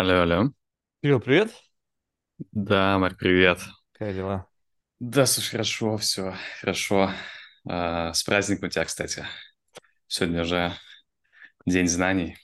[0.00, 0.52] Алло, алло.
[1.02, 1.54] Кирилл, привет.
[2.52, 3.60] Да, Марк, привет.
[3.92, 4.48] Как дела?
[5.00, 7.10] Да, слушай, хорошо, все, хорошо.
[7.68, 9.24] А, с праздником тебя, кстати.
[10.08, 10.72] Сегодня же
[11.66, 12.38] День знаний.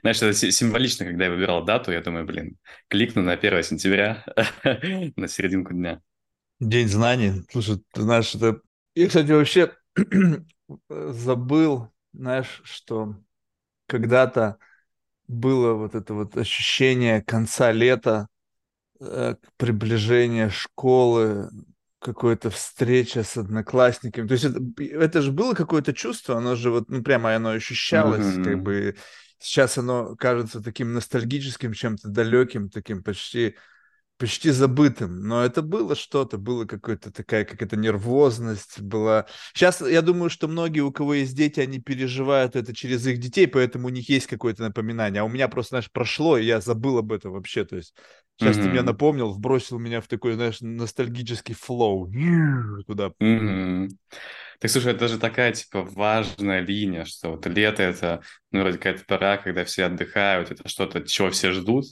[0.00, 2.58] Знаешь, это си- символично, когда я выбирал дату, я думаю, блин,
[2.88, 4.24] кликну на 1 сентября,
[5.16, 6.00] на серединку дня.
[6.60, 7.44] День знаний.
[7.50, 8.60] Слушай, ты знаешь, это...
[8.94, 9.76] Я, кстати, вообще
[10.88, 13.16] забыл, знаешь, что
[13.86, 14.58] когда-то
[15.28, 18.28] было вот это вот ощущение конца лета,
[19.00, 21.50] э, приближения школы,
[22.00, 24.28] какой-то встреча с одноклассниками.
[24.28, 28.38] То есть это, это же было какое-то чувство, оно же вот, ну, прямо оно ощущалось,
[28.42, 28.62] как Мгм.
[28.62, 28.96] бы
[29.38, 33.56] сейчас оно кажется таким ностальгическим, чем-то далеким, таким почти
[34.18, 39.26] почти забытым, но это было что-то, было какая-то такая какая-то нервозность была.
[39.54, 43.46] Сейчас я думаю, что многие, у кого есть дети, они переживают это через их детей,
[43.46, 45.20] поэтому у них есть какое-то напоминание.
[45.22, 47.64] А у меня просто, знаешь, прошло, и я забыл об этом вообще.
[47.64, 47.94] То есть
[48.36, 48.86] сейчас ты мне Мгм.
[48.86, 52.10] напомнил, вбросил меня в такой, знаешь, ностальгический флоу
[52.86, 53.12] туда.
[53.18, 53.88] Мгм.
[54.60, 59.04] Так, слушай, это же такая, типа, важная линия, что вот лето— это, ну, вроде какая-то
[59.06, 61.86] пора, когда все отдыхают, это что-то, чего все ждут,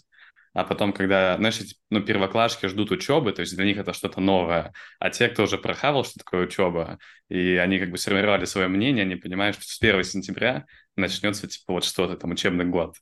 [0.55, 4.21] а потом, когда, знаешь, эти, ну, первоклашки ждут учебы, то есть для них это что-то
[4.21, 8.69] новое, а те, кто уже прохавал, что такое учеба, и они как бы сформировали свое
[8.69, 10.65] мнение, они понимают, что с 1 сентября
[10.97, 12.97] начнется, типа, вот что-то там, учебный год.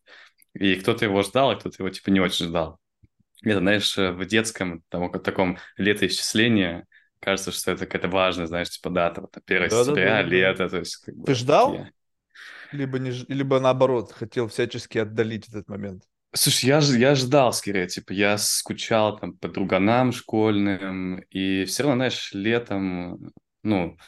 [0.55, 2.78] И кто-то его ждал, а кто-то его, типа, не очень ждал.
[3.42, 6.84] Это, знаешь, в детском там, таком летоисчислении
[7.20, 10.23] кажется, что это какая-то важная, знаешь, типа дата, вот 1 сентября, Да-да-да-да-да.
[10.23, 11.73] лето, то есть как Ты бы ждал?
[11.73, 11.92] такие.
[12.73, 16.05] Либо, не, либо наоборот, хотел всячески отдалить этот момент.
[16.34, 21.83] Слушай, я, ж- я ждал скорее, типа, я скучал там по друганам школьным, и все
[21.83, 23.98] равно, знаешь, летом, ну,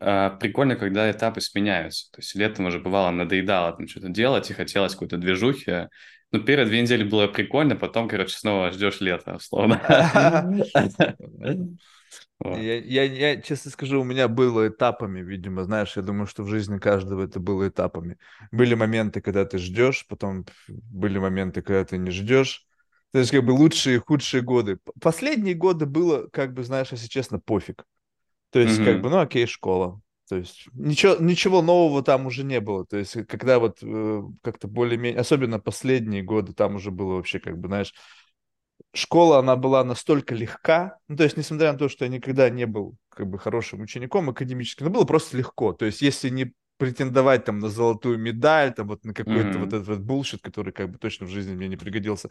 [0.00, 2.10] а, прикольно, когда этапы сменяются.
[2.12, 5.88] То есть летом уже бывало надоедало там что-то делать, и хотелось какой-то движухи.
[6.32, 9.80] Ну, первые две недели было прикольно, потом, короче, снова ждешь лета, условно.
[12.40, 12.56] Вот.
[12.58, 16.48] Я, я, я, честно скажу, у меня было этапами, видимо, знаешь, я думаю, что в
[16.48, 18.16] жизни каждого это было этапами.
[18.52, 22.64] Были моменты, когда ты ждешь, потом были моменты, когда ты не ждешь.
[23.12, 24.78] То есть, как бы лучшие и худшие годы.
[25.00, 27.84] Последние годы было, как бы, знаешь, если честно, пофиг.
[28.50, 30.00] То есть, как бы, ну, окей, школа.
[30.28, 32.84] То есть, ничего, ничего нового там уже не было.
[32.84, 37.58] То есть, когда вот э, как-то более-менее, особенно последние годы, там уже было вообще, как
[37.58, 37.94] бы, знаешь,
[38.94, 42.66] школа, она была настолько легка, ну, то есть, несмотря на то, что я никогда не
[42.66, 45.72] был, как бы, хорошим учеником академическим, но было просто легко.
[45.72, 49.72] То есть, если не претендовать там на золотую медаль, там вот на какой-то вот Мгм.
[49.72, 52.30] этот вот булшит, который как бы точно в жизни мне не пригодился,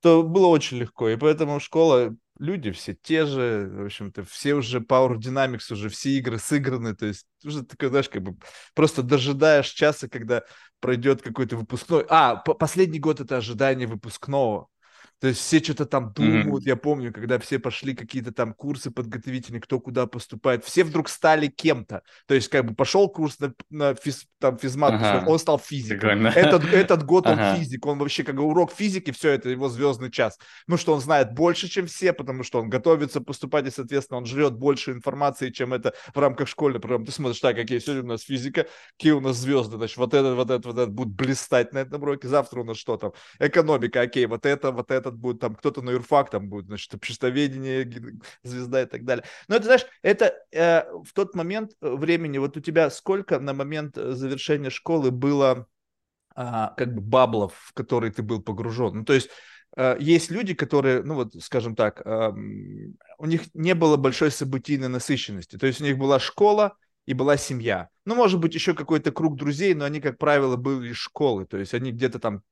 [0.00, 1.08] то было очень легко.
[1.08, 6.10] И поэтому школа, люди все те же, в общем-то, все уже Power Dynamics, уже все
[6.18, 8.36] игры сыграны, то есть уже такой, знаешь, как бы
[8.74, 10.42] просто дожидаешь часа, когда
[10.80, 12.04] пройдет какой-то выпускной.
[12.08, 14.68] А, по- последний год это ожидание выпускного.
[15.24, 16.66] То есть все что-то там думают.
[16.66, 21.46] Я помню, когда все пошли какие-то там курсы подготовительные, кто куда поступает, все вдруг стали
[21.46, 22.02] кем-то.
[22.26, 26.26] То есть как бы пошел курс на, на физ, там, физмат, Ага, он стал физиком.
[26.26, 29.70] Этот, этот год он Ага, физик, он вообще как бы урок физики, все это его
[29.70, 30.38] звездный час.
[30.66, 34.26] Ну что он знает больше, чем все, потому что он готовится поступать, и, соответственно, он
[34.26, 37.06] жрет больше информации, чем это в рамках школьной программы.
[37.06, 38.66] Ты смотришь, так, какие сегодня у нас физика,
[38.98, 42.02] какие у нас звезды, значит, вот этот, вот этот, вот этот будет блистать на этом
[42.02, 45.82] уроке, завтра у нас что там, экономика, окей, вот это, вот этот будет, там кто-то
[45.82, 47.90] на юрфак, там будет, значит, обществоведение,
[48.42, 49.24] звезда и так далее.
[49.48, 53.52] Но это, знаешь, это э, в тот момент э, времени, вот у тебя сколько на
[53.52, 55.66] момент э, завершения школы было
[56.34, 58.94] а, как бы баблов, в которые ты был погружен?
[58.94, 59.28] Ну, то есть
[59.76, 64.88] э, есть люди, которые, ну вот, скажем так, эм, у них не было большой событийной
[64.88, 65.56] насыщенности.
[65.56, 66.76] То есть у них была школа,
[67.06, 67.88] и была семья.
[68.04, 71.46] Ну, может быть, еще какой-то круг друзей, но они, как правило, были из школы.
[71.46, 72.42] То есть они где-то там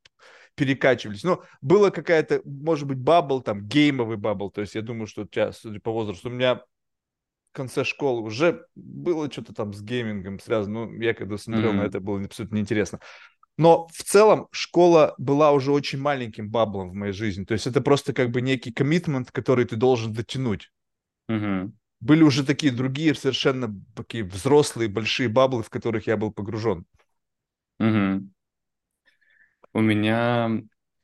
[0.55, 1.25] перекачивались.
[1.25, 4.51] Ну, было какая-то, может быть, bubble, там, геймовый bubble.
[4.51, 8.67] То есть я думаю, что тебя, судя по возрасту, у меня в конце школы уже
[8.75, 10.87] было что-то там с геймингом связано.
[10.87, 13.01] Ну, я когда смотрел на мгм, это, было абсолютно неинтересно.
[13.59, 17.45] Но в целом школа была уже очень маленьким bubble ом в моей жизни.
[17.45, 20.71] То есть это просто как бы некий commitment, который ты должен дотянуть.
[21.29, 21.73] мгм,
[22.03, 26.85] Были уже такие другие совершенно такие взрослые большие баблы, в которых я был погружен.
[27.79, 28.33] мгм.
[29.73, 30.51] У меня,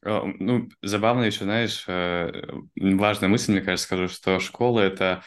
[0.04, 2.30] э, ну, забавно еще, знаешь, э,
[2.76, 5.22] важная мысль, мне кажется, скажу, что школа— это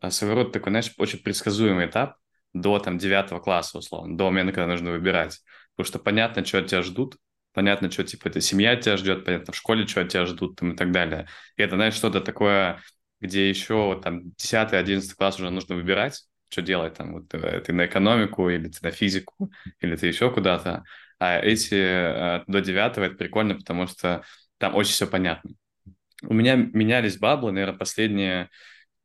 [0.00, 2.16] э, своего рода такой, знаешь, очень предсказуемый этап
[2.54, 5.40] до, там, девятого класса, условно, до момента, когда нужно выбирать.
[5.76, 7.16] Потому что понятно, что от тебя ждут,
[7.52, 10.72] понятно, что, типа, это семья тебя ждет, понятно, в школе, что от тебя ждут, там,
[10.72, 11.28] и так далее.
[11.56, 12.80] И это, знаешь, что-то такое,
[13.20, 17.72] где еще, там, десятый, одиннадцатый класс уже нужно выбирать, что делать, там, вот, э, ты
[17.72, 20.84] на экономику, или ты на физику, или ты еще куда-то.
[21.18, 24.22] А эти э, до девятого это прикольно, потому что
[24.58, 25.50] там очень все понятно.
[26.22, 28.50] У меня менялись баблы, наверное, последние,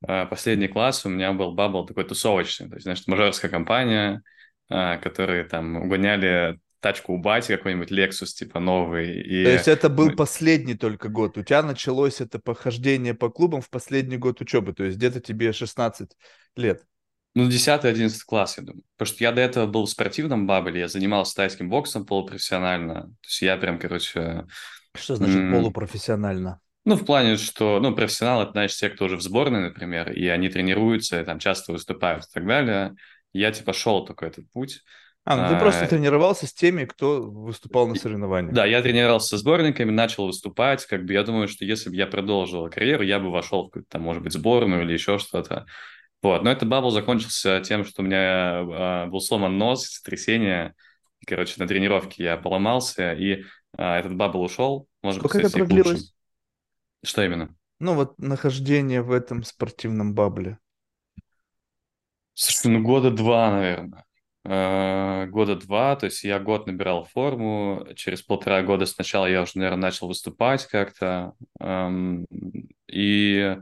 [0.07, 2.69] э, последний класс у меня был бабл такой тусовочный.
[2.69, 4.21] То есть, значит, мажорская компания,
[4.69, 9.22] которые там угоняли тачку у бати, какой-нибудь Lexus, типа, новый.
[9.22, 9.44] И...
[9.45, 11.38] То есть это был последний только год.
[11.38, 15.54] У тебя началось это похождение по клубам в последний год учебы, то есть где-то тебе
[15.54, 16.12] 16
[16.56, 16.83] лет.
[17.33, 18.83] Ну, 10-11 класс, я думаю.
[18.98, 23.04] Потому что я до этого был в спортивном бабле, я занимался тайским боксом полупрофессионально.
[23.04, 24.45] То есть я прям, короче...
[24.94, 26.60] Что значит м- полупрофессионально?
[26.83, 30.28] Ну, в плане, что, ну, профессионал, это, знаешь, те, кто уже в сборной, например, и
[30.28, 32.95] они тренируются, и там часто выступают и так далее.
[33.33, 34.81] Я, типа, шел такой этот путь.
[35.23, 38.53] А, ну ты а, просто тренировался с теми, кто выступал на соревнованиях.
[38.56, 40.85] Да, я тренировался со сборниками, начал выступать.
[40.88, 43.89] Как бы я думаю, что если бы я продолжил карьеру, я бы вошел в какую-то,
[43.89, 45.68] там, может быть, сборную или еще что-то.
[46.23, 50.75] Вот, но этот bubble закончился тем, что у меня э, был сломан нос, сотрясение.
[51.25, 53.44] Короче, на тренировке я поломался, и
[53.77, 54.88] э, этот bubble ушел.
[55.03, 56.13] Может Сколько быть, это продлилось?
[57.03, 57.56] Что именно?
[57.79, 60.59] Ну вот нахождение в этом спортивном bubble е.
[62.33, 64.06] Слушай, ну года два, наверное.
[64.43, 69.51] Э, года два, то есть я год набирал форму, через полтора года сначала я уже,
[69.55, 72.25] наверное, начал выступать как-то, эм,
[72.88, 73.55] и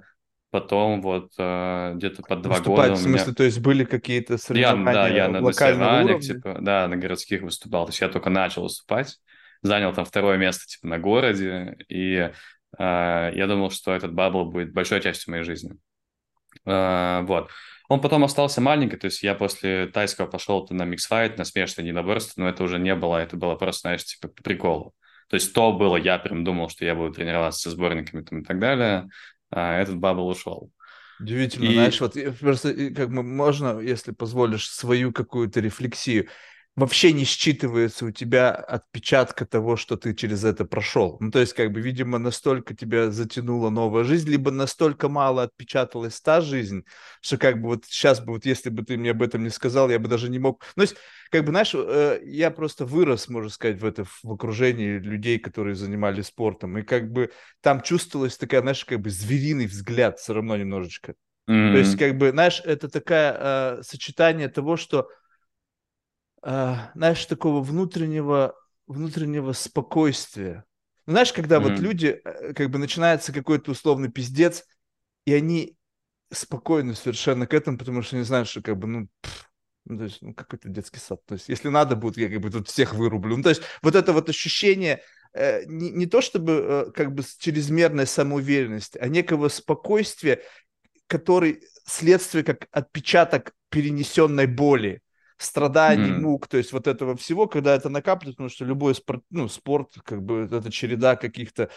[0.51, 2.99] потом вот э, где-то под два выступать, года...
[2.99, 3.35] в смысле, меня...
[3.35, 7.85] то есть были какие-то соревнования я, Да, я на, соревнованиях, типа, да, на городских выступал,
[7.85, 9.19] то есть я только начал выступать,
[9.61, 12.31] занял там второе место, типа, на городе, и э,
[12.77, 15.75] я думал, что этот бабл будет большой частью моей жизни.
[16.65, 17.49] Вот.
[17.89, 22.41] Он потом остался маленький, то есть я после тайского пошел на миксфайт, на смешанное единоборство,
[22.41, 24.93] но это уже не было, это было просто, знаешь, типа прикол.
[25.27, 28.43] То есть то было, я прям думал, что я буду тренироваться со сборниками там, и
[28.43, 29.09] так далее,
[29.49, 30.71] а этот бабл ушел.
[31.19, 31.73] Удивительно, и...
[31.73, 36.27] знаешь, вот просто как бы можно, если позволишь, свою какую-то рефлексию
[36.79, 41.17] вообще не считывается у тебя отпечатка того, что ты через это прошел.
[41.19, 46.19] Ну, то есть, как бы, видимо, настолько тебя затянула новая жизнь, либо настолько мало отпечаталась
[46.21, 46.83] та жизнь,
[47.21, 49.89] что как бы вот сейчас бы, вот если бы ты мне об этом не сказал,
[49.89, 50.63] я бы даже не мог...
[50.75, 50.95] Ну, то есть,
[51.31, 55.75] как бы, знаешь, э, я просто вырос, можно сказать, в это, в окружении людей, которые
[55.75, 60.55] занимались спортом, и как бы там чувствовалась такая, знаешь, как бы звериный взгляд все равно
[60.55, 61.13] немножечко.
[61.49, 61.71] Mm-hmm.
[61.71, 65.09] То есть, как бы, знаешь, это такое э, сочетание того, что
[66.41, 68.55] знаешь, такого внутреннего,
[68.87, 70.65] внутреннего спокойствия.
[71.09, 71.63] Ну, знаешь, когда mm-hmm.
[71.63, 74.63] вот люди, э, как бы начинается какой-то условный пиздец,
[75.25, 75.75] и они
[76.31, 79.49] спокойны совершенно к этому, потому что не знают, что как бы, ну, пфф,
[79.85, 81.25] ну, то есть, ну, какой-то детский сад.
[81.25, 83.37] То есть, если надо будет, я как бы тут всех вырублю.
[83.37, 85.01] Ну, то есть, вот это вот ощущение,
[85.33, 90.43] э, не, не то чтобы э, как бы чрезмерной самоуверенности, а некого спокойствия,
[91.07, 95.01] который следствие как отпечаток перенесенной боли
[95.39, 96.19] страданий, mm.
[96.19, 99.93] мук, то есть вот этого всего, когда это накапливается, потому что любой спорт, ну, спорт,
[100.03, 101.69] как бы это череда каких-то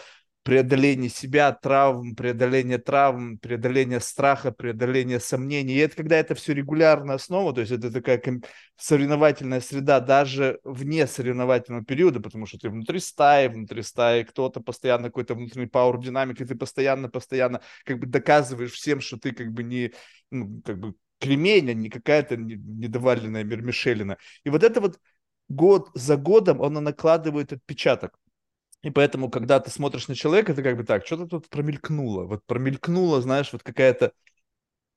[0.43, 5.75] преодоления себя, травм, преодоления травм, преодоления страха, преодоления сомнений.
[5.75, 8.21] И это когда это все регулярная основа, то есть это такая
[8.75, 15.05] соревновательная среда даже вне соревновательного периода, потому что ты внутри стаи, внутри стаи кто-то постоянно
[15.07, 19.63] какой-то внутренний пауэр динамик, и ты постоянно-постоянно как бы доказываешь всем, что ты как бы
[19.63, 19.93] не,
[20.29, 24.17] ну, как бы кремень, а не какая-то недоваленная Мишелина.
[24.43, 24.99] И вот это вот
[25.49, 28.17] год за годом оно накладывает отпечаток.
[28.81, 32.25] И поэтому, когда ты смотришь на человека, ты как бы так, что-то тут промелькнуло.
[32.25, 34.11] Вот промелькнуло, знаешь, вот какая-то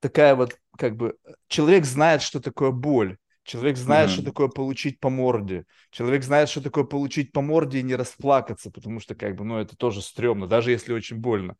[0.01, 1.15] такая вот, как бы,
[1.47, 3.17] человек знает, что такое боль.
[3.43, 4.13] Человек знает, mm-hmm.
[4.13, 5.63] что такое получить по морде.
[5.89, 9.57] Человек знает, что такое получить по морде и не расплакаться, потому что, как бы, ну,
[9.57, 11.55] это тоже стрёмно, даже если очень больно.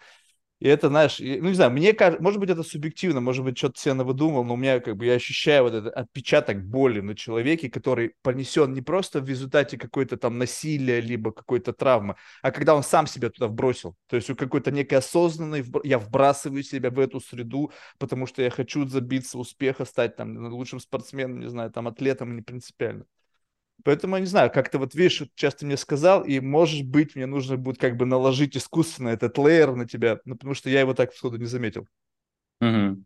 [0.59, 3.79] И это, знаешь, ну не знаю, мне кажется, может быть, это субъективно, может быть, что-то
[3.79, 7.69] себе выдумал, но у меня как бы я ощущаю вот этот отпечаток боли на человеке,
[7.69, 12.83] который понесен не просто в результате какой-то там насилия, либо какой-то травмы, а когда он
[12.83, 13.95] сам себя туда вбросил.
[14.07, 18.49] То есть у какой-то некой осознанный, я вбрасываю себя в эту среду, потому что я
[18.49, 23.05] хочу забиться успеха, стать там лучшим спортсменом, не знаю, там атлетом, не принципиально.
[23.84, 27.57] Поэтому, я не знаю, как-то вот, видишь, часто мне сказал, и, может быть, мне нужно
[27.57, 31.13] будет как бы наложить искусственно этот лейер на тебя, ну, потому что я его так
[31.13, 31.88] сходу не заметил.
[32.60, 33.03] Угу.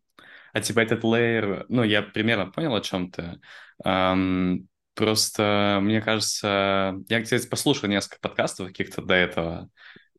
[0.53, 3.39] А типа этот лейер, ну, я примерно понял, о чем ты.
[3.85, 9.69] Um, просто, мне кажется, я, кстати, послушал несколько подкастов каких-то до этого,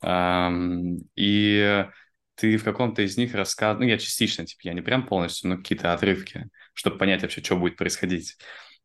[0.03, 1.87] um, и
[2.35, 5.57] ты в каком-то из них рассказывал, ну, я частично, типа, я не прям полностью, но
[5.59, 8.37] какие-то отрывки, чтобы понять вообще, что будет происходить.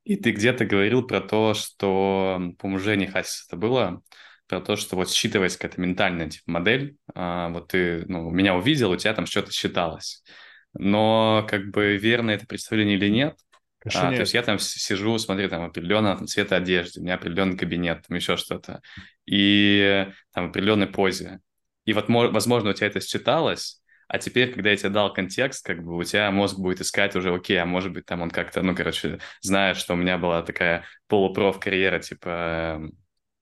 [0.07, 4.01] И ты где-то говорил про то, что, по-моему, Жене Хасис это было,
[4.47, 8.91] про то, что вот считывается какая-то ментальная типа, модель, а, вот ты ну, меня увидел,
[8.91, 10.23] у тебя там что-то считалось.
[10.71, 13.37] Но как бы верно это представление или нет,
[13.83, 17.57] А, то есть я там сижу, смотрю, там определенного там, цвета одежды, у меня определенный
[17.57, 18.79] кабинет, там еще что-то,
[19.25, 21.41] и там в определенной позе.
[21.83, 25.83] И вот, возможно, у тебя это считалось, а теперь, когда я тебе дал контекст, как
[25.83, 28.75] бы у тебя мозг будет искать уже, окей, а может быть, там он как-то, ну,
[28.75, 32.93] короче, знает, что у меня была такая полупроф карьера, типа, эм,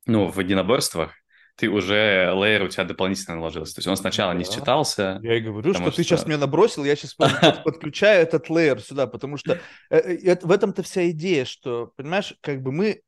[0.05, 1.13] ну, в единоборствах,
[1.55, 3.75] ты уже лейер у тебя дополнительно наложился.
[3.75, 4.39] То есть он сначала да.
[4.39, 5.19] не считался.
[5.23, 9.07] Я и говорю, что, что ты сейчас мне набросил, я сейчас подключаю этот лейер сюда,
[9.07, 13.01] потому что э, э, в этом-то вся идея, что, понимаешь, как бы мы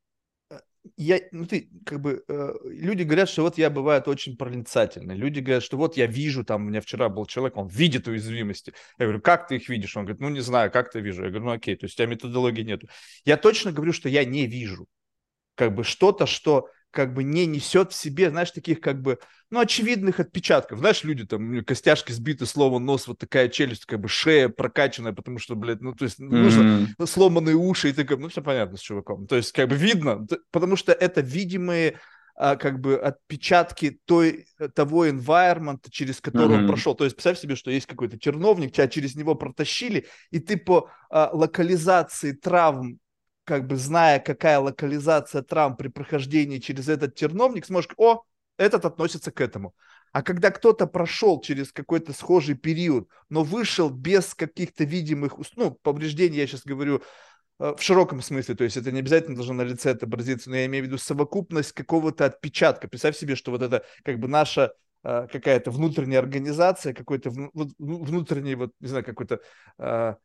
[0.95, 5.15] я, ну ты, как бы, э, люди говорят, что вот я бывает очень проницательный.
[5.15, 8.73] Люди говорят, что вот я вижу, там, у меня вчера был человек, он видит уязвимости.
[8.97, 9.95] Я говорю, как ты их видишь?
[9.97, 11.23] Он говорит, ну не знаю, как ты вижу.
[11.23, 12.87] Я говорю, ну окей, то есть у тебя методологии нету.
[13.25, 14.87] Я точно говорю, что я не вижу.
[15.55, 19.59] Как бы что-то, что как бы не несет в себе, знаешь, таких как бы, ну,
[19.59, 20.79] очевидных отпечатков.
[20.79, 25.39] Знаешь, люди там, костяшки сбиты, слово нос, вот такая челюсть, как бы шея прокачанная, потому
[25.39, 26.35] что, блядь, ну, то есть mm-hmm.
[26.35, 29.27] нужно ну, сломанные уши, и ты как, ну, все понятно с чуваком.
[29.27, 31.99] То есть, как бы видно, потому что это видимые
[32.39, 36.61] а, как бы отпечатки той, того environment, через который mm-hmm.
[36.61, 36.93] он прошел.
[36.93, 40.89] То есть представь себе, что есть какой-то черновник, тебя через него протащили, и ты по
[41.09, 42.99] а, локализации травм
[43.47, 48.23] как бы зная, какая локализация травм при прохождении через этот терновник, сможешь, о,
[48.57, 49.73] этот относится к этому.
[50.11, 56.39] А когда кто-то прошел через какой-то схожий период, но вышел без каких-то видимых, ну, повреждений,
[56.39, 57.01] я сейчас говорю
[57.59, 60.65] э, в широком смысле, то есть это не обязательно должно на лице отобразиться, но я
[60.65, 62.89] имею в виду совокупность какого-то отпечатка.
[62.89, 64.73] Представь себе, что вот это как бы наша
[65.05, 67.31] э, какая-то внутренняя организация, какой-то
[67.77, 69.39] внутренний, вот, не знаю, какой-то
[69.77, 70.15] э,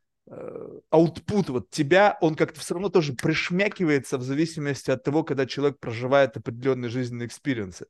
[0.91, 5.79] output вот тебя, он как-то все равно тоже пришмякивается в зависимости от того, когда человек
[5.79, 7.87] проживает определенные жизненные experience ы.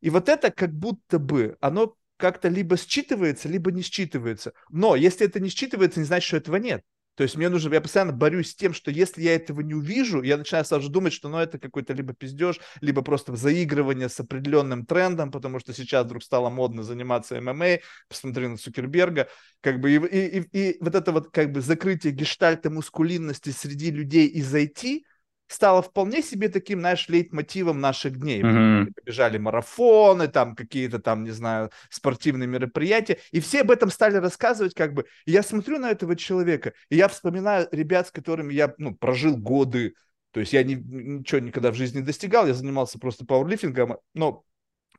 [0.00, 4.52] И вот это как будто бы, оно как-то либо считывается, либо не считывается.
[4.70, 6.82] Но если это не считывается, не значит, что этого нет.
[7.16, 10.22] То есть мне нужно, я постоянно борюсь с тем, что если я этого не увижу,
[10.22, 14.84] я начинаю сразу думать, что ну, это какой-то либо пиздеж, либо просто заигрывание с определенным
[14.84, 19.28] трендом, потому что сейчас вдруг стало модно заниматься ММА, посмотри на Цукерберга,
[19.62, 23.90] как бы и, и, и, и вот это вот как бы закрытие гештальта мускулинности среди
[23.90, 25.02] людей из IT–
[25.48, 28.42] стало вполне себе таким, знаешь, лейтмотивом наших дней.
[28.42, 28.92] Mm-hmm.
[28.94, 34.74] Побежали марафоны, там какие-то там, не знаю, спортивные мероприятия, и все об этом стали рассказывать,
[34.74, 35.06] как бы.
[35.24, 39.36] И я смотрю на этого человека, и я вспоминаю ребят, с которыми я, ну, прожил
[39.36, 39.94] годы,
[40.32, 44.44] то есть я ни, ничего никогда в жизни не достигал, я занимался просто пауэрлифтингом, но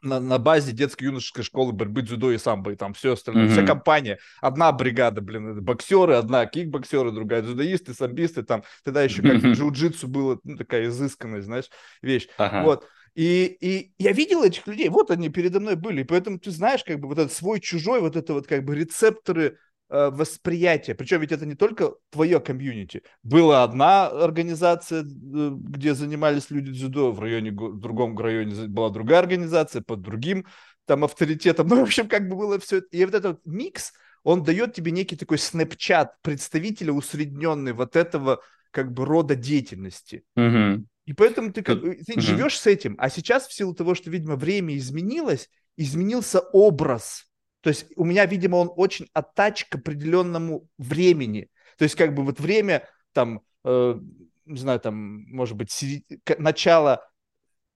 [0.01, 3.51] на, на базе детско-юношеской школы борьбы дзюдо и самбо, и там все остальное, mm-hmm.
[3.51, 9.35] вся компания, одна бригада, блин, боксеры, одна кикбоксеры, другая дзюдоисты, самбисты, там, тогда еще как
[9.35, 9.53] mm-hmm.
[9.53, 11.69] джиу-джитсу было, ну, такая изысканная, знаешь,
[12.01, 12.63] вещь, ага.
[12.63, 16.51] вот, и, и я видел этих людей, вот они передо мной были, и поэтому ты
[16.51, 19.57] знаешь, как бы вот этот свой-чужой, вот это вот как бы рецепторы
[19.89, 20.95] восприятие.
[20.95, 23.03] Причем ведь это не только твое комьюнити.
[23.23, 29.19] Была одна организация, э, где занимались люди дзюдо, в районе, в другом районе была другая
[29.19, 30.45] организация, под другим
[30.85, 31.67] там авторитетом.
[31.77, 32.81] Ну, в общем, как бы было все.
[32.91, 38.41] И вот этот микс, он дает тебе некий такой снэпчат представителя усредненный вот этого
[38.71, 40.23] как бы рода деятельности.
[40.35, 40.85] Угу.
[41.05, 42.21] И поэтому ты, как, ты угу.
[42.21, 42.95] живешь с этим.
[42.97, 47.27] А сейчас в силу того, что, видимо, время изменилось, изменился образ
[47.61, 51.49] то есть у меня, видимо, он очень оттач к определенному времени.
[51.77, 53.99] То есть как бы вот время там, э,
[54.45, 56.03] не знаю, там, может быть, серед...
[56.39, 57.07] начало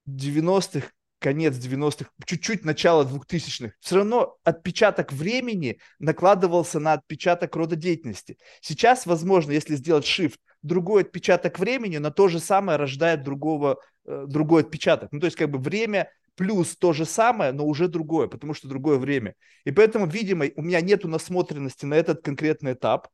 [0.07, 0.87] 90-х,
[1.19, 8.37] конец 90-х, чуть-чуть начало 2000-х, все равно отпечаток времени накладывался на отпечаток рода деятельности.
[8.61, 14.25] Сейчас, возможно, если сделать shift, другой отпечаток времени на то же самое рождает другого, э,
[14.27, 15.11] другой отпечаток.
[15.11, 18.67] Ну, то есть, как бы время плюс то же самое, но уже другое, потому что
[18.67, 19.35] другое время.
[19.65, 23.07] И поэтому, видимо, у меня нету насмотренности на этот конкретный этап.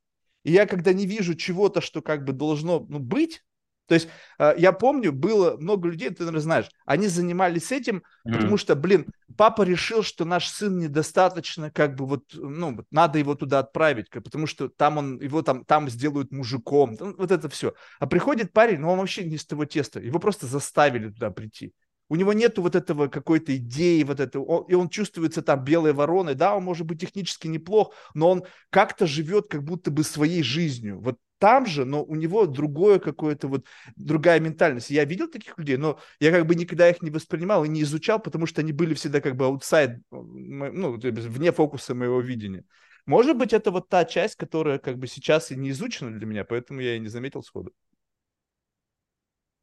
[0.44, 3.44] И я, когда не вижу чего-то, что как бы должно ну, быть,
[3.88, 8.34] то есть э, я помню, было много людей, ты, наверное, знаешь, они занимались этим, mm-hmm.
[8.34, 9.08] потому что, блин,
[9.38, 14.46] папа решил, что наш сын недостаточно, как бы вот, ну, надо его туда отправить, потому
[14.46, 17.74] что там он, его там, там сделают мужиком, вот это все.
[18.00, 21.74] А приходит парень, но он вообще не с того теста, его просто заставили туда прийти.
[22.10, 26.36] У него нету вот этого какой-то идеи, вот этого, и он чувствуется там белой вороной.
[26.36, 31.00] Да, он может быть технически неплох, но он как-то живет как будто бы своей жизнью.
[31.02, 34.90] Вот там же, но у него другое какое-то вот, другая ментальность.
[34.90, 38.20] Я видел таких людей, но я как бы никогда их не воспринимал и не изучал,
[38.20, 42.64] потому что они были всегда как бы аутсайд, ну, вне фокуса моего видения.
[43.06, 46.44] Может быть, это вот та часть, которая как бы сейчас и не изучена для меня,
[46.44, 47.72] поэтому я и не заметил сходу.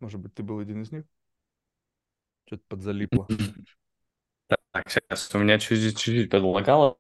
[0.01, 1.05] Может быть, ты был один из них?
[2.47, 3.27] Что-то подзалипло.
[4.49, 6.99] Так, сейчас у меня чуть-чуть подлагало.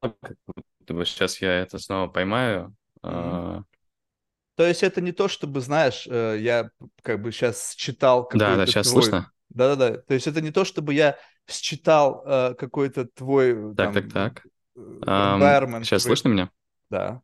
[0.87, 2.75] Сейчас я это снова поймаю.
[3.03, 3.65] Mm-hmm.
[4.57, 6.71] То есть это не то, чтобы, знаешь, э, я
[7.03, 9.03] как бы сейчас читал какой-то Да, да, сейчас твой...
[9.03, 9.33] слышно?
[9.49, 9.99] Да-да-да.
[9.99, 13.75] То есть это не то, чтобы я считал э, какой-то твой...
[13.75, 14.47] Так, там, так, так.
[14.77, 15.81] Environment.
[15.81, 16.51] Um, сейчас слышно меня?
[16.91, 17.23] Да.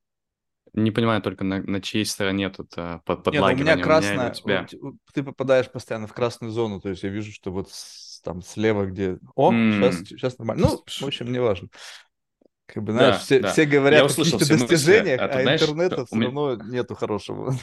[0.72, 3.64] Не понимаю только, на, на чьей стороне тут а, под, подлагивание.
[3.64, 4.66] Нет, у меня красная, у, тебя.
[5.12, 7.70] ты попадаешь постоянно в красную зону, то есть я вижу, что вот
[8.22, 9.18] там слева, где...
[9.34, 9.92] О, mm.
[9.92, 10.68] сейчас, сейчас нормально.
[10.68, 11.68] Ну, в общем, неважно.
[12.66, 13.52] Как бы, знаешь, да, все, да.
[13.52, 16.26] все говорят о каких-то достижениях, а, а знаешь, интернета все меня...
[16.26, 17.54] равно нету хорошего.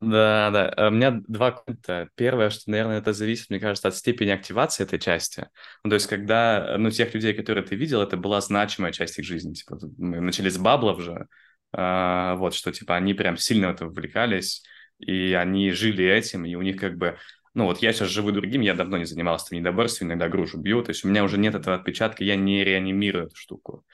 [0.00, 0.88] Да, да.
[0.88, 2.08] У меня два пункта.
[2.14, 5.48] Первое, что, наверное, это зависит, мне кажется, от степени активации этой части.
[5.84, 9.26] Ну, то есть, когда, ну, тех людей, которые ты видел, это была значимая часть их
[9.26, 9.52] жизни.
[9.52, 11.26] Типа, мы начали с баблов же,
[11.72, 14.62] а, вот, что, типа, они прям сильно в это вовлекались,
[14.98, 17.18] и они жили этим, и у них как бы
[17.54, 20.82] ну вот я сейчас живу другим, я давно не занимался там недоборством, иногда грушу бью,
[20.82, 23.84] то есть у меня уже нет этого отпечатка, я не реанимирую эту штуку.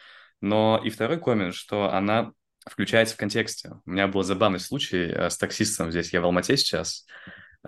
[0.40, 2.32] Но и второй коммент, что она
[2.68, 3.72] включается в контексте.
[3.86, 7.06] У меня был забавный случай э, с таксистом здесь, я в Алмате сейчас,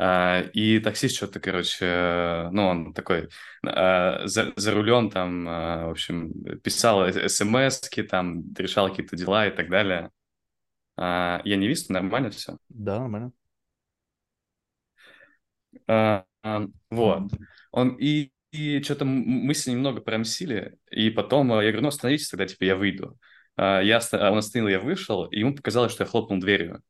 [0.01, 3.29] а, и таксист что-то, короче, ну, он такой
[3.67, 9.51] а, за, за рулем там, а, в общем, писал смс там, решал какие-то дела и
[9.51, 10.11] так далее.
[10.97, 12.59] Я не вижу, нормально все?
[12.69, 13.31] Да, нормально.
[15.87, 17.31] А, а, вот.
[17.71, 22.29] Он и, и что-то мы с ним немного промсили, и потом я говорю, ну, остановитесь,
[22.29, 23.19] тогда, типа, я выйду.
[23.57, 26.83] А, я, он остановил, я вышел, и ему показалось, что я хлопнул дверью.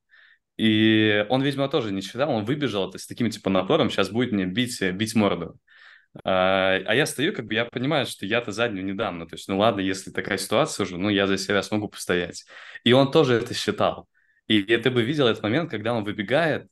[0.56, 4.46] И он, видимо, тоже не считал, он выбежал с таким, типа, напором, сейчас будет мне
[4.46, 5.58] бить, бить морду.
[6.24, 9.18] А, а я стою, как бы я понимаю, что я-то заднюю не дам.
[9.18, 12.44] Ну, то есть, ну ладно, если такая ситуация уже, ну, я за себя смогу постоять.
[12.84, 14.08] И он тоже это считал.
[14.46, 16.68] И, и ты бы видел этот момент, когда он выбегает,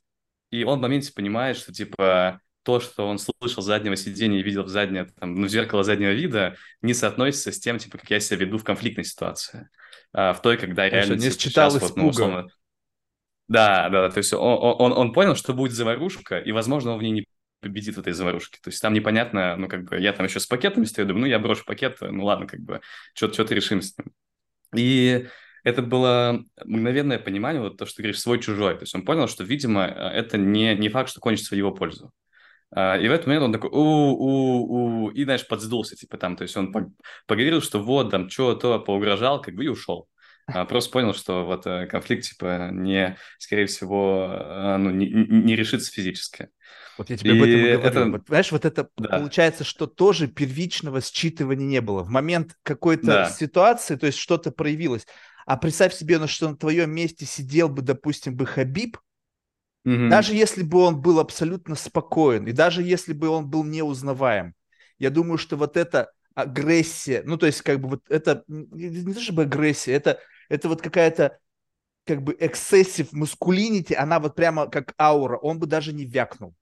[0.50, 4.43] и он в моменте понимает, что, типа, то, что он слышал с заднего сидения и
[4.43, 8.11] видел в заднее, там, ну, в зеркало заднего вида, не соотносится с тем, типа, как
[8.11, 9.69] я себя веду в конфликтной ситуации.
[10.12, 11.15] А, в той, когда реально...
[11.15, 12.47] не считал сейчас, вот, ну, условно...
[13.49, 17.03] Да, да, то есть он, он, он понял, что будет заварушка, и, возможно, он в
[17.03, 17.29] ней не
[17.61, 18.59] победит в этой заварушке.
[18.61, 21.26] То есть там непонятно, ну, как бы, я там еще с пакетами стою, думаю, ну,
[21.29, 22.81] я брошу пакет, ну, ладно, как бы,
[23.15, 24.12] что-то решим с ним.
[24.75, 25.29] И
[25.66, 28.75] это было мгновенное понимание, вот то, что ты говоришь, свой-чужой.
[28.75, 31.73] То есть он понял, что, видимо, э, это не, не факт, что кончится в его
[31.73, 32.12] пользу.
[32.71, 36.56] А, и в этот момент он такой, у-у-у, и, знаешь, подсдулся, типа там, то есть
[36.56, 36.73] он
[37.26, 40.06] поговорил, что вот, там, что-то поугрожал, как бы, и ушел.
[40.47, 45.56] А просто понял, что вот э, конфликт, типа, не, скорее всего, э, ну, не, не
[45.56, 46.50] решится физически.
[46.97, 47.80] Вот я тебе и об этом и говорю.
[47.80, 48.04] Это...
[48.04, 49.19] Вот, знаешь, вот это да.
[49.19, 52.04] получается, что тоже первичного считывания не было.
[52.04, 53.30] В момент какой-то да.
[53.30, 55.08] ситуации, то есть что-то проявилось.
[55.47, 58.99] А представь себе, ну, что на твоем месте сидел бы, допустим, бы Хабиб,
[59.85, 60.09] угу.
[60.11, 64.54] даже если бы он был абсолютно спокоен, и даже если бы он был неузнаваем,
[64.99, 69.21] я думаю, что вот эта агрессия, ну, то есть, как бы вот это, не то
[69.21, 71.39] чтобы агрессия, это, это вот какая-то
[72.04, 76.54] как бы excessive masculinity, она вот прямо как аура, он бы даже не вякнул.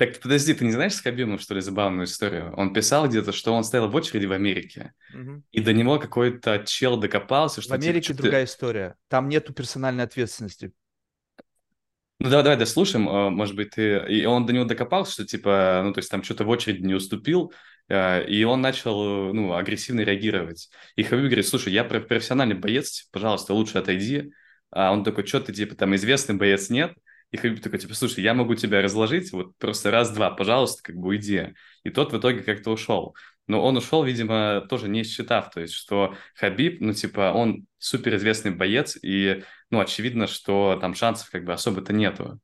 [0.00, 2.54] Так подожди, ты не знаешь с Хабибом, что ли, забавную историю?
[2.56, 5.42] Он писал где-то, что он стоял в очереди в Америке, угу.
[5.52, 7.72] и до него какой-то чел докопался, что...
[7.72, 8.50] В Америке типа, другая ты...
[8.50, 8.94] история.
[9.08, 10.72] Там нету персональной ответственности.
[12.18, 14.02] Ну давай, давай дослушаем, а, может быть, ты...
[14.08, 16.94] И он до него докопался, что типа, ну то есть там что-то в очереди не
[16.94, 17.52] уступил,
[17.90, 20.70] а, и он начал, ну, агрессивно реагировать.
[20.96, 24.32] И Хабиб говорит, слушай, я профессиональный боец, пожалуйста, лучше отойди.
[24.70, 26.94] А он такой, что ты, типа, там, известный боец нет?
[27.30, 31.08] И Хабиб такой, типа, слушай, я могу тебя разложить, вот просто раз-два, пожалуйста, как бы
[31.08, 31.54] уйди.
[31.84, 33.14] И тот в итоге как-то ушел.
[33.46, 38.52] Но он ушел, видимо, тоже не считав, то есть, что Хабиб, ну, типа, он суперизвестный
[38.52, 42.40] боец, и, ну, очевидно, что там шансов как бы особо-то нету.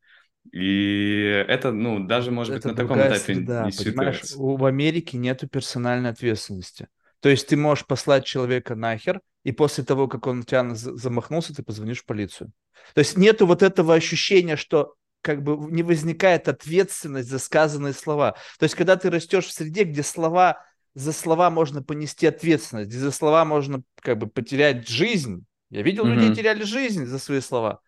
[0.53, 5.17] И это, ну, даже, может это быть, на таком этапе среда, не понимаешь, в Америке
[5.17, 6.89] нету персональной ответственности.
[7.21, 11.63] То есть ты можешь послать человека нахер, и после того, как он тебя замахнулся, ты
[11.63, 12.51] позвонишь в полицию.
[12.95, 18.37] То есть нету вот этого ощущения, что как бы не возникает ответственность за сказанные слова.
[18.59, 22.99] То есть когда ты растешь в среде, где слова за слова можно понести ответственность, где
[22.99, 25.45] за слова можно как бы потерять жизнь.
[25.69, 26.15] Я видел, mm-hmm.
[26.15, 27.81] людей теряли жизнь за свои слова.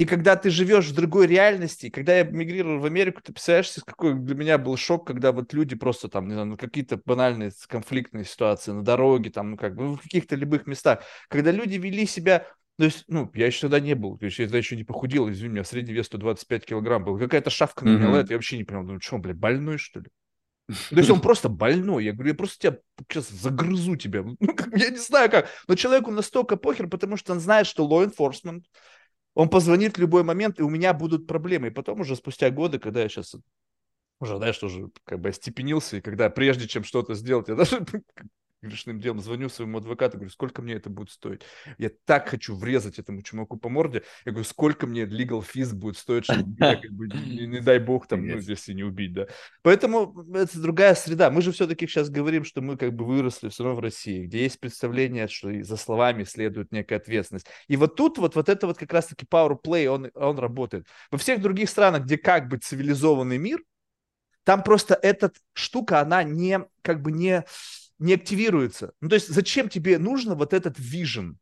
[0.00, 4.14] И когда ты живешь в другой реальности, когда я мигрировал в Америку, ты представляешь, какой
[4.14, 8.24] для меня был шок, когда вот люди просто там, не знаю, ну, какие-то банальные конфликтные
[8.24, 12.06] ситуации на дороге, там, ну, как бы, ну, в каких-то любых местах, когда люди вели
[12.06, 12.46] себя
[12.78, 15.30] то есть, ну, я еще тогда не был, то есть я тогда еще не похудел,
[15.30, 17.18] извини меня, средний вес 125 килограмм был.
[17.18, 18.26] Какая-то шавка на меня mm-hmm.
[18.30, 20.06] я вообще не понял, ну что, блядь, больной, что ли?
[20.88, 22.04] То есть он просто больной.
[22.04, 24.22] Я говорю, я просто тебя сейчас загрызу тебя.
[24.40, 25.48] Ну, я не знаю как.
[25.66, 28.62] Но человеку настолько похер, потому что он знает, что law enforcement,
[29.40, 31.68] он позвонит в любой момент, и у меня будут проблемы.
[31.68, 33.34] И потом уже спустя годы, когда я сейчас
[34.20, 37.80] уже, знаешь, тоже как бы остепенился, и когда прежде чем что-то сделать, я даже
[38.62, 41.42] грешным делом звоню своему адвокату, говорю, сколько мне это будет стоить?
[41.78, 44.02] Я так хочу врезать этому чумаку по морде.
[44.24, 47.78] Я говорю, сколько мне legal fees будет стоить, чтобы меня, как бы, не, не дай
[47.78, 49.26] бог, там, ну, если не убить, да.
[49.62, 51.30] Поэтому это другая среда.
[51.30, 54.42] Мы же все-таки сейчас говорим, что мы как бы выросли все равно в России, где
[54.42, 57.46] есть представление, что за словами следует некая ответственность.
[57.68, 60.86] И вот тут вот, вот это вот как раз-таки power play, он, он работает.
[61.10, 63.60] Во всех других странах, где как бы цивилизованный мир,
[64.44, 67.44] там просто эта штука, она не, как бы не,
[68.00, 68.92] не активируется.
[69.00, 71.34] Ну, то есть зачем тебе нужно вот этот vision?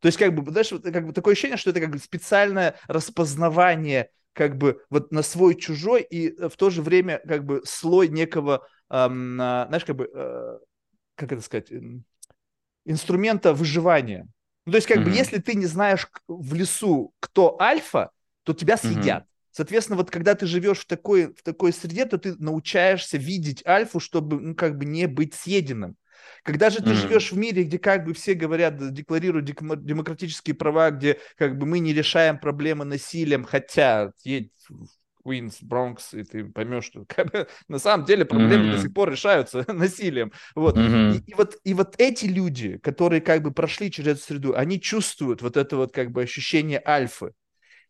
[0.00, 2.76] То есть, как бы, знаешь, вот, как бы такое ощущение, что это как бы специальное
[2.86, 8.08] распознавание как бы вот на свой чужой и в то же время как бы слой
[8.08, 10.58] некого, эм, знаешь, как бы, э,
[11.14, 11.72] как это сказать,
[12.84, 14.28] инструмента выживания.
[14.66, 15.04] Ну, то есть, как mm-hmm.
[15.04, 18.10] бы, если ты не знаешь в лесу, кто альфа,
[18.42, 19.24] то тебя съедят.
[19.24, 19.35] Mm-hmm.
[19.56, 24.00] Соответственно, вот когда ты живешь в такой, в такой среде, то ты научаешься видеть альфу,
[24.00, 25.96] чтобы, ну, как бы не быть съеденным.
[26.42, 26.94] Когда же ты mm-hmm.
[26.94, 31.78] живешь в мире, где как бы все говорят, декларируют демократические права, где как бы мы
[31.78, 34.88] не решаем проблемы насилием, хотя едь в
[35.22, 38.72] Куинс, Бронкс, и ты поймешь, что как на самом деле проблемы mm-hmm.
[38.72, 40.32] до сих пор решаются насилием.
[40.54, 40.76] Вот.
[40.76, 41.14] Mm-hmm.
[41.14, 44.78] И, и, вот, и вот эти люди, которые как бы прошли через эту среду, они
[44.78, 47.32] чувствуют вот это вот как бы ощущение альфы.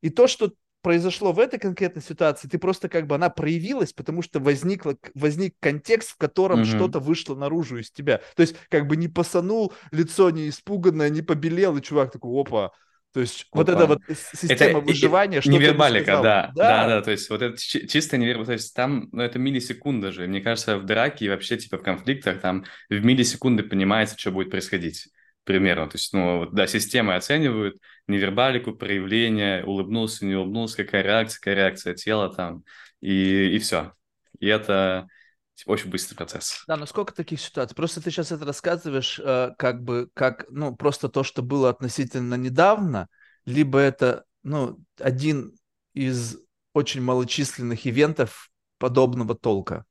[0.01, 4.23] И то, что произошло в этой конкретной ситуации, ты просто как бы она проявилась, потому
[4.23, 6.67] что возникла, возник контекст, в котором угу.
[6.67, 8.21] что-то вышло наружу из тебя.
[8.37, 12.73] То есть как бы не посанул, лицо не испуганное, не побелел, и чувак такой, опа,
[13.17, 13.61] то есть Опа.
[13.61, 14.03] вот эта вот
[14.35, 16.53] система это, выживания, что Невербалика, да, да.
[16.55, 20.27] Да, да, то есть вот это чисто невербалика, то есть там, ну, это миллисекунда же.
[20.27, 24.51] Мне кажется, в драке и вообще типа в конфликтах там в миллисекунды понимается, что будет
[24.51, 25.09] происходить
[25.47, 25.89] примерно.
[25.89, 27.77] То есть, ну, вот, да, системы оценивают
[28.09, 32.65] невербалику, проявление, улыбнулся, не улыбнулся, какая реакция, какая реакция тела там,
[33.01, 33.93] и, и все.
[34.41, 35.07] И это
[35.55, 36.65] типа, очень быстрый процесс.
[36.67, 37.75] Да, но сколько таких ситуаций?
[37.75, 42.35] Просто ты сейчас это рассказываешь э, как бы, как, ну, просто то, что было относительно
[42.35, 43.09] недавно,
[43.47, 45.57] либо это, ну, один
[45.95, 46.39] из
[46.75, 49.85] очень малочисленных ивентов подобного толка.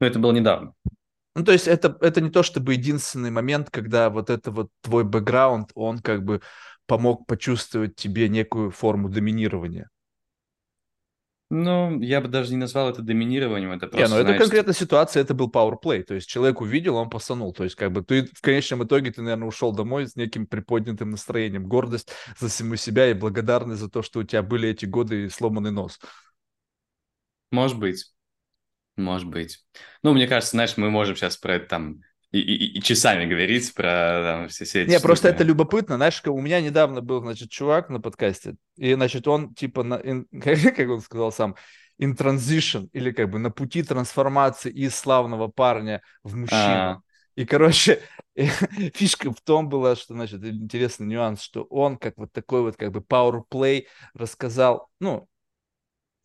[0.00, 0.72] Ну, это было недавно.
[1.36, 5.04] Ну, то есть это, это не то чтобы единственный момент, когда вот это вот твой
[5.04, 6.40] бэкграунд, он как бы
[6.86, 9.90] помог почувствовать тебе некую форму доминирования.
[11.50, 15.22] Ну, я бы даже не назвал это доминированием, это просто, Не, ну это конкретная ситуация,
[15.22, 18.40] это был powerplay, то есть человек увидел, он посанул, то есть как бы ты в
[18.40, 23.14] конечном итоге, ты, наверное, ушел домой с неким приподнятым настроением, гордость за саму себя и
[23.14, 26.00] благодарность за то, что у тебя были эти годы и сломанный нос.
[27.52, 28.15] Может быть.
[28.96, 29.64] Может быть.
[30.02, 32.00] Ну, мне кажется, знаешь, мы можем сейчас про это там
[32.32, 35.06] и, и, и часами говорить про там, все, все эти Не, штуки.
[35.06, 35.96] просто это любопытно.
[35.96, 40.24] Знаешь, у меня недавно был, значит, чувак на подкасте, и, значит, он типа, на, in,
[40.40, 41.56] как он сказал сам,
[42.00, 46.56] in transition, или как бы на пути трансформации из славного парня в мужчину.
[46.56, 47.02] А-а-а.
[47.36, 48.02] И, короче,
[48.94, 52.92] фишка в том была, что, значит, интересный нюанс, что он как вот такой вот как
[52.92, 55.28] бы power play рассказал, ну,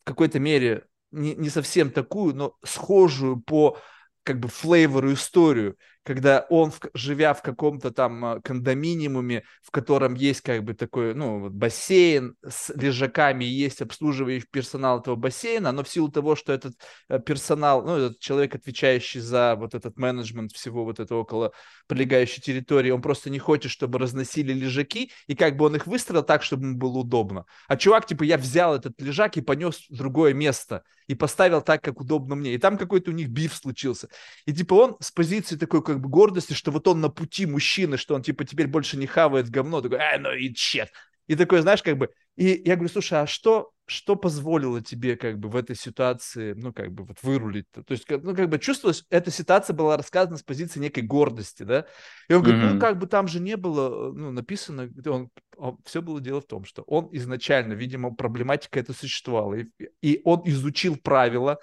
[0.02, 3.78] в какой-то мере не, не совсем такую, но схожую по
[4.24, 10.42] как бы флейвору историю когда он, живя в каком-то там а, кондоминиуме, в котором есть
[10.42, 16.10] как бы такой, ну, бассейн с лежаками, есть обслуживающий персонал этого бассейна, но в силу
[16.10, 16.74] того, что этот
[17.10, 21.52] э, персонал, ну, этот человек, отвечающий за вот этот менеджмент всего вот этого около
[21.88, 26.24] прилегающей территории, он просто не хочет, чтобы разносили лежаки, и как бы он их выстроил
[26.24, 27.46] так, чтобы ему было удобно.
[27.68, 31.84] А чувак, типа, я взял этот лежак и понес в другое место, и поставил так,
[31.84, 32.54] как удобно мне.
[32.54, 34.08] И там какой-то у них биф случился.
[34.46, 37.98] И типа он с позиции такой как бы гордости, что вот он на пути мужчины,
[37.98, 40.90] что он типа теперь больше не хавает говно, такой, а, ну и чет.
[41.28, 45.38] И такой, знаешь, как бы, и я говорю, слушай, а что, что позволило тебе как
[45.38, 47.68] бы в этой ситуации, ну, как бы вот вырулить?
[47.74, 47.84] -то?
[47.84, 51.86] То есть, ну, как бы чувствовалось, эта ситуация была рассказана с позиции некой гордости, да?
[52.28, 52.74] И он говорит, mm-hmm.
[52.74, 56.48] ну, как бы там же не было, ну, написано, он, он, все было дело в
[56.48, 59.68] том, что он изначально, видимо, проблематика это существовала, и,
[60.02, 61.60] и он изучил правила,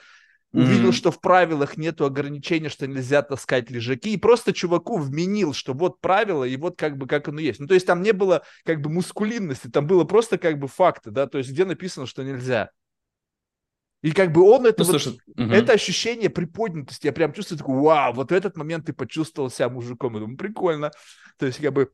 [0.52, 0.92] увидел, mm-hmm.
[0.92, 6.00] что в правилах нету ограничения, что нельзя таскать лежаки, и просто чуваку вменил, что вот
[6.00, 7.60] правило, и вот как бы как оно есть.
[7.60, 11.10] Ну, то есть там не было как бы мускулинности, там было просто как бы факты,
[11.10, 12.70] да, то есть где написано, что нельзя.
[14.00, 15.52] И как бы он это, ну, вот, слушай, угу.
[15.52, 19.68] это ощущение приподнятости, я прям чувствую такой, вау, вот в этот момент ты почувствовал себя
[19.68, 20.92] мужиком, я думаю, прикольно.
[21.36, 21.90] То есть как бы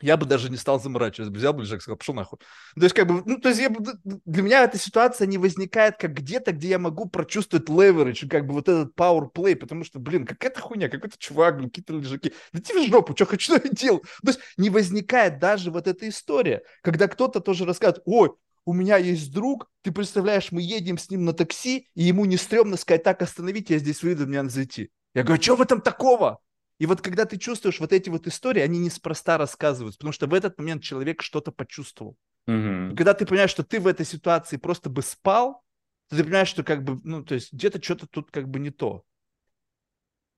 [0.00, 2.38] я бы даже не стал заморачиваться, взял бы лежак, сказал, пошел нахуй.
[2.74, 3.70] То есть, как бы, ну, то есть, я,
[4.04, 8.54] для меня эта ситуация не возникает как где-то, где я могу прочувствовать leverage, как бы
[8.54, 12.32] вот этот play, потому что, блин, какая-то хуйня, какой-то чувак, блин, какие-то лежаки.
[12.52, 14.00] Да тебе в жопу, что хочу, что я делал.
[14.00, 18.30] То есть, не возникает даже вот эта история, когда кто-то тоже рассказывает, ой,
[18.64, 22.36] у меня есть друг, ты представляешь, мы едем с ним на такси, и ему не
[22.36, 24.90] стрёмно сказать, так, остановите, я здесь выйду, мне надо зайти.
[25.14, 26.38] Я говорю, что в этом такого?
[26.80, 30.32] И вот когда ты чувствуешь вот эти вот истории, они неспроста рассказываются, потому что в
[30.32, 32.16] этот момент человек что-то почувствовал.
[32.46, 32.96] Мгм.
[32.96, 35.62] Когда ты понимаешь, что ты в этой ситуации просто бы спал,
[36.08, 38.70] то ты понимаешь, что как бы, ну, то есть где-то что-то тут как бы не
[38.70, 39.04] то.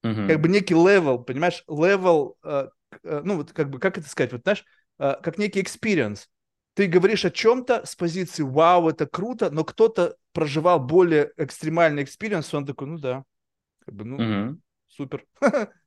[0.02, 0.26] Мгм.
[0.26, 2.70] Как бы некий level, понимаешь, level, э,
[3.04, 4.64] э, ну, вот как бы, как это сказать, вот знаешь,
[4.98, 6.26] э, как некий experience.
[6.74, 12.52] Ты говоришь о чем-то с позиции «Вау, это круто», но кто-то проживал более экстремальный experience,
[12.52, 13.22] он такой, ну да,
[13.84, 14.60] как бы, ну, Мгм.
[14.88, 15.24] супер.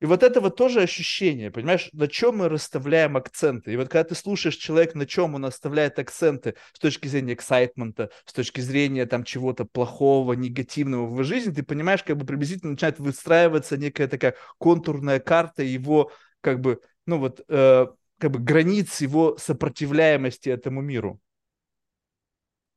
[0.00, 3.72] И вот это вот тоже ощущение, понимаешь, на чем мы расставляем акценты.
[3.72, 7.97] И вот когда ты слушаешь человека, на чем он оставляет акценты с точки зрения excitement
[7.97, 12.72] а, с точки зрения там чего-то плохого, негативного в жизни, ты понимаешь, как бы приблизительно
[12.72, 17.86] начинает выстраиваться некая такая контурная карта его, как бы, ну вот, э,
[18.18, 21.20] как бы границ его сопротивляемости этому миру.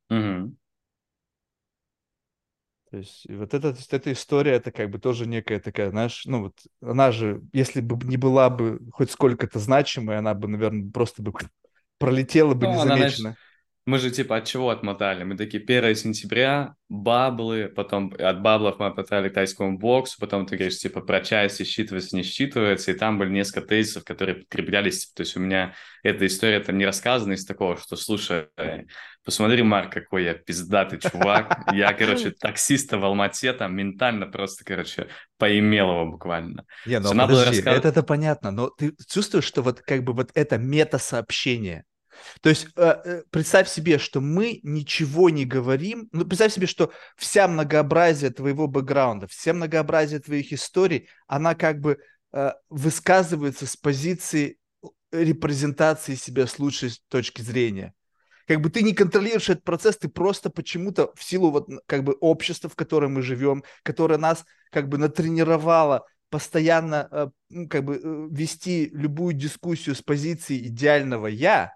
[0.09, 0.55] Мгм.
[2.91, 6.23] То есть вот эта, то есть эта история, это как бы тоже некая такая, знаешь,
[6.25, 10.91] ну вот она же, если бы не была бы хоть сколько-то значимой, она бы, наверное,
[10.91, 11.31] просто бы
[11.99, 13.37] пролетела бы Ну, она, знаешь, незамеченно.
[13.85, 15.23] Мы же типа от чего отмотали?
[15.23, 20.57] Мы такие 1 сентября, баблы, потом от баблов мы отмотали к тайскому боксу, потом ты
[20.57, 25.07] говоришь, типа, про части считывается, не считывается, и там были несколько тезисов, которые подкреплялись.
[25.07, 28.47] То есть у меня эта история там не рассказана из такого, что, слушай,
[29.23, 31.61] посмотри, Марк, какой я пиздатый чувак.
[31.73, 36.65] Я, короче, таксиста в Алмате там ментально просто, короче, поимел его буквально.
[36.85, 40.29] Не, ну подожди, раска- это, это понятно, но ты чувствуешь, что вот как бы вот
[40.33, 41.85] это мета-сообщение.
[42.41, 46.91] То есть э, э, представь себе, что мы ничего не говорим, ну представь себе, что
[47.15, 51.99] вся многообразие твоего бэкграунда, вся многообразие твоих историй, она как бы
[52.33, 54.57] э, высказывается с позиции
[55.11, 57.93] репрезентации себя с лучшей точки зрения.
[58.47, 62.13] Как бы ты не контролируешь этот процесс, ты просто почему-то в силу вот как бы
[62.13, 67.31] общества, в котором мы живем, которое нас как бы натренировало постоянно
[67.69, 71.73] как бы вести любую дискуссию с позиции идеального я,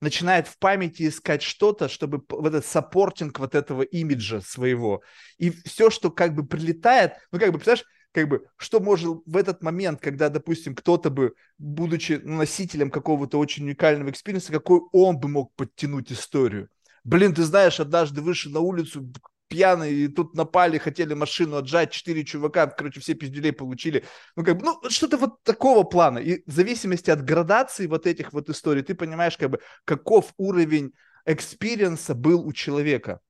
[0.00, 5.02] начинает в памяти искать что-то, чтобы в этот supporting вот этого имиджа своего.
[5.38, 9.36] И все, что как бы прилетает, ну как бы, представляешь, как бы, что может в
[9.36, 15.18] этот момент, когда, допустим, кто-то бы, будучи носителем какого-то очень уникального experience а, какой он
[15.18, 16.68] бы мог подтянуть историю?
[17.04, 19.12] Блин, ты знаешь, однажды вышел на улицу
[19.50, 24.04] пьяный, и тут напали, хотели машину отжать, четыре чувака, короче, все пиздюлей получили.
[24.36, 26.18] Ну, как бы, ну, что-то вот такого плана.
[26.20, 30.92] И в зависимости от градации вот этих вот историй, ты понимаешь, как бы, каков уровень
[31.26, 33.20] experience а был у человека.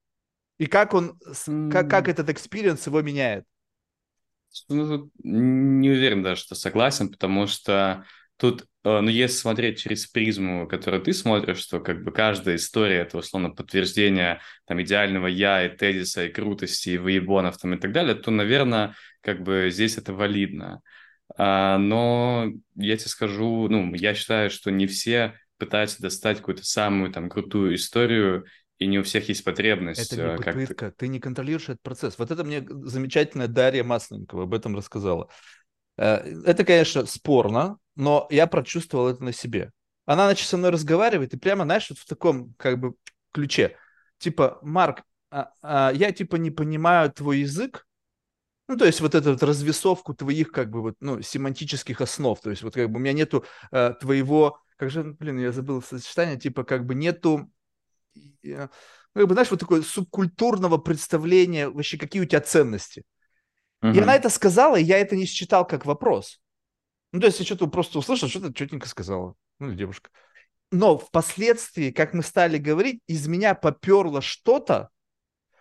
[0.59, 3.45] И как он, с- как, как этот experience его меняет.
[4.69, 8.05] Ну, не уверен даже, что согласен, потому что
[8.37, 12.99] тут, э, ну, если смотреть через призму, которую ты смотришь, что как бы каждая история—
[13.01, 17.93] это, условно, подтверждение там идеального я и тезиса, и крутости, и выебонов там и так
[17.93, 20.81] далее, то, наверное, как бы здесь это валидно.
[21.37, 27.13] А, но я тебе скажу, ну, я считаю, что не все пытаются достать какую-то самую
[27.13, 28.47] там крутую историю,
[28.79, 31.83] и не у всех есть потребность Это не э, как-то попытка, ты не контролируешь этот
[31.83, 32.19] процесс.
[32.19, 35.29] Вот это мне замечательная Дарья Масленникова об этом рассказала.
[35.99, 36.17] Э,
[36.47, 39.71] Это, конечно, спорно, но я прочувствовал это на себе.
[40.07, 42.95] Она, значит, со мной разговаривает, и прямо, знаешь, вот в таком, как бы,
[43.33, 43.77] ключе.
[44.19, 47.87] Типа, Марк, а- а я, типа, не понимаю твой язык,
[48.69, 52.41] ну, то есть вот эту вот развесовку твоих, как бы, вот, ну, семантических основ.
[52.41, 55.83] То есть вот как бы у меня нету э, твоего, как же, блин, я забыл
[55.83, 57.51] сочетание, типа как бы нету,
[58.45, 58.69] э,
[59.15, 63.05] как бы, знаешь, вот такое субкультурного представления вообще, какие у тебя ценности.
[63.83, 64.03] И Мгм.
[64.03, 66.41] она это сказала, и я это не считал как вопрос.
[67.13, 69.35] Ну, то есть я что-то просто услышал, что-то четенько сказала.
[69.59, 70.11] Ну, или девушка.
[70.71, 74.91] Но впоследствии, как мы стали говорить, из меня поперло что-то,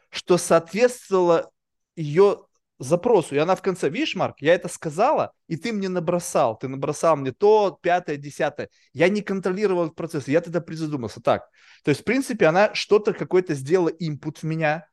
[0.09, 1.51] что соответствовало
[1.95, 2.45] ее
[2.79, 3.35] запросу.
[3.35, 6.57] И она в конце, видишь, Марк, я это сказала, и ты мне набросал.
[6.57, 8.69] Ты набросал мне то, пятое, десятое.
[8.93, 10.27] Я не контролировал процесс.
[10.27, 11.21] Я тогда призадумался.
[11.21, 11.49] Так,
[11.83, 14.87] то есть, в принципе, она что-то, какой-то сделала импут в меня.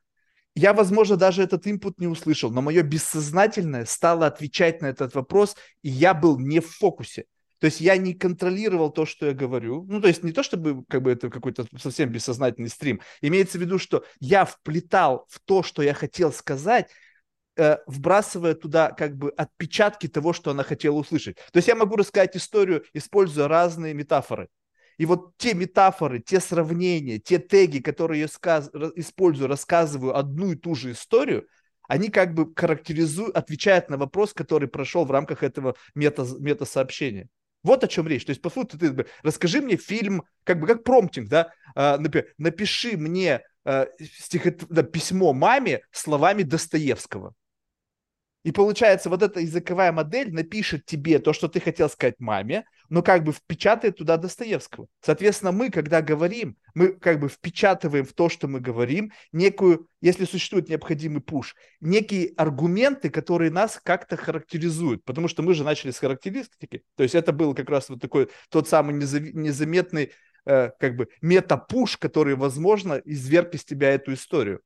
[0.56, 5.54] Я, возможно, даже этот импут не услышал, но мое бессознательное стало отвечать на этот вопрос,
[5.82, 7.26] и я был не в фокусе.
[7.58, 9.84] То есть я не контролировал то, что я говорю.
[9.86, 13.02] Ну, то есть не то, чтобы как бы это какой-то совсем бессознательный стрим.
[13.20, 16.90] Имеется в виду, что я вплетал в то, что я хотел сказать,
[17.58, 21.36] э, вбрасывая туда как бы отпечатки того, что она хотела услышать.
[21.52, 24.48] То есть я могу рассказать историю, используя разные метафоры.
[24.98, 30.56] И вот те метафоры, те сравнения, те теги, которые я сказ- использую, рассказываю одну и
[30.56, 31.46] ту же историю,
[31.88, 37.28] они как бы характеризуют, отвечают на вопрос, который прошел в рамках этого мета, мета-сообщения.
[37.62, 38.24] Вот о чем речь.
[38.24, 41.98] То есть, по сути, ты расскажи мне фильм, как бы как промптинг, да, А,
[42.38, 47.35] напиши мне а, стихот- письмо маме словами Достоевского.
[48.46, 53.02] И получается, вот эта языковая модель напишет тебе то, что ты хотел сказать маме, но
[53.02, 54.87] как бы впечатает туда Достоевского.
[55.00, 60.26] Соответственно, мы, когда говорим, мы как бы впечатываем в то, что мы говорим, некую, если
[60.26, 65.02] существует необходимый пуш, некие аргументы, которые нас как-то характеризуют.
[65.02, 66.85] Потому что мы же начали с характеристики.
[66.94, 70.12] То есть это был как раз вот такой тот самый незаметный
[70.44, 74.61] э, как бы мета-пуш, который, возможно, изверг из тебя эту историю.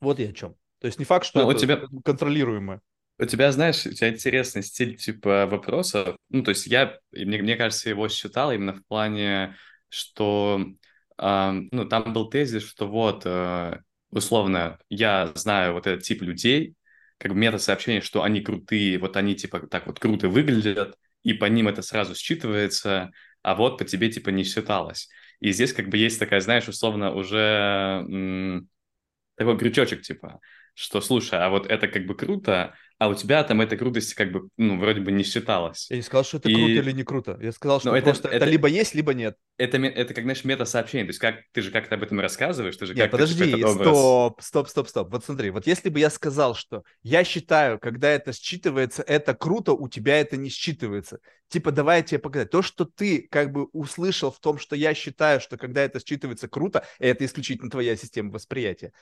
[0.00, 0.56] Вот я о чем.
[0.80, 1.80] То есть не факт, что Но это у тебя...
[2.04, 2.80] контролируемое.
[3.18, 6.16] У тебя, знаешь, у тебя интересный стиль типа вопроса.
[6.28, 9.56] Ну, то есть я, мне, мне кажется, его считал именно в плане,
[9.88, 10.60] что
[11.18, 16.74] э, ну, там был тезис, что вот, э, условно, я знаю вот этот тип людей,
[17.18, 21.32] как бы метод сообщения, что они крутые, вот они типа так вот круто выглядят, и
[21.32, 23.10] по ним это сразу считывается,
[23.42, 25.08] а вот по тебе типа не считалось.
[25.40, 27.38] И здесь как бы есть такая, знаешь, условно уже
[28.06, 28.68] м-
[29.36, 30.40] такой крючочек типа,
[30.74, 34.32] что слушай, а вот это как бы круто, а у тебя там этой крутости как
[34.32, 35.90] бы, ну, вроде бы не считалось.
[35.90, 36.54] Я не сказал, что это и...
[36.54, 37.38] круто или не круто.
[37.42, 39.36] Я сказал, что это, просто это, это либо есть, либо нет.
[39.58, 41.04] Это, это как, знаешь, мета-сообщение.
[41.04, 44.40] То есть как, ты же как-то об этом рассказываешь, ты же Нет, как подожди, стоп,
[44.40, 45.12] стоп, стоп, стоп.
[45.12, 49.72] Вот смотри, вот если бы я сказал, что я считаю, когда это считывается, это круто,
[49.72, 51.18] у тебя это не считывается.
[51.48, 52.50] Типа, давай я тебе показать.
[52.50, 56.48] То, что ты как бы услышал в том, что я считаю, что когда это считывается
[56.48, 58.92] круто, это исключительно твоя система восприятия.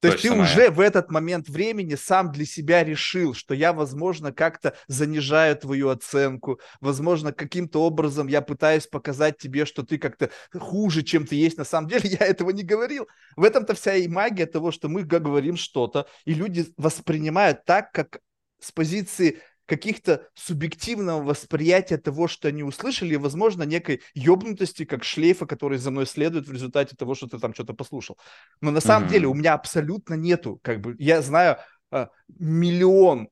[0.00, 4.32] То есть ты уже в этот момент времени сам для себя решил, что я, возможно,
[4.32, 11.02] как-то занижаю твою оценку, возможно, каким-то образом я пытаюсь показать тебе, что ты как-то хуже,
[11.02, 12.08] чем ты есть на самом деле.
[12.20, 13.06] Я этого не говорил.
[13.36, 18.20] В этом-то вся и магия того, что мы говорим что-то, и люди воспринимают так, как
[18.60, 25.46] с позиции каких-то субъективного восприятия того, что они услышали, и, возможно, некой ёбнутости, как шлейфа,
[25.46, 28.18] который за мной следует в результате того, что ты там что-то послушал.
[28.60, 29.12] Но на самом mm-hmm.
[29.12, 31.58] деле у меня абсолютно нету, как бы, я знаю
[31.92, 32.08] а,
[32.40, 33.28] миллион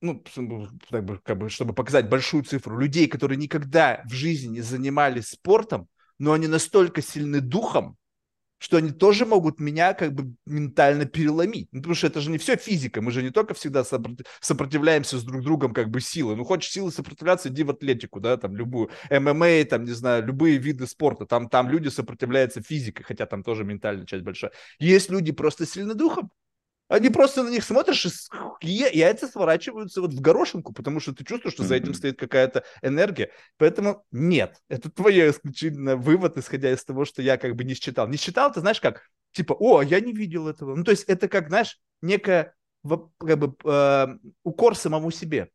[0.00, 0.22] ну,
[0.90, 5.30] как бы, как бы, чтобы показать большую цифру, людей, которые никогда в жизни не занимались
[5.30, 7.96] спортом, но они настолько сильны духом,
[8.62, 11.68] что они тоже могут меня как бы ментально переломить.
[11.72, 13.82] Ну, потому что это же не все физика, мы же не только всегда
[14.40, 16.36] сопротивляемся с друг другом как бы силой.
[16.36, 20.58] Ну, хочешь силы сопротивляться, иди в атлетику, да, там любую, ММА, там, не знаю, любые
[20.58, 24.52] виды спорта, там, там люди сопротивляются физикой, хотя там тоже ментальная часть большая.
[24.78, 26.30] Есть люди просто сильны духом,
[26.92, 28.06] они просто на них смотришь,
[28.60, 32.64] и яйца сворачиваются вот в горошинку, потому что ты чувствуешь, что за этим стоит какая-то
[32.82, 33.30] энергия.
[33.56, 38.08] Поэтому нет, это твой исключительно вывод, исходя из того, что я как бы не считал.
[38.08, 39.08] Не считал, ты знаешь как?
[39.32, 40.74] Типа, о, я не видел этого.
[40.74, 42.54] Ну, то есть это как, знаешь, некая
[43.18, 44.06] как бы э,
[44.42, 45.48] укор самому себе.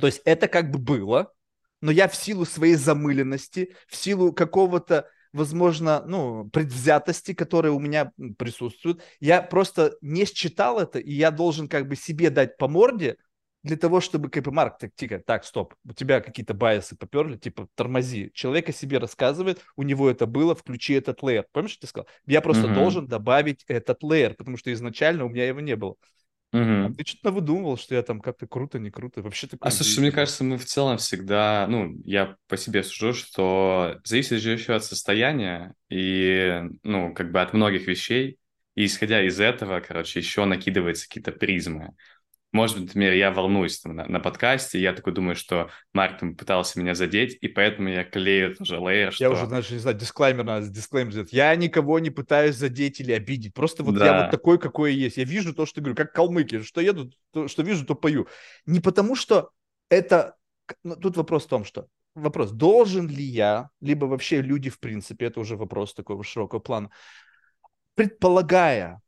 [0.00, 1.32] То есть это как бы было,
[1.80, 8.12] но я в силу своей замыленности, в силу какого-то возможно, ну, предвзятости, которые у меня
[8.38, 9.02] присутствуют.
[9.20, 13.16] Я просто не считал это, и я должен как бы себе дать по морде
[13.62, 17.36] для того, чтобы, как бы, Марк, так, тихо, так, стоп, у тебя какие-то байсы поперли,
[17.36, 18.30] типа, тормози.
[18.32, 21.46] Человек о себе рассказывает, у него это было, включи этот лейер.
[21.52, 22.08] Помнишь, что ты сказал?
[22.26, 22.74] Я просто mm-hmm.
[22.74, 25.96] должен добавить этот лейер, потому что изначально у меня его не было.
[26.56, 26.86] Угу.
[26.86, 29.20] А ты что-то выдумывал, что я там как-то круто, не круто.
[29.20, 29.68] Вообще такое.
[29.68, 34.40] А слушай, мне кажется, мы в целом всегда, ну, я по себе сужу, что зависит
[34.40, 38.38] же еще от состояния и, ну, как бы от многих вещей.
[38.74, 41.94] И исходя из этого, короче, еще накидываются какие-то призмы.
[42.56, 46.34] Может быть, например, я волнуюсь там, на, на подкасте, я такой думаю, что Марк там
[46.34, 49.24] пытался меня задеть, и поэтому я клею тоже лейер, что...
[49.24, 51.34] Я уже, даже не знаю, дисклеймер надо, дисклеймер сделать.
[51.34, 54.06] Я никого не пытаюсь задеть или обидеть, просто вот да.
[54.06, 55.18] я вот такой, какой я есть.
[55.18, 58.26] Я вижу то, что говорю, как калмыки, что еду, то, что вижу, то пою.
[58.64, 59.50] Не потому что
[59.90, 60.34] это...
[60.82, 65.26] Ну, тут вопрос в том, что вопрос, должен ли я, либо вообще люди в принципе,
[65.26, 66.90] это уже вопрос такого широкого плана,
[67.94, 69.02] предполагая,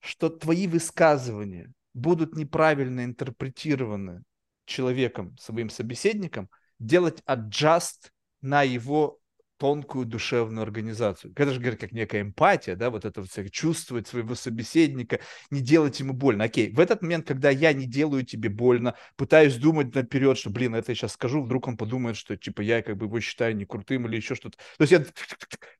[0.00, 4.22] что твои высказывания будут неправильно интерпретированы
[4.66, 8.10] человеком, своим собеседником, делать adjust
[8.42, 9.18] на его
[9.58, 11.32] тонкую душевную организацию.
[11.36, 15.98] Это же, говорит, как некая эмпатия, да, вот это вот чувствовать своего собеседника, не делать
[16.00, 16.44] ему больно.
[16.44, 20.74] Окей, в этот момент, когда я не делаю тебе больно, пытаюсь думать наперед, что, блин,
[20.74, 23.64] это я сейчас скажу, вдруг он подумает, что, типа, я как бы его считаю не
[23.64, 24.58] крутым или еще что-то.
[24.78, 25.04] То есть я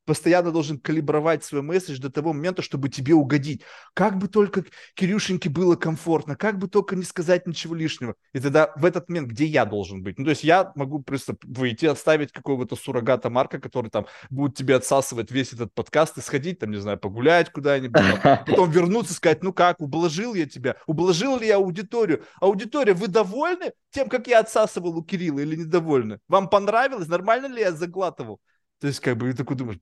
[0.04, 3.62] постоянно должен калибровать свой месседж до того момента, чтобы тебе угодить.
[3.94, 8.14] Как бы только Кирюшеньке было комфортно, как бы только не сказать ничего лишнего.
[8.32, 10.18] И тогда в этот момент, где я должен быть?
[10.18, 14.76] Ну, то есть я могу просто выйти, отставить какого-то суррогата Марка, который там будет тебе
[14.76, 19.16] отсасывать весь этот подкаст и сходить там, не знаю, погулять куда-нибудь, там, потом вернуться и
[19.16, 22.24] сказать, ну как, ублажил я тебя, ублажил ли я аудиторию?
[22.40, 26.20] Аудитория, вы довольны тем, как я отсасывал у Кирилла или недовольны?
[26.28, 27.08] Вам понравилось?
[27.08, 28.40] Нормально ли я заглатывал?
[28.80, 29.80] То есть, как бы, и такой думаешь,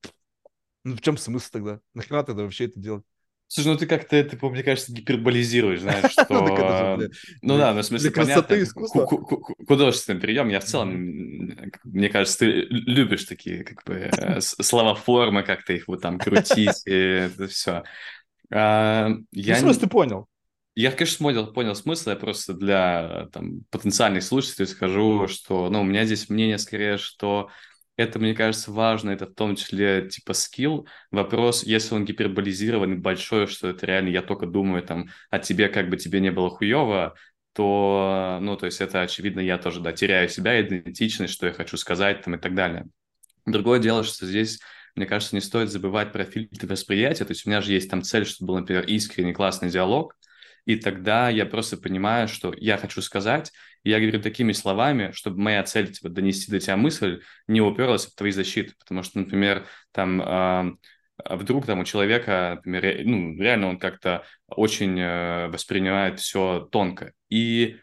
[0.85, 1.81] ну в чем смысл тогда?
[1.95, 3.05] Нахрена тогда вообще это делать?
[3.55, 6.99] Слушай, ну ты как-то это, мне кажется, гиперболизируешь, знаешь, что...
[7.41, 8.57] Ну да, ну в смысле, понятно,
[9.69, 10.49] художественный прием.
[10.49, 10.91] Я в целом,
[11.85, 16.83] мне кажется, ты любишь такие как бы э, слова формы, как-то их вот там крутить,
[16.85, 17.85] и это все.
[18.53, 19.55] А, я...
[19.55, 20.27] Ну, смысл ты понял?
[20.75, 25.85] Я, конечно, понял, понял смысл, я просто для там, потенциальных слушателей скажу, что ну, у
[25.85, 27.51] меня здесь мнение скорее, что
[27.97, 30.89] это, мне кажется, важно, это в том числе типа скилл.
[31.11, 35.89] Вопрос, если он гиперболизированный, большой, что это реально, я только думаю там о тебе, как
[35.89, 37.15] бы тебе не было хуево,
[37.53, 41.77] то, ну, то есть это, очевидно, я тоже, да, теряю себя, идентичность, что я хочу
[41.77, 42.87] сказать там и так далее.
[43.47, 44.61] Другое дело, что здесь
[44.97, 47.25] мне кажется, не стоит забывать про фильтр восприятия.
[47.25, 50.17] То есть у меня же есть там цель, чтобы был, например, искренний классный диалог,
[50.67, 53.53] и тогда я просто понимаю, что я хочу сказать,
[53.83, 58.07] и я говорю такими словами, чтобы моя цель типа, донести до тебя мысль не уперлась
[58.07, 58.75] в твои защиты.
[58.79, 60.73] Потому что, например, там э,
[61.29, 67.13] вдруг там у человека, например, ну, реально он как-то очень э, воспринимает все тонко.
[67.29, 67.77] И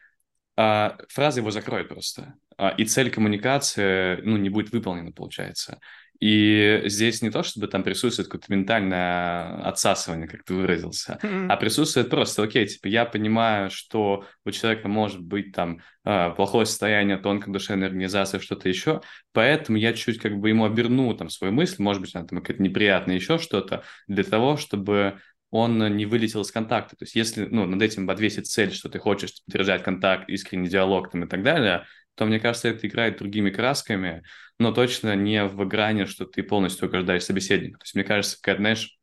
[0.57, 2.33] э, фраза его закроет просто.
[2.77, 5.79] И цель коммуникации ну, не будет выполнена, получается.
[6.21, 11.47] И здесь не то, чтобы там присутствует какое-то ментальное отсасывание, как ты выразился, mm-hmm.
[11.49, 16.67] а присутствует просто, окей, типа, я понимаю, что у человека может быть там а, плохое
[16.67, 19.01] состояние, тонкая душевная организация, что-то еще,
[19.33, 22.61] поэтому я чуть как бы ему оберну там свою мысль, может быть, она там какая-то
[22.61, 25.17] неприятная, еще что-то, для того, чтобы
[25.49, 26.95] он не вылетел из контакта.
[26.95, 31.11] То есть если ну, над этим подвесить цель, что ты хочешь держать контакт, искренний диалог
[31.11, 34.23] там, и так далее, то, мне кажется, это играет другими красками,
[34.61, 37.79] но точно не в грани, что ты полностью угождаешь собеседнику.
[37.79, 38.97] То есть, мне кажется, как, знаешь,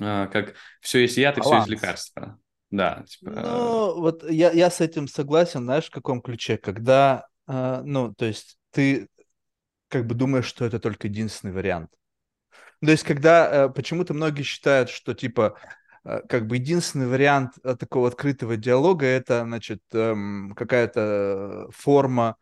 [0.00, 2.38] а, как все есть яд и все есть лекарство.
[2.70, 3.04] Да.
[3.06, 3.30] Типа...
[3.30, 6.58] Ну, вот я, я с этим согласен, знаешь, в каком ключе?
[6.58, 9.08] Когда, э, ну, то есть ты
[9.88, 11.90] как бы думаешь, что это только единственный вариант.
[12.84, 15.58] То есть, когда э, почему-то многие считают, что типа
[16.04, 22.36] э, как бы единственный вариант э, такого открытого диалога это, значит, эм, какая-то форма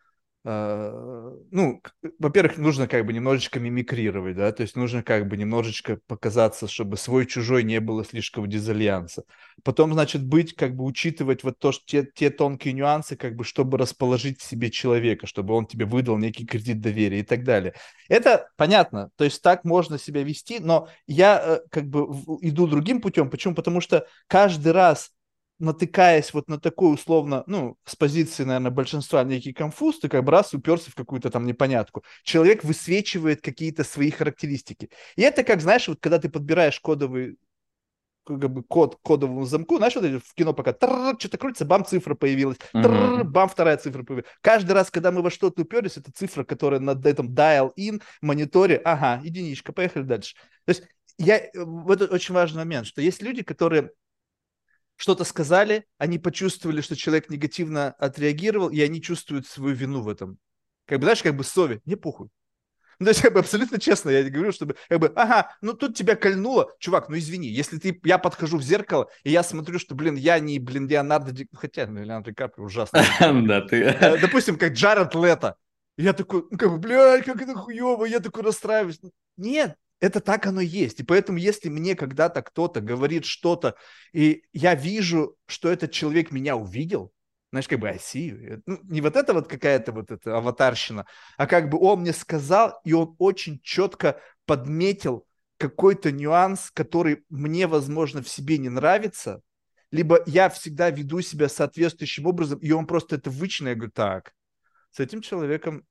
[0.49, 1.83] ну,
[2.21, 6.97] во-первых, нужно как бы немножечко мимикрировать, да, то есть нужно как бы немножечко показаться, чтобы
[6.97, 9.25] свой-чужой не было слишком дизальянса.
[9.65, 13.43] Потом, значит, быть, как бы учитывать вот то, что те, те тонкие нюансы, как бы,
[13.43, 17.75] чтобы расположить себе человека, чтобы он тебе выдал некий кредит доверия и так далее.
[18.09, 22.07] Это понятно, то есть так можно себя вести, но я э, как бы
[22.43, 23.31] иду другим путем.
[23.31, 23.57] Почему?
[23.57, 25.11] Потому что каждый раз
[25.59, 30.33] натыкаясь вот на такой условно, ну, с позиции, наверное, большинства некий конфуз, ты как бы
[30.33, 32.05] раз уперся в какую-то там непонятку.
[32.25, 34.91] Человек высвечивает какие-то свои характеристики.
[35.17, 37.39] И это как, знаешь, вот когда ты подбираешь кодовый
[38.27, 42.59] как бы код кодовому замку, знаешь, вот в кино пока что-то крутится, бам, цифра появилась,
[42.73, 44.29] бам, вторая цифра появилась.
[44.41, 49.23] Каждый раз, когда мы во что-то уперлись, это цифра, которая на этом dial-in мониторе, ага,
[49.25, 50.35] единичка, поехали дальше.
[50.65, 50.83] То есть
[51.19, 53.93] я, вот это очень важный момент, что есть люди, которые
[54.97, 60.39] что-то сказали, они почувствовали, что человек негативно отреагировал, и они чувствуют свою вину в этом.
[60.87, 62.29] Как бы, знаешь, как бы совесть, не похуй.
[62.99, 65.95] Ну, то есть, как бы, абсолютно честно, я говорю, чтобы, как бы, ага, ну, тут
[65.97, 69.95] тебя кольнуло, чувак, ну, извини, если ты, я подхожу в зеркало, и я смотрю, что,
[69.95, 71.47] блин, я не, блин, Леонардо Ди...
[71.53, 73.03] хотя, ну, Леонардо Ди Каприо ужасно.
[73.47, 73.83] Да, ты...
[73.83, 75.57] Э, допустим, как Джаред Лето.
[75.99, 79.01] Я такой, ну, как бы, блядь, как это хуево, я такой расстраиваюсь.
[79.37, 81.01] Нет, это так оно есть.
[81.01, 83.77] И поэтому, если мне когда-то кто-то говорит что-то,
[84.13, 87.13] и я вижу, что этот человек меня увидел,
[87.51, 88.63] знаешь, как бы see you.
[88.67, 92.81] Ну, не вот это вот какая-то вот эта аватарщина, а как бы он мне сказал,
[92.85, 95.27] и он очень четко подметил
[95.57, 99.41] какой-то нюанс, который мне, возможно, в себе не нравится,
[99.91, 104.35] либо я всегда веду себя соответствующим образом, и он просто это вычленил, я говорю, так,
[104.91, 105.87] с этим человеком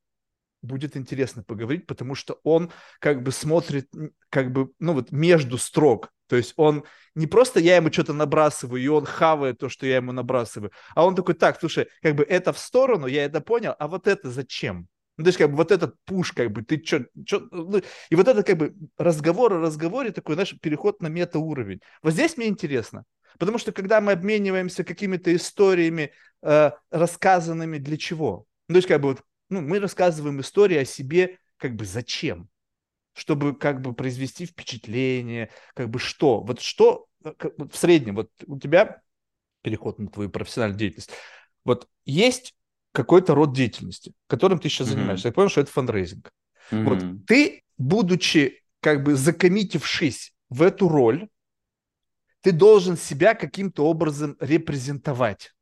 [0.65, 3.89] будет интересно поговорить, потому что он как бы смотрит,
[4.29, 6.11] как бы, ну вот между строк.
[6.27, 9.97] То есть он не просто я ему что-то набрасываю, и он хавает то, что я
[9.97, 13.75] ему набрасываю, а он такой, так, слушай, как бы это в сторону, я это понял,
[13.77, 14.87] а вот это зачем?
[15.17, 17.05] Ну, то есть, как бы вот этот пуш, как бы, ты что,
[17.51, 21.79] ну, и вот это как бы разговор о разговоре, такой, знаешь, переход на метауровень.
[22.01, 23.05] Вот здесь мне интересно,
[23.39, 26.11] потому что когда мы обмениваемся какими-то историями,
[26.41, 28.45] э, рассказанными для чего?
[28.67, 32.49] Ну, то есть, как бы вот ну, мы рассказываем истории о себе как бы зачем?
[33.13, 36.41] Чтобы как бы произвести впечатление, как бы что?
[36.41, 39.01] Вот что э, в среднем, вот у тебя
[39.61, 41.11] переход на твою профессиональную деятельность,
[41.63, 42.53] вот есть
[42.91, 44.91] какой-то род деятельности, которым ты сейчас mm-hmm.
[44.91, 45.27] занимаешься.
[45.29, 46.31] Я понял, что это фандрейзинг.
[46.71, 46.83] Mm-hmm.
[46.83, 51.27] Вот ты, будучи как бы закоммитившись в эту роль,
[52.41, 55.54] ты должен себя каким-то образом репрезентовать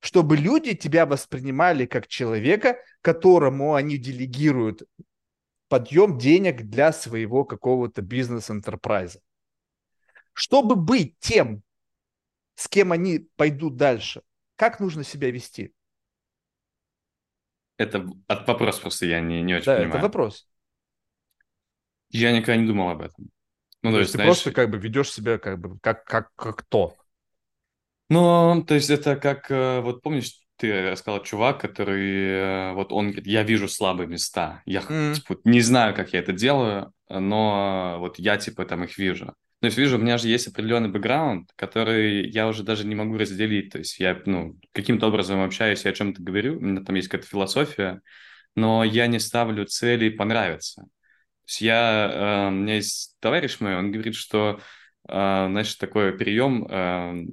[0.00, 4.82] чтобы люди тебя воспринимали как человека, которому они делегируют
[5.68, 9.20] подъем денег для своего какого-то бизнес-энтерпрайза.
[10.32, 11.62] Чтобы быть тем,
[12.54, 14.22] с кем они пойдут дальше,
[14.56, 15.72] как нужно себя вести?
[17.76, 19.94] Это от вопрос просто я не, не очень да, понимаю.
[19.94, 20.46] это вопрос.
[22.10, 23.30] Я никогда не думал об этом.
[23.82, 24.28] Ну, то, то есть, ты знаешь...
[24.28, 26.96] просто как бы ведешь себя как бы как, как, как кто?
[28.10, 33.06] Ну, то есть это как, э, вот помнишь, ты сказал чувак, который, э, вот он
[33.06, 35.14] говорит, я вижу слабые места, я mm.
[35.14, 39.34] типа, не знаю, как я это делаю, но вот я типа там их вижу.
[39.60, 43.18] То есть, вижу, у меня же есть определенный бэкграунд, который я уже даже не могу
[43.18, 43.70] разделить.
[43.70, 47.08] То есть я, ну, каким-то образом общаюсь, я о чем-то говорю, у меня там есть
[47.08, 48.00] какая-то философия,
[48.56, 50.82] но я не ставлю цели понравиться.
[50.82, 50.88] То
[51.46, 54.60] есть я, э, у меня есть товарищ мой, он говорит, что,
[55.08, 57.26] э, значит, такой прием э,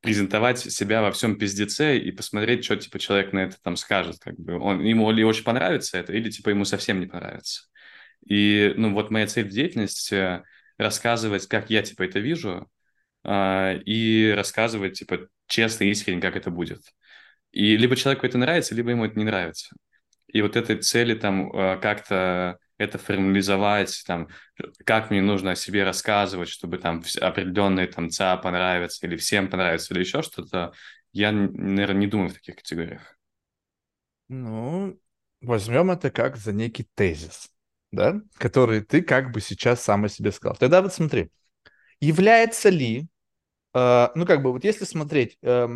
[0.00, 4.18] презентовать себя во всем пиздеце и посмотреть, что, типа, человек на это там скажет.
[4.20, 7.62] Как бы он, ему ли очень понравится это, или, типа, ему совсем не понравится.
[8.26, 10.42] И, ну, вот моя цель в деятельности—
[10.78, 12.70] рассказывать, как я, типа, это вижу,
[13.24, 16.80] э, и рассказывать, типа, честно и искренне, как это будет.
[17.52, 19.74] И либо человеку это нравится, либо ему это не нравится.
[20.28, 24.28] И вот этой цели там э, как-то это формализовать, там,
[24.84, 29.92] как мне нужно о себе рассказывать, чтобы там определенные там ЦА понравится, или всем понравится,
[29.92, 30.72] или еще что-то,
[31.12, 33.16] я, наверное, не думаю в таких категориях.
[34.28, 34.98] Ну,
[35.40, 37.50] возьмем это как за некий тезис
[37.92, 40.56] да, который ты как бы сейчас сам о себе сказал.
[40.56, 41.30] Тогда вот смотри,
[42.00, 43.08] является ли,
[43.74, 45.68] э, ну как бы вот если смотреть э,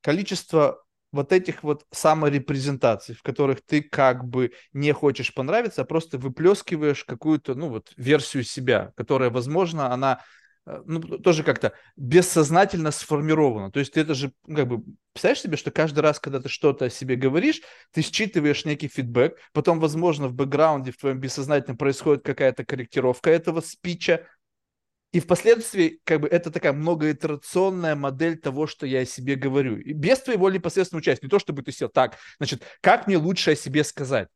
[0.00, 6.18] количество вот этих вот саморепрезентаций, в которых ты как бы не хочешь понравиться, а просто
[6.18, 10.20] выплескиваешь какую-то, ну вот, версию себя, которая, возможно, она
[10.68, 13.72] Э, ну, тоже как-то бессознательно сформировано.
[13.72, 14.82] То есть ты это же, ну, как бы,
[15.12, 19.38] представляешь себе, что каждый раз, когда ты что-то о себе говоришь, ты считываешь некий фидбэк,
[19.52, 24.26] потом, возможно, в бэкграунде, в твоем бессознательном происходит какая-то корректировка этого спича,
[25.12, 29.78] и впоследствии, как бы, это такая многоитерационная модель того, что я о себе говорю.
[29.78, 31.26] И без твоего непосредственного участия.
[31.26, 34.28] Не то, чтобы ты сел так, значит, как мне лучше о себе сказать?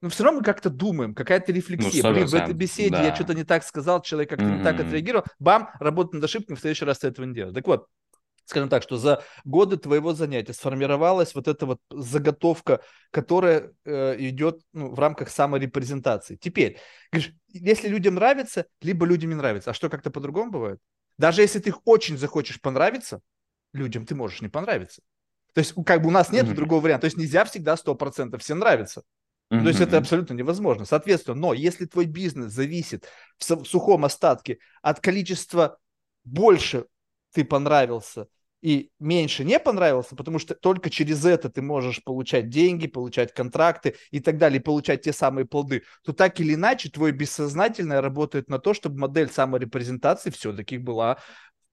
[0.00, 2.02] но все равно мы как-то думаем, какая-то рефлексия.
[2.02, 3.02] Ну, Блин, в этой беседе да.
[3.02, 4.58] я что-то не так сказал, человек как-то mm-hmm.
[4.58, 5.24] не так отреагировал.
[5.38, 7.54] Бам, работа над ошибками, в следующий раз ты этого не делаешь.
[7.54, 7.86] Так вот,
[8.48, 12.80] скажем так, что за годы твоего занятия сформировалась вот эта вот заготовка,
[13.10, 16.36] которая э, идет ну, в рамках саморепрезентации.
[16.36, 16.78] Теперь,
[17.12, 19.70] говоришь, если людям нравится, либо людям не нравится.
[19.70, 20.80] А что, как-то по-другому бывает?
[21.18, 23.20] Даже если ты их очень захочешь понравиться,
[23.74, 25.02] людям ты можешь не понравиться.
[25.52, 26.54] То есть, как бы у нас нет mm-hmm.
[26.54, 27.02] другого варианта.
[27.02, 29.02] То есть нельзя всегда 100% всем нравится.
[29.52, 29.62] Mm-hmm.
[29.62, 30.86] То есть это абсолютно невозможно.
[30.86, 35.78] Соответственно, но если твой бизнес зависит в сухом остатке от количества
[36.24, 36.86] больше
[37.32, 38.28] ты понравился
[38.62, 43.94] и меньше не понравился, потому что только через это ты можешь получать деньги, получать контракты
[44.10, 48.58] и так далее, получать те самые плоды, то так или иначе твой бессознательное работает на
[48.58, 51.18] то, чтобы модель саморепрезентации все-таки была,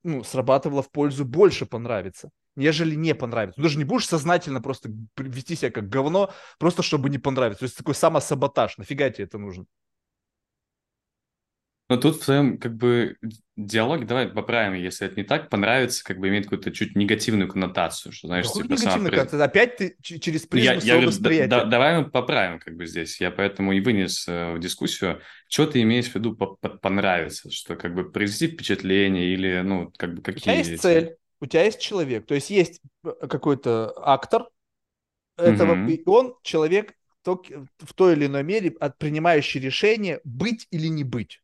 [0.03, 3.57] ну, срабатывала в пользу больше понравится нежели не понравится.
[3.57, 7.59] Ты даже не будешь сознательно просто вести себя как говно, просто чтобы не понравиться.
[7.59, 8.77] То есть такой самосаботаж.
[8.77, 9.65] Нафига тебе это нужно?
[11.87, 13.15] Но тут в своем как бы
[13.55, 18.11] диалоге, давай поправим, если это не так, понравится, как бы имеет какую-то чуть негативную коннотацию,
[18.11, 19.43] что знаешь, Какую типа негативную коннотацию?
[19.43, 21.49] Опять ты через призму я, своего я восприятия.
[21.49, 23.21] Да, да, давай мы поправим как бы здесь.
[23.21, 27.51] Я поэтому и вынес э, в дискуссию, что ты имеешь в виду по -по понравится,
[27.51, 30.39] что как бы произвести впечатление или, ну, как бы какие...
[30.39, 34.49] У тебя есть цель, у тебя есть человек, то есть есть э, какой-то актор
[35.37, 35.91] этого, mm-hmm.
[35.91, 41.41] и он человек в той или иной мере принимающий решение быть или не быть.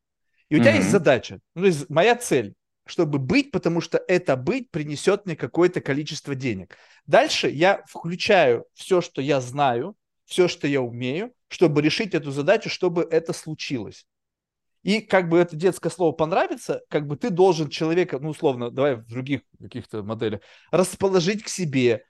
[0.51, 0.61] И у mm-hmm.
[0.63, 5.25] тебя есть задача, ну, то есть моя цель, чтобы быть, потому что это быть принесет
[5.25, 6.75] мне какое-то количество денег.
[7.05, 9.95] Дальше я включаю все, что я знаю,
[10.25, 14.05] все, что я умею, чтобы решить эту задачу, чтобы это случилось.
[14.83, 18.95] И как бы это детское слово понравится, как бы ты должен человека, ну, условно, давай
[18.95, 22.03] в других каких-то моделях, расположить к себе,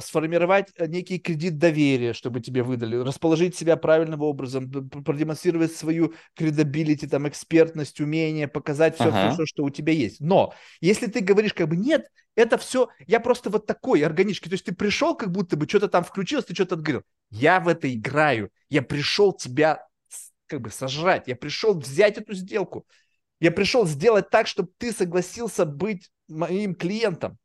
[0.00, 7.28] сформировать некий кредит доверия, чтобы тебе выдали, расположить себя правильным образом, продемонстрировать свою credibility, там,
[7.28, 9.28] экспертность, умение, показать все, ага.
[9.28, 10.20] все, все, что у тебя есть.
[10.20, 12.06] Но если ты говоришь как бы нет,
[12.36, 15.88] это все, я просто вот такой органический, то есть ты пришел, как будто бы что-то
[15.88, 17.02] там включилось, ты что-то отговорил.
[17.30, 19.86] Я в это играю, я пришел тебя
[20.46, 21.24] как бы сожрать.
[21.26, 22.86] Я пришел взять эту сделку.
[23.40, 27.38] Я пришел сделать так, чтобы ты согласился быть моим клиентом.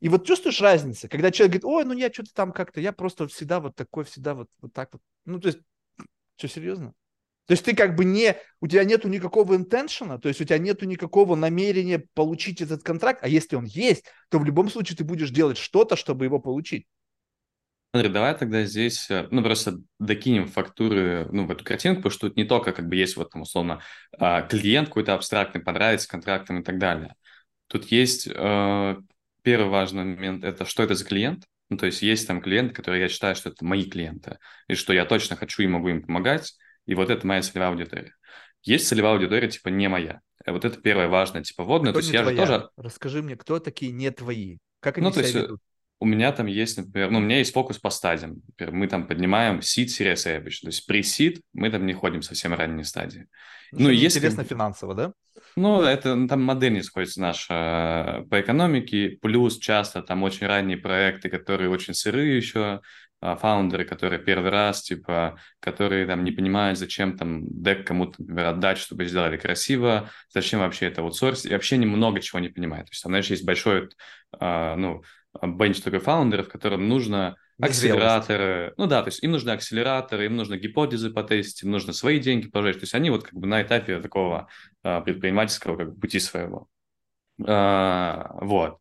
[0.00, 3.26] И вот чувствуешь разницу, когда человек говорит, ой, ну я что-то там как-то, я просто
[3.28, 5.02] всегда вот такой, всегда вот, вот так вот.
[5.24, 5.58] Ну, то есть,
[6.36, 6.94] что, серьезно?
[7.46, 10.58] То есть ты как бы не, у тебя нету никакого интеншена, то есть у тебя
[10.58, 15.04] нету никакого намерения получить этот контракт, а если он есть, то в любом случае ты
[15.04, 16.86] будешь делать что-то, чтобы его получить.
[17.90, 22.28] Смотри, давай тогда здесь, э, ну, просто докинем фактуры, ну, в эту картинку, потому что
[22.28, 23.80] тут не только, как бы, есть вот там, условно,
[24.18, 27.14] а, клиент какой-то абстрактный, понравится контрактом и так далее.
[27.66, 28.96] Тут есть э,
[29.48, 33.00] первый важный момент, это что это за клиент, ну, то есть есть там клиенты, которые
[33.00, 34.36] я считаю, что это мои клиенты,
[34.68, 36.52] и что я точно хочу и могу им помогать,
[36.84, 38.12] и вот это моя целевая аудитория.
[38.62, 40.20] Есть целевая аудитория, типа, не моя.
[40.44, 41.92] Э, вот это первое важное, типа, водное.
[41.92, 42.36] Кто то есть я твоя?
[42.36, 42.68] же тоже...
[42.76, 44.58] Расскажи мне, кто такие не твои?
[44.80, 45.60] Как они Ну, то себя есть э, ведут?
[46.00, 48.42] У меня там есть, например, ну, у меня есть фокус по стадиям.
[48.48, 50.70] Например, мы там поднимаем seed, series A обычно.
[50.70, 53.26] То есть при seed мы там не ходим совсем ранние стадии.
[53.72, 54.18] Ну, Ну, что не если...
[54.18, 55.12] интересно финансово, да?
[55.56, 60.46] Ну, это ну, там модель не сходится наша э, по экономике, плюс часто там очень
[60.46, 62.80] ранние проекты, которые очень сырые еще,
[63.20, 68.46] а, фаундеры, которые первый раз, типа, которые там не понимают, зачем там дек кому-то, например,
[68.46, 72.86] отдать, чтобы сделали красиво, зачем вообще это аутсорс, и вообще немного чего не понимают.
[72.86, 73.88] То есть там, знаешь, есть большой,
[74.38, 75.02] а, ну,
[75.42, 80.56] бенч такой фаундеров, которым нужно акселераторы, ну да, то есть им нужны акселераторы, им нужно
[80.56, 84.00] гипотезы потестить, им нужно свои деньги положить, то есть они вот как бы на этапе
[84.00, 84.48] такого
[84.82, 86.68] а, предпринимательского как бы, пути своего.
[87.46, 88.78] А, вот.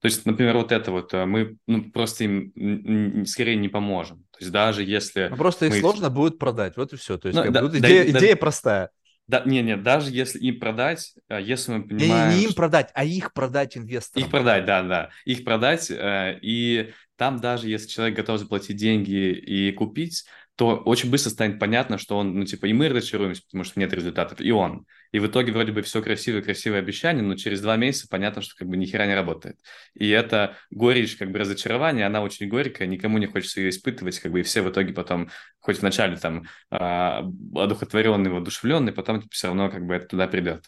[0.00, 4.18] То есть, например, вот это вот а, мы ну, просто им скорее не поможем.
[4.30, 5.80] То есть даже если Ну, просто их мы...
[5.80, 7.18] сложно будет продать, вот и все.
[7.18, 8.90] То есть, Ну, как да- бы, да- идея, да- идея простая.
[9.30, 12.38] Да, не, не, даже если им продать, а, если мы Не, не, понимаем...
[12.38, 14.26] не им продать, а их продать инвесторам.
[14.26, 15.10] Их продать, да, да.
[15.24, 20.24] Их продать, э, и там даже если человек готов заплатить деньги и купить,
[20.60, 23.94] то очень быстро станет понятно, что он, ну, типа, и мы разочаруемся, потому что нет
[23.94, 24.84] результатов, и он.
[25.10, 28.54] И в итоге вроде бы все красивое, красивое обещание, но через два месяца понятно, что
[28.56, 29.56] как бы ни хера не работает.
[29.94, 34.32] И эта горечь, как бы разочарование, она очень горькая, никому не хочется ее испытывать, как
[34.32, 35.30] бы, и все в итоге потом,
[35.60, 40.66] хоть вначале там а, одухотворенный, воодушевленный, потом все равно как бы это туда придет.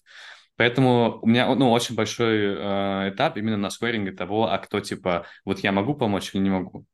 [0.57, 5.26] Поэтому у меня ну, очень большой э, этап именно на скоринге того, а кто типа,
[5.45, 6.86] вот я могу помочь или не могу.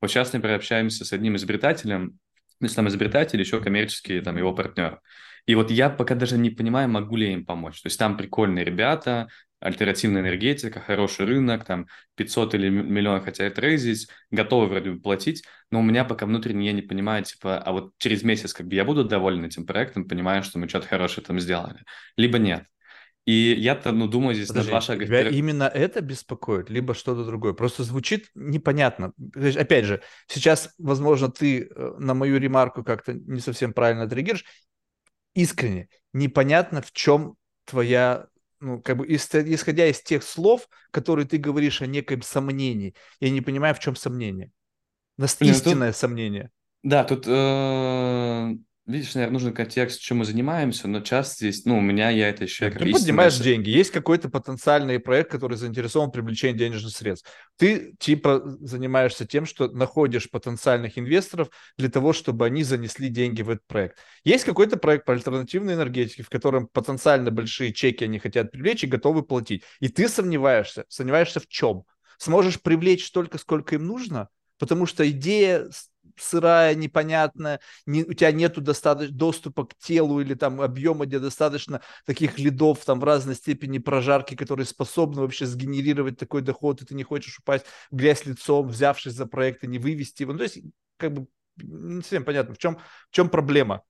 [0.00, 2.18] Вот сейчас, например, общаемся с одним изобретателем,
[2.58, 5.00] то есть там изобретатель, еще коммерческий там его партнер.
[5.46, 7.80] И вот я пока даже не понимаю, могу ли я им помочь.
[7.80, 9.28] То есть там прикольные ребята,
[9.60, 11.86] альтернативная энергетика, хороший рынок, там
[12.16, 16.72] 500 или миллион хотят рейзить, готовы вроде бы платить, но у меня пока внутренне я
[16.72, 20.42] не понимаю, типа, а вот через месяц как бы я буду доволен этим проектом, понимаю,
[20.42, 21.80] что мы что-то хорошее там сделали,
[22.16, 22.64] либо нет.
[23.26, 25.34] И я-то, ну, думаю, здесь Подожди, на два шага тебя вперед.
[25.34, 27.54] именно это беспокоит, либо что-то другое?
[27.54, 29.12] Просто звучит непонятно.
[29.34, 34.44] Есть, опять же, сейчас, возможно, ты э, на мою ремарку как-то не совсем правильно отреагируешь.
[35.34, 38.28] Искренне непонятно, в чем твоя,
[38.60, 43.30] ну, как бы, ис- исходя из тех слов, которые ты говоришь о неком сомнении, я
[43.30, 44.52] не понимаю, в чем сомнение.
[45.18, 46.50] Нас- Блин, тут- Истинное сомнение.
[46.84, 48.56] Да, тут, э,
[48.86, 52.46] видишь, наверное, нужен контекст, чем мы занимаемся, но часто здесь, ну, у меня я это
[52.46, 57.28] как Ты истинное поднимаешь деньги, есть какой-то потенциальный проект, который заинтересован в привлечении денежных средств.
[57.56, 63.50] Ты типа занимаешься тем, что находишь потенциальных инвесторов для того, чтобы они занесли деньги в
[63.50, 63.98] этот проект.
[64.24, 68.86] Есть какой-то проект по альтернативной энергетике, в котором потенциально большие чеки они хотят привлечь и
[68.86, 69.64] готовы платить.
[69.80, 70.84] И ты сомневаешься.
[70.88, 71.84] Сомневаешься в чем?
[72.18, 74.28] Сможешь привлечь столько, сколько им нужно?
[74.58, 75.68] Потому что идея
[76.18, 81.80] сырая, непонятная, не, у тебя нету достаточно доступа к телу или там объема, где достаточно
[82.04, 86.94] таких лидов там в разной степени прожарки, которые способны вообще сгенерировать такой доход, и ты
[86.94, 90.32] не хочешь упасть в грязь лицом, взявшись за проект и не вывести его.
[90.32, 90.58] Ну, то есть,
[90.96, 92.78] как бы, не совсем понятно, в чем,
[93.10, 93.82] в чем проблема.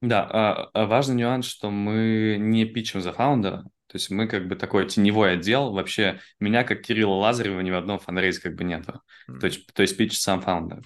[0.00, 4.48] Да, а, а важный нюанс, что мы не пичем за фаундера, то есть мы как
[4.48, 8.64] бы такой теневой отдел, вообще меня как Кирилла Лазарева ни в одном фанрейзе как бы
[8.64, 9.00] нету,
[9.40, 10.82] то есть, то есть пич сам фаундер.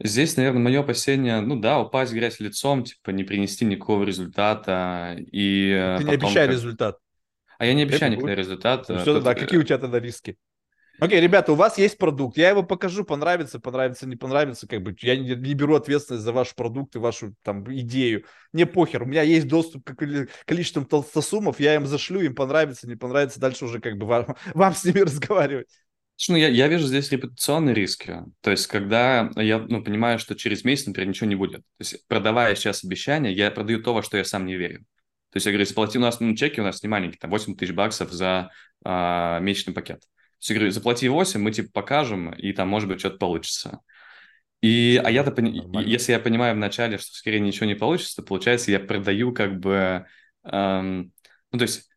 [0.00, 5.16] Здесь, наверное, мое опасение, ну да, упасть в грязь лицом, типа не принести никакого результата
[5.18, 6.98] и э, Ты не потом обещай как- результат.
[7.58, 8.38] А я не Это обещаю будет.
[8.38, 8.88] результат.
[8.88, 10.36] Ну, э, что тут, тогда, э, какие у тебя тогда риски?
[11.00, 14.96] Окей, ребята, у вас есть продукт, я его покажу, понравится, понравится, не понравится, как бы
[15.00, 18.24] я не, не беру ответственность за ваш продукт и вашу там идею.
[18.52, 22.88] Мне похер, у меня есть доступ к коли- количеству толстосумов, я им зашлю, им понравится,
[22.88, 25.68] не понравится, дальше уже как бы вам, вам с ними разговаривать.
[26.28, 28.24] Ну я, я вижу здесь репутационные риски.
[28.40, 31.60] То есть, когда я ну, понимаю, что через месяц, например, ничего не будет.
[31.60, 34.80] То есть, продавая сейчас обещание, я продаю то, во что я сам не верю.
[35.30, 37.54] То есть, я говорю, заплати у нас, ну, чеки у нас не маленькие, там 8
[37.54, 38.50] тысяч баксов за
[38.84, 40.02] а, месячный пакет.
[40.40, 43.80] Я говорю, заплати 8, мы типа покажем, и там, может быть, что-то получится.
[44.60, 48.70] И, а я-то, пони- если я понимаю вначале, что скорее ничего не получится, то получается,
[48.72, 50.06] я продаю как бы,
[50.44, 51.12] эм,
[51.52, 51.88] ну, то есть,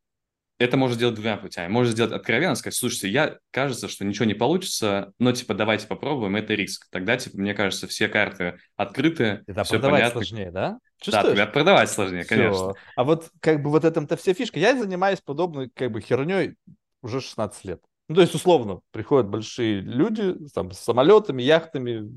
[0.60, 1.70] это можно сделать двумя путями.
[1.72, 6.36] Можно сделать откровенно, сказать, слушайте, я, кажется, что ничего не получится, но, типа, давайте попробуем,
[6.36, 6.88] это риск.
[6.92, 10.22] Тогда, типа, мне кажется, все карты открыты, Это все продавать понятно.
[10.22, 10.80] сложнее, да?
[11.08, 11.38] Да, Чувствуешь?
[11.38, 12.30] тогда продавать сложнее, Всё.
[12.30, 12.76] конечно.
[12.96, 14.60] А вот как бы вот этом-то вся фишка.
[14.60, 16.56] Я занимаюсь подобной как бы херней
[17.02, 17.82] уже 16 лет.
[18.12, 22.12] Ну, то есть, условно, приходят большие люди там, с самолетами, яхтами,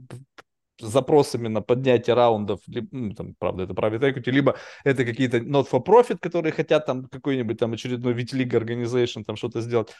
[0.80, 5.70] запросами на поднятие раундов, либо, ну, там, правда, это private equity, либо это какие-то not
[5.70, 9.94] for profit, которые хотят там какой-нибудь там очередной Витилига organization там что-то сделать.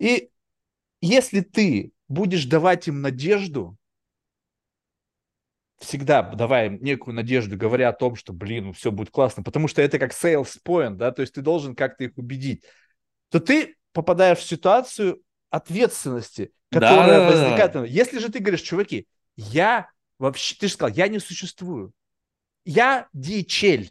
[0.00, 0.30] И
[1.00, 3.76] если ты будешь давать им надежду,
[5.78, 9.68] всегда давая им некую надежду, говоря о том, что, блин, ну все будет классно, потому
[9.68, 12.64] что это как sales point, да, то есть ты должен как-то их убедить,
[13.30, 17.72] то ты попадаешь в ситуацию ответственности, которая да, возникает.
[17.72, 17.86] Да, да.
[17.86, 21.92] Если же ты говоришь, чуваки, я вообще, ты же сказал, я не существую.
[22.64, 23.88] Я DHL,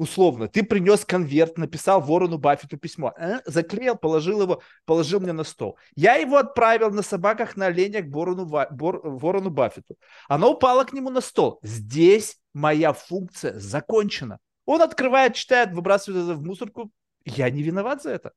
[0.00, 0.48] условно.
[0.48, 5.78] Ты принес конверт, написал Ворону Баффету письмо, э, заклеил, положил его, положил мне на стол.
[5.94, 9.96] Я его отправил на собаках, на оленях Ворону, Бор, Ворону Баффету.
[10.26, 11.60] Оно упало к нему на стол.
[11.62, 14.38] Здесь моя функция закончена.
[14.64, 16.90] Он открывает, читает, выбрасывает это в мусорку.
[17.24, 18.32] Я не виноват за это.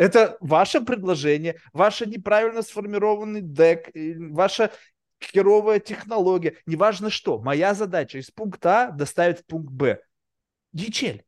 [0.00, 3.90] Это ваше предложение, ваш неправильно сформированный дек,
[4.32, 4.72] ваша
[5.22, 7.38] херовая технология, неважно что.
[7.38, 10.00] Моя задача из пункта А доставить в пункт Б.
[10.72, 11.22] Дичель.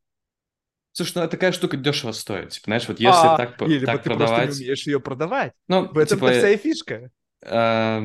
[0.92, 2.52] Слушай, ну такая штука дешево стоит.
[2.52, 4.44] Типа, знаешь, вот если а, так, или так ты продавать...
[4.44, 5.52] просто не умеешь ее продавать.
[5.68, 7.10] Ну, в этом типа, вся и фишка.
[7.42, 8.00] Э,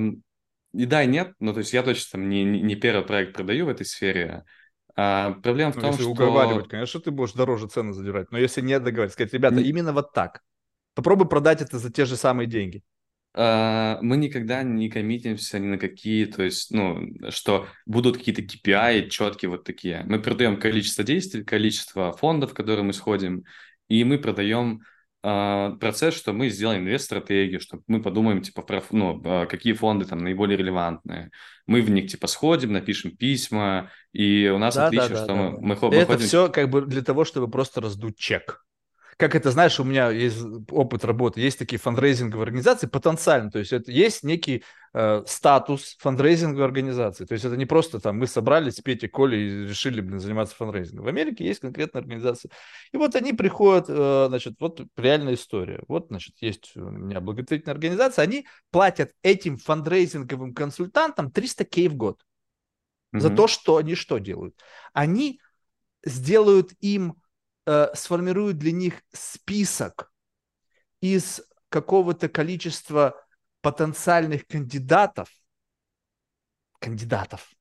[0.74, 1.34] и да, и нет.
[1.40, 4.44] Ну, то есть я точно там не, не первый проект продаю в этой сфере.
[4.98, 6.12] А, проблема ну, в том, если что...
[6.12, 8.32] уговаривать, конечно, ты будешь дороже цены задирать.
[8.32, 10.42] Но если не договаривать, сказать, ребята, именно вот так.
[10.98, 12.82] Попробуй продать это за те же самые деньги.
[13.36, 19.10] А, мы никогда не коммитимся ни на какие, то есть, ну, что будут какие-то KPI
[19.10, 20.04] четкие вот такие.
[20.08, 23.44] Мы продаем количество действий, количество фондов, в которые мы сходим,
[23.90, 24.82] и мы продаем
[25.22, 30.06] э, процесс, что мы сделаем инвест-стратегию, что мы подумаем, типа, про, ну, а, какие фонды
[30.06, 31.30] там наиболее релевантные.
[31.68, 35.28] Мы в них, типа, сходим, напишем письма, и у нас да, отличие, да, да, что
[35.28, 35.58] да, мы, да.
[35.62, 36.26] мы, мы Это ходим...
[36.26, 38.64] все как бы для того, чтобы просто раздуть чек
[39.18, 40.38] как это, знаешь, у меня есть
[40.70, 44.64] опыт работы, есть такие фандрейзинговые организации потенциально, то есть это есть некий
[44.94, 49.66] э, статус фандрейзинговой организации, то есть это не просто там мы собрались, Петя, Коля и
[49.68, 51.06] решили, блин, заниматься фандрейзингом.
[51.06, 52.52] В Америке есть конкретная организация,
[52.92, 57.74] и вот они приходят, э, значит, вот реальная история, вот, значит, есть у меня благотворительная
[57.74, 62.22] организация, они платят этим фандрейзинговым консультантам 300 K в год
[63.16, 63.20] mm-hmm.
[63.20, 64.56] за то, что они что делают.
[64.94, 65.42] Они
[66.04, 67.16] сделают им
[67.68, 70.12] э, сформируют для них список
[71.02, 73.22] из какого-то количества
[73.62, 75.30] потенциальных кандидатов,
[76.80, 77.52] кандидатов,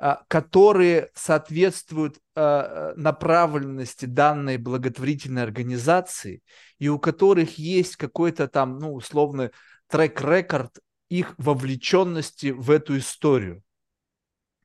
[0.00, 6.42] э, которые соответствуют э, направленности данной благотворительной организации
[6.78, 9.50] и у которых есть какой-то там, ну, условный
[9.88, 13.62] трек-рекорд их вовлеченности в эту историю.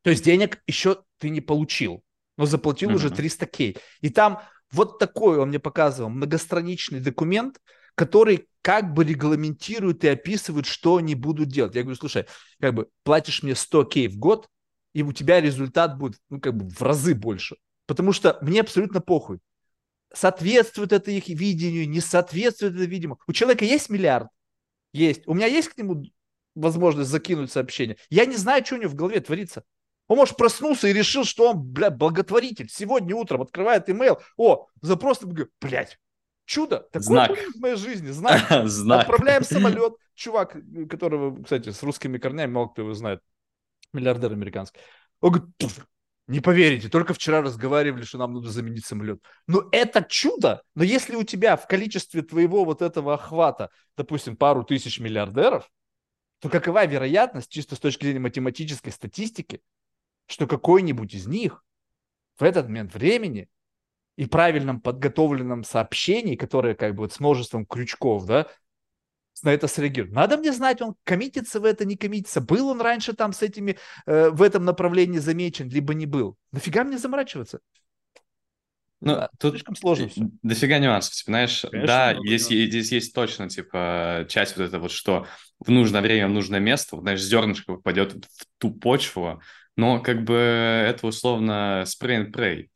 [0.01, 2.03] То есть денег еще ты не получил
[2.41, 2.95] но заплатил mm-hmm.
[2.95, 3.77] уже 300 кей.
[4.01, 7.59] И там вот такой он мне показывал многостраничный документ,
[7.93, 11.75] который как бы регламентирует и описывает, что они будут делать.
[11.75, 12.25] Я говорю, слушай,
[12.59, 14.47] как бы платишь мне 100 кей в год,
[14.93, 17.57] и у тебя результат будет, ну, как бы в разы больше.
[17.85, 19.39] Потому что мне абсолютно похуй.
[20.11, 23.17] Соответствует это их видению, не соответствует это видимо.
[23.27, 24.29] У человека есть миллиард?
[24.93, 25.27] Есть.
[25.27, 26.05] У меня есть к нему
[26.55, 27.97] возможность закинуть сообщение.
[28.09, 29.63] Я не знаю, что у него в голове творится.
[30.11, 32.67] Он, может, проснулся и решил, что он, бля, благотворитель.
[32.69, 34.19] Сегодня утром открывает имейл.
[34.35, 35.21] О, запрос,
[35.61, 35.99] блядь,
[36.43, 36.79] чудо.
[36.91, 37.31] Такое Знак.
[37.31, 38.09] в моей жизни.
[38.09, 38.41] Знак.
[38.65, 39.03] Знак.
[39.03, 39.93] Отправляем самолет.
[40.15, 40.57] Чувак,
[40.89, 43.21] которого, кстати, с русскими корнями, мало кто его знает.
[43.93, 44.81] Миллиардер американский.
[45.21, 45.55] Он говорит,
[46.27, 49.21] не поверите, только вчера разговаривали, что нам нужно заменить самолет.
[49.47, 50.61] Но это чудо.
[50.75, 55.71] Но если у тебя в количестве твоего вот этого охвата, допустим, пару тысяч миллиардеров,
[56.41, 59.61] то какова вероятность, чисто с точки зрения математической статистики,
[60.31, 61.63] что какой-нибудь из них
[62.37, 63.49] в этот момент времени
[64.15, 68.47] и правильном подготовленном сообщении, которое как бы вот с множеством крючков, да,
[69.43, 70.13] на это среагирует.
[70.13, 72.41] Надо мне знать, он коммитится в это, не коммитится.
[72.41, 76.37] Был он раньше там с этими, э, в этом направлении замечен, либо не был.
[76.51, 77.59] Нафига мне заморачиваться?
[78.99, 80.29] Ну, да, тут слишком сложно все.
[80.43, 84.91] Дофига нюансов, типа, знаешь, Конечно, да, здесь, здесь есть точно, типа, часть вот это вот,
[84.91, 85.25] что
[85.59, 89.41] в нужное время, в нужное место, вот, знаешь, зернышко попадет в ту почву,
[89.75, 92.67] но как бы это условно spray and pray.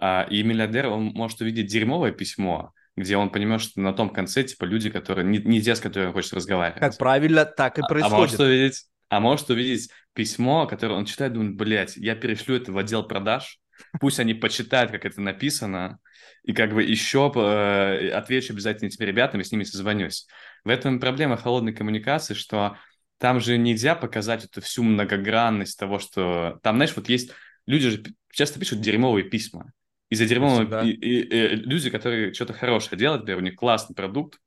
[0.00, 4.42] А, и миллиардер, он может увидеть дерьмовое письмо, где он понимает, что на том конце,
[4.42, 6.80] типа, люди, которые, не, не те, с которыми он хочет разговаривать.
[6.80, 8.12] Как правильно, так и происходит.
[8.12, 12.56] А, а может увидеть, а может увидеть письмо, которое он читает, думает, блядь, я перешлю
[12.56, 13.58] это в отдел продаж,
[14.00, 15.98] пусть они почитают, как это написано,
[16.44, 20.26] и как бы еще э, отвечу обязательно этим ребятам и с ними созвонюсь.
[20.64, 22.76] В этом проблема холодной коммуникации, что
[23.18, 26.58] там же нельзя показать эту всю многогранность того, что...
[26.62, 27.32] Там, знаешь, вот есть...
[27.66, 29.72] Люди же часто пишут дерьмовые письма.
[30.10, 30.90] И за дерьмовые...
[30.90, 34.38] И, и, и, люди, которые что-то хорошее делают, например, у них классный продукт,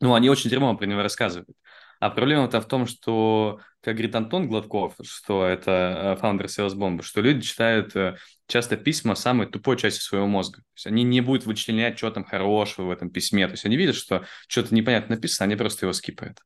[0.00, 1.48] Ну, они очень дерьмово про него рассказывают.
[2.00, 7.02] А проблема-то в том, что, как говорит Антон Гладков, что это э, фаундер Sales Bomb,
[7.02, 8.16] что люди читают э,
[8.46, 10.58] часто письма самой тупой части своего мозга.
[10.58, 13.46] То есть они не будут вычленять, что там хорошего в этом письме.
[13.48, 16.38] То есть они видят, что что-то непонятно написано, они просто его скипают.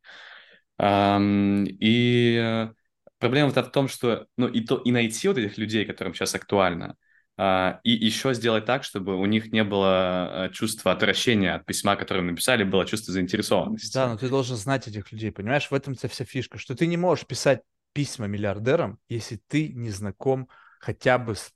[0.85, 2.73] И э,
[3.19, 6.97] проблема-то в том, что ну, и, то, и найти вот этих людей, которым сейчас актуально,
[7.39, 12.23] а, и еще сделать так, чтобы у них не было чувства отвращения от письма, которое
[12.23, 13.95] написали, было чувство заинтересованности.
[13.95, 15.71] Да, но ты должен знать этих людей, понимаешь?
[15.71, 17.63] В этом-то вся фишка, что ты не можешь писать
[17.93, 20.49] письма миллиардерам, если ты не знаком
[20.81, 21.53] хотя бы с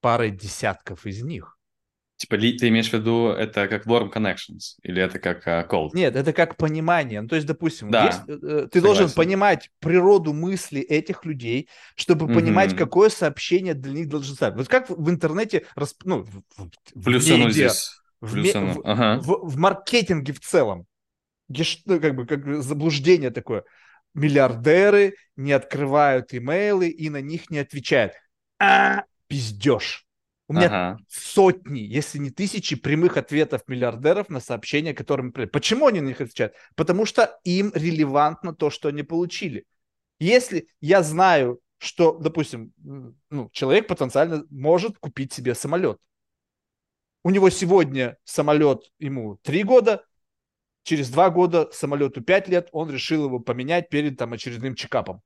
[0.00, 1.58] парой десятков из них.
[2.20, 5.92] Типа, ты имеешь в виду, это как Warm Connections, или это как uh, Cold?
[5.94, 7.22] Нет, это как понимание.
[7.22, 8.82] Ну, то есть, допустим, да, есть, э, э ты согласен.
[8.82, 12.34] должен понимать природу мысли этих людей, чтобы mm-hmm.
[12.34, 14.54] понимать, какое сообщение для них должно стать.
[14.54, 15.64] Вот как в, интернете,
[16.04, 16.42] ну, в,
[16.94, 17.90] в, Плюс в медиа, здесь.
[18.20, 19.18] В, Плюс в, ага.
[19.22, 20.86] в, в маркетинге в целом,
[21.48, 23.64] ну, как бы, как заблуждение такое.
[24.12, 28.12] Миллиардеры не открывают имейлы и на них не отвечают.
[28.58, 30.04] А, пиздеж.
[30.50, 30.98] У меня ага.
[31.08, 36.20] сотни, если не тысячи прямых ответов миллиардеров на сообщения, которые мы Почему они на них
[36.20, 36.54] отвечают?
[36.74, 39.64] Потому что им релевантно то, что они получили.
[40.18, 42.72] Если я знаю, что, допустим,
[43.30, 45.98] ну, человек потенциально может купить себе самолет.
[47.22, 50.04] У него сегодня самолет ему три года,
[50.82, 55.22] через два года самолету пять лет, он решил его поменять перед там очередным чекапом.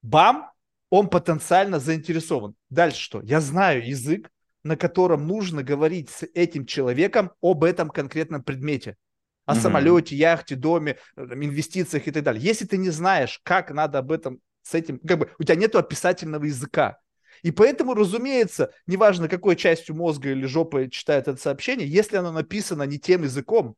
[0.00, 0.50] Бам!
[0.88, 2.54] Он потенциально заинтересован.
[2.70, 3.20] Дальше что?
[3.20, 4.30] Я знаю язык,
[4.64, 8.96] на котором нужно говорить с этим человеком об этом конкретном предмете.
[9.44, 9.60] О mm-hmm.
[9.60, 12.42] самолете, яхте, доме, э, инвестициях и так далее.
[12.42, 15.76] Если ты не знаешь, как надо об этом с этим, как бы у тебя нет
[15.76, 16.98] описательного языка.
[17.42, 22.84] И поэтому, разумеется, неважно, какой частью мозга или жопы читает это сообщение, если оно написано
[22.84, 23.76] не тем языком,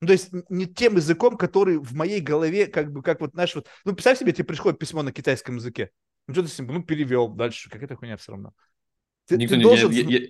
[0.00, 3.54] ну, то есть не тем языком, который в моей голове, как бы, как вот, знаешь,
[3.54, 5.90] вот, ну, представь себе, тебе приходит письмо на китайском языке.
[6.26, 8.52] Ну, что ты, ну, перевел дальше, какая-то хуйня все равно.
[9.26, 9.90] Ты, никто, ты должен...
[9.90, 10.28] я, я, я,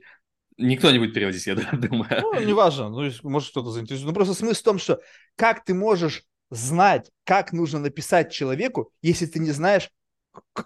[0.57, 2.09] никто не будет переводить, я думаю.
[2.11, 4.09] Ну, неважно, ну, может кто-то заинтересует.
[4.09, 5.01] Ну, просто смысл в том, что
[5.36, 9.90] как ты можешь знать, как нужно написать человеку, если ты не знаешь,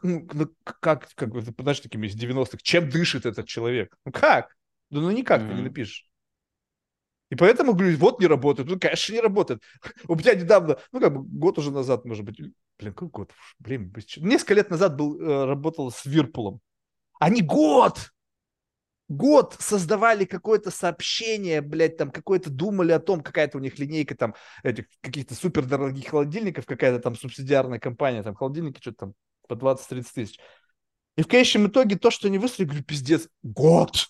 [0.03, 3.97] ну, ну как, как бы, знаешь, такими из 90-х, чем дышит этот человек?
[4.05, 4.57] Ну, как?
[4.91, 5.49] Да ну, никак mm-hmm.
[5.49, 6.07] ты не напишешь.
[7.31, 8.68] И поэтому, говорю, вот не работает.
[8.68, 9.62] Ну, конечно, не работает.
[10.09, 12.39] У меня недавно, ну, как бы год уже назад, может быть,
[12.78, 13.33] блин, какой год?
[13.61, 16.61] Блин, несколько лет назад был, э, работал с Вирпулом.
[17.20, 18.11] Они год
[19.11, 24.34] год создавали какое-то сообщение, блядь, там какое-то думали о том, какая-то у них линейка там
[24.62, 29.14] этих каких-то супер дорогих холодильников, какая-то там субсидиарная компания, там холодильники что-то там
[29.48, 30.38] по 20-30 тысяч.
[31.16, 34.06] И в конечном итоге то, что они выстрелили, говорю, пиздец, год.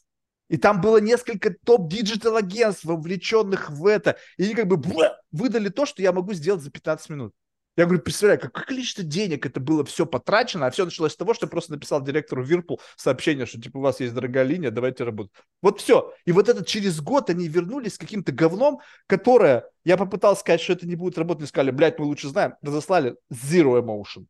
[0.48, 4.18] И там было несколько топ-digital агентств, вовлеченных в это.
[4.36, 7.34] И они как бы бля, выдали то, что я могу сделать за 15 минут.
[7.80, 11.32] Я говорю, представляю, какое количество денег это было все потрачено, а все началось с того,
[11.32, 15.02] что я просто написал директору Whirlpool сообщение, что типа у вас есть дорогая линия, давайте
[15.02, 15.32] работать.
[15.62, 16.12] Вот все.
[16.26, 20.74] И вот этот через год они вернулись с каким-то говном, которое, я попытался сказать, что
[20.74, 24.26] это не будет работать, и сказали, блядь, мы лучше знаем, разослали zero emotion.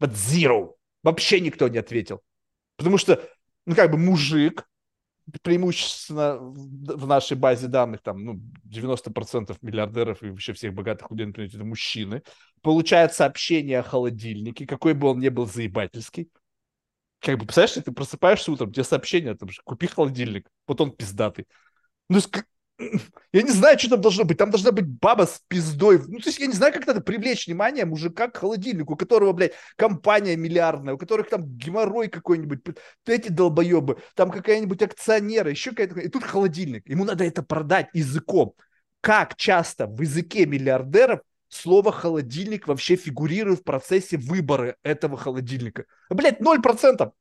[0.00, 0.72] Вот zero.
[1.02, 2.22] Вообще никто не ответил.
[2.78, 3.22] Потому что,
[3.66, 4.66] ну как бы мужик,
[5.42, 11.32] преимущественно в нашей базе данных, там, ну, 90% миллиардеров и вообще всех богатых людей на
[11.32, 12.22] планете это мужчины,
[12.62, 16.28] получают сообщение о холодильнике, какой бы он ни был заебательский.
[17.20, 21.46] Как бы, представляешь, ты просыпаешься утром, тебе сообщение, там, купи холодильник, вот он пиздатый.
[22.08, 22.20] Ну,
[23.32, 24.38] я не знаю, что там должно быть.
[24.38, 25.98] Там должна быть баба с пиздой.
[26.06, 29.32] Ну, то есть я не знаю, как надо привлечь внимание мужика к холодильнику, у которого,
[29.32, 32.60] блядь, компания миллиардная, у которых там геморрой какой-нибудь,
[33.06, 36.00] эти долбоебы, там какая-нибудь акционеры, еще какая-то...
[36.00, 36.88] И тут холодильник.
[36.88, 38.54] Ему надо это продать языком.
[39.00, 45.84] Как часто в языке миллиардеров слово холодильник вообще фигурирует в процессе выбора этого холодильника?
[46.40, 47.12] Ноль процентов.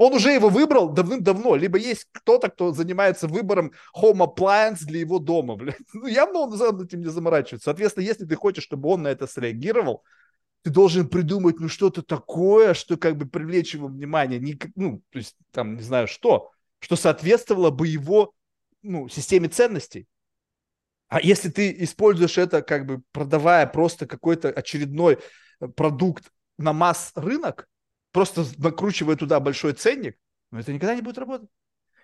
[0.00, 1.56] Он уже его выбрал давным-давно.
[1.56, 5.56] Либо есть кто-то, кто занимается выбором home appliance для его дома.
[5.56, 5.76] Блядь.
[5.92, 7.66] Ну, явно он этим не заморачивается.
[7.66, 10.02] Соответственно, если ты хочешь, чтобы он на это среагировал,
[10.62, 14.40] ты должен придумать, ну, что-то такое, что как бы привлечь его внимание.
[14.40, 16.50] Не, ну, то есть, там, не знаю, что.
[16.78, 18.32] Что соответствовало бы его,
[18.80, 20.06] ну, системе ценностей.
[21.08, 25.18] А если ты используешь это, как бы продавая просто какой-то очередной
[25.76, 27.68] продукт на масс-рынок,
[28.12, 30.16] просто накручивая туда большой ценник,
[30.50, 31.48] но это никогда не будет работать.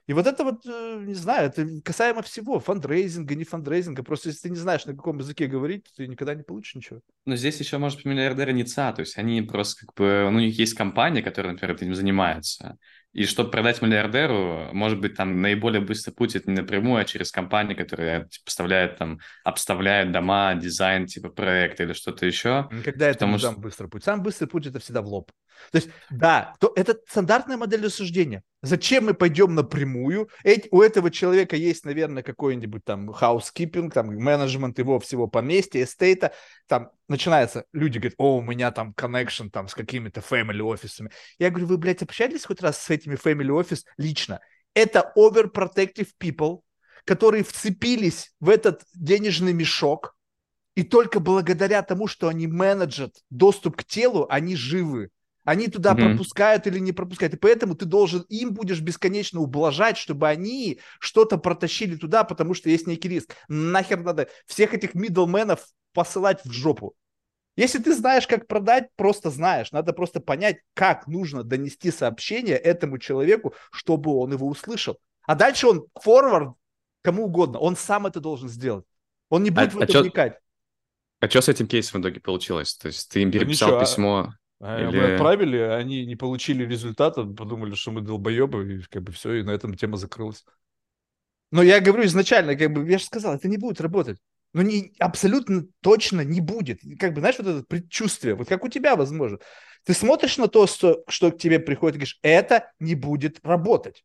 [0.07, 4.05] И вот это вот, э, не знаю, это касаемо всего, фандрейзинга, не фандрейзинга.
[4.05, 7.01] Просто если ты не знаешь, на каком языке говорить, ты никогда не получишь ничего.
[7.25, 10.39] Но здесь еще, может быть, миллиардеры не ЦА, то есть они просто как бы, ну,
[10.39, 12.79] у них есть компания, которая, например, этим занимается.
[13.13, 17.33] И чтобы продать миллиардеру, может быть, там наиболее быстрый путь это не напрямую, а через
[17.33, 22.69] компании, которые типа, поставляют там, обставляют дома, дизайн, типа проекта или что-то еще.
[22.71, 23.53] Никогда это не что...
[23.53, 24.05] быстрый путь.
[24.05, 25.33] Самый быстрый путь это всегда в лоб.
[25.73, 28.43] То есть, да, то, это стандартная модель рассуждения.
[28.63, 30.29] Зачем мы пойдем напрямую?
[30.43, 36.33] Эти, у этого человека есть, наверное, какой-нибудь там housekeeping, там менеджмент его всего поместья, эстейта.
[36.67, 41.11] Там начинается, люди говорят, о, у меня там connection там с какими-то family офисами.
[41.39, 44.41] Я говорю, вы, блядь, общались хоть раз с этими family office лично?
[44.75, 46.61] Это overprotective people,
[47.05, 50.17] которые вцепились в этот денежный мешок,
[50.75, 55.09] и только благодаря тому, что они менеджат доступ к телу, они живы.
[55.47, 56.09] Они туда mm-hmm.
[56.09, 57.34] пропускают или не пропускают.
[57.34, 62.68] И поэтому ты должен им будешь бесконечно ублажать, чтобы они что-то протащили туда, потому что
[62.68, 63.32] есть некий риск.
[63.49, 66.94] Нахер надо всех этих мидлменов посылать в жопу.
[67.57, 69.70] Если ты знаешь, как продать, просто знаешь.
[69.70, 74.99] Надо просто понять, как нужно донести сообщение этому человеку, чтобы он его услышал.
[75.22, 76.55] А дальше он форвард
[77.03, 77.61] кому угодно.
[77.61, 78.84] Он сам это должен сделать.
[79.28, 80.38] Он не будет а, в это а вникать.
[81.20, 82.74] А что с этим кейсом в итоге получилось?
[82.74, 84.34] То есть ты им переписал да ничего, письмо...
[84.61, 84.99] А Или...
[84.99, 89.43] Мы отправили, они не получили результата, подумали, что мы долбоебы, и как бы все, и
[89.43, 90.45] на этом тема закрылась.
[91.51, 94.19] Но я говорю изначально, как бы, я же сказал, это не будет работать.
[94.53, 96.81] Ну, не, абсолютно точно не будет.
[96.99, 99.39] Как бы, знаешь, вот это предчувствие, вот как у тебя, возможно.
[99.85, 104.05] Ты смотришь на то, что, что к тебе приходит, и говоришь, это не будет работать.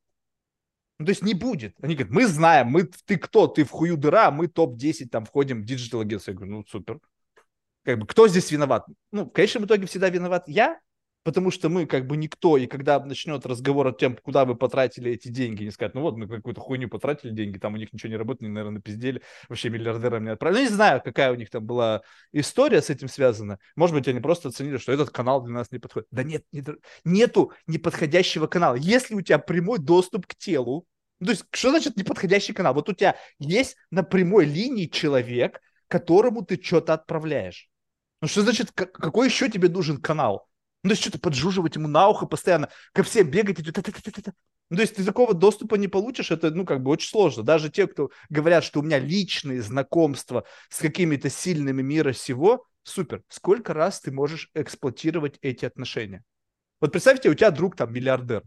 [1.00, 1.76] Ну, то есть не будет.
[1.82, 5.62] Они говорят, мы знаем, мы, ты кто, ты в хую дыра, мы топ-10 там входим
[5.62, 6.32] в digital агентство.
[6.32, 7.00] Я говорю, ну, супер
[7.84, 8.86] как бы, кто здесь виноват?
[9.12, 10.80] Ну, в конечном итоге всегда виноват я,
[11.24, 15.12] потому что мы как бы никто, и когда начнет разговор о том, куда вы потратили
[15.12, 18.10] эти деньги, не сказать, ну вот, мы какую-то хуйню потратили деньги, там у них ничего
[18.10, 20.60] не работает, они, наверное, напиздели, вообще миллиардерам не отправили.
[20.60, 22.02] Ну, не знаю, какая у них там была
[22.32, 23.60] история с этим связана.
[23.76, 26.08] Может быть, они просто оценили, что этот канал для нас не подходит.
[26.12, 26.70] Да нет, нет
[27.04, 28.76] нету неподходящего канала.
[28.76, 30.86] Если у тебя прямой доступ к телу,
[31.20, 32.74] ну, то есть, что значит неподходящий канал?
[32.74, 37.70] Вот у тебя есть на прямой линии человек, которому ты что-то отправляешь.
[38.22, 40.48] Ну что значит, какой еще тебе нужен канал?
[40.84, 43.64] Ну, то есть что-то поджуживать ему на ухо постоянно, ко всем бегать и
[44.72, 47.44] ну, то есть ты такого доступа не получишь, это, ну, как бы очень сложно.
[47.44, 53.22] Даже те, кто говорят, что у меня личные знакомства с какими-то сильными мира сего, супер.
[53.28, 56.24] Сколько раз ты можешь эксплуатировать эти отношения?
[56.80, 58.44] Вот представьте, у тебя друг там миллиардер.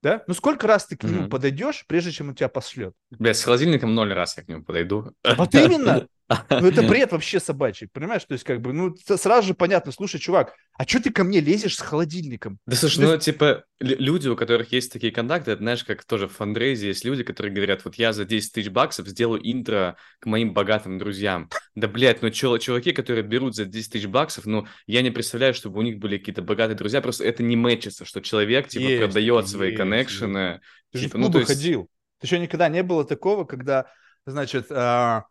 [0.00, 0.22] Да?
[0.28, 1.28] Ну сколько раз ты к нему mm-hmm.
[1.28, 2.94] подойдешь, прежде чем он тебя пошлет?
[3.10, 5.12] Бля, с холодильником ноль раз я к нему подойду.
[5.24, 6.06] Вот именно.
[6.50, 8.24] Ну, это бред вообще собачий, понимаешь?
[8.24, 11.40] То есть, как бы, ну, сразу же понятно, слушай, чувак, а что ты ко мне
[11.40, 12.58] лезешь с холодильником?
[12.66, 16.28] Да, слушай, ну, ну типа, люди, у которых есть такие контакты, это, знаешь, как тоже
[16.28, 20.26] в фандрейзе есть люди, которые говорят, вот я за 10 тысяч баксов сделаю интро к
[20.26, 21.50] моим богатым друзьям.
[21.74, 25.54] Да, блядь, ну, чел- чуваки, которые берут за 10 тысяч баксов, ну, я не представляю,
[25.54, 29.02] чтобы у них были какие-то богатые друзья, просто это не мэчится, что человек, типа, есть,
[29.02, 30.60] продает есть, свои коннекшены.
[30.90, 31.50] Ты типа, же в клубы ну, есть...
[31.50, 31.88] ходил.
[32.22, 33.90] Еще никогда не было такого, когда,
[34.24, 35.24] значит, а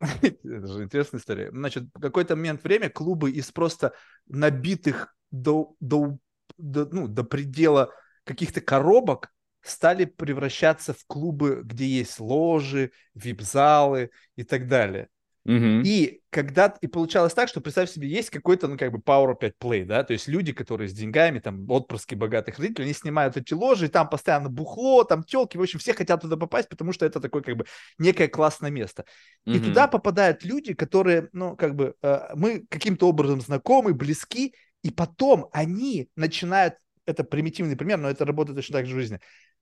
[0.22, 1.50] Это же интересная история.
[1.50, 3.94] Значит, в какой-то момент время клубы из просто
[4.26, 6.18] набитых до, до,
[6.56, 7.90] до, ну, до предела
[8.24, 15.08] каких-то коробок стали превращаться в клубы, где есть ложи, вип-залы и так далее.
[15.48, 15.82] Угу.
[15.82, 19.54] И когда и получалось так, что представь себе, есть какой-то, ну, как бы Power 5
[19.58, 23.54] Play, да, то есть люди, которые с деньгами, там, отпрыски богатых родителей, они снимают эти
[23.54, 27.06] ложи, и там постоянно бухло, там телки, в общем, все хотят туда попасть, потому что
[27.06, 27.64] это такое, как бы,
[27.96, 29.06] некое классное место.
[29.46, 29.56] Угу.
[29.56, 34.90] И туда попадают люди, которые, ну, как бы, э, мы каким-то образом знакомы, близки, и
[34.90, 36.74] потом они начинают,
[37.06, 39.18] это примитивный пример, но это работает точно так же в жизни,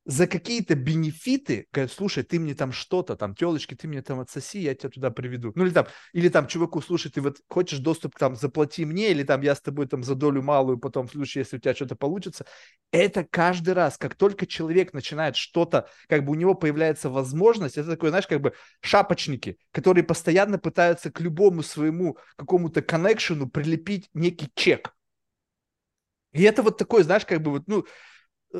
[0.07, 4.61] за какие-то бенефиты, говорят, слушай, ты мне там что-то, там, телочки, ты мне там отсоси,
[4.61, 5.51] я тебя туда приведу.
[5.57, 9.25] Ну, или там, или там, чуваку, слушай, ты вот хочешь доступ, там, заплати мне, или
[9.25, 11.97] там, я с тобой там за долю малую, потом, в случае, если у тебя что-то
[11.97, 12.47] получится.
[12.93, 17.91] Это каждый раз, как только человек начинает что-то, как бы у него появляется возможность, это
[17.91, 18.53] такой, знаешь, как бы
[18.83, 24.95] шапочники, которые постоянно пытаются к любому своему какому-то коннекшену прилепить некий чек.
[26.33, 27.87] И это вот такой, знаешь, как бы вот, ну,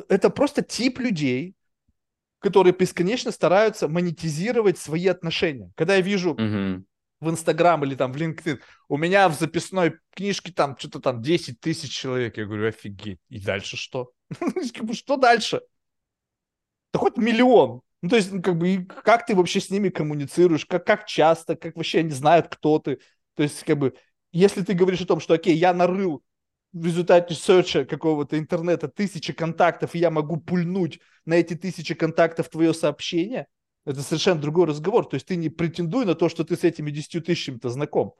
[0.09, 1.55] это просто тип людей,
[2.39, 5.71] которые бесконечно стараются монетизировать свои отношения.
[5.75, 6.83] Когда я вижу uh-huh.
[7.19, 8.59] в Инстаграм или там в LinkedIn,
[8.89, 13.19] у меня в записной книжке там что-то там 10 тысяч человек, я говорю, офигеть.
[13.29, 14.11] И дальше что?
[14.93, 15.61] Что дальше?
[16.93, 17.81] Да хоть миллион.
[18.01, 21.55] Ну, то есть, ну, как бы, как ты вообще с ними коммуницируешь, как, как часто,
[21.55, 22.99] как вообще они знают, кто ты.
[23.33, 23.95] То есть, как бы,
[24.31, 26.23] если ты говоришь о том, что, окей, я нарыл
[26.79, 32.49] в результате серча какого-то интернета тысячи контактов, и я могу пульнуть на эти тысячи контактов
[32.49, 33.47] твое сообщение,
[33.85, 35.07] это совершенно другой разговор.
[35.07, 38.13] То есть ты не претендуй на то, что ты с этими десятью тысячами-то знаком.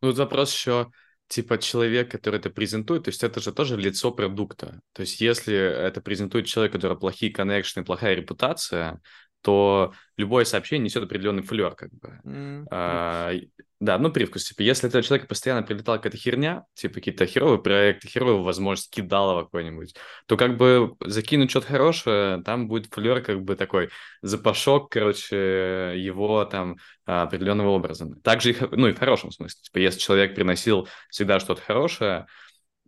[0.00, 0.90] Ну, вопрос еще,
[1.28, 4.80] типа человек, который это презентует, то есть это же тоже лицо продукта.
[4.92, 9.00] То есть если это презентует человек, у которого плохие коннекшены, плохая репутация,
[9.42, 12.20] то любое сообщение несет определенный флер, как бы.
[12.24, 12.66] Mm-hmm.
[12.70, 13.32] А,
[13.80, 14.44] да, ну, привкус.
[14.44, 19.42] Типа, если этого человека постоянно прилетала какая-то херня, типа какие-то херовые проекты, херовые возможности, кидалово
[19.42, 23.90] какой-нибудь, то как бы закинуть что-то хорошее, там будет флер как бы такой
[24.22, 28.08] запашок, короче, его там определенного образа.
[28.22, 29.60] Также, ну, и в хорошем смысле.
[29.62, 32.26] Типа, если человек приносил всегда что-то хорошее,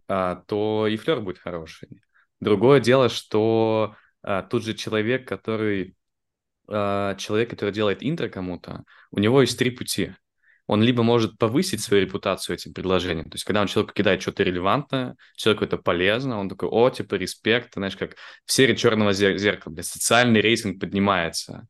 [0.06, 1.88] а, то и флер будет хороший.
[2.38, 5.96] Другое дело, что а, тут же человек, который
[6.68, 10.14] а, человек, который делает интро кому-то, у него есть три пути.
[10.66, 14.44] Он либо может повысить свою репутацию этим предложением, то есть когда он человеку кидает что-то
[14.44, 19.74] релевантное, человеку это полезно, он такой, о, типа, респект, знаешь, как в серии черного зеркала,
[19.74, 21.66] блядь, социальный рейтинг поднимается,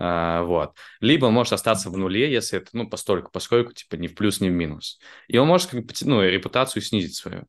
[0.00, 0.76] а, вот.
[1.00, 4.40] Либо он может остаться в нуле, если это, ну, постольку, поскольку, типа, ни в плюс,
[4.40, 4.98] ни в минус.
[5.26, 7.44] И он может, как бы, ну, репутацию снизить свою.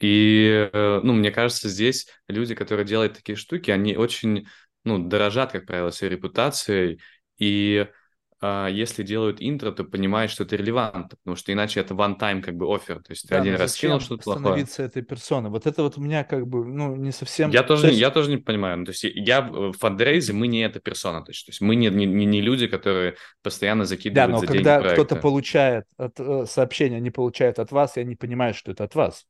[0.00, 4.48] И, э, ну, мне кажется, здесь люди, которые делают такие штуки, они очень
[4.84, 7.00] ну, дорожат, как правило, своей репутацией,
[7.38, 7.86] и
[8.44, 12.56] а, если делают интро, то понимаешь, что это релевантно, потому что иначе это one-time как
[12.56, 14.44] бы офер, то есть да, ты один раз скинул что-то плохое.
[14.44, 15.48] становиться этой персоной?
[15.50, 17.50] Вот это вот у меня как бы, ну, не совсем...
[17.50, 18.00] Я тоже, есть...
[18.00, 21.30] я тоже не понимаю, ну, то есть я в фандрейзе, мы не эта персона, то
[21.30, 23.14] есть, то есть мы не, не, не люди, которые
[23.44, 27.96] постоянно закидывают да, но за когда кто-то получает от, э, сообщение, не получает от вас,
[27.96, 29.24] я не понимаю, что это от вас.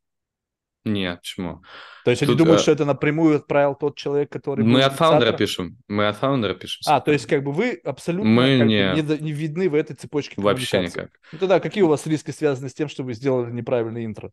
[0.85, 1.63] Нет, почему?
[2.05, 2.63] То есть Тут, они думают, а...
[2.63, 4.65] что это напрямую отправил тот человек, который...
[4.65, 5.79] Мы от фаундера пишем.
[5.87, 6.81] Мы от фаундера пишем.
[6.87, 9.01] А, то есть как бы вы абсолютно мы не...
[9.01, 11.11] не, не видны в этой цепочке Вообще никак.
[11.31, 14.33] Ну тогда какие у вас риски связаны с тем, что вы сделали неправильный интро?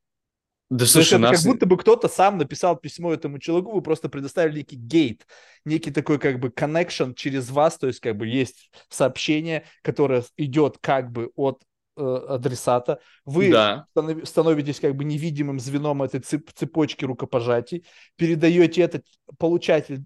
[0.72, 1.38] Да, То слушай, нас...
[1.38, 5.26] как будто бы кто-то сам написал письмо этому человеку, вы просто предоставили некий гейт,
[5.66, 10.78] некий такой как бы connection через вас, то есть как бы есть сообщение, которое идет
[10.80, 11.69] как бы от Э,
[12.00, 13.86] адресата, вы да.
[14.24, 17.86] становитесь как бы невидимым звеном этой цепочки рукопожатий,
[18.16, 19.02] передаете это,
[19.38, 20.04] получатель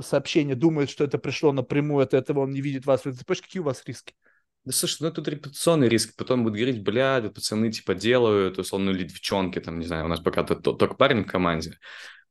[0.00, 3.46] сообщения думает, что это пришло напрямую от этого, он не видит вас в этой цепочке,
[3.46, 4.14] какие у вас риски?
[4.64, 9.04] Да слушай, ну тут репутационный риск, потом будут говорить, бля, пацаны типа делают, условно, или
[9.04, 11.78] девчонки, там, не знаю, у нас пока только парень в команде,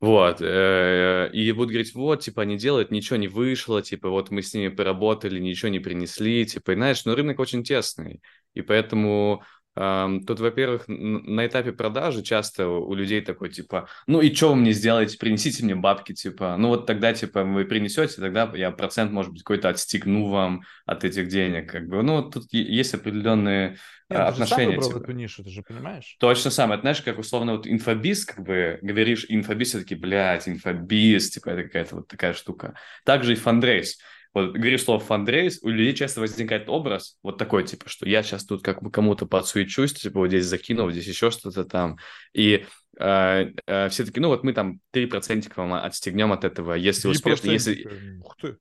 [0.02, 4.42] вот, э, и будут говорить, вот, типа, они делают, ничего не вышло, типа, вот мы
[4.42, 8.20] с ними поработали, ничего не принесли, типа, и знаешь, ну рынок очень тесный,
[8.54, 9.44] и поэтому
[9.74, 14.72] Тут, во-первых, на этапе продажи часто у людей такой, типа, ну и что вы мне
[14.72, 19.32] сделаете, принесите мне бабки, типа, ну вот тогда, типа, вы принесете, тогда я процент, может
[19.32, 23.78] быть, какой-то отстегну вам от этих денег, как бы, ну, тут есть определенные
[24.10, 24.76] Нет, отношения.
[24.76, 25.04] Ты же сам типа.
[25.04, 26.16] эту нишу, ты же понимаешь?
[26.20, 31.30] Точно самое, это, знаешь, как условно вот инфобиз, как бы, говоришь инфобиз, все-таки, блядь, инфобиз,
[31.30, 32.74] типа, это какая-то вот такая штука.
[33.04, 33.98] Также и фандрейс
[34.34, 38.44] вот говоришь слово фандрейз, у людей часто возникает образ вот такой, типа, что я сейчас
[38.44, 41.98] тут как бы кому-то подсуечусь, типа, вот здесь закинул, здесь еще что-то там,
[42.32, 42.64] и
[42.98, 47.50] э, э, все таки ну вот мы там 3% вам отстегнем от этого, если успешно,
[47.50, 48.18] если...
[48.22, 48.56] Ух ты.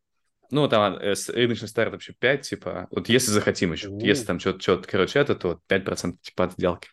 [0.51, 4.01] Ну, там э, рыночный старт вообще 5, типа, вот если захотим еще, У-у-у.
[4.01, 6.89] если там что-то, что короче, это, то 5% типа от сделки.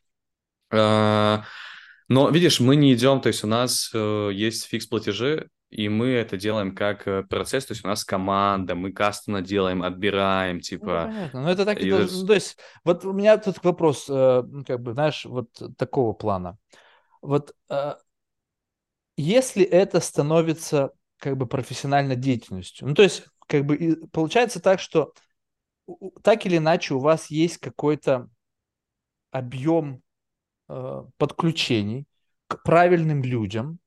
[0.71, 1.45] А,
[2.07, 6.09] но, видишь, мы не идем, то есть у нас э, есть фикс платежи, и мы
[6.09, 10.61] это делаем как э, процесс, то есть у нас команда, мы кастомно делаем, отбираем, ну,
[10.63, 11.05] типа...
[11.07, 12.27] Ну, понятно, но это так и, и должно...
[12.27, 16.57] То есть вот у меня тут вопрос, э, ну, как бы, знаешь, вот такого плана.
[17.21, 17.95] Вот э,
[19.17, 25.13] если это становится как бы профессиональной деятельностью, ну, то есть как бы получается так, что
[26.23, 28.29] так или иначе у вас есть какой-то
[29.31, 30.03] объем
[31.17, 32.07] подключений
[32.47, 33.79] к правильным людям,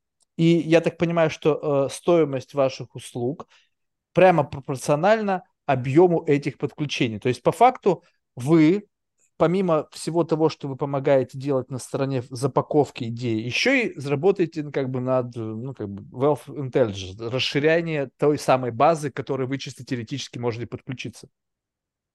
[0.42, 3.48] и я так понимаю, что э, стоимость ваших услуг
[4.12, 7.20] прямо пропорциональна объему этих подключений.
[7.20, 8.04] То есть по факту
[8.36, 8.88] вы,
[9.38, 14.72] помимо всего того, что вы помогаете делать на стороне запаковки идеи, еще и заработаете ну,
[14.72, 19.60] как бы над ну, как бы wealth intelligence, расширение той самой базы, к которой вы
[19.60, 21.30] чисто теоретически можете подключиться.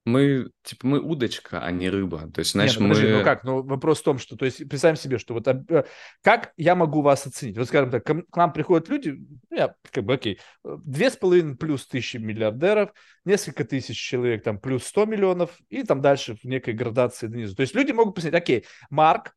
[0.06, 2.30] Мы, типа, мы удочка, а не рыба.
[2.32, 3.18] То есть, знаешь, Нет, ну, подожди, мы...
[3.18, 3.42] ну как?
[3.42, 5.84] Ну, вопрос в том, что, то есть, представим себе, что вот э,
[6.22, 7.58] как я могу вас оценить?
[7.58, 9.18] Вот, скажем так, к нам приходят люди,
[9.50, 12.92] ну, я, как бы, окей, две с половиной плюс тысячи миллиардеров,
[13.24, 17.56] несколько тысяч человек, там, плюс 100 миллионов, и там дальше в некой градации донизу.
[17.56, 19.34] То есть, люди могут посмотреть, окей, Марк,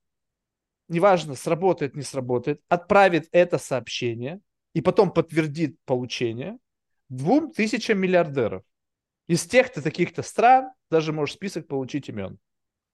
[0.88, 4.40] неважно, сработает, не сработает, отправит это сообщение
[4.74, 6.60] и потом подтвердит получение
[7.10, 8.64] двум тысячам миллиардеров.
[9.30, 12.40] Из тех-то таких-то стран даже можешь список получить имен.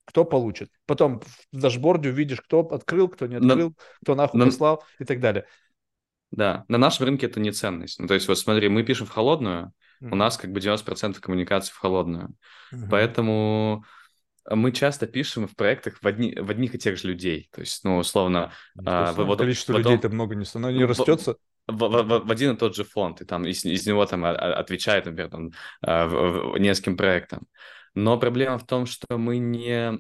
[0.04, 0.70] Кто получит.
[0.86, 1.22] Потом
[1.54, 5.22] в дашборде увидишь, кто открыл, кто не открыл, на, кто нахуй на, прислал и так
[5.22, 5.46] далее.
[6.32, 8.00] Да, на нашем рынке это не ценность.
[8.00, 9.72] Ну, то есть, вот смотри, мы пишем в холодную,
[10.02, 10.10] mm-hmm.
[10.12, 12.36] у нас как бы 90% коммуникации в холодную.
[12.74, 12.88] Mm-hmm.
[12.92, 13.86] Поэтому
[14.50, 17.48] мы часто пишем в проектах в, одни, в одних и тех же людей.
[17.54, 18.52] То есть, ну, условно...
[18.86, 21.38] А, в, количество в, людей-то много не, но не растется.
[21.68, 25.06] В, в, в один и тот же фонд, и там из, из него там отвечает,
[25.06, 25.52] например, там,
[25.82, 27.48] а, в, в, нескольким проектам.
[27.96, 30.00] Но проблема в том, что мы не...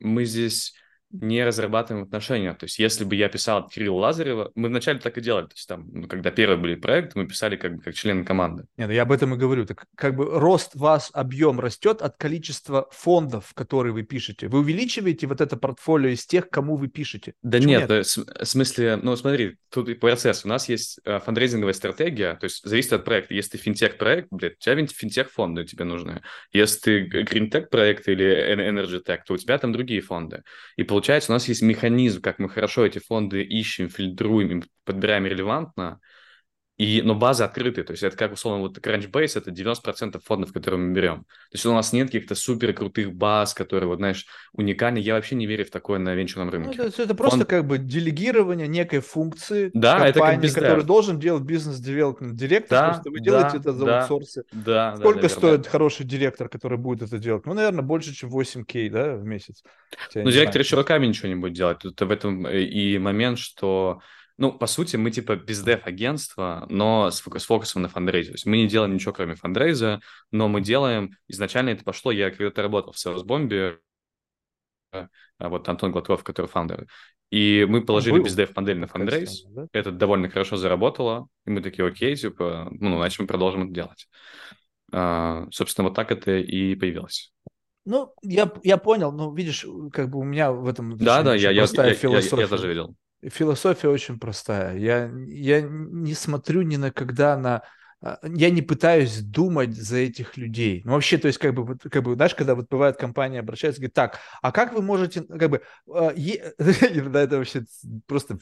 [0.00, 0.74] Мы здесь
[1.10, 2.54] не разрабатываем отношения.
[2.54, 5.46] То есть, если бы я писал от Кирилла Лазарева, мы вначале так и делали.
[5.46, 8.64] То есть, там, ну, когда первые были проекты, мы писали как бы как члены команды.
[8.76, 9.66] Нет, ну, я об этом и говорю.
[9.66, 14.48] Так как бы рост вас, объем растет от количества фондов, которые вы пишете.
[14.48, 17.34] Вы увеличиваете вот это портфолио из тех, кому вы пишете.
[17.42, 18.06] Да Почему нет, нет?
[18.06, 20.44] в смысле, ну смотри, тут и процесс.
[20.44, 23.34] У нас есть э, фандрейзинговая стратегия, то есть зависит от проекта.
[23.34, 26.22] Если ты финтех-проект, блядь, у тебя финтех-фонды тебе нужны.
[26.52, 30.42] Если ты гринтех-проект или tech, то у тебя там другие фонды.
[30.76, 36.00] И получается, у нас есть механизм, как мы хорошо эти фонды ищем, фильтруем, подбираем релевантно,
[36.80, 40.80] и, но базы открытые, то есть это как условно вот Crunchbase, это 90% фондов, которые
[40.80, 41.24] мы берем.
[41.24, 44.24] То есть у нас нет каких-то супер крутых баз, которые, вот знаешь,
[44.54, 45.04] уникальные.
[45.04, 46.78] Я вообще не верю в такое на венчурном ну, рынке.
[46.78, 47.50] Ну, это, это просто Фонд...
[47.50, 52.88] как бы делегирование некой функции да, компании, это как который должен делать бизнес-девелопмент директор, да,
[52.88, 54.42] просто вы да, делаете это за да, аутсорсе.
[54.50, 57.44] Да, Сколько да, стоит хороший директор, который будет это делать?
[57.44, 59.62] Ну, наверное, больше, чем 8К, да, в месяц.
[60.14, 61.80] Ну, директор еще руками ничего не будет делать.
[61.80, 64.00] Тут в этом и момент, что
[64.40, 68.30] ну, по сути, мы типа бездев агентство, но с, с фокусом на фандрейзе.
[68.30, 70.00] То есть мы не делаем ничего, кроме фандрейза,
[70.30, 71.14] но мы делаем...
[71.28, 73.76] Изначально это пошло, я когда-то работал в Salesbomb,
[74.92, 75.08] а
[75.50, 76.86] вот Антон Гладков, который фаундер,
[77.30, 78.24] и мы положили Был.
[78.24, 79.66] бездев модель на фандрейз, да?
[79.74, 84.08] это довольно хорошо заработало, и мы такие, окей, типа, ну, значит, мы продолжим это делать.
[84.90, 87.30] А, собственно, вот так это и появилось.
[87.84, 91.50] Ну, я, я понял, но видишь, как бы у меня в этом да, да, я,
[91.50, 92.96] я, я, я, я тоже видел
[93.28, 94.76] философия очень простая.
[94.76, 97.62] Я, я не смотрю ни на когда на...
[98.02, 100.82] А, я не пытаюсь думать за этих людей.
[100.84, 103.94] Ну, вообще, то есть, как бы, как бы, знаешь, когда вот бывает компания обращается, говорит,
[103.94, 107.64] так, а как вы можете, как бы, а, иногда это вообще
[108.06, 108.38] просто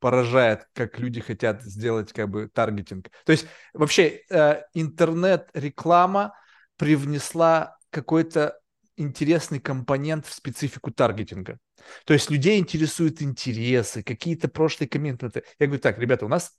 [0.00, 3.10] поражает, как люди хотят сделать, как бы, таргетинг.
[3.24, 6.34] То есть, вообще, э, интернет-реклама
[6.76, 8.58] привнесла какой-то
[9.00, 11.58] интересный компонент в специфику таргетинга.
[12.04, 15.30] То есть людей интересуют интересы, какие-то прошлые комменты.
[15.58, 16.52] Я говорю, так, ребята, у нас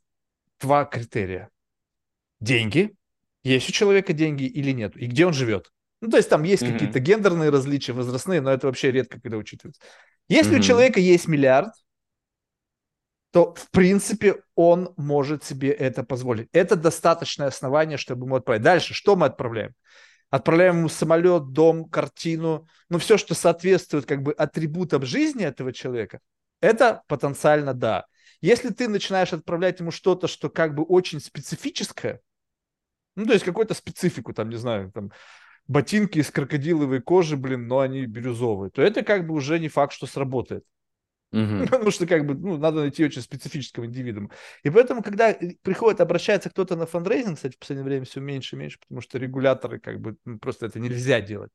[0.60, 1.49] два критерия.
[2.40, 2.95] Деньги.
[3.44, 4.95] Есть у человека деньги или нет?
[4.98, 5.72] И где он живет?
[6.02, 6.74] Ну, то есть там есть mm-hmm.
[6.74, 9.82] какие-то гендерные различия, возрастные, но это вообще редко когда учитывается.
[10.28, 10.60] Если mm-hmm.
[10.60, 11.74] у человека есть миллиард,
[13.32, 16.49] то, в принципе, он может себе это позволить.
[16.52, 18.64] Это достаточное основание, чтобы ему отправить.
[18.64, 19.74] Дальше, что мы отправляем?
[20.30, 26.20] Отправляем ему самолет, дом, картину, ну все, что соответствует как бы атрибутам жизни этого человека,
[26.62, 28.06] это потенциально да.
[28.42, 32.22] Если ты начинаешь отправлять ему что-то, что как бы очень специфическое,
[33.16, 35.12] ну то есть какую-то специфику, там, не знаю, там,
[35.68, 39.94] ботинки из крокодиловой кожи, блин, но они бирюзовые, то это как бы уже не факт,
[39.94, 40.64] что сработает.
[41.32, 41.66] Угу.
[41.70, 44.30] Потому что как бы ну, надо найти очень специфического индивидуума.
[44.64, 48.60] И поэтому, когда приходит, обращается кто-то на фандрейзинг, кстати, в последнее время все меньше и
[48.60, 51.52] меньше, потому что регуляторы как бы ну, просто это нельзя делать.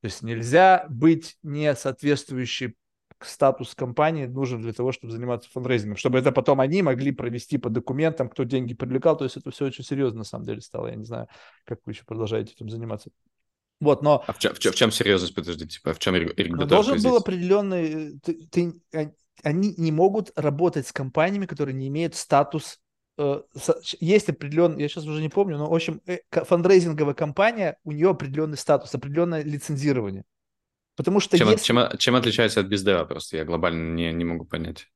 [0.00, 2.76] То есть нельзя быть не соответствующей
[3.22, 7.68] статус компании нужен для того, чтобы заниматься фандрейзингом, чтобы это потом они могли провести по
[7.68, 9.16] документам, кто деньги привлекал.
[9.16, 10.88] То есть это все очень серьезно на самом деле стало.
[10.88, 11.28] Я не знаю,
[11.64, 13.10] как вы еще продолжаете этим заниматься.
[13.80, 14.22] Вот, но...
[14.26, 17.10] А в чем, в чем, в чем серьезность, подожди, типа, в чем регуляторика Должен здесь?
[17.10, 18.20] был определенный...
[18.20, 22.78] Ты, ты, они не могут работать с компаниями, которые не имеют статус
[23.16, 23.42] э,
[24.00, 28.10] есть определенный, я сейчас уже не помню, но, в общем, э, фандрейзинговая компания, у нее
[28.10, 30.24] определенный статус, определенное лицензирование.
[30.96, 31.64] Потому что чем, если...
[31.64, 33.38] чем, чем отличается от бездева просто?
[33.38, 34.88] Я глобально не, не могу понять.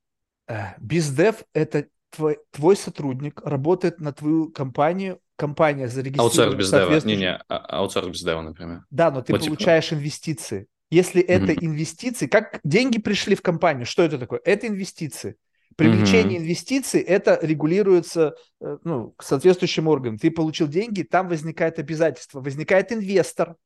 [0.46, 6.28] Э, бездев– это твой, твой сотрудник работает на твою компанию, компания зарегистрирована.
[6.28, 7.06] Аутсорс без дева.
[7.06, 8.84] Не-не, а, аутсорс без дева, например.
[8.90, 9.98] Да, но ты вот типа получаешь типа...
[9.98, 10.66] инвестиции.
[10.90, 11.26] Если mm-hmm.
[11.26, 14.40] это инвестиции, как деньги пришли в компанию, что это такое?
[14.44, 15.36] Это инвестиции.
[15.76, 16.42] Привлечение mm-hmm.
[16.42, 20.18] инвестиций это регулируется э, ну, соответствующим органам.
[20.18, 23.56] Ты получил деньги, там возникает обязательство, возникает инвестор,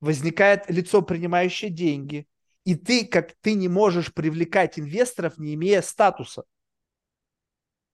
[0.00, 2.26] возникает лицо, принимающее деньги.
[2.64, 6.42] И ты, как ты не можешь привлекать инвесторов, не имея статуса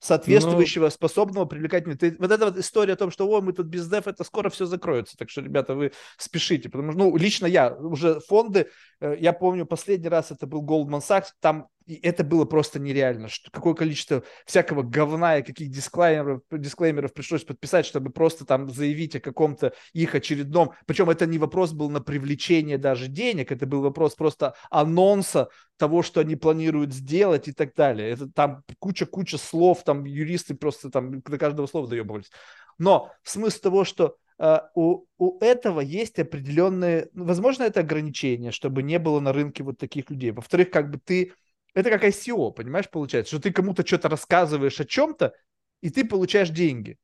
[0.02, 0.90] соответствующего, ну...
[0.90, 1.84] способного привлекать.
[1.98, 4.50] Ты, вот эта вот история о том, что, о, мы тут без деф, это скоро
[4.50, 5.16] все закроется.
[5.16, 6.68] Так что, ребята, вы спешите.
[6.68, 8.68] Потому что, ну, лично я, уже фонды,
[9.00, 13.28] э, я помню, последний раз это был Goldman Sachs, там и это было просто нереально.
[13.28, 19.16] Что, какое количество всякого говна и каких дисклеймеров, дисклеймеров пришлось подписать, чтобы просто там заявить
[19.16, 20.72] о каком-то их очередном...
[20.86, 26.02] Причем это не вопрос был на привлечение даже денег, это был вопрос просто анонса того,
[26.02, 28.10] что они планируют сделать и так далее.
[28.10, 32.30] Это там куча-куча слов, там юристы просто там до каждого слова доебывались.
[32.78, 38.82] Но смысл того, что а, у, у этого есть определенные, ну, возможно, это ограничения, чтобы
[38.82, 40.32] не было на рынке вот таких людей.
[40.32, 41.32] Во-вторых, как бы ты,
[41.74, 45.34] это как ICO, понимаешь, получается, что ты кому-то что-то рассказываешь о чем-то,
[45.80, 46.98] и ты получаешь деньги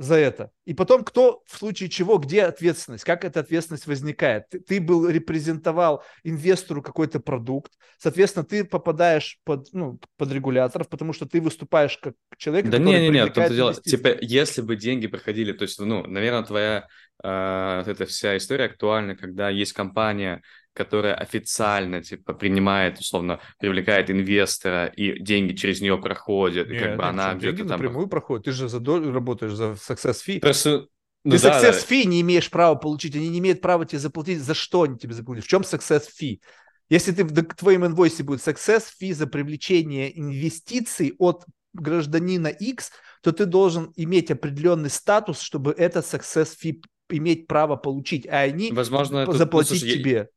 [0.00, 0.50] за это.
[0.64, 4.48] И потом, кто в случае чего, где ответственность, как эта ответственность возникает.
[4.48, 11.12] Ты, ты был, репрезентовал инвестору какой-то продукт, соответственно, ты попадаешь под, ну, под регуляторов, потому
[11.12, 14.74] что ты выступаешь как человек, да который не, не, не, том дело, типа, если бы
[14.74, 16.88] деньги проходили, то есть, ну, наверное, твоя
[17.22, 20.40] э, эта вся история актуальна, когда есть компания,
[20.72, 26.96] которая официально типа принимает, условно, привлекает инвестора, и деньги через нее проходят, Нет, и как
[26.96, 27.68] бы она где-то там...
[27.68, 30.40] напрямую проходит, ты же за долю работаешь за success fee.
[30.40, 30.86] Просто...
[31.22, 31.94] Ну, ты да, success да.
[31.94, 35.12] fee не имеешь права получить, они не имеют права тебе заплатить, за что они тебе
[35.12, 36.40] заплатят, в чем success fee?
[36.88, 42.90] Если ты в твоем инвойсе будет success fee за привлечение инвестиций от гражданина X,
[43.22, 48.72] то ты должен иметь определенный статус, чтобы этот success fee иметь право получить, а они
[48.72, 50.28] Возможно, заплатить это, ну, слушай, тебе.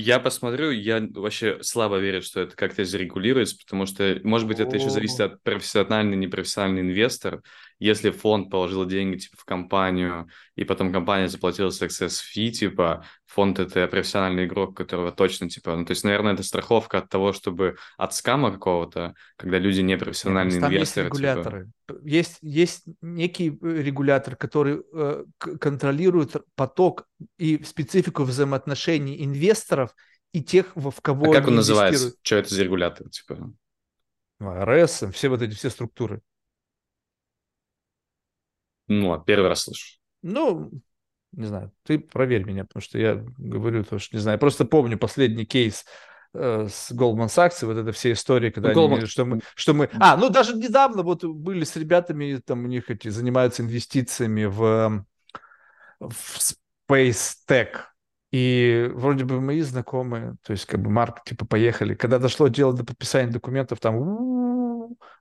[0.00, 4.76] Я посмотрю, я вообще слабо верю, что это как-то зарегулируется, потому что, может быть, это
[4.76, 7.42] еще зависит от профессиональный, непрофессиональный инвестор.
[7.80, 13.58] Если фонд положил деньги типа в компанию, и потом компания заплатила success fee, типа, фонд
[13.58, 17.76] это профессиональный игрок, которого точно, типа, ну, то есть, наверное, это страховка от того, чтобы
[17.98, 21.04] от скама какого-то, когда люди не профессиональные Нет, там инвесторы.
[21.04, 21.14] Есть типа.
[21.14, 21.70] регуляторы.
[21.86, 22.00] Типа...
[22.04, 27.06] Есть, есть некий э, регулятор, который э, контролирует поток
[27.36, 29.94] и специфику взаимоотношений инвесторов
[30.32, 32.14] и тех, в кого а как он называется?
[32.22, 33.52] Что это за регулятор, типа?
[34.40, 36.22] РС, все вот эти все структуры.
[38.86, 39.98] Ну, а первый раз слышу.
[40.22, 40.70] Ну,
[41.32, 44.36] не знаю, ты проверь меня, потому что я говорю то, что не знаю.
[44.36, 45.84] Я просто помню последний кейс
[46.34, 49.90] э, с Goldman Sachs, вот это все истории, когда ну, они, что мы, что мы...
[50.00, 55.04] А, ну даже недавно вот были с ребятами, там у них эти занимаются инвестициями в,
[56.00, 56.38] в
[56.90, 57.68] Space Tech,
[58.30, 61.94] и вроде бы мои знакомые, то есть как бы Марк, типа, поехали.
[61.94, 63.96] Когда дошло дело до подписания документов, там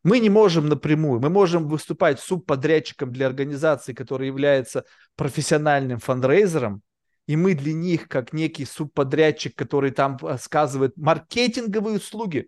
[0.03, 4.85] мы не можем напрямую, мы можем выступать субподрядчиком для организации, которая является
[5.15, 6.81] профессиональным фандрейзером,
[7.27, 12.47] и мы для них, как некий субподрядчик, который там сказывает маркетинговые услуги,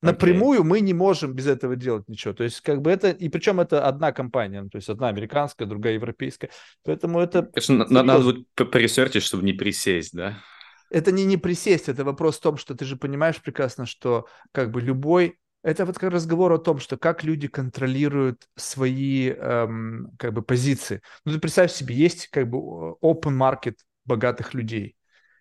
[0.00, 0.64] Напрямую okay.
[0.64, 2.32] мы не можем без этого делать ничего.
[2.32, 5.66] То есть, как бы это, и причем это одна компания, ну, то есть одна американская,
[5.66, 6.50] другая европейская.
[6.84, 7.42] Поэтому это...
[7.42, 10.38] Конечно, надо будет поресерчить, чтобы не присесть, да?
[10.90, 14.70] Это не не присесть, это вопрос в том, что ты же понимаешь прекрасно, что как
[14.70, 20.32] бы любой это вот как разговор о том, что как люди контролируют свои эм, как
[20.32, 21.02] бы позиции.
[21.24, 22.58] Ну ты представь себе, есть как бы
[23.02, 23.74] open market
[24.04, 24.96] богатых людей,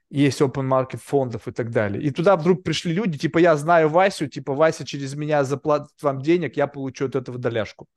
[0.09, 2.01] есть open market фондов и так далее.
[2.01, 6.21] И туда вдруг пришли люди, типа я знаю Васю, типа Вася через меня заплатит вам
[6.21, 7.87] денег, я получу от этого доляшку.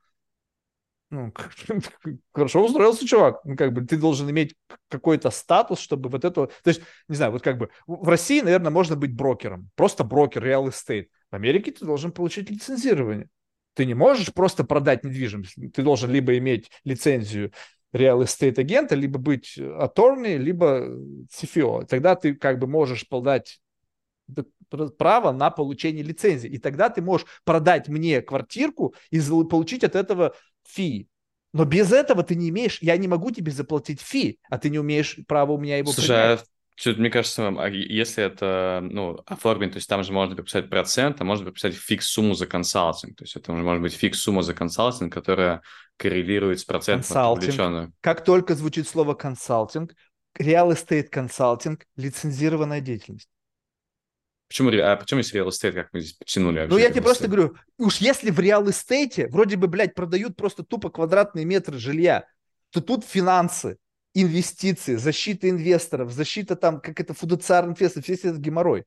[1.10, 1.32] Ну,
[2.32, 3.40] хорошо устроился чувак.
[3.44, 4.54] Ну, как бы ты должен иметь
[4.88, 6.46] какой-то статус, чтобы вот это...
[6.46, 9.70] То есть, не знаю, вот как бы в России, наверное, можно быть брокером.
[9.74, 11.06] Просто брокер, real estate.
[11.30, 13.28] В Америке ты должен получить лицензирование.
[13.74, 15.56] Ты не можешь просто продать недвижимость.
[15.72, 17.52] Ты должен либо иметь лицензию
[17.92, 20.86] real estate агента, либо быть attorney, либо
[21.28, 21.86] CFO.
[21.86, 23.60] Тогда ты как бы можешь подать
[24.98, 26.48] право на получение лицензии.
[26.48, 30.34] И тогда ты можешь продать мне квартирку и получить от этого
[30.66, 31.08] фи.
[31.52, 34.78] Но без этого ты не имеешь, я не могу тебе заплатить фи, а ты не
[34.78, 36.44] умеешь право у меня его Слушай, принять.
[36.76, 41.20] Что, мне кажется, а если это ну, оформить, то есть там же можно прописать процент,
[41.20, 43.16] а можно прописать фикс-сумму за консалтинг.
[43.16, 45.60] То есть это может быть фикс-сумма за консалтинг, которая
[45.98, 47.92] коррелирует с процентом консалтинг.
[48.00, 49.94] Как только звучит слово консалтинг,
[50.40, 53.28] real estate консалтинг, лицензированная деятельность.
[54.50, 56.66] Почему, а почему есть real estate, как мы здесь потянули?
[56.68, 60.64] Ну, я тебе просто говорю, уж если в real estate вроде бы, блядь, продают просто
[60.64, 62.26] тупо квадратные метры жилья,
[62.72, 63.76] то тут финансы,
[64.12, 68.86] инвестиции, защита инвесторов, защита там, как это, фудуциарный инвестор, весь этот геморрой.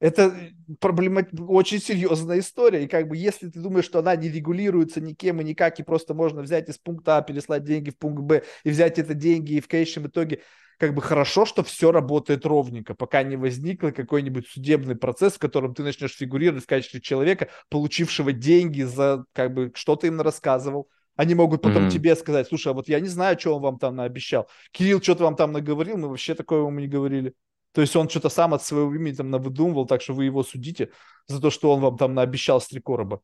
[0.00, 0.36] Это
[0.80, 2.82] проблема, очень серьезная история.
[2.82, 6.14] И как бы если ты думаешь, что она не регулируется никем и никак, и просто
[6.14, 9.60] можно взять из пункта А, переслать деньги в пункт Б, и взять это деньги, и
[9.60, 10.42] в конечном итоге
[10.78, 15.74] как бы хорошо, что все работает ровненько, пока не возникл какой-нибудь судебный процесс, в котором
[15.74, 20.88] ты начнешь фигурировать в качестве человека, получившего деньги за как бы что то им рассказывал,
[21.16, 21.90] они могут потом mm-hmm.
[21.90, 24.48] тебе сказать, слушай, а вот я не знаю, что он вам там наобещал.
[24.70, 27.32] Кирилл что-то вам там наговорил, мы вообще такое ему не говорили.
[27.72, 30.90] То есть он что-то сам от своего имени там навыдумывал, так что вы его судите
[31.26, 33.20] за то, что он вам там наобещал с три короба.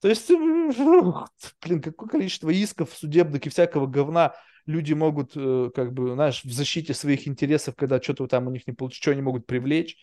[0.00, 4.34] То есть, блин, какое количество исков судебных и всякого говна
[4.66, 8.66] люди могут, э, как бы, знаешь, в защите своих интересов, когда что-то там у них
[8.66, 9.96] не получится, что они могут привлечь.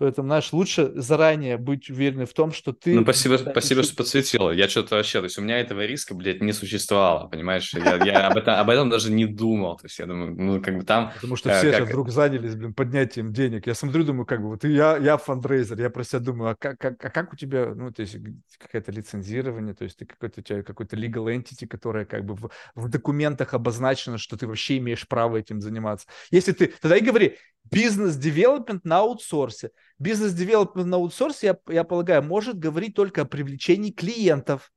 [0.00, 2.94] Поэтому, знаешь, лучше заранее быть уверенным в том, что ты...
[2.94, 4.50] Ну, спасибо, спасибо, что подсветил.
[4.50, 7.74] Я что-то вообще, то есть у меня этого риска, блядь, не существовало, понимаешь?
[7.74, 9.76] Я, я об, этом, об этом даже не думал.
[9.76, 11.12] То есть я думаю, ну, как бы там...
[11.16, 11.80] Потому что все как...
[11.80, 13.66] сейчас вдруг занялись, блин, поднятием денег.
[13.66, 16.78] Я смотрю, думаю, как бы, вот я, я фандрейзер, я про себя думаю, а как,
[16.78, 18.16] как, а как у тебя, ну, то есть
[18.58, 22.50] какое-то лицензирование, то есть ты какой-то, у тебя какой-то legal entity, которая как бы в,
[22.74, 26.06] в документах обозначена, что ты вообще имеешь право этим заниматься.
[26.30, 29.70] Если ты, тогда и говори, бизнес-девелопмент на аутсорсе.
[29.98, 34.72] Бизнес-девелопмент на аутсорсе, я, я полагаю, может говорить только о привлечении клиентов.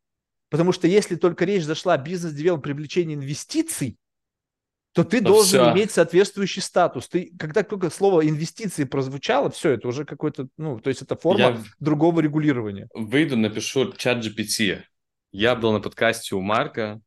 [0.50, 3.98] Потому что если только речь зашла о бизнес-девелопменте привлечении инвестиций,
[4.94, 5.74] то ты то должен все.
[5.74, 7.10] иметь соответствующий статус.
[7.10, 11.40] Ты, когда только слово инвестиции прозвучало, все, это уже какой-то, ну, то есть это форма
[11.40, 12.88] я другого регулирования.
[12.94, 14.84] Выйду, напишу чат GPT.
[15.32, 17.02] Я был на подкасте у Марка,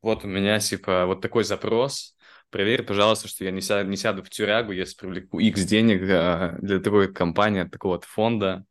[0.00, 2.16] вот у меня, типа, вот такой запрос,
[2.50, 6.56] проверь, пожалуйста, что я не сяду, не сяду в тюрягу, если привлеку X денег а,
[6.60, 8.64] для такой компании, такого вот фонда.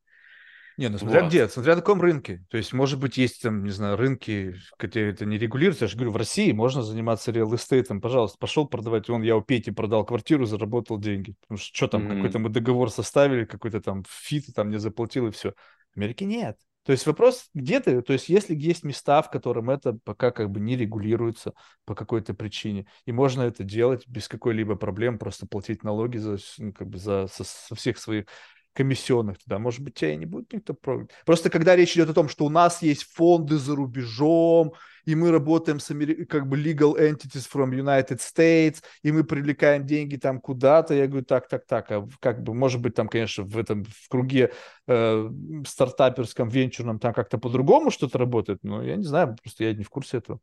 [0.77, 1.29] Не, ну смотря вот.
[1.29, 2.41] где, смотря на каком рынке.
[2.49, 5.83] То есть, может быть, есть там, не знаю, рынки, где это не регулируется.
[5.83, 7.99] Я же говорю, в России можно заниматься real estate ом.
[7.99, 9.09] Пожалуйста, пошел продавать.
[9.09, 11.35] Он, я у Пети продал квартиру, заработал деньги.
[11.41, 12.15] Потому что что там, mm-hmm.
[12.15, 15.53] какой-то мы договор составили, какой-то там fee, там не заплатил и все.
[15.93, 16.57] В Америке нет.
[16.83, 20.49] То есть вопрос, где ты, то есть если есть места, в котором это пока как
[20.49, 21.53] бы не регулируется
[21.85, 26.73] по какой-то причине, и можно это делать без какой-либо проблем, просто платить налоги за, ну,
[26.73, 28.25] как бы за, со, со всех своих
[28.73, 31.11] комиссионных, тогда, может быть, тебя и не будет никто пробовать.
[31.25, 34.73] Просто когда речь идет о том, что у нас есть фонды за рубежом,
[35.05, 35.87] и мы работаем с
[36.27, 41.25] как бы legal entities from United States, и мы привлекаем деньги там куда-то, я говорю,
[41.25, 44.51] так, так, так, а как бы, может быть, там, конечно, в этом, в круге
[44.87, 45.29] э,
[45.65, 49.89] стартаперском, венчурном там как-то по-другому что-то работает, но я не знаю, просто я не в
[49.89, 50.39] курсе этого.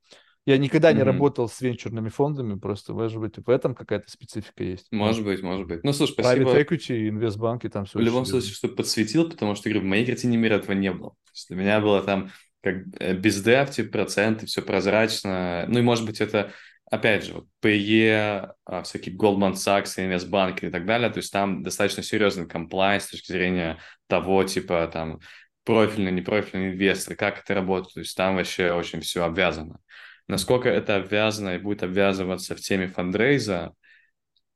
[0.47, 1.05] Я никогда не mm-hmm.
[1.05, 4.87] работал с венчурными фондами, просто, может быть, в этом какая-то специфика есть.
[4.93, 5.83] Может быть, может быть.
[5.83, 6.53] Ну, слушай, спасибо.
[6.53, 7.99] Private equity, инвестбанки, там все.
[7.99, 11.11] В любом случае, что подсветил, потому что, говорю, в моей картине мира этого не было.
[11.11, 12.31] То есть для меня было там
[12.63, 15.67] как э, без дефти, типа, проценты, все прозрачно.
[15.69, 16.53] Ну и, может быть, это,
[16.91, 21.65] опять же, вот PE, а, всякие Goldman Sachs, инвестбанки и так далее, то есть там
[21.65, 25.19] достаточно серьезный комплайнс с точки зрения того, типа, там,
[25.65, 29.81] профильный, непрофильный инвестор, как это работает, то есть там вообще очень все обвязано.
[30.29, 33.75] Насколько это обвязано и будет обвязываться в теме фандрейза,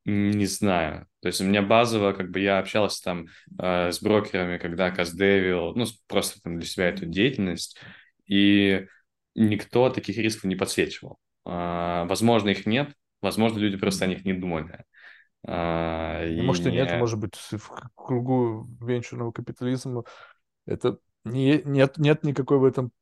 [0.05, 1.07] не знаю.
[1.21, 3.27] То есть у меня базово, как бы я общался там
[3.59, 7.79] э, с брокерами, когда Каздевил, ну, просто там для себя эту деятельность,
[8.27, 8.87] и
[9.35, 11.19] никто таких рисков не подсвечивал.
[11.47, 14.85] Э, возможно, их нет, возможно, люди просто о них не думали.
[15.47, 20.05] Э, и может, и нет, может быть, в кругу венчурного капитализма
[20.67, 22.93] это не, нет, нет никакой в этом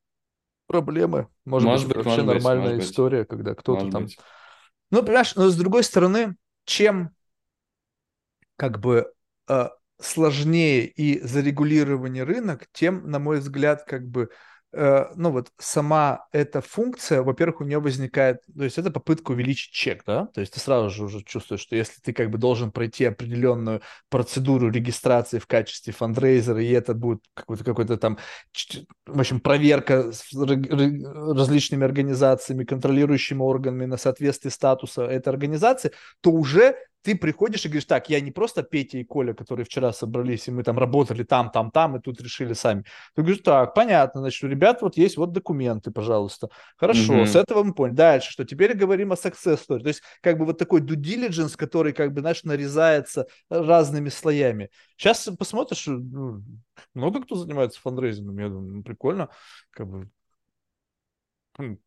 [0.68, 1.26] проблемы.
[1.44, 3.28] Может, может быть, быть, вообще может нормальная быть, история, быть.
[3.28, 4.04] когда кто-то там...
[4.04, 4.18] Быть.
[4.90, 7.10] Ну, понимаешь, но с другой стороны, чем
[8.56, 9.12] как бы
[9.48, 9.68] э,
[10.00, 14.30] сложнее и зарегулирование рынок, тем, на мой взгляд, как бы
[14.72, 20.02] ну вот сама эта функция, во-первых, у нее возникает, то есть это попытка увеличить чек,
[20.06, 23.06] да, то есть ты сразу же уже чувствуешь, что если ты как бы должен пройти
[23.06, 23.80] определенную
[24.10, 28.18] процедуру регистрации в качестве фандрейзера, и это будет какой-то какой-то там,
[29.06, 36.76] в общем, проверка с различными организациями, контролирующими органами на соответствие статуса этой организации, то уже
[37.02, 40.50] ты приходишь и говоришь, так, я не просто Петя и Коля, которые вчера собрались, и
[40.50, 42.84] мы там работали там, там, там, и тут решили сами.
[43.14, 46.48] Ты говоришь, так, понятно, значит, у ребят вот есть вот документы, пожалуйста.
[46.76, 47.26] Хорошо, mm-hmm.
[47.26, 47.96] с этого мы поняли.
[47.96, 49.80] Дальше, что теперь говорим о success story.
[49.80, 54.70] То есть, как бы вот такой due diligence, который, как бы, знаешь, нарезается разными слоями.
[54.96, 56.42] Сейчас посмотришь, ну,
[56.94, 59.28] много кто занимается фандрейзингом, я думаю, ну, прикольно,
[59.70, 60.10] как бы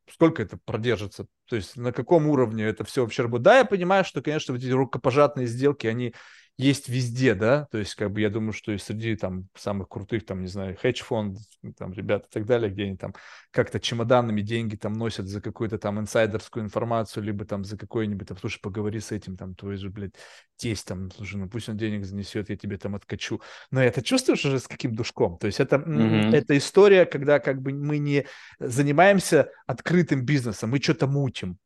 [0.10, 3.43] сколько это продержится, то есть на каком уровне это все вообще работает.
[3.43, 6.14] Да, я понимаю, что, конечно, вот эти рукопожатные сделки, они
[6.61, 10.25] есть везде, да, то есть как бы я думаю, что и среди там самых крутых,
[10.25, 11.38] там, не знаю, хедж-фонд,
[11.77, 13.13] там, ребят и так далее, где они там
[13.49, 18.38] как-то чемоданами деньги там носят за какую-то там инсайдерскую информацию, либо там за какой-нибудь, там,
[18.38, 20.13] слушай, поговори с этим, там, твой же, блядь,
[20.55, 23.41] тесть, там, слушай, ну пусть он денег занесет, я тебе там откачу.
[23.71, 25.39] Но это чувствуешь уже с каким душком?
[25.39, 26.31] То есть это, mm-hmm.
[26.31, 28.27] это история, когда как бы мы не
[28.59, 31.57] занимаемся открытым бизнесом, мы что-то мутим,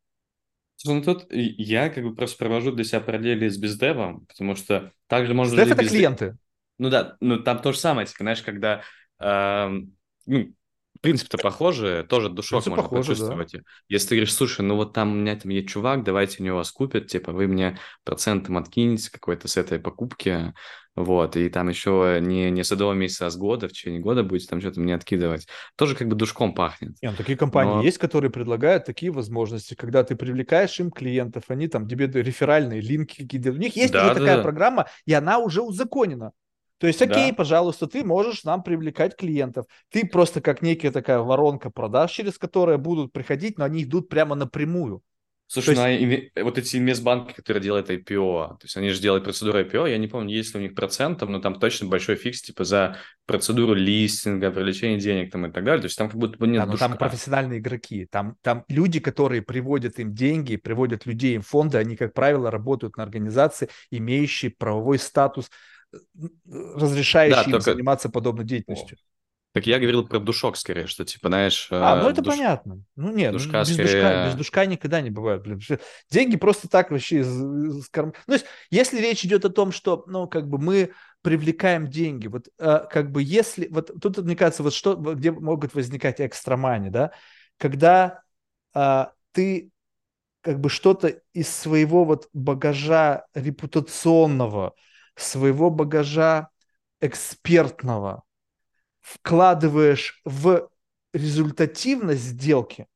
[0.84, 5.34] ну тут я как бы просто провожу для себя параллели с бездевом, потому что также
[5.34, 5.56] можно...
[5.56, 5.90] Бездев— это без...
[5.90, 6.36] клиенты.
[6.78, 8.82] Ну да, ну там то же самое, типа, знаешь, когда...
[9.18, 9.70] Э,
[10.26, 10.54] ну,
[11.06, 13.52] принцип-то похожий, тоже душок Принцип можно похоже, почувствовать.
[13.52, 13.60] Да.
[13.88, 16.56] Если ты говоришь, слушай, ну вот там у меня там есть чувак, давайте у него
[16.56, 20.52] вас купят, типа, вы мне процентом откинете какой-то с этой покупки,
[20.96, 24.24] вот, и там еще не, не с одного месяца, а с года, в течение года
[24.24, 25.46] будете там что-то мне откидывать.
[25.76, 26.96] Тоже как бы душком пахнет.
[27.02, 27.82] Нет, ну, такие компании Но...
[27.82, 33.22] есть, которые предлагают такие возможности, когда ты привлекаешь им клиентов, они там тебе реферальные линки
[33.22, 33.50] какие-то.
[33.50, 34.42] У них есть да, уже да, такая да.
[34.42, 36.32] программа, и она уже узаконена.
[36.78, 37.36] То есть, окей, Да.
[37.36, 39.66] пожалуйста, ты можешь нам привлекать клиентов.
[39.90, 44.34] Ты просто как некая такая воронка продаж, через которые будут приходить, но они идут прямо
[44.34, 45.02] напрямую.
[45.48, 45.80] Слушай, То
[46.34, 49.86] ну, а вот эти инвестбанки, которые делают IPO, то есть они же делают процедуру IPO,
[49.88, 52.96] я не помню, есть ли у них процентов, но там точно большой фикс, типа, за
[53.26, 56.62] процедуру листинга, привлечение денег там и так далее, то есть там как будто бы нет
[56.62, 56.96] Да, но там душка.
[56.96, 62.12] профессиональные игроки, там, там люди, которые приводят им деньги, приводят людей им фонды, они, как
[62.12, 65.48] правило, работают на организации, имеющие правовой статус,
[66.46, 68.98] разрешающий Да, им только- заниматься подобной деятельностью.
[69.52, 71.68] Так я говорил про душок скорее, что, типа, знаешь...
[71.70, 72.82] А, ну э, это душ- понятно.
[72.94, 75.42] Ну нет, ну, душка без, скорее- душка, без душка никогда не бывает.
[75.42, 75.60] Блин.
[76.10, 80.04] Деньги просто так вообще из, из карм- Ну, есть, если речь идет о том, что,
[80.08, 80.92] ну, как бы мы
[81.22, 85.72] привлекаем деньги, вот, э, как бы, если, вот тут, мне кажется, вот что, где могут
[85.74, 87.12] возникать экстрамани, да,
[87.56, 88.20] когда
[88.74, 89.70] а, ты
[90.42, 94.74] как бы что-то из своего вот багажа репутационного,
[95.16, 96.48] своего багажа
[97.00, 98.22] экспертного
[99.00, 100.68] вкладываешь в
[101.12, 102.86] результативность сделки,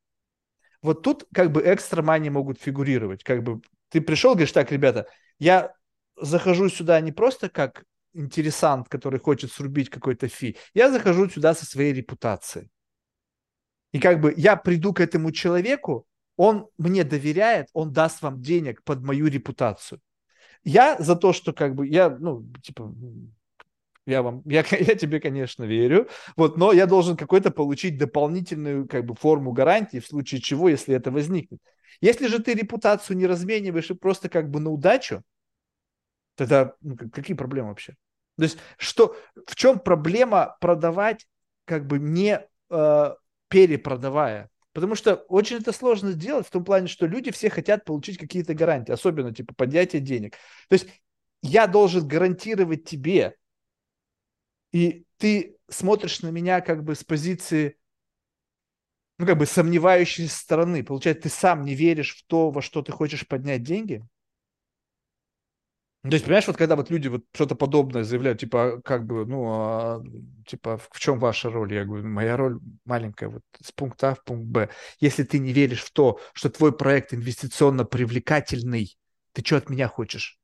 [0.82, 3.22] вот тут как бы экстра мани могут фигурировать.
[3.22, 3.60] Как бы
[3.90, 5.06] ты пришел, говоришь, так, ребята,
[5.38, 5.74] я
[6.16, 11.64] захожу сюда не просто как интересант, который хочет срубить какой-то фи, я захожу сюда со
[11.64, 12.70] своей репутацией.
[13.92, 16.06] И как бы я приду к этому человеку,
[16.36, 20.00] он мне доверяет, он даст вам денег под мою репутацию.
[20.64, 22.92] Я за то, что как бы я, ну, типа,
[24.06, 29.04] я вам, я, я тебе, конечно, верю, вот, но я должен какой-то получить дополнительную как
[29.06, 31.60] бы форму гарантии в случае чего, если это возникнет.
[32.00, 35.22] Если же ты репутацию не размениваешь и просто как бы на удачу,
[36.34, 37.94] тогда ну, как- какие проблемы вообще?
[38.36, 39.16] То есть что,
[39.46, 41.26] в чем проблема продавать
[41.64, 43.14] как бы не э,
[43.48, 44.48] перепродавая?
[44.72, 48.54] Потому что очень это сложно сделать в том плане, что люди все хотят получить какие-то
[48.54, 50.36] гарантии, особенно типа поднятие денег.
[50.68, 50.88] То есть
[51.42, 53.36] я должен гарантировать тебе,
[54.72, 57.76] и ты смотришь на меня как бы с позиции,
[59.18, 60.84] ну, как бы сомневающейся стороны.
[60.84, 64.06] Получается, ты сам не веришь в то, во что ты хочешь поднять деньги.
[66.02, 69.04] Ну, То есть, понимаешь, вот когда вот люди вот что-то подобное заявляют, типа, а как
[69.04, 70.02] бы, ну, а,
[70.46, 71.74] типа, в чем ваша роль?
[71.74, 74.70] Я говорю, моя роль маленькая, вот с пункта А в пункт Б.
[75.00, 78.96] Если ты не веришь в то, что твой проект инвестиционно привлекательный,
[79.32, 80.38] ты что от меня хочешь?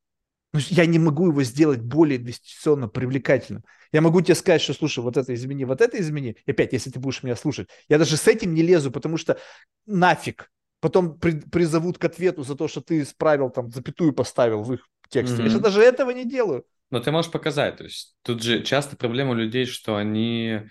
[0.52, 3.64] Ну, я не могу его сделать более инвестиционно привлекательным.
[3.92, 6.36] Я могу тебе сказать, что, слушай, вот это измени, вот это измени.
[6.46, 9.38] И опять, если ты будешь меня слушать, я даже с этим не лезу, потому что
[9.86, 10.50] нафиг.
[10.80, 14.86] Потом при- призовут к ответу за то, что ты исправил, там, запятую поставил в их
[15.08, 15.42] тексте.
[15.42, 16.64] Я же даже этого не делаю.
[16.90, 20.62] Но ты можешь показать, то есть тут же часто проблема у людей, что они,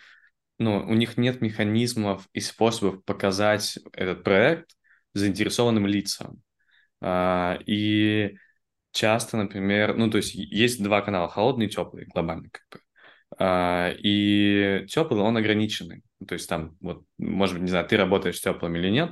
[0.60, 4.72] ну, у них нет механизмов и способов показать этот проект
[5.14, 6.41] заинтересованным лицам.
[7.02, 8.38] А, и
[8.91, 12.80] часто, например, ну, то есть есть два канала, холодный и теплый, глобально как бы.
[13.38, 16.02] А, и теплый, он ограниченный.
[16.26, 19.12] То есть там, вот, может быть, не знаю, ты работаешь с теплым или нет,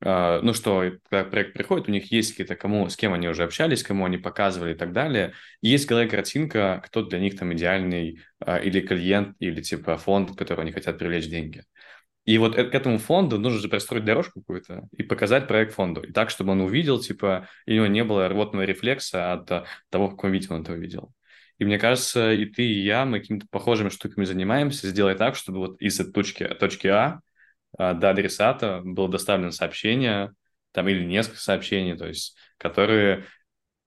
[0.00, 3.82] ну что, когда проект приходит, у них есть какие-то, кому, с кем они уже общались,
[3.82, 5.32] кому они показывали и так далее.
[5.60, 9.96] И есть в голове картинка, кто для них там идеальный а, или клиент, или типа
[9.96, 11.64] фонд, в который они хотят привлечь деньги.
[12.24, 16.02] И вот к этому фонду нужно же простроить дорожку какую-то и показать проект фонду.
[16.02, 19.64] И так, чтобы он увидел, типа, и у него не было рвотного рефлекса от а,
[19.90, 21.12] того, в каком виде он это увидел.
[21.58, 25.58] И мне кажется, и ты, и я, мы какими-то похожими штуками занимаемся, сделать так, чтобы
[25.58, 27.20] вот из этой точки, точки А а,
[27.78, 30.32] до адресата было доставлено сообщение,
[30.72, 33.24] там или несколько сообщений, то есть, которые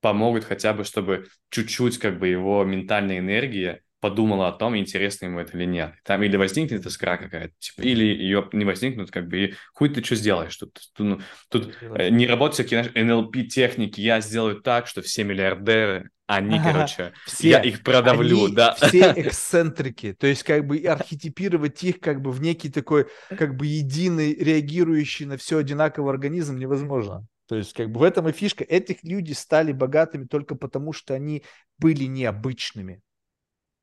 [0.02, 5.40] помогут хотя бы, чтобы чуть-чуть как бы его ментальная энергия подумала о том, интересно ему
[5.40, 5.94] это или нет.
[6.04, 10.04] Там или возникнет искра какая-то, типа, или ее не возникнет, как бы, и хуй ты
[10.04, 10.56] что сделаешь?
[10.56, 11.20] Тут, тут, ну,
[11.50, 16.74] тут э, не работают всякие знаешь, NLP-техники, я сделаю так, что все миллиардеры, они, Ага.
[16.74, 17.50] короче, Все.
[17.50, 18.76] я их продавлю, Они да.
[18.76, 20.14] все эксцентрики.
[20.14, 25.26] То есть как бы архетипировать их как бы в некий такой как бы единый, реагирующий
[25.26, 27.26] на все одинаковый организм невозможно.
[27.48, 28.66] То есть как бы в этом и фишка.
[28.66, 31.44] Этих люди стали богатыми только потому, что они
[31.78, 33.02] были необычными.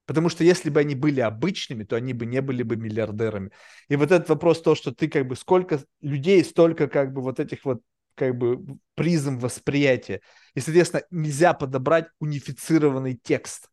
[0.07, 3.51] Потому что если бы они были обычными, то они бы не были бы миллиардерами.
[3.89, 7.41] И вот этот вопрос то, что ты как бы сколько людей, столько как бы вот
[7.41, 7.81] этих вот
[8.15, 8.59] как бы
[8.95, 10.21] призм восприятия.
[10.55, 13.69] И, соответственно, нельзя подобрать унифицированный текст.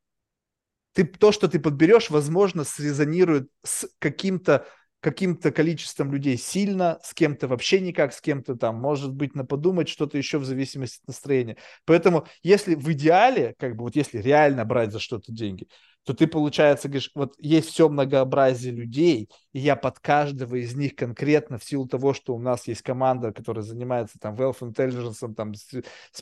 [0.93, 4.65] Ты, то, что ты подберешь, возможно, срезонирует с каким-то
[5.01, 9.89] каким-то количеством людей сильно, с кем-то вообще никак, с кем-то там, может быть, на подумать
[9.89, 11.57] что-то еще в зависимости от настроения.
[11.85, 15.67] Поэтому, если в идеале, как бы вот если реально брать за что-то деньги,
[16.03, 20.95] то ты, получается, говоришь, вот есть все многообразие людей, и я под каждого из них
[20.95, 25.53] конкретно, в силу того, что у нас есть команда, которая занимается там wealth intelligence, там,
[25.53, 25.69] с,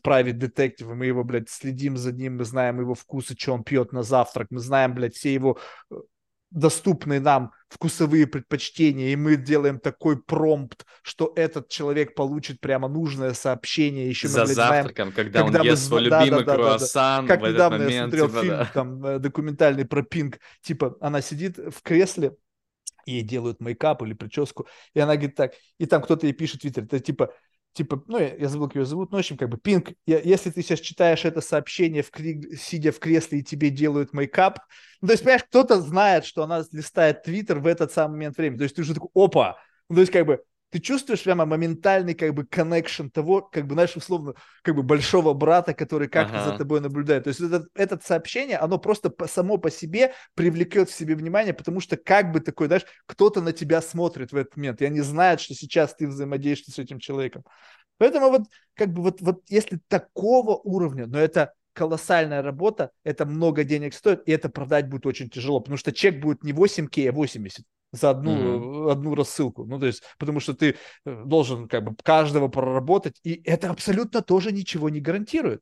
[0.03, 3.93] private detective, мы его, блядь, следим за ним, мы знаем его вкусы, что он пьет
[3.93, 5.57] на завтрак, мы знаем, блядь, все его
[6.51, 13.33] доступные нам вкусовые предпочтения, и мы делаем такой промпт, что этот человек получит прямо нужное
[13.33, 14.09] сообщение.
[14.09, 16.55] Еще За мы, блядь, завтраком, знаем, когда, когда он ест свой да, любимый да, да,
[16.55, 17.35] круассан да, да.
[17.35, 18.71] Как в недавно этот момент, я смотрел типа, фильм да.
[18.73, 22.35] там э, документальный про Пинк, типа она сидит в кресле,
[23.05, 26.61] ей делают мейкап или прическу, и она говорит так, и там кто-то ей пишет в
[26.61, 27.31] Твиттере, это типа,
[27.73, 30.49] типа, ну, я, забыл, как ее зовут, но, в общем, как бы, Пинк, я, если
[30.49, 34.59] ты сейчас читаешь это сообщение, в, кри- сидя в кресле, и тебе делают мейкап,
[35.01, 38.57] ну, то есть, понимаешь, кто-то знает, что она листает Твиттер в этот самый момент времени,
[38.57, 39.57] то есть ты уже такой, опа,
[39.89, 43.73] ну, то есть, как бы, ты чувствуешь прямо моментальный как бы connection того, как бы,
[43.73, 46.51] знаешь, условно, как бы большого брата, который как-то Ага.
[46.51, 47.23] за тобой наблюдает.
[47.23, 51.53] То есть это, это сообщение, оно просто по- само по себе привлекет в себе внимание,
[51.53, 55.01] потому что как бы такой, знаешь, кто-то на тебя смотрит в этот момент, и они
[55.01, 57.43] знают, что сейчас ты взаимодействуешь с этим человеком.
[57.97, 58.43] Поэтому вот,
[58.75, 64.21] как бы, вот, вот если такого уровня, но это колоссальная работа, это много денег стоит,
[64.27, 68.11] и это продать будет очень тяжело, потому что чек будет не 8К, а 80 за
[68.11, 68.91] одну, mm-hmm.
[68.91, 69.65] одну рассылку.
[69.65, 70.75] Ну, то есть, потому что ты
[71.05, 75.61] э, должен как бы каждого проработать, и это абсолютно тоже ничего не гарантирует.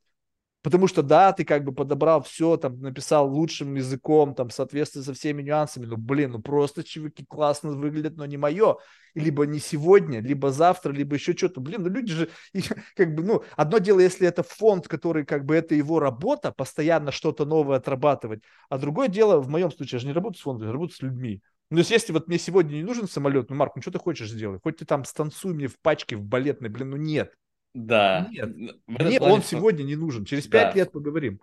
[0.64, 5.02] Потому что, да, ты как бы подобрал все, там, написал лучшим языком, там, в соответствии
[5.02, 8.76] со всеми нюансами, ну, блин, ну, просто чуваки классно выглядят, но не мое.
[9.16, 11.62] Либо не сегодня, либо завтра, либо еще что-то.
[11.62, 12.30] Блин, ну, люди же,
[12.98, 17.12] как бы, ну, одно дело, если это фонд, который, как бы, это его работа, постоянно
[17.14, 20.68] что-то новое отрабатывать, а другое дело, в моем случае, я же не работаю с фондом,
[20.68, 21.42] я работаю с людьми.
[21.70, 24.00] Ну, то есть, если вот мне сегодня не нужен самолет, ну, Марк, ну, что ты
[24.00, 24.62] хочешь сделать?
[24.64, 27.34] Хоть ты там станцуй мне в пачке, в балетной, блин, ну, нет.
[27.74, 28.30] Да.
[28.32, 28.56] Нет,
[28.88, 30.26] мне плане он фон- сегодня не нужен.
[30.26, 30.80] Через пять Да.
[30.80, 31.42] лет поговорим.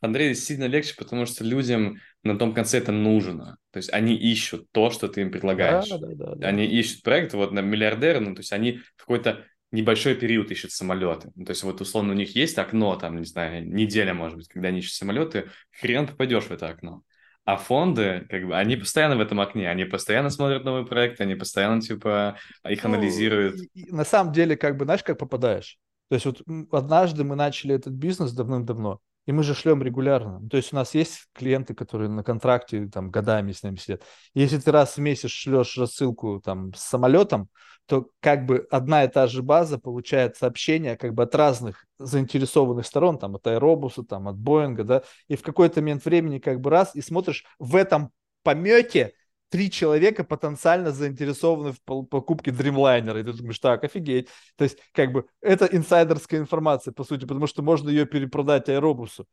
[0.00, 3.56] Андрей сильно легче, потому что людям на том конце это нужно.
[3.72, 5.88] То есть они ищут то, что ты им предлагаешь.
[5.88, 6.46] Да, да, да, да.
[6.48, 10.70] Они ищут проект, вот на миллиардеры, ну, то есть они в какой-то небольшой период ищут
[10.70, 11.32] самолеты.
[11.34, 14.48] Ну, то есть вот условно у них есть окно, там, не знаю, неделя, может быть,
[14.48, 17.02] когда они ищут самолеты, хрен попадешь в это окно.
[17.46, 21.36] А фонды, как бы, они постоянно в этом окне, они постоянно смотрят новые проекты, они
[21.36, 22.36] постоянно, типа,
[22.68, 23.54] их Ну, анализируют.
[23.60, 25.78] и- и на самом деле, как бы, знаешь, как попадаешь?
[26.08, 26.42] То есть вот
[26.72, 30.40] однажды мы начали этот бизнес давным-давно, и мы же шлем регулярно.
[30.40, 34.02] Ну, То есть у нас есть клиенты, которые на контракте там годами с нами сидят.
[34.34, 37.48] Если ты раз в месяц шлешь рассылку там с самолетом,
[37.86, 42.86] то как бы одна и та же база получает сообщения как бы от разных заинтересованных
[42.86, 46.70] сторон, там от Аэробуса, там от Боинга, да, и в какой-то момент времени как бы
[46.70, 48.10] раз и смотришь в этом
[48.42, 49.12] помете
[49.48, 54.28] три человека потенциально заинтересованы в покупке Dreamliner, и ты думаешь, так, офигеть.
[54.56, 59.26] То есть, как бы, это инсайдерская информация, по сути, потому что можно ее перепродать Аэробусу.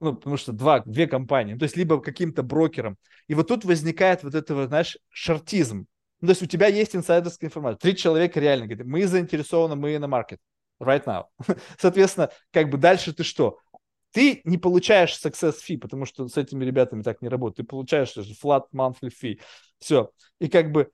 [0.00, 2.96] Ну, потому что два, две компании, то есть либо каким-то брокером.
[3.28, 5.86] И вот тут возникает вот это, знаешь, шартизм.
[6.20, 7.78] Ну, то есть у тебя есть инсайдерская информация.
[7.78, 10.38] Три человека реально говорят, мы заинтересованы, мы на маркет.
[10.80, 11.26] Right now.
[11.78, 13.58] Соответственно, как бы дальше ты что?
[14.12, 17.58] Ты не получаешь success fee, потому что с этими ребятами так не работает.
[17.58, 19.40] Ты получаешь даже flat monthly fee.
[19.78, 20.10] Все.
[20.40, 20.90] И как бы,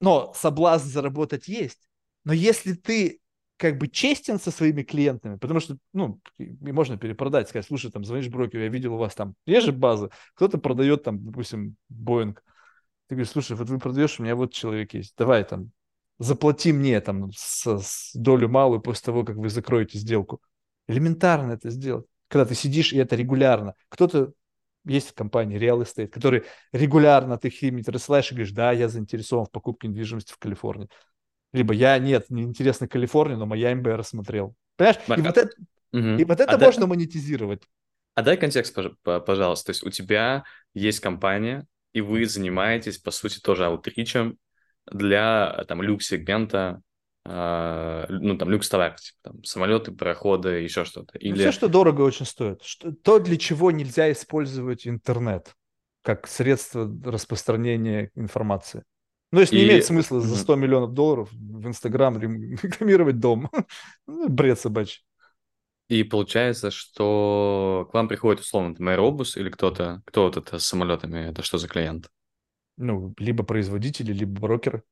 [0.00, 1.88] но соблазн заработать есть.
[2.24, 3.20] Но если ты
[3.56, 8.28] как бы честен со своими клиентами, потому что, ну, можно перепродать, сказать, слушай, там, звонишь
[8.28, 12.36] брокеру, я видел у вас там, есть же базы, кто-то продает там, допустим, Boeing,
[13.08, 15.70] ты говоришь, слушай, вот вы продаешь, у меня вот человек есть, давай там,
[16.18, 20.40] заплати мне там с, с долю малую после того, как вы закроете сделку.
[20.86, 22.06] Элементарно это сделать.
[22.28, 23.74] Когда ты сидишь, и это регулярно.
[23.88, 24.32] Кто-то
[24.84, 29.46] есть в компании Real Estate, который регулярно ты им рассылаешь и говоришь, да, я заинтересован
[29.46, 30.88] в покупке недвижимости в Калифорнии.
[31.52, 34.54] Либо я, нет, не интересно Калифорния, но моя МБ рассмотрел.
[34.76, 34.98] Понимаешь?
[35.08, 35.50] Марк, и, вот это,
[35.92, 36.16] Мгм.
[36.18, 37.62] и вот это А да- можно монетизировать.
[38.14, 39.66] А дай контекст, пож- по- пожалуйста.
[39.66, 40.44] То есть у тебя
[40.74, 44.38] есть компания, и вы занимаетесь, по сути, тоже аутричем
[44.90, 46.80] для там люкс-сегмента,
[47.24, 51.12] а, ну, там, люкс-товар, типа, там, самолеты, пароходы, еще что-то.
[51.14, 51.40] Ну, Или...
[51.40, 52.62] Все, что дорого, очень стоит.
[52.62, 55.54] Что, то, для чего нельзя использовать интернет
[56.02, 58.82] как средство распространения информации.
[59.30, 60.36] Ну, если не И- имеет смысла за Мгм.
[60.36, 63.50] 100 миллионов долларов в Инстаграм рекламировать дом.
[64.06, 65.02] Ну, Бред собачий.
[65.88, 70.66] И получается, что к вам приходит, условно, там, аэробус или кто-то, кто вот это с
[70.66, 72.10] самолетами, это что за клиент?
[72.76, 74.82] Ну, либо производители, либо брокеры.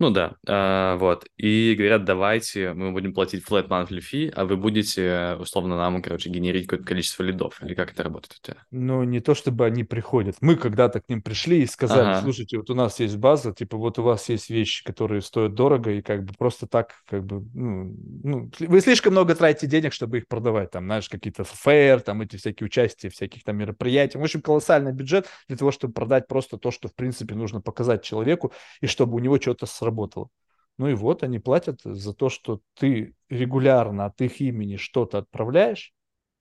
[0.00, 1.26] Ну да, а, вот.
[1.36, 6.30] И говорят, давайте мы будем платить flat monthly fee, а вы будете, условно, нам, короче,
[6.30, 7.62] генерить какое-то количество лидов.
[7.62, 8.56] Или как это работает у тебя?
[8.70, 10.36] Ну, не то чтобы они приходят.
[10.40, 12.22] Мы когда-то к ним пришли и сказали, Ага.
[12.22, 15.90] слушайте, вот у нас есть база, типа вот у вас есть вещи, которые стоят дорого,
[15.90, 17.94] и как бы просто так, как бы, ну,
[18.24, 20.70] ну, вы слишком много тратите денег, чтобы их продавать.
[20.70, 24.16] Там, знаешь, какие-то фэйр, там эти всякие участия, всяких там мероприятий.
[24.16, 28.02] В общем, колоссальный бюджет для того, чтобы продать просто то, что, в принципе, нужно показать
[28.02, 29.89] человеку, и чтобы у него что-то сработало.
[30.78, 35.92] Ну и вот они платят за то, что ты регулярно от их имени что-то отправляешь,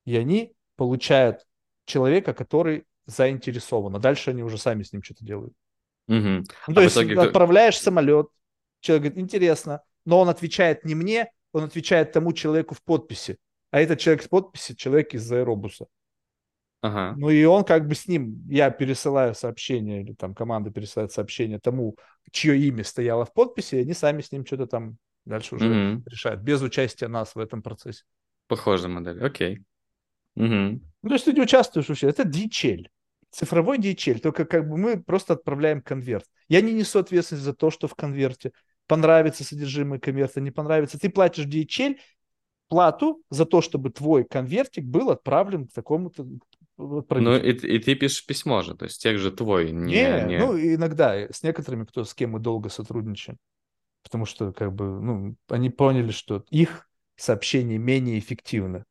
[0.06, 1.46] и они получают
[1.86, 3.96] человека, который заинтересован.
[3.96, 5.54] А дальше они уже сами с ним что-то делают.
[6.08, 6.44] Мгм.
[6.44, 8.28] Ну, А то есть итоге кто- отправляешь самолет,
[8.80, 13.38] человек говорит, интересно, но он отвечает не мне, он отвечает тому человеку в подписи.
[13.72, 15.88] А этот человек в подписи человек из аэробуса.
[16.82, 17.16] Ага.
[17.18, 21.60] Ну и он как бы с ним, я пересылаю сообщение, или там команда пересылает сообщение
[21.60, 21.96] тому,
[22.32, 26.04] чье имя стояло в подписи, и они сами с ним что-то там дальше уже Мгм.
[26.06, 28.04] решают, без участия нас в этом процессе.
[28.48, 29.24] Похожая модель.
[29.24, 29.60] Окей.
[30.36, 30.82] Мгм.
[31.02, 32.08] Ну, то есть ты не участвуешь вообще.
[32.08, 32.88] Это DHL.
[33.32, 34.20] Цифровой DHL.
[34.20, 36.26] Только как бы мы просто отправляем конверт.
[36.48, 38.54] Я не несу ответственность за то, что в конверте.
[38.88, 40.98] Понравится содержимое конверта, не понравится.
[41.00, 41.98] Ты платишь DHL
[42.70, 46.28] плату за то, чтобы твой конвертик был отправлен к такому-то
[46.80, 49.96] Ну, и, и ты пишешь письмо же, то есть тех же твой, не...
[49.96, 53.38] Не, не- ну иногда с некоторыми, кто с кем мы долго сотрудничаем,
[54.04, 56.88] потому что как бы ну они поняли, что их
[57.18, 58.86] сообщение менее эффективно.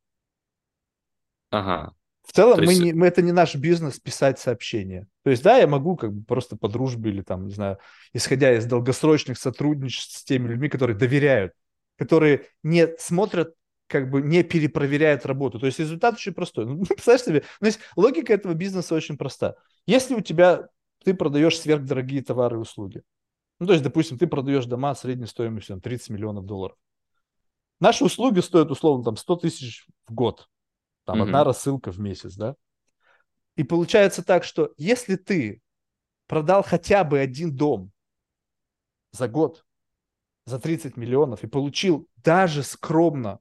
[1.51, 1.95] Ага.
[2.27, 5.07] В целом То мы есть- не, мы, это не наш бизнес писать сообщения.
[5.25, 7.79] То есть да, я могу как бы просто по дружбе или там не знаю,
[8.13, 11.53] исходя из долгосрочных сотрудничеств с теми людьми, которые доверяют,
[11.97, 13.55] которые не смотрят
[13.89, 15.59] как бы не перепроверяют работу.
[15.59, 16.67] То есть результат очень простой.
[16.67, 19.57] Ну, представляешь себе, ну, есть логика этого бизнеса очень проста.
[19.87, 20.69] Если у тебя
[21.05, 23.03] ты продаешь сверхдорогие товары и услуги,
[23.59, 26.77] ну, то есть, допустим, ты продаешь дома средней стоимостью там, 30 миллионов долларов.
[27.81, 30.49] Наши услуги стоят, условно, там 100 тысяч в год.
[31.05, 31.29] Там Мгм.
[31.29, 32.55] одна рассылка в месяц, да?
[33.57, 35.63] И получается так, что если ты
[36.27, 37.91] продал хотя бы один дом
[39.13, 39.65] за год
[40.45, 43.41] за 30 миллионов и получил даже скромно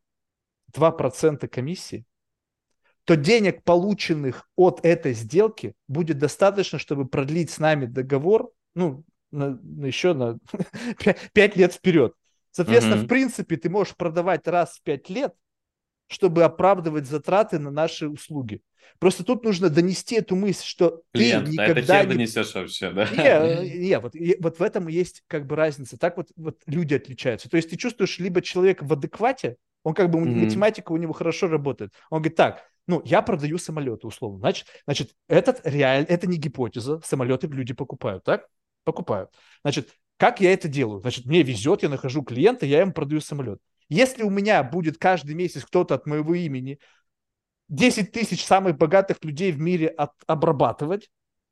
[0.73, 2.05] 2% комиссии,
[3.05, 9.57] то денег, полученных от этой сделки, будет достаточно, чтобы продлить с нами договор, ну, на,
[9.61, 10.39] на еще на
[11.33, 12.13] 5 лет вперед.
[12.51, 13.05] Соответственно, Мгм.
[13.05, 15.33] в принципе, ты можешь продавать раз в 5 лет,
[16.07, 18.61] чтобы оправдывать затраты на наши услуги.
[18.99, 22.53] Просто тут нужно донести эту мысль, что Клиент, ты да, это никогда хер не донесешь
[22.55, 23.07] вообще, да?
[23.09, 25.97] не, не, вот, и вот в этом и есть как бы разница.
[25.97, 27.49] Так вот, вот люди отличаются.
[27.49, 30.41] То есть ты чувствуешь либо человек в адеквате, он как бы, Мгм.
[30.41, 31.93] математика у него хорошо работает.
[32.09, 34.39] Он говорит, так, ну, я продаю самолеты, условно.
[34.39, 38.47] Значит, значит этот реаль, это не гипотеза, самолеты люди покупают, так?
[38.83, 39.31] Покупают.
[39.63, 41.01] Значит, как я это делаю?
[41.01, 43.59] Значит, мне везет, я нахожу клиента, я ему продаю самолет.
[43.89, 46.79] Если у меня будет каждый месяц кто-то от моего имени
[47.69, 51.09] 10 тысяч самых богатых людей в мире от, обрабатывать,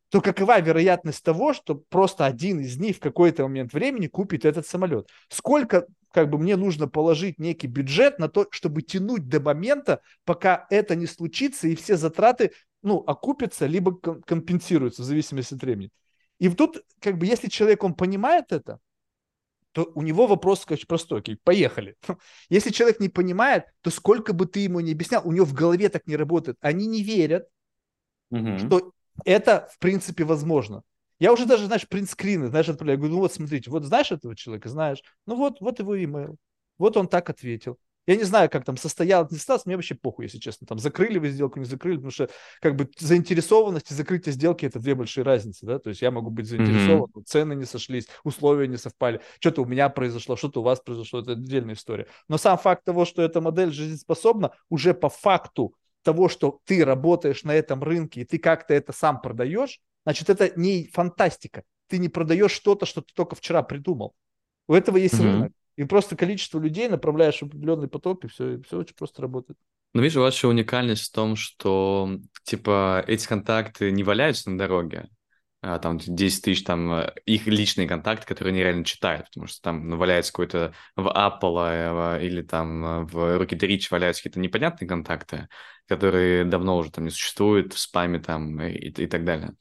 [0.10, 4.66] то какова вероятность того, что просто один из них в какой-то момент времени купит этот
[4.66, 5.10] самолет?
[5.30, 10.66] Сколько как бы мне нужно положить некий бюджет на то, чтобы тянуть до момента, пока
[10.70, 15.90] это не случится, и все затраты, ну, окупятся, либо ком- компенсируются в зависимости от времени.
[16.40, 18.80] И тут, как бы, если человек, он понимает это,
[19.74, 21.22] то у него вопрос очень простой.
[21.44, 21.98] Поехали.
[22.50, 25.90] Если человек не понимает, то сколько бы ты ему не объяснял, у него в голове
[25.90, 26.56] так не работает.
[26.62, 27.50] Они не верят,
[28.30, 28.58] Мгм.
[28.58, 28.94] что
[29.26, 30.84] это, в принципе, возможно.
[31.20, 32.98] Я уже даже, знаешь, принтскрины, знаешь, отправляю.
[32.98, 34.70] Я говорю, ну вот, смотрите, вот знаешь этого человека?
[34.70, 35.02] Знаешь.
[35.26, 36.38] Ну вот, вот его имейл.
[36.78, 37.78] Вот он так ответил.
[38.08, 40.68] Я не знаю, как там состоялось, не состоялось, мне вообще похуй, если честно.
[40.68, 42.30] Там закрыли вы сделку, не закрыли, потому что
[42.62, 45.80] как бы заинтересованность и закрытие сделки– это две большие разницы, да?
[45.80, 49.66] То есть я могу быть заинтересован, но цены не сошлись, условия не совпали, что-то у
[49.66, 52.06] меня произошло, что-то у вас произошло, это отдельная история.
[52.28, 55.74] Но сам факт того, что эта модель жизнеспособна, уже по факту
[56.04, 60.52] того, что ты работаешь на этом рынке, и ты как-то это сам продаешь, значит, это
[60.60, 61.64] не фантастика.
[61.88, 64.16] Ты не продаешь что-то, что ты только вчера придумал.
[64.68, 65.26] У этого есть Мгм.
[65.32, 65.52] рынок.
[65.76, 69.60] И просто количество людей направляешь в определенный поток, и все, и все очень просто работает.
[69.94, 72.10] Ну, видишь, ваша уникальность в том, что,
[72.44, 75.10] типа, эти контакты не валяются на дороге,
[75.62, 79.62] а, там 10 тысяч, там, э, их личные контакты, которые они реально читают, потому что
[79.62, 84.40] там ну, валяется какой-то в Apple э, или там э, в Rocket Reach валяются какие-то
[84.40, 85.48] непонятные контакты,
[85.88, 89.56] которые давно уже там не существуют в спаме там и, и так далее.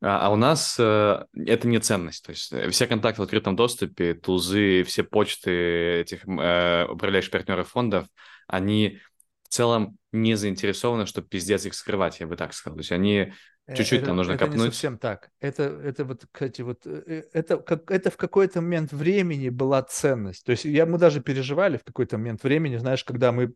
[0.00, 2.24] А, а у нас э, это не ценность.
[2.24, 7.68] То есть э, все контакты в открытом доступе, тузы, все почты этих э, управляющих партнеров
[7.70, 8.06] фондов,
[8.46, 9.00] они
[9.42, 12.76] в целом не заинтересованы, чтобы пиздец их скрывать, я бы так сказал.
[12.76, 13.32] То есть они
[13.66, 14.60] Э, Чуть-чуть это, там нужно это копнуть.
[14.60, 15.30] не совсем так.
[15.40, 20.44] Это, это вот, кстати, вот это, как, это в какой-то момент времени была ценность.
[20.44, 23.54] То есть я, мы даже переживали в какой-то момент времени, знаешь, когда мы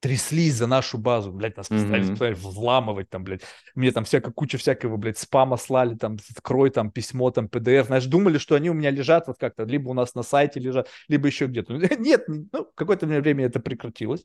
[0.00, 2.34] тряслись за нашу базу, блядь, нас пытались mm-hmm.
[2.34, 3.42] вламывать там, блядь,
[3.74, 8.06] мне там всякая куча всякого, блядь, спама слали, там, открой там письмо, там, PDF, знаешь,
[8.06, 11.26] думали, что они у меня лежат вот как-то, либо у нас на сайте лежат, либо
[11.26, 11.74] еще где-то.
[11.98, 14.24] Нет, ну, какое-то время это прекратилось.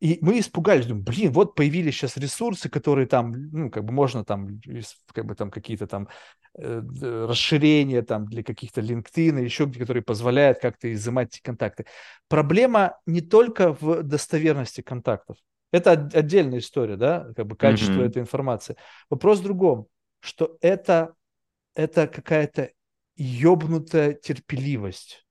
[0.00, 4.24] И мы испугались, думаем, блин, вот появились сейчас ресурсы, которые там, ну, как бы можно
[4.24, 4.60] там,
[5.12, 6.08] как бы там какие-то там
[6.56, 6.80] э,
[7.28, 11.86] расширения там для каких-то LinkedIn, еще где, которые позволяют как-то изымать эти контакты.
[12.28, 15.36] Проблема не только в достоверности контактов.
[15.72, 18.06] Это отдельная история, да, как бы качество mm-hmm.
[18.06, 18.76] этой информации.
[19.10, 19.88] Вопрос в другом,
[20.20, 21.14] что это,
[21.74, 22.70] это какая-то
[23.16, 25.26] ебнутая терпеливость.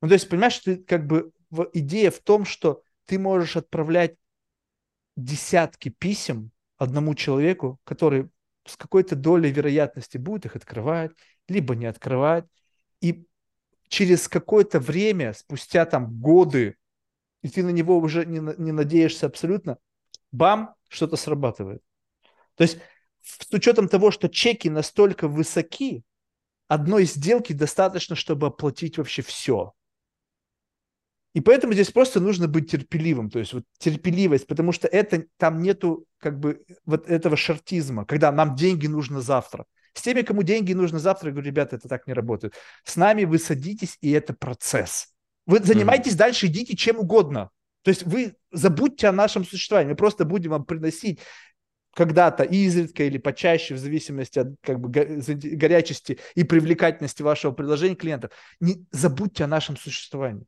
[0.00, 1.30] Ну, то есть, понимаешь, ты как бы
[1.74, 4.16] идея в том, что ты можешь отправлять
[5.16, 8.28] десятки писем одному человеку, который
[8.66, 11.12] с какой-то долей вероятности будет их открывать,
[11.48, 12.44] либо не открывать.
[13.00, 13.26] И
[13.88, 16.76] через какое-то время, спустя там годы,
[17.42, 19.78] и ты на него уже не, не надеешься абсолютно,
[20.32, 21.82] бам, что-то срабатывает.
[22.56, 22.78] То есть
[23.22, 26.02] с учетом того, что чеки настолько высоки,
[26.68, 29.72] одной сделки достаточно, чтобы оплатить вообще все.
[31.36, 35.60] И поэтому здесь просто нужно быть терпеливым, то есть вот терпеливость, потому что это там
[35.60, 39.66] нету как бы вот этого шартизма, когда нам деньги нужно завтра.
[39.92, 42.54] С теми, кому деньги нужно завтра, я говорю, ребята, это так не работает.
[42.84, 45.08] С нами вы садитесь, и это процесс.
[45.44, 46.16] Вы занимайтесь mm-hmm.
[46.16, 47.50] дальше, идите чем угодно.
[47.82, 51.20] То есть вы забудьте о нашем существовании, мы просто будем вам приносить
[51.94, 58.30] когда-то изредка или почаще, в зависимости от как бы, горячести и привлекательности вашего предложения клиентов.
[58.58, 60.46] Не забудьте о нашем существовании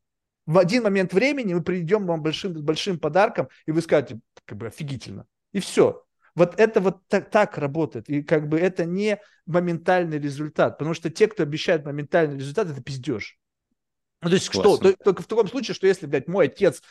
[0.48, 4.68] в один момент времени мы придем вам большим, большим подарком, и вы скажете, как бы
[4.68, 5.26] офигительно.
[5.52, 6.02] И все.
[6.34, 8.08] Вот это вот так, так работает.
[8.08, 10.78] И как бы это не моментальный результат.
[10.78, 13.36] Потому что те, кто обещает моментальный результат, это пиздеж.
[14.22, 14.76] Ну, то есть Классно.
[14.76, 14.96] что?
[15.04, 16.82] Только в таком случае, что если, блядь, мой отец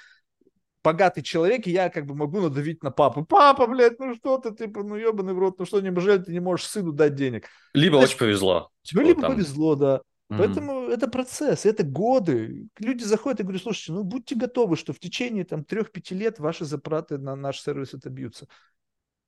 [0.83, 3.25] богатый человек, и я как бы могу надавить на папу.
[3.25, 6.39] Папа, блядь, ну что ты, типа, ну ебаный в рот, ну что, неужели ты не
[6.39, 7.47] можешь сыну дать денег?
[7.73, 8.69] Либо То очень повезло.
[8.83, 9.33] Типа, ну, либо там...
[9.33, 10.01] повезло, да.
[10.29, 10.37] Mm-hmm.
[10.37, 12.67] Поэтому это процесс, это годы.
[12.79, 16.65] Люди заходят и говорят, слушайте, ну будьте готовы, что в течение там трех-пяти лет ваши
[16.65, 18.47] затраты на наш сервис отобьются.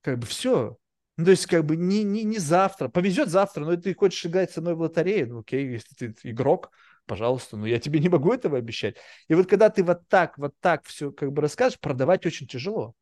[0.02, 0.76] Как бы все.
[1.16, 2.88] Ну, то есть, как бы не, не, не завтра.
[2.88, 6.70] Повезет завтра, но ты хочешь играть со мной в лотерею, ну окей, если ты игрок,
[7.06, 8.96] пожалуйста, но я тебе не могу этого обещать.
[9.28, 12.94] И вот когда ты вот так, вот так все как бы расскажешь, продавать очень тяжело.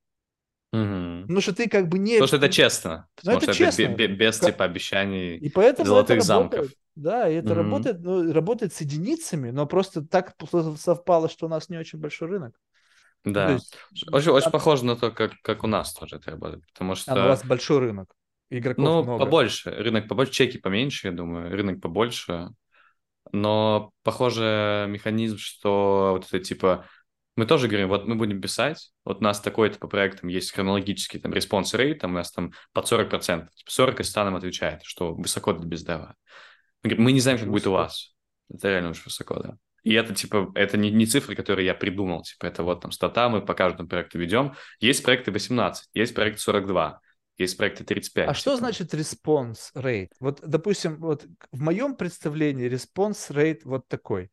[0.72, 1.22] Угу.
[1.22, 2.14] Потому что ты как бы не...
[2.14, 3.08] Потому что это честно.
[3.22, 3.82] Ну, это честно.
[3.82, 6.66] Это без типа обещаний и поэтому золотых это замков.
[6.94, 7.54] Да, и это угу.
[7.54, 10.34] работает, ну, работает с единицами, но просто так
[10.76, 12.58] совпало, что у нас не очень большой рынок.
[13.24, 13.76] Ну, да, есть,
[14.12, 17.12] очень, очень похоже на то, как, как у нас тоже это работает, потому что...
[17.12, 18.14] А у вас большой рынок,
[18.50, 19.24] игроков Ну, много.
[19.24, 22.50] побольше, рынок побольше, чеки поменьше, я думаю, рынок побольше,
[23.32, 26.84] но похоже механизм, что вот это типа
[27.38, 31.20] мы тоже говорим, вот мы будем писать, вот у нас такой-то по проектам есть хронологический
[31.20, 34.80] там response rate, там у нас там под 40%, типа 40 из 100 нам отвечает,
[34.82, 36.16] что высоко для bizdev а.
[36.82, 38.12] Мы, говорим, мы не знаем, как будет у вас.
[38.52, 39.56] Это реально очень высоко, да.
[39.84, 43.28] И это, типа, это не, не цифры, которые я придумал, типа, это вот там стата,
[43.28, 44.54] мы по каждому проекту ведем.
[44.80, 47.00] Есть проекты 18, есть проекты 42,
[47.36, 48.24] есть проекты 35.
[48.24, 48.34] А типа.
[48.34, 50.10] что значит response rate?
[50.18, 54.32] Вот, допустим, вот в моем представлении response rate вот такой.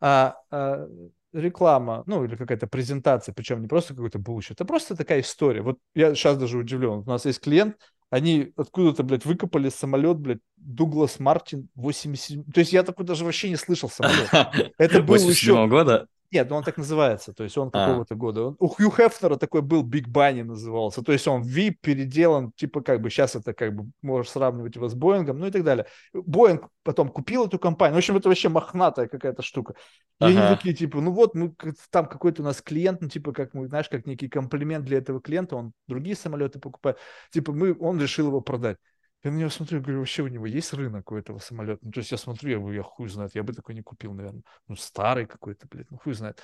[0.00, 0.88] А, а,
[1.32, 5.62] реклама, ну, или какая-то презентация, причем не просто какой-то bullshit, это просто такая история.
[5.62, 7.00] Вот я сейчас даже удивлен.
[7.00, 7.76] У нас есть клиент,
[8.10, 12.44] они откуда-то, блядь, выкопали самолет, блядь, Дуглас Мартин 87.
[12.52, 14.28] То есть я такой даже вообще не слышал самолет.
[14.78, 15.66] Это был еще...
[15.68, 16.08] года?
[16.32, 17.86] Нет, ну он так называется, то есть он а.
[17.86, 18.54] какого-то года.
[18.58, 23.00] У Хью Хефнера такой был Биг Банни назывался, то есть он VIP переделан, типа как
[23.00, 25.86] бы сейчас это как бы можешь сравнивать его с Боингом, ну и так далее.
[26.12, 29.74] Боинг потом купил эту компанию, в общем, это вообще мохнатая какая-то штука.
[30.20, 30.46] И ага.
[30.46, 31.52] они такие, типа, ну вот, мы
[31.90, 35.20] там какой-то у нас клиент, ну типа как мы, знаешь, как некий комплимент для этого
[35.20, 36.98] клиента, он другие самолеты покупает,
[37.32, 38.76] типа мы, он решил его продать.
[39.22, 41.80] Я на него смотрю, говорю, вообще у него есть рынок у этого самолета?
[41.82, 44.14] Ну, то есть я смотрю, я говорю, я хуй знает, я бы такой не купил,
[44.14, 44.42] наверное.
[44.66, 46.40] Ну, старый какой-то, блядь, ну, хуй знает.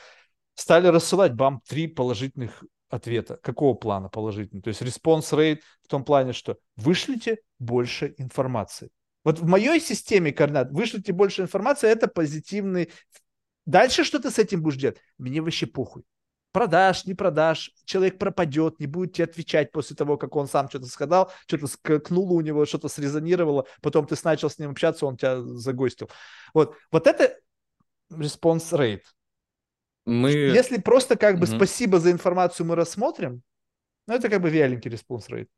[0.54, 3.38] Стали рассылать, бам, три положительных ответа.
[3.38, 4.62] Какого плана положительного?
[4.62, 8.90] То есть response rate в том плане, что вышлите больше информации.
[9.24, 12.90] Вот в моей системе координат вышлите больше информации, это позитивный.
[13.64, 14.98] Дальше что ты с этим будешь делать?
[15.18, 16.04] Мне вообще похуй
[16.56, 20.86] продашь, не продашь, человек пропадет, не будет тебе отвечать после того, как он сам что-то
[20.86, 25.42] сказал, что-то скакнуло у него, что-то срезонировало, потом ты начал с ним общаться, он тебя
[25.42, 26.08] загостил.
[26.54, 27.38] Вот, вот это
[28.10, 29.02] response rate.
[30.06, 30.30] Мы...
[30.30, 31.56] Если просто как бы угу.
[31.56, 33.42] спасибо за информацию мы рассмотрим,
[34.06, 35.48] ну это как бы вяленький response rate.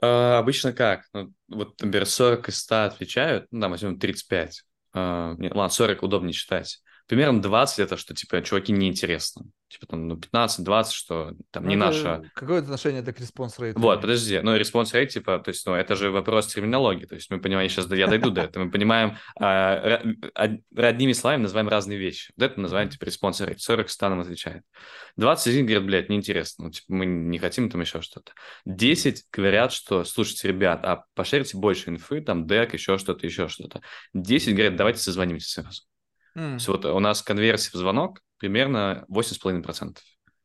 [0.00, 1.06] А, обычно как?
[1.12, 4.62] Ну, вот, например, 40 из 100 отвечают, ну, там, возьмем 35.
[4.92, 6.80] А, нет, ладно, 40 удобнее считать
[7.10, 9.46] примерно 20 это, что, типа, чуваки неинтересно.
[9.66, 12.22] Типа, там, ну, 15-20, что там не ну, наша...
[12.34, 13.80] Какое отношение это к response rate у?
[13.80, 17.28] Вот, подожди, ну, response rate, типа, то есть, ну, это же вопрос терминологии, то есть
[17.28, 20.00] мы понимаем, сейчас я дойду до этого, мы понимаем, а,
[20.76, 22.32] одними словами называем разные вещи.
[22.36, 24.62] Вот это называем, типа, response rate, 40 из ста нам отвечает.
[25.16, 28.34] 21 говорят, блядь, неинтересно, ну, типа, мы не хотим там еще что-то.
[28.66, 33.80] 10 говорят, что, слушайте, ребят, а пошерите больше инфы, там, deck, еще что-то, еще что-то.
[34.14, 35.82] 10 говорят, давайте созвонимся сразу.
[36.36, 36.64] Mm.
[36.64, 39.96] То вот у нас конверсия в звонок примерно 8,5%.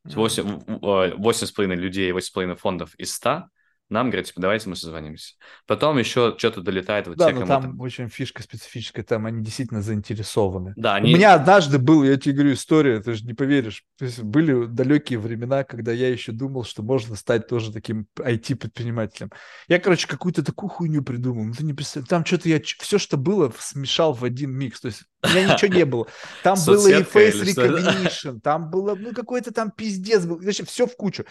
[0.08, 0.14] Mm.
[0.14, 3.46] 8,5 8 людей, 8,5 фондов из 100
[3.88, 5.36] нам говорят, типа, давайте мы созвонимся.
[5.68, 9.84] Потом еще что-то долетает вот да, те, но там, очень фишка специфическая, там они действительно
[9.84, 10.74] заинтересованы.
[10.76, 11.14] Да, они...
[11.14, 13.84] У меня однажды был, я тебе говорю, история, ты же не поверишь.
[14.00, 19.30] То есть были далекие времена, когда я еще думал, что можно стать тоже таким IT-предпринимателем.
[19.68, 21.46] Я, короче, какую-то такую хуйню придумал.
[21.46, 24.82] Ну, ты не представляешь, там что-то я, все, что было, смешал в один микс.
[24.82, 26.08] То есть у меня ничего не было.
[26.42, 30.42] Там было и face recognition, там было, ну, какой-то там пиздец был.
[30.42, 31.24] Значит, все в кучу.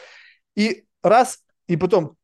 [0.54, 2.16] И раз, и потом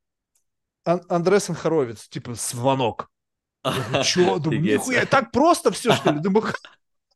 [0.84, 3.10] Ан- Андресен Хоровиц, типа, звонок.
[4.04, 4.38] Чего?
[4.38, 6.20] Думаю, нихуя, так просто все, что ли?
[6.20, 6.52] Думаю,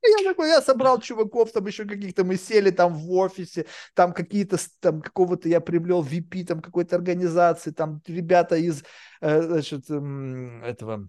[0.03, 4.59] я такой, я собрал чуваков, там еще каких-то, мы сели там в офисе, там какие-то,
[4.81, 8.85] там какого-то я приблел VP, там какой-то организации, там ребята из,
[9.23, 11.09] э, значит, этого,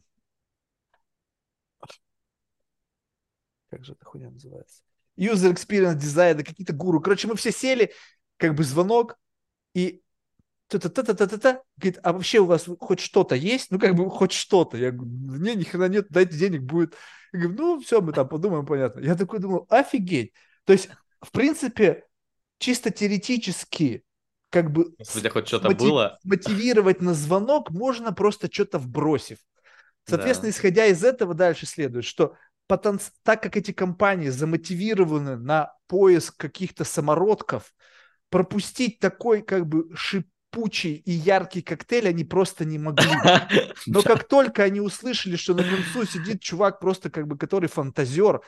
[3.70, 4.82] как же эта хуйня называется?
[5.18, 7.02] User Experience Design, какие-то гуру.
[7.02, 7.94] Короче, мы все сели,
[8.38, 9.18] как бы звонок,
[9.74, 10.02] и
[10.68, 13.72] та-та-та-та-та-та, говорит, а вообще у вас хоть что-то есть?
[13.72, 14.78] Ну, как бы хоть что-то.
[14.78, 16.96] Я говорю, не, ни хрена нет, дайте денег, будет.
[17.32, 19.02] Я говорю, ну, все, мы там подумаем, понятно.
[19.02, 20.34] Я такой думал, офигеть.
[20.66, 20.90] То есть,
[21.22, 22.06] в принципе,
[22.58, 24.04] чисто теоретически,
[24.50, 24.94] как бы...
[24.98, 25.82] Если хоть что-то мотив...
[25.82, 26.20] было.
[26.24, 29.40] Мотивировать на звонок можно просто что-то вбросив.
[30.08, 30.58] Соответственно, да.
[30.58, 32.36] исходя из этого, дальше следует, что
[32.68, 33.00] потен...
[33.24, 37.74] так как эти компании замотивированы на поиск каких-то самородков,
[38.30, 43.10] пропустить такой как бы шип шипучий и яркий коктейль они просто не могли.
[43.86, 48.42] Но как только они услышали, что на концу сидит чувак просто как бы, который фантазер,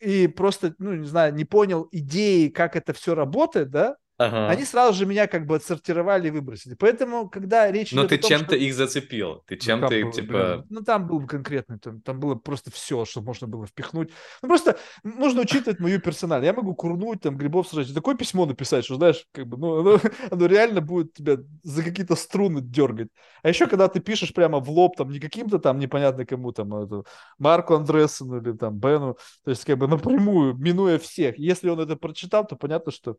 [0.00, 3.96] и просто, ну, не знаю, не понял идеи, как это все работает, да,
[4.26, 4.48] Ага.
[4.48, 6.74] Они сразу же меня как бы отсортировали и выбросили.
[6.74, 8.56] Поэтому, когда речь Но идет ты чем-то что...
[8.56, 9.42] их зацепил.
[9.46, 10.32] Ты чем-то ну, их, типа...
[10.32, 14.10] Блин, ну, там был конкретный, там, там было просто все, что можно было впихнуть.
[14.42, 16.46] Ну, просто нужно учитывать мою персональность.
[16.46, 17.94] Я могу курнуть, там, грибов сажать.
[17.94, 22.16] Такое письмо написать, что, знаешь, как бы, ну, оно, оно реально будет тебя за какие-то
[22.16, 23.08] струны дергать.
[23.42, 26.74] А еще, когда ты пишешь прямо в лоб, там, не каким-то там непонятно кому, там,
[26.74, 27.04] это,
[27.38, 31.38] Марку Андрессену или там Бену, то есть, как бы напрямую, минуя всех.
[31.38, 33.16] Если он это прочитал, то понятно, что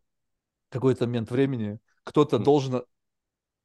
[0.69, 2.83] какой-то момент времени кто-то должен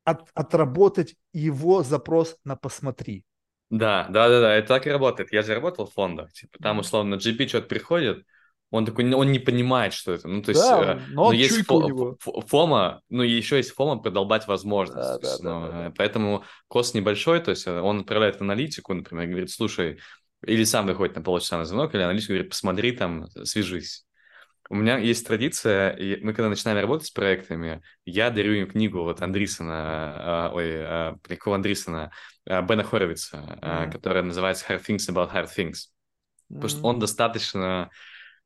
[0.04, 3.24] от, отработать его запрос на «посмотри».
[3.70, 5.32] Да, да, да, да, это так и работает.
[5.32, 8.24] Я же работал в фондах, типа там условно GP что-то приходит,
[8.70, 10.28] он такой, он не понимает, что это.
[10.28, 14.46] Ну, то есть, да, э, но, но есть фо- фома, ну, еще есть фома продолбать
[14.46, 15.20] возможность.
[15.20, 15.92] Да, да, ну, да, да.
[15.96, 19.98] Поэтому кост небольшой, то есть э, он отправляет аналитику, например, говорит, слушай,
[20.46, 24.06] или сам выходит на полчаса на звонок, или аналитик говорит, посмотри там, свяжись.
[24.70, 29.02] У меня есть традиция, и мы когда начинаем работать с проектами, я дарю им книгу
[29.02, 32.12] вот Андрисона, э, ой, э, какого Андрисона,
[32.46, 33.90] Бена Хоровица, mm-hmm.
[33.90, 35.72] которая называется Hard Things About Hard Things.
[35.72, 36.54] Mm-hmm.
[36.54, 37.90] Потому что он достаточно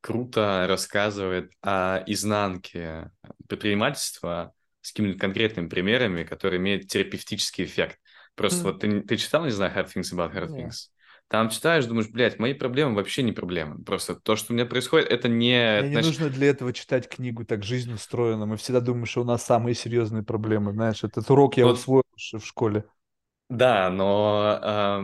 [0.01, 3.11] круто рассказывает о изнанке
[3.47, 7.99] предпринимательства с какими-то конкретными примерами, которые имеют терапевтический эффект.
[8.35, 8.73] Просто mm-hmm.
[8.73, 10.71] вот ты, ты читал, не знаю, Hard Things About Hard yeah.
[11.29, 13.83] Там читаешь, думаешь, блядь, мои проблемы вообще не проблемы.
[13.83, 15.81] Просто то, что у меня происходит, это не...
[15.81, 15.93] Мне значит...
[15.93, 18.47] не нужно для этого читать книгу, так жизнь устроена.
[18.47, 20.73] Мы всегда думаем, что у нас самые серьезные проблемы.
[20.73, 21.75] Знаешь, этот урок я вот...
[21.75, 22.85] усвоил в школе.
[23.49, 25.03] Да, но э,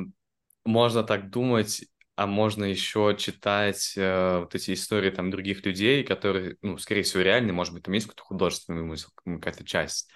[0.64, 1.84] можно так думать,
[2.16, 7.22] а можно еще читать э, вот эти истории там других людей, которые, ну, скорее всего,
[7.22, 10.10] реальные, может быть, там есть какой-то художественный вымысел, какая-то часть.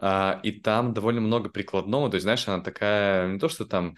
[0.00, 3.96] Uh, и там довольно много прикладного, то есть, знаешь, она такая, не то, что там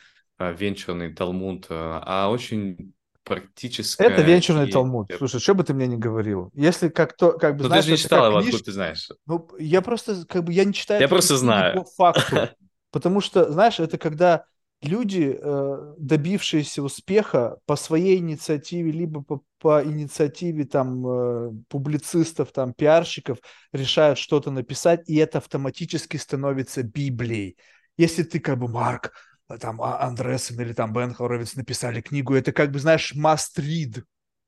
[0.48, 2.94] венчурный талмуд, а, а очень
[3.24, 4.08] практическое.
[4.08, 4.72] Это венчурный и...
[4.72, 5.10] талмуд.
[5.18, 6.50] Слушай, что бы ты мне не говорил.
[6.54, 9.08] Если как то, как бы, Но знаешь, ты же не читал его, откуда ты знаешь?
[9.26, 11.00] Ну, я просто, как бы, я не читаю.
[11.00, 11.74] Я просто знаю.
[11.76, 12.48] По факту.
[12.90, 14.44] Потому что, знаешь, это когда
[14.82, 22.72] люди, э, добившиеся успеха по своей инициативе, либо по, по инициативе там э, публицистов, там
[22.72, 23.38] пиарщиков,
[23.72, 27.56] решают что-то написать, и это автоматически становится Библией.
[27.96, 29.12] Если ты как бы, Марк,
[29.58, 34.02] там а, Андресен или там Бен Хоровиц написали книгу, это как бы, знаешь, must read.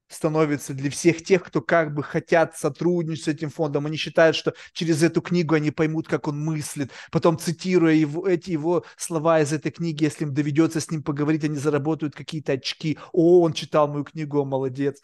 [0.09, 3.87] становится для всех тех, кто как бы хотят сотрудничать с этим фондом.
[3.87, 6.91] Они считают, что через эту книгу они поймут, как он мыслит.
[7.11, 11.45] Потом, цитируя его, эти его слова из этой книги, если им доведется с ним поговорить,
[11.45, 12.99] они заработают какие-то очки.
[13.13, 15.01] О, он читал мою книгу, он молодец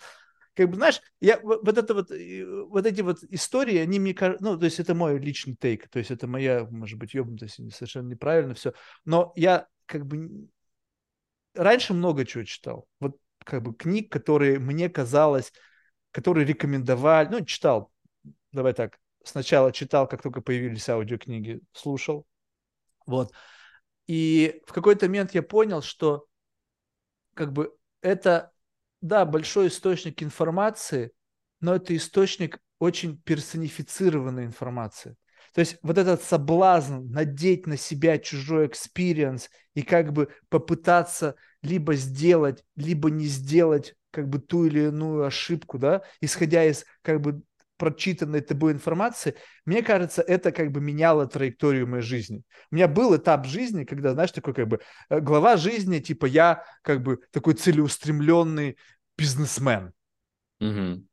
[0.58, 4.58] как бы, знаешь, я, вот это вот, вот эти вот истории, они мне кажется, ну,
[4.58, 8.54] то есть это мой личный тейк, то есть это моя, может быть, ебнутость, совершенно неправильно
[8.54, 8.72] все,
[9.04, 10.48] но я как бы
[11.54, 15.52] раньше много чего читал, вот как бы книг, которые мне казалось,
[16.12, 17.90] которые рекомендовали, ну, читал,
[18.52, 22.26] давай так, сначала читал, как только появились аудиокниги, слушал,
[23.06, 23.32] вот,
[24.06, 26.26] и в какой-то момент я понял, что
[27.34, 28.52] как бы это
[29.00, 31.12] да, большой источник информации,
[31.60, 35.16] но это источник очень персонифицированной информации.
[35.58, 41.96] То есть вот этот соблазн надеть на себя чужой experience и как бы попытаться либо
[41.96, 47.42] сделать, либо не сделать как бы ту или иную ошибку, да, исходя из как бы
[47.76, 52.44] прочитанной тобой информации, мне кажется, это как бы меняло траекторию моей жизни.
[52.70, 54.78] У меня был этап жизни, когда, знаешь, такой как бы
[55.10, 58.78] э, глава жизни, типа я как бы такой целеустремленный
[59.16, 59.92] бизнесмен.
[60.60, 61.07] Угу.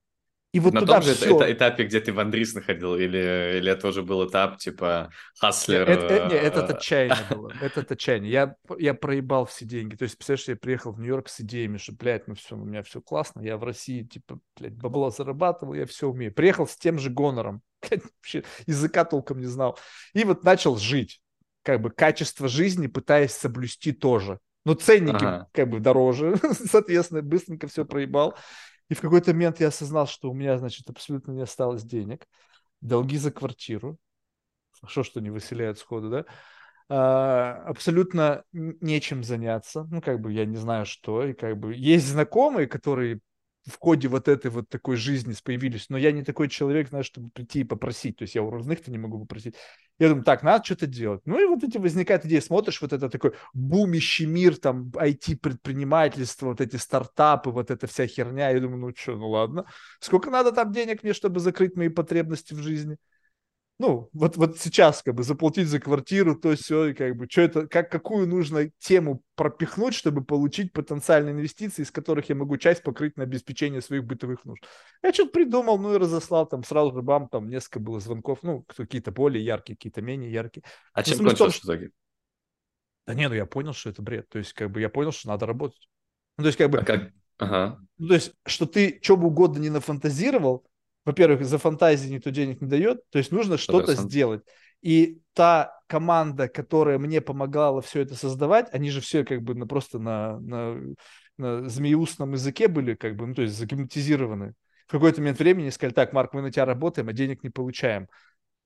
[0.56, 1.36] И вот На туда том же все...
[1.36, 5.82] это, этапе, где ты в Андрис находил, или, или это уже был этап типа хаслер?
[5.82, 7.52] Это, это, нет, это отчаяние было.
[7.60, 8.32] Это отчаяние.
[8.32, 9.98] Я, я проебал все деньги.
[9.98, 12.84] То есть, представляешь, я приехал в Нью-Йорк с идеями, что, блядь, ну все, у меня
[12.84, 13.42] все классно.
[13.42, 16.34] Я в России, типа, блядь, бабло зарабатывал, я все умею.
[16.34, 17.62] Приехал с тем же гонором.
[17.82, 19.78] Блядь, вообще языка толком не знал.
[20.14, 21.20] И вот начал жить.
[21.64, 24.40] Как бы качество жизни пытаясь соблюсти тоже.
[24.64, 25.50] Но ценники ага.
[25.52, 28.38] как бы дороже, соответственно, быстренько все проебал.
[28.90, 32.28] И в какой-то момент я осознал, что у меня, значит, абсолютно не осталось денег,
[32.82, 33.98] долги за квартиру,
[34.80, 36.26] хорошо, что не выселяют сходу, да,
[36.90, 42.08] а, абсолютно нечем заняться, ну, как бы я не знаю что, и как бы есть
[42.08, 43.20] знакомые, которые
[43.66, 47.32] в ходе вот этой вот такой жизни появились, но я не такой человек, знаешь, чтобы
[47.32, 49.56] прийти и попросить, то есть я у родных-то не могу попросить.
[49.98, 51.22] Я думаю, так, надо что-то делать.
[51.26, 56.60] Ну и вот эти возникают идеи, смотришь, вот это такой бумящий мир, там, IT-предпринимательство, вот
[56.60, 59.66] эти стартапы, вот эта вся херня, я думаю, ну что, ну ладно,
[60.02, 62.98] сколько надо там денег мне, чтобы закрыть мои потребности в жизни?
[63.78, 67.42] Ну, вот, вот сейчас как бы заплатить за квартиру, то все, и как бы, что
[67.42, 72.84] это, как, какую нужно тему пропихнуть, чтобы получить потенциальные инвестиции, из которых я могу часть
[72.84, 74.64] покрыть на обеспечение своих бытовых нужд.
[75.04, 78.64] Я что-то придумал, ну и разослал, там сразу же бам, там несколько было звонков, ну,
[78.64, 80.64] какие-то более яркие, какие-то менее яркие.
[80.94, 81.92] А чем кончилось в итоге?
[83.06, 85.28] Да не, ну я понял, что это бред, то есть как бы я понял, что
[85.28, 85.90] надо работать.
[86.38, 86.80] Ну, то есть как бы...
[86.80, 87.12] А как?
[87.38, 87.80] Ага.
[87.98, 90.66] Ну, то есть, что ты что бы угодно не нафантазировал,
[91.06, 94.44] во-первых, за фантазии никто денег не дает, то есть нужно что-то сделать.
[94.82, 99.68] И та команда, которая мне помогала все это создавать, они же все как бы на,
[99.68, 100.80] просто на, на,
[101.38, 104.54] на змееустном языке были, как бы, ну, то есть загипнотизированы.
[104.88, 108.08] В какой-то момент времени сказали, так, Марк, мы на тебя работаем, а денег не получаем.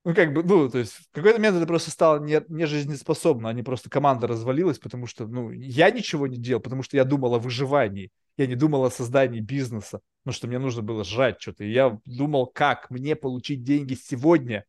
[0.06, 3.49] Ну, как бы, ну, то есть в какой-то момент это просто стало не, не жизнеспособно,
[3.49, 7.36] они просто, команда развалилась, потому что, ну, я ничего не делал, потому что я думал
[7.36, 11.66] о выживании, я не думал о создании бизнеса, ну, что мне нужно было жрать что-то.
[11.66, 14.64] И я думал, как мне получить деньги сегодня,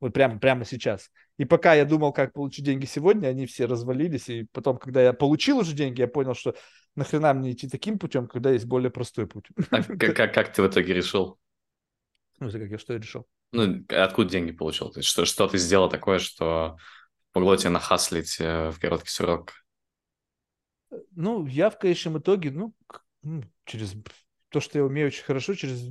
[0.00, 1.08] вот прямо, прямо сейчас.
[1.38, 4.28] И пока я думал, как получить деньги сегодня, они все развалились.
[4.28, 6.56] И потом, когда я получил уже деньги, я понял, что
[6.96, 9.46] нахрена мне идти таким путем, когда есть более простой путь.
[9.70, 11.38] А как, как, как ты в итоге решил?
[12.40, 13.24] Ну, как я что я решил?
[13.52, 14.92] Ну, откуда деньги получил?
[15.00, 16.76] Что, что ты сделал такое, что
[17.34, 19.52] могло тебе нахаслить э, в короткий срок?
[21.12, 22.74] Ну, я в конечном итоге, ну,
[23.22, 23.94] ну, через
[24.48, 25.82] то, что я умею очень хорошо, через,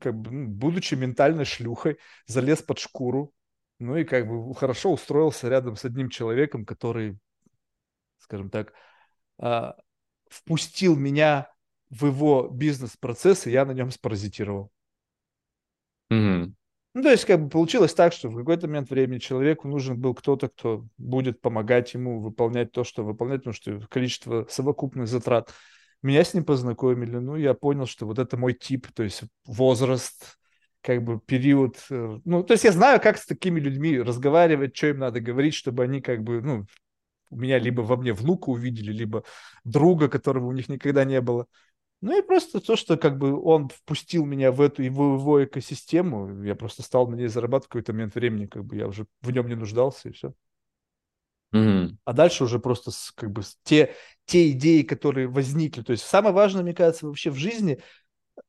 [0.00, 3.32] как бы, ну, будучи ментальной шлюхой, залез под шкуру,
[3.78, 7.18] ну и как бы хорошо устроился рядом с одним человеком, который,
[8.18, 8.72] скажем так,
[9.38, 9.76] а,
[10.28, 11.48] впустил меня
[11.90, 14.72] в его бизнес-процесс, и я на нем спаразитировал.
[16.10, 16.52] Mm-hmm.
[16.94, 20.14] Ну, то есть, как бы получилось так, что в какой-то момент времени человеку нужен был
[20.14, 25.52] кто-то, кто будет помогать ему выполнять то, что выполнять, потому что количество совокупных затрат.
[26.02, 30.38] Меня с ним познакомили, ну, я понял, что вот это мой тип, то есть возраст,
[30.80, 31.76] как бы период.
[31.90, 35.54] Э, ну, то есть я знаю, как с такими людьми разговаривать, что им надо говорить,
[35.54, 36.66] чтобы они как бы, ну,
[37.30, 39.24] у меня либо во мне внука увидели, либо
[39.64, 41.46] друга, которого у них никогда не было.
[42.00, 46.44] Ну и просто то, что как бы он впустил меня в эту его, его экосистему,
[46.44, 49.30] я просто стал на ней зарабатывать в какой-то момент времени, как бы я уже в
[49.32, 50.32] нем не нуждался и все.
[51.52, 51.96] Mm-hmm.
[52.04, 53.94] А дальше уже просто как бы те,
[54.26, 55.82] те идеи, которые возникли.
[55.82, 57.80] То есть самое важное, мне кажется, вообще в жизни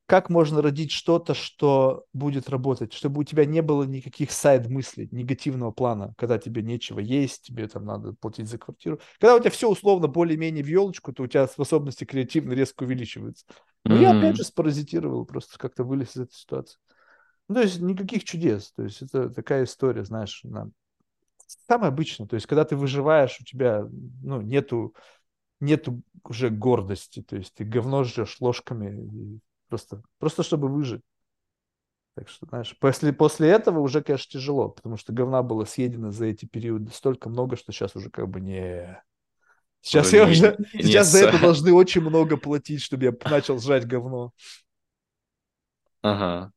[0.06, 5.72] как можно родить что-то, что будет работать, чтобы у тебя не было никаких сайд-мыслей, негативного
[5.72, 9.00] плана, когда тебе нечего есть, тебе там надо платить за квартиру.
[9.20, 13.46] Когда у тебя все условно более-менее в елочку, то у тебя способности креативно резко увеличиваются.
[13.86, 14.02] Но mm-hmm.
[14.02, 16.80] я опять же спаразитировал, просто как-то вылез из этой ситуации.
[17.48, 18.72] Ну, то есть никаких чудес.
[18.72, 20.72] То есть это такая история, знаешь, на...
[21.68, 22.28] самое обычное.
[22.28, 23.88] То есть когда ты выживаешь, у тебя
[24.24, 24.96] ну, нету,
[25.60, 27.22] нету уже гордости.
[27.22, 29.40] То есть ты говно жрешь ложками
[29.70, 31.02] просто, просто чтобы выжить.
[32.16, 36.26] Так что, знаешь, после, после этого уже, конечно, тяжело, потому что говна было съедено за
[36.26, 39.02] эти периоды столько много, что сейчас уже как бы не...
[39.82, 43.58] Сейчас, я уже, не, сейчас не за это должны очень много платить, чтобы я начал
[43.60, 44.34] жрать говно.
[46.02, 46.52] Ага.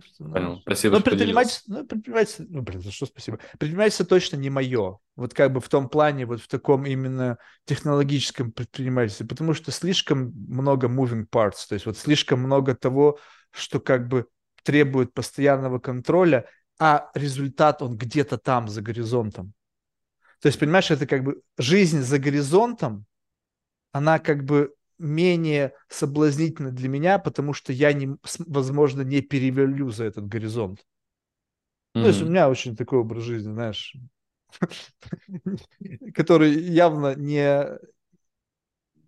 [0.00, 0.60] Что, Понял.
[0.62, 3.38] Спасибо, но предпринимательство, ну, предпринимательство, ну, блин, за что спасибо.
[3.58, 4.98] Предпринимательство точно не мое.
[5.16, 10.32] Вот как бы в том плане, вот в таком именно технологическом предпринимательстве, потому что слишком
[10.48, 13.18] много moving parts, то есть вот слишком много того,
[13.50, 14.26] что как бы
[14.62, 16.46] требует постоянного контроля,
[16.78, 19.52] а результат он где-то там, за горизонтом.
[20.40, 23.06] То есть, понимаешь, это как бы жизнь за горизонтом,
[23.92, 30.04] она как бы менее соблазнительна для меня, потому что я, не, возможно, не перевелю за
[30.04, 30.80] этот горизонт.
[30.80, 30.84] Mm-hmm.
[31.94, 33.94] Ну, то есть у меня очень такой образ жизни, знаешь,
[36.14, 37.66] который явно не,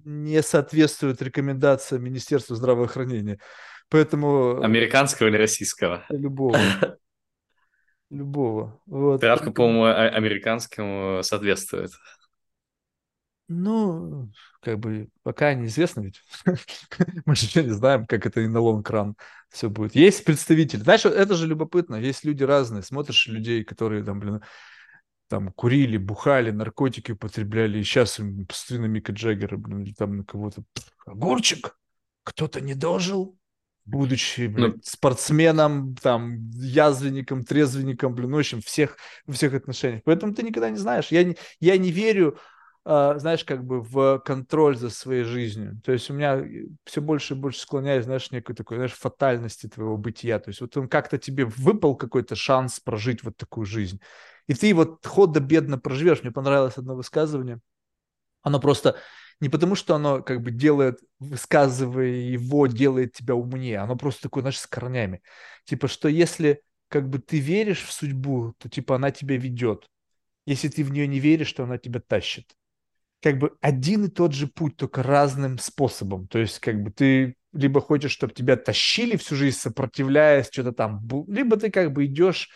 [0.04, 3.38] не соответствует рекомендациям Министерства здравоохранения.
[3.88, 4.62] Поэтому...
[4.62, 6.04] Американского или российского?
[6.08, 6.58] Любого.
[8.10, 8.80] Любого.
[8.86, 9.20] Вот.
[9.20, 11.92] Травка, по-моему, а, американскому соответствует.
[13.46, 14.30] Ну,
[14.60, 16.22] как бы пока неизвестно ведь.
[17.26, 19.16] Мы же не знаем, как это и на лонг-ран
[19.50, 19.94] все будет.
[19.94, 20.80] Есть представители.
[20.80, 21.96] Знаешь, это же любопытно.
[21.96, 22.82] Есть люди разные.
[22.82, 24.40] Смотришь людей, которые там, блин,
[25.28, 30.24] там курили, бухали, наркотики употребляли, и сейчас им постоянно Мика Джаггера, блин, или там на
[30.24, 30.64] кого-то.
[31.06, 31.78] Огурчик!
[32.22, 33.38] Кто-то не дожил?
[33.86, 38.96] будучи блин, ну, спортсменом, там, язвенником, трезвенником, блин, ну, в общем, всех,
[39.26, 40.02] во всех отношениях.
[40.04, 41.08] Поэтому ты никогда не знаешь.
[41.08, 42.38] Я не, я не верю,
[42.84, 45.80] знаешь, как бы в контроль за своей жизнью.
[45.84, 46.44] То есть у меня
[46.84, 50.38] все больше и больше склоняюсь, знаешь, некой такой, знаешь, фатальности твоего бытия.
[50.38, 54.00] То есть вот он как-то тебе выпал какой-то шанс прожить вот такую жизнь.
[54.46, 56.22] И ты вот ходо-бедно проживешь.
[56.22, 57.60] Мне понравилось одно высказывание.
[58.42, 58.96] Оно просто
[59.40, 64.42] не потому, что оно как бы делает, высказывая его, делает тебя умнее, оно просто такое,
[64.42, 65.22] знаешь, с корнями.
[65.64, 69.88] Типа, что если как бы ты веришь в судьбу, то типа она тебя ведет.
[70.46, 72.54] Если ты в нее не веришь, то она тебя тащит.
[73.24, 76.28] Как бы один и тот же путь, только разным способом.
[76.28, 81.00] То есть как бы ты либо хочешь, чтобы тебя тащили всю жизнь, сопротивляясь, что-то там,
[81.26, 82.50] либо ты как бы идешь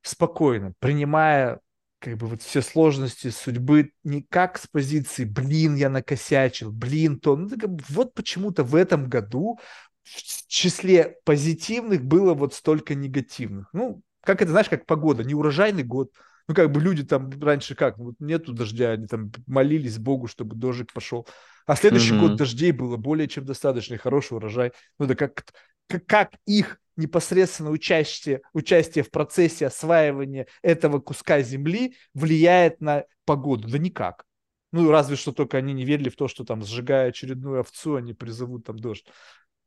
[0.00, 1.60] спокойно, принимая
[1.98, 7.36] как бы вот все сложности судьбы не как с позиции «блин, я накосячил», «блин, то».
[7.36, 9.58] Ну, как бы, вот почему-то в этом году
[10.02, 13.68] в числе позитивных было вот столько негативных.
[13.74, 16.10] Ну, как это, знаешь, как погода, неурожайный год.
[16.46, 20.56] Ну, как бы люди там раньше как, вот нету дождя, они там молились Богу, чтобы
[20.56, 21.26] дождик пошел.
[21.66, 22.20] А следующий mm-hmm.
[22.20, 24.72] год дождей было более чем достаточно, хороший урожай.
[24.98, 25.44] Ну, да как,
[25.88, 33.68] как, как их непосредственно участие, участие в процессе осваивания этого куска земли влияет на погоду?
[33.68, 34.24] Да никак.
[34.72, 38.12] Ну, разве что только они не верили в то, что там, сжигая очередную овцу, они
[38.12, 39.06] призовут там дождь.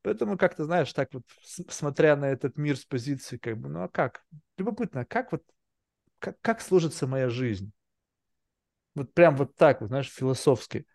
[0.03, 1.23] Поэтому как-то, знаешь, так вот,
[1.69, 4.21] смотря на этот мир с позиции, как бы, ну а как?
[4.57, 5.43] Любопытно, а как вот,
[6.19, 7.71] как, как сложится моя жизнь?
[8.95, 10.85] Вот прям вот так вот, знаешь, философски.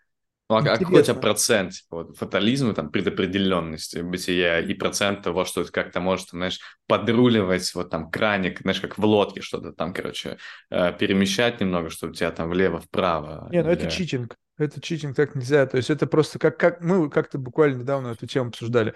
[0.50, 5.44] Ну, а какой у тебя процент типа, вот, фатализма, там, предопределенности бытия и процент того,
[5.44, 9.94] что это как-то может, знаешь, подруливать, вот там краник, знаешь, как в лодке что-то там,
[9.94, 10.36] короче,
[10.70, 13.48] э, перемещать немного, чтобы у тебя там влево-вправо.
[13.50, 13.78] Не, ну или...
[13.78, 14.36] это читинг.
[14.58, 15.64] Это читинг, так нельзя.
[15.66, 18.94] То есть это просто как, как мы как-то буквально недавно эту тему обсуждали.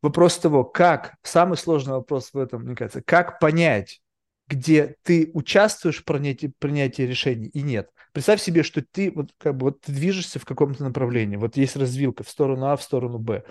[0.00, 4.00] Вопрос того, как, самый сложный вопрос в этом, мне кажется, как понять,
[4.48, 7.90] где ты участвуешь в принятии, принятии решений и нет.
[8.12, 11.76] Представь себе, что ты вот как бы вот ты движешься в каком-то направлении, вот есть
[11.76, 13.44] развилка в сторону А, в сторону Б,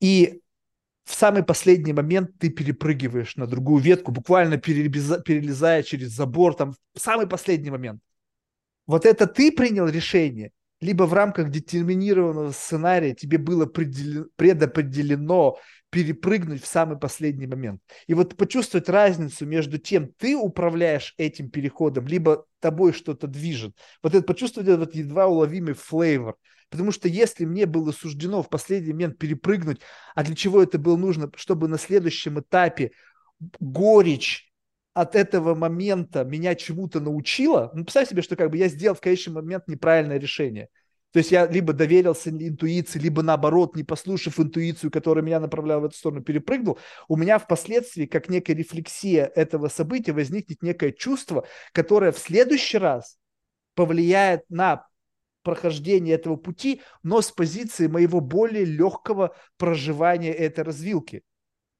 [0.00, 0.42] и
[1.04, 7.00] в самый последний момент ты перепрыгиваешь на другую ветку, буквально перелезая через забор, там, в
[7.00, 8.00] самый последний момент.
[8.86, 10.50] Вот это ты принял решение,
[10.80, 15.58] либо в рамках детерминированного сценария тебе было предопределено
[15.96, 17.80] перепрыгнуть в самый последний момент.
[18.06, 23.74] И вот почувствовать разницу между тем, ты управляешь этим переходом, либо тобой что-то движет.
[24.02, 26.36] Вот это почувствовать этот едва уловимый флейвор.
[26.68, 29.80] Потому что если мне было суждено в последний момент перепрыгнуть,
[30.14, 32.90] а для чего это было нужно, чтобы на следующем этапе
[33.58, 34.52] горечь
[34.92, 39.00] от этого момента меня чему-то научила, ну, представь себе, что как бы я сделал в
[39.00, 40.68] конечный момент неправильное решение–
[41.16, 45.84] то есть я либо доверился интуиции, либо наоборот, не послушав интуицию, которая меня направляла в
[45.86, 46.78] эту сторону, перепрыгнул,
[47.08, 53.16] у меня впоследствии, как некая рефлексия этого события, возникнет некое чувство, которое в следующий раз
[53.74, 54.86] повлияет на
[55.42, 61.22] прохождения этого пути, но с позиции моего более легкого проживания этой развилки.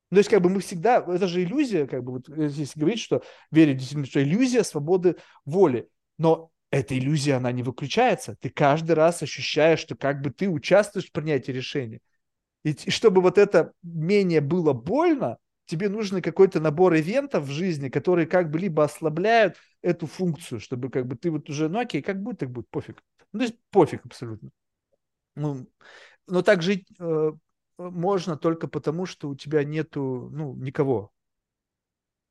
[0.08, 3.22] То есть, как бы мы всегда, это же иллюзия, как бы, вот, если говорить, что
[3.50, 5.90] верить действительно, что иллюзия свободы воли.
[6.16, 8.36] Но эта иллюзия, она не выключается.
[8.40, 12.00] Ты каждый раз ощущаешь, что как бы ты участвуешь в принятии решения.
[12.64, 18.26] И, чтобы вот это менее было больно, тебе нужен какой-то набор ивентов в жизни, которые
[18.26, 22.22] как бы либо ослабляют эту функцию, чтобы как бы ты вот уже, ну окей, как
[22.22, 23.02] будет, так будет, пофиг.
[23.32, 24.50] Ну, то есть пофиг абсолютно.
[25.34, 25.66] Ну,
[26.26, 27.32] но так жить э,
[27.78, 31.12] можно только потому, что у тебя нету, ну, никого.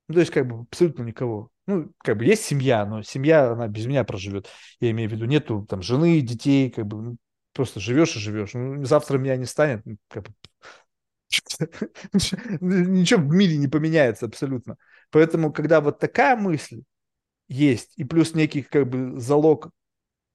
[0.07, 1.49] Ну, то есть как бы абсолютно никого.
[1.68, 4.48] Ну, как бы есть семья, но семья, она без меня проживет.
[4.80, 7.18] Я имею в виду, нету там жены, детей, как бы ну,
[7.53, 8.53] просто живешь и живешь.
[8.53, 10.34] Ну, завтра меня не станет, ну, как бы,
[12.61, 14.77] ничего в мире не поменяется абсолютно.
[15.10, 16.84] Поэтому, когда вот такая мысль
[17.48, 19.72] есть, и плюс некий как бы залог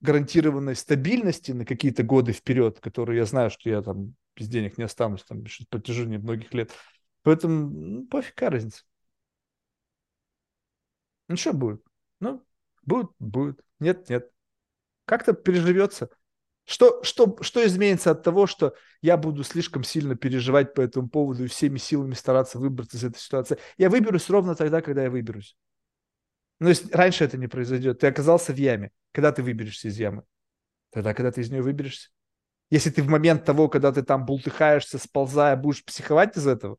[0.00, 4.84] гарантированной стабильности на какие-то годы вперед, которые я знаю, что я там без денег не
[4.84, 6.72] останусь там на протяжении многих лет.
[7.22, 8.82] Поэтому ну, пофиг, какая разница.
[11.30, 11.80] Ну что будет?
[12.18, 12.44] Ну,
[12.82, 13.60] будет, будет.
[13.78, 14.32] Нет, нет.
[15.04, 16.10] Как-то переживется.
[16.64, 21.44] Что, что, что изменится от того, что я буду слишком сильно переживать по этому поводу
[21.44, 23.58] и всеми силами стараться выбраться из этой ситуации?
[23.78, 25.56] Я выберусь ровно тогда, когда я выберусь.
[26.58, 28.90] Но если раньше это не произойдет, ты оказался в яме.
[29.12, 30.24] Когда ты выберешься из ямы?
[30.90, 32.08] Тогда, когда ты из нее выберешься.
[32.70, 36.78] Если ты в момент того, когда ты там бултыхаешься, сползая, будешь психовать из этого,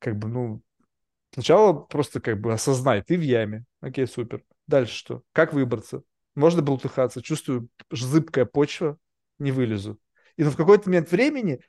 [0.00, 0.62] как бы, ну,
[1.34, 3.64] сначала просто как бы осознай, ты в яме.
[3.80, 4.42] Окей, супер.
[4.66, 5.22] Дальше что?
[5.32, 6.02] Как выбраться?
[6.34, 8.98] Можно бултыхаться, чувствую зыбкая почва,
[9.38, 9.98] не вылезу.
[10.36, 11.60] И ну, в какой-то момент времени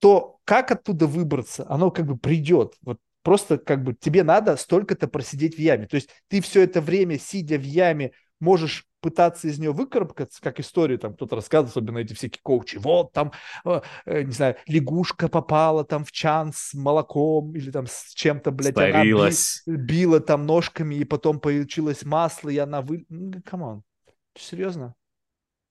[0.00, 2.74] то, как оттуда выбраться, оно как бы придет.
[2.82, 5.86] Вот просто как бы тебе надо столько-то просидеть в яме.
[5.86, 10.60] То есть ты все это время, сидя в яме, можешь пытаться из нее выкарабкаться, как
[10.60, 12.76] историю там кто-то рассказывает, особенно эти всякие коучи.
[12.76, 13.32] Вот там,
[13.64, 18.50] э, э, не знаю, лягушка попала там в чан с молоком или там с чем-то,
[18.50, 19.32] блядь, она би,
[19.66, 23.06] била там ножками, и потом получилось масло, и она вы...
[23.44, 23.82] Come on,
[24.36, 24.94] серьезно?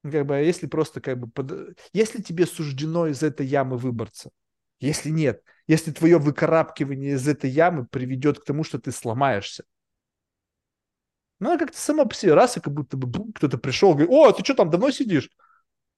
[0.03, 1.27] Ну, как бы, а если просто как бы...
[1.27, 1.77] Под...
[1.91, 4.29] Если тебе суждено из этой ямы выбраться,
[4.79, 9.65] если нет, если твое выкарабкивание из этой ямы приведет к тому, что ты сломаешься,
[11.39, 14.31] ну, она как-то сама по себе, раз, и как будто бы кто-то пришел, говорит, о,
[14.31, 15.29] ты что там, давно сидишь?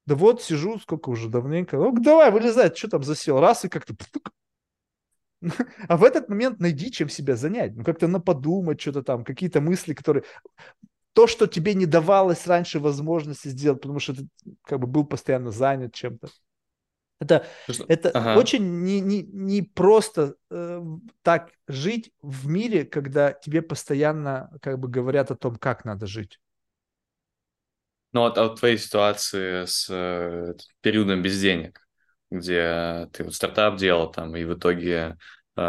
[0.05, 1.77] Да вот, сижу, сколько уже, давненько.
[1.77, 3.39] Ну, давай, вылезай, что там засел?
[3.39, 3.95] Раз, и как-то...
[5.87, 7.75] А в этот момент найди, чем себя занять.
[7.75, 10.23] Ну, как-то на подумать, что-то там, какие-то мысли, которые...
[11.13, 14.27] То, что тебе не давалось раньше возможности сделать, потому что ты
[14.63, 16.29] как бы был постоянно занят чем-то.
[17.19, 17.45] Это,
[17.89, 18.39] это ага.
[18.39, 20.81] очень не, не, не просто э,
[21.21, 26.39] так жить в мире, когда тебе постоянно как бы говорят о том, как надо жить.
[28.13, 31.85] Ну, вот, а вот твоей ситуации с э, периодом без денег,
[32.31, 35.17] где ты вот стартап делал там и в итоге
[35.55, 35.61] э,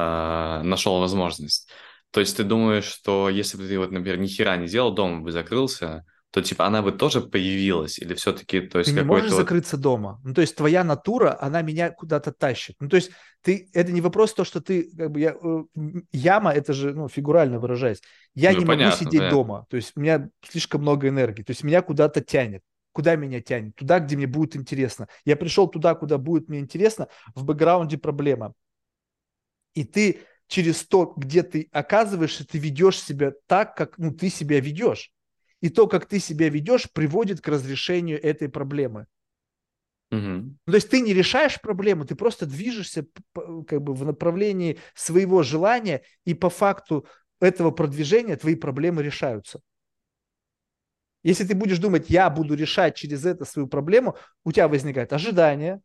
[0.63, 1.69] нашел возможность.
[2.13, 5.21] То есть ты думаешь, что если бы ты вот, например, ни хера не делал, дома
[5.21, 9.33] бы закрылся, то типа она бы тоже появилась или все-таки, то есть ты не можешь
[9.33, 10.21] закрыться дома.
[10.23, 12.77] Ну то есть твоя натура, она меня куда-то тащит.
[12.79, 13.11] Ну то есть
[13.43, 15.65] ты, это не вопрос то, что ты как бы я, э,
[16.13, 18.01] яма, это же ну фигурально выражаясь.
[18.35, 19.39] Я ну, не понятно, могу сидеть понятно.
[19.39, 19.67] дома.
[19.71, 21.43] То есть у меня слишком много энергии.
[21.43, 22.63] То есть меня куда-то тянет.
[22.93, 23.75] Куда меня тянет?
[23.75, 25.09] Туда, где мне будет интересно.
[25.25, 27.09] Я пришел туда, куда будет мне интересно.
[27.35, 28.55] В бэкграунде проблема.
[29.75, 34.61] И ты через то, где ты оказываешься, ты ведешь себя так, как ну, ты себя
[34.61, 35.11] ведешь
[35.61, 39.07] и то, как ты себя ведешь, приводит к разрешению этой проблемы.
[40.11, 40.57] Угу.
[40.67, 46.03] То есть ты не решаешь проблему, ты просто движешься как бы в направлении своего желания,
[46.25, 47.07] и по факту
[47.41, 49.61] этого продвижения твои проблемы решаются.
[51.23, 55.81] Если ты будешь думать, я буду решать через это свою проблему, у тебя возникает ожидание,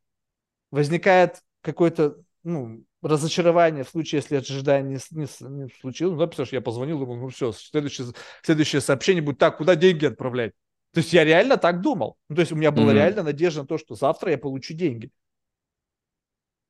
[0.72, 6.18] возникает какой-то ну, разочарование в случае, если ожидание не, не, не случилось.
[6.18, 8.08] Ну, да, я позвонил, думал, ну все, следующее,
[8.44, 10.54] следующее сообщение будет так, куда деньги отправлять?
[10.94, 12.18] То есть я реально так думал.
[12.30, 12.96] Ну, то есть у меня была mm-hmm.
[12.96, 15.10] реально надежда на то, что завтра я получу деньги.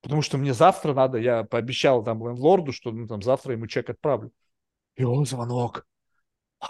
[0.02, 3.90] Потому что мне завтра надо, я пообещал там лорду, что ну, там завтра ему чек
[3.90, 4.32] отправлю.
[4.96, 5.86] И он звонок.
[6.60, 6.70] То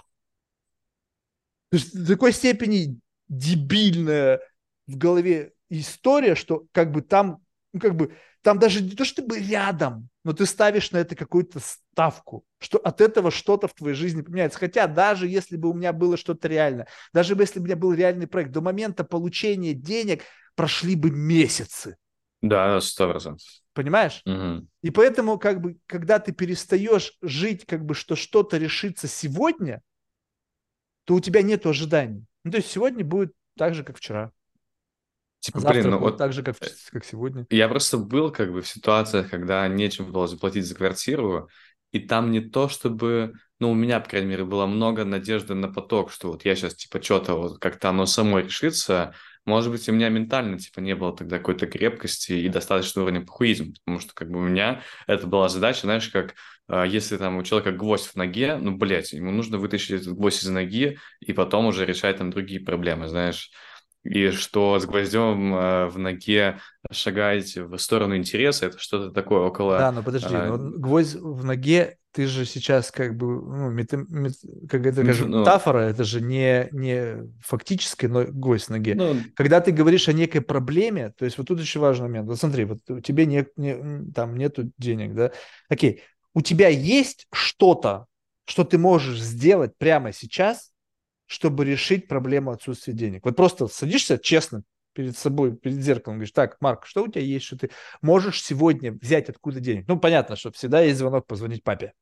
[1.71, 4.39] есть до такой степени дебильная
[4.87, 8.15] в голове история, что как бы там, ну как бы
[8.45, 13.01] там даже не то, чтобы рядом, но ты ставишь на это какую-то ставку, что от
[13.01, 14.59] этого что-то в твоей жизни поменяется.
[14.59, 17.93] Хотя даже если бы у меня было что-то реально, даже если бы у меня был
[17.93, 20.21] реальный проект, до момента получения денег
[20.53, 21.97] прошли бы месяцы.
[22.43, 23.47] Да, сто процентов.
[23.73, 24.21] Понимаешь?
[24.27, 24.67] Угу.
[24.83, 29.81] И поэтому, как бы, когда ты перестаешь жить, как бы, что что-то решится сегодня,
[31.05, 32.23] то у тебя нет ожиданий.
[32.43, 34.31] Ну, то есть сегодня будет так же, как вчера.
[35.45, 37.45] Типа, Завтра блин, ну вот так же, как, э, как сегодня.
[37.51, 41.49] я просто был как бы в ситуациях, когда нечем было заплатить за квартиру,
[41.91, 45.71] и там не то чтобы, ну, у меня, по крайней мере, было много надежды на
[45.71, 49.13] поток, что вот я сейчас, типа, что-то вот как-то оно само решится.
[49.45, 53.73] Может быть, у меня ментально, типа, не было тогда какой-то крепкости и достаточного уровня похуизма,
[53.75, 56.33] потому что, как бы, у меня это была задача, знаешь, как
[56.67, 60.43] а, если там у человека гвоздь в ноге, ну, блядь, ему нужно вытащить этот гвоздь
[60.43, 63.51] из ноги и потом уже решать там другие проблемы, знаешь.
[64.05, 66.59] И что с гвоздем э, в ноге
[66.91, 69.79] шагать в сторону интереса, это что-то такое около...
[69.79, 74.05] Да, но подожди, э, но гвоздь в ноге, ты же сейчас как бы, ну, мета-
[74.07, 78.95] мет- как это, как ну, метафора, это же не, не фактически но гвоздь в ноге.
[78.95, 82.27] ну, Когда ты говоришь о некой проблеме, то есть вот тут еще важный момент.
[82.27, 85.31] Вот смотри, вот у тебя не, не- там нету денег, да?
[85.67, 86.03] Окей,
[86.33, 88.05] у тебя есть что-то,
[88.45, 90.71] что ты можешь сделать прямо сейчас,
[91.27, 93.25] чтобы решить проблему отсутствия денег.
[93.25, 97.45] Вот просто садишься честно перед собой, перед зеркалом, говоришь, так, Марк, что у тебя есть,
[97.45, 97.71] что ты
[98.01, 99.85] можешь сегодня взять откуда денег?
[99.87, 101.93] Ну, понятно, что всегда есть звонок позвонить папе.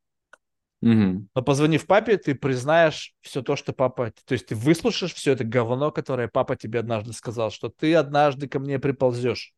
[0.81, 4.11] мгм, Но позвонив папе, ты признаешь все то, что папа...
[4.25, 8.47] То есть ты выслушаешь все это говно, которое папа тебе однажды сказал, что ты однажды
[8.47, 9.53] ко мне приползешь.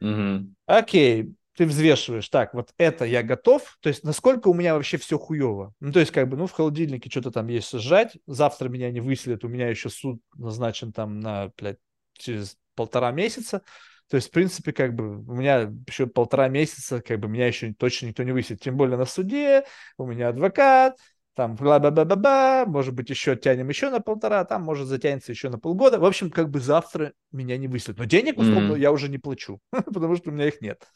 [0.00, 4.98] мгм, Окей, ты взвешиваешь, так, вот это я готов, то есть насколько у меня вообще
[4.98, 5.72] все хуево.
[5.80, 9.00] Ну, то есть как бы, ну, в холодильнике что-то там есть сжать, завтра меня не
[9.00, 11.78] выселят, у меня еще суд назначен там на, блядь,
[12.14, 13.62] через полтора месяца.
[14.08, 17.72] То есть, в принципе, как бы у меня еще полтора месяца, как бы меня еще
[17.72, 18.60] точно никто не высидит.
[18.60, 19.64] Тем более на суде,
[19.98, 20.96] у меня адвокат,
[21.34, 25.98] там бла-бла-бла-бла, может быть, еще тянем еще на полтора, там может затянется еще на полгода.
[25.98, 27.98] В общем, как бы завтра меня не выселят.
[27.98, 28.80] Но денег, условно, Мгм.
[28.80, 30.86] я уже не плачу, потому что у меня их нет.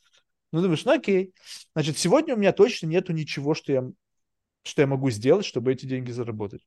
[0.52, 1.35] Ну, думаешь, ну окей.
[1.74, 3.85] Значит, сегодня у меня точно нету ничего, что я,
[4.62, 6.66] что я могу сделать, чтобы эти деньги заработать.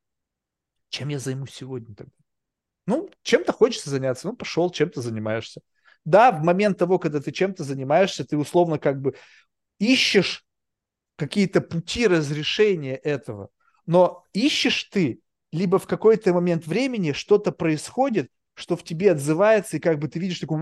[0.89, 2.13] Чем я займусь сегодня тогда?
[2.85, 4.27] Ну, чем-то хочется заняться.
[4.27, 5.61] Ну, пошел, чем-то занимаешься.
[6.05, 9.15] Да, в момент того, когда ты чем-то занимаешься, ты условно как бы
[9.79, 10.45] ищешь
[11.15, 13.49] какие-то пути разрешения этого.
[13.85, 19.79] Но ищешь ты, либо в какой-то момент времени что-то происходит, что в тебе отзывается, и
[19.79, 20.57] как бы ты видишь такой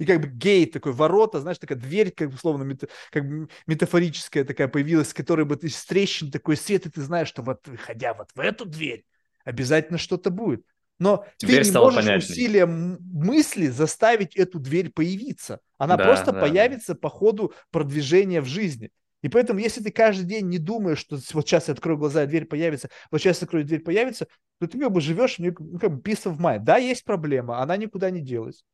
[0.00, 3.48] и как бы гейт, такой ворота, знаешь, такая дверь, как бы условно мета- как бы
[3.68, 7.42] метафорическая такая появилась, с которой бы ты из трещин такой свет, и ты знаешь, что
[7.42, 9.04] вот выходя вот в эту дверь,
[9.44, 10.64] обязательно что-то будет.
[10.98, 12.14] Но Теперь ты не можешь понятней.
[12.14, 15.60] усилием мысли заставить эту дверь появиться.
[15.78, 18.90] Она Да, просто да, появится по ходу продвижения в жизни.
[19.22, 22.26] И поэтому, если ты каждый день не думаешь, что вот сейчас я открою глаза, и
[22.26, 24.26] дверь появится, вот сейчас я открою, дверь появится,
[24.58, 26.60] то ты как бы живешь, ну, как бы peace of mind.
[26.60, 28.64] Да, есть проблема, она никуда не делась.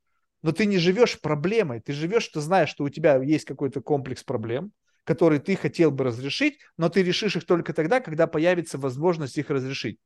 [0.43, 4.23] Но ты не живешь проблемой, ты живешь, ты знаешь, что у тебя есть какой-то комплекс
[4.23, 4.73] проблем,
[5.05, 9.51] которые ты хотел бы разрешить, но ты решишь их только тогда, когда появится возможность их
[9.51, 9.99] разрешить.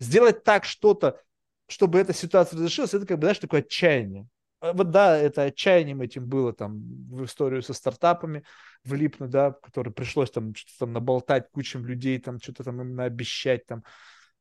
[0.00, 1.20] Сделать так что-то,
[1.66, 4.28] чтобы эта ситуация разрешилась, это как бы, знаешь, такое отчаяние.
[4.60, 8.44] А Вот да, это отчаянием этим было там в историю со стартапами,
[8.84, 13.66] влипнуть, да, который пришлось там что-то там наболтать кучам людей, там что-то там им наобещать,
[13.66, 13.82] там,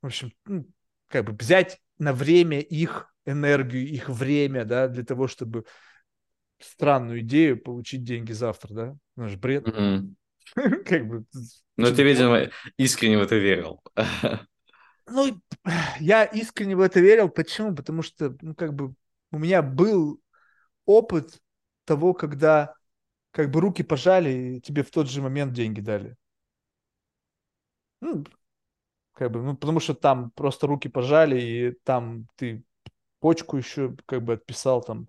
[0.01, 0.65] в общем, ну,
[1.07, 5.65] как бы взять на время их энергию, их время, да, для того, чтобы
[6.59, 10.15] странную идею получить деньги завтра, да, ну, же бред, мгм.
[10.85, 11.25] как бы.
[11.77, 13.81] Ну, ты, видимо, искренне в это верил.
[15.05, 15.41] Ну,
[15.99, 17.29] я искренне в это верил.
[17.29, 17.75] Почему?
[17.75, 18.95] Потому что, ну, как бы,
[19.31, 20.21] у меня был
[20.85, 21.39] опыт
[21.85, 22.75] того, когда
[23.31, 26.15] как бы руки пожали и тебе в тот же момент деньги дали.
[28.01, 28.23] Ну,
[29.13, 32.63] как бы, ну, потому что там просто руки пожали, и там ты
[33.23, 35.07] почку еще как бы отписал, там,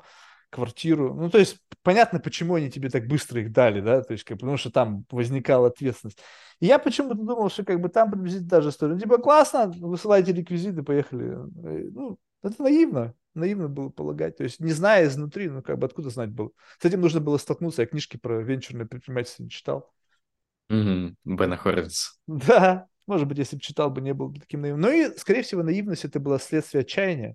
[0.48, 1.14] квартиру.
[1.14, 4.38] Ну, то есть, понятно, почему они тебе так быстро их дали, да, то есть, как,
[4.38, 6.20] потому что там возникала ответственность.
[6.60, 8.94] И я почему-то думал, что как бы там приблизительно та же история.
[8.94, 11.32] Ну, типа, классно, высылайте реквизиты, поехали.
[11.32, 13.14] Э, Ну, это наивно.
[13.34, 14.36] Наивно было полагать.
[14.36, 16.50] То есть, не зная изнутри, ну, как бы откуда знать было.
[16.78, 17.82] С этим нужно было столкнуться.
[17.82, 19.90] Я книжки про венчурное предпринимательство не читал.
[21.24, 22.20] Бена Хорвиц.
[22.28, 24.82] Да, может быть, если бы читал бы, не был бы таким наивным.
[24.82, 27.34] Ну и, скорее всего, наивность это было следствие отчаяния.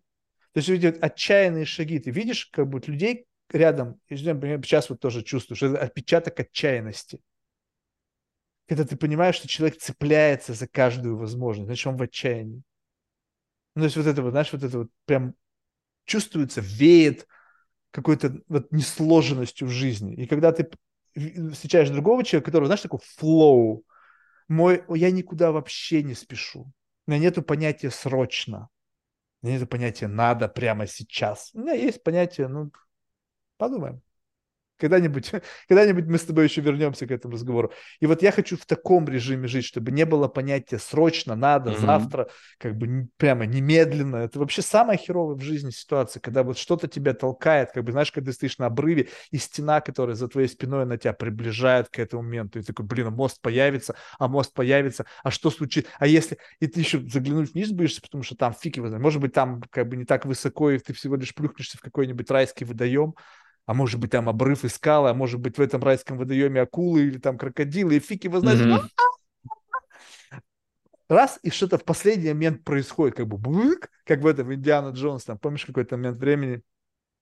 [0.54, 2.00] То есть вот отчаянные шаги.
[2.00, 7.22] Ты видишь, как бы людей рядом, и сейчас вот тоже чувствуешь, это отпечаток отчаянности.
[8.68, 12.62] Когда ты понимаешь, что человек цепляется за каждую возможность, значит, он в отчаянии.
[13.76, 15.34] Ну, то есть вот это вот, знаешь, вот это вот прям
[16.06, 17.28] чувствуется, веет
[17.92, 20.16] какой-то вот несложенностью в жизни.
[20.16, 20.70] И когда ты
[21.54, 23.84] встречаешь другого человека, который, знаешь, такой флоу,
[24.48, 26.72] мой, я никуда вообще не спешу.
[27.08, 28.70] У меня нету понятия срочно.
[29.42, 31.52] У меня нету понятия надо прямо сейчас.
[31.54, 32.72] У меня есть понятие, ну,
[33.58, 34.02] подумаем.
[34.80, 35.32] Когда-нибудь,
[35.68, 37.72] когда-нибудь мы с тобой еще вернемся к этому разговору.
[38.00, 41.80] И вот я хочу в таком режиме жить, чтобы не было понятия срочно, надо, mm-hmm.
[41.80, 44.18] завтра, как бы прямо немедленно.
[44.18, 48.12] Это вообще самая херовая в жизни ситуация, когда вот что-то тебя толкает, как бы, знаешь,
[48.12, 52.00] когда ты стоишь на обрыве, и стена, которая за твоей спиной на тебя приближает к
[52.00, 55.92] этому моменту, и ты такой, блин, а мост появится, а мост появится, а что случится?
[56.00, 56.38] А если...
[56.60, 59.04] И ты еще заглянуть вниз боишься, потому что там фиг его знает.
[59.04, 62.30] Может быть, там как бы не так высоко, и ты всего лишь плюхнешься в какой-нибудь
[62.32, 63.16] райский водоем,
[63.70, 67.02] а может быть там обрыв и скалы, а может быть в этом райском водоеме акулы
[67.02, 68.62] или там крокодилы, и фиг его знает.
[68.62, 70.42] Mm-hmm.
[71.08, 75.24] Раз, и что-то в последний момент происходит, как бы бык, как в этом Индиана Джонс,
[75.24, 76.64] там, помнишь какой-то момент времени,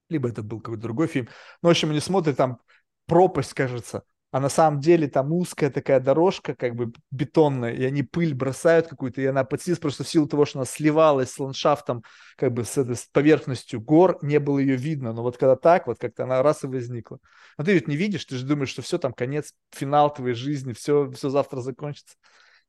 [0.07, 1.27] либо это был какой-то другой фильм,
[1.61, 2.61] ну, в общем, они смотрят, там
[3.07, 4.03] пропасть, кажется,
[4.37, 8.85] а на самом деле там узкая такая дорожка, как бы бетонная, и они пыль бросают
[8.85, 12.03] какую-то, и она подсилась просто в силу того, что она сливалась с ландшафтом,
[12.35, 15.97] как бы с, с поверхностью гор, не было ее видно, но вот когда так, вот
[15.97, 17.17] как-то она раз и возникла.
[17.57, 20.73] Но ты ведь не видишь, ты же думаешь, что все там, конец, финал твоей жизни,
[20.73, 22.15] все, все завтра закончится.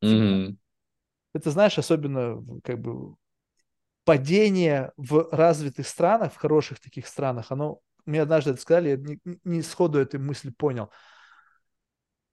[0.02, 0.56] Mm-hmm.
[1.34, 3.14] Это, знаешь, особенно как бы
[4.06, 9.20] падение в развитых странах, в хороших таких странах, оно, мне однажды это сказали, я не,
[9.44, 10.90] не сходу эту мысль понял–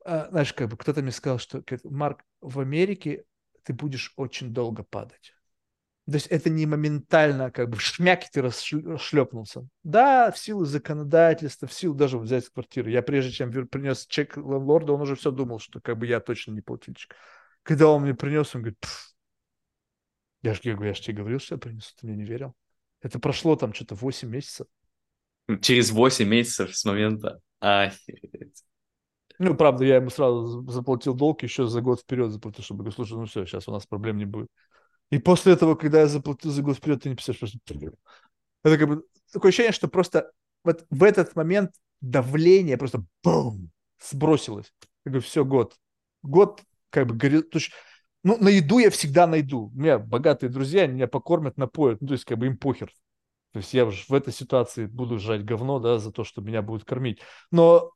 [0.05, 3.25] знаешь, как бы кто-то мне сказал, что Марк, в Америке
[3.63, 5.33] ты будешь очень долго падать.
[6.05, 9.67] То есть это не моментально, как бы в шмяке ты расшлепнулся.
[9.81, 12.89] Да, в силу законодательства, в силу даже взять квартиру.
[12.89, 16.51] Я прежде чем принес чек лорда, он уже все думал, что как бы я точно
[16.51, 17.15] не плательщик.
[17.63, 18.85] Когда он мне принес, он говорит,
[20.43, 22.53] я же, я, я же тебе говорил, что я принесу, ты мне не верил.
[23.01, 24.67] Это прошло там что-то 8 месяцев.
[25.61, 27.39] Через 8 месяцев с момента.
[27.59, 28.64] Охереть.
[29.39, 33.13] Ну, правда, я ему сразу заплатил долг, еще за год вперед заплатил, чтобы говорю, слушай,
[33.13, 34.47] ну все, сейчас у нас проблем не будет.
[35.11, 37.75] И после этого, когда я заплатил за год вперед, ты не представляешь, что...
[38.63, 40.31] Это как бы такое ощущение, что просто
[40.63, 41.71] вот в этот момент
[42.01, 43.69] давление просто бум,
[44.01, 44.73] сбросилось.
[45.05, 45.75] Я говорю, все, год.
[46.23, 47.53] Год как бы горит.
[48.23, 49.71] Ну, на еду я всегда найду.
[49.75, 52.01] У меня богатые друзья, они меня покормят, напоят.
[52.01, 52.91] Ну, то есть, как бы им похер.
[53.51, 56.83] То есть я в этой ситуации буду жать говно, да, за то, что меня будут
[56.83, 57.21] кормить.
[57.51, 57.91] Но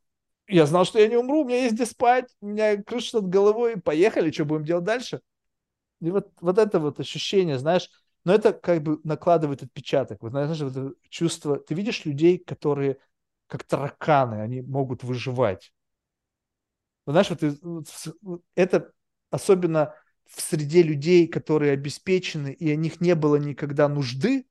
[0.49, 3.29] я знал, что я не умру, у меня есть где спать, у меня крыша над
[3.29, 5.21] головой, поехали, что будем делать дальше?
[6.01, 7.89] И вот, вот это вот ощущение, знаешь,
[8.25, 10.21] но это как бы накладывает отпечаток.
[10.21, 12.97] Вот, знаешь, вот это чувство, ты видишь людей, которые
[13.47, 15.73] как тараканы, они могут выживать.
[17.05, 18.91] Вот, знаешь, вот, это
[19.31, 19.93] особенно
[20.25, 24.45] в среде людей, которые обеспечены, и о них не было никогда нужды,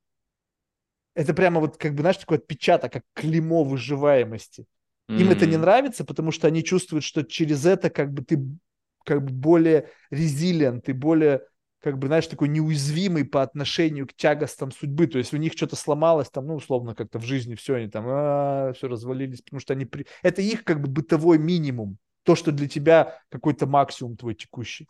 [1.15, 4.67] это прямо вот, как бы, знаешь, такой отпечаток, как клеймо выживаемости.
[5.09, 5.33] Им mm-hmm.
[5.33, 8.39] это не нравится, потому что они чувствуют, что через это как бы ты
[9.05, 11.43] как бы более резилент, ты более
[11.81, 15.07] как бы, знаешь, такой неуязвимый по отношению к тягостам судьбы.
[15.07, 18.05] То есть у них что-то сломалось там, ну, условно, как-то в жизни все, они там,
[18.09, 19.85] а, все развалились, потому что они...
[19.85, 20.07] При...
[20.23, 21.99] Это их как бы бытовой минимум.
[22.25, 24.89] То, что для тебя какой-то максимум твой текущий.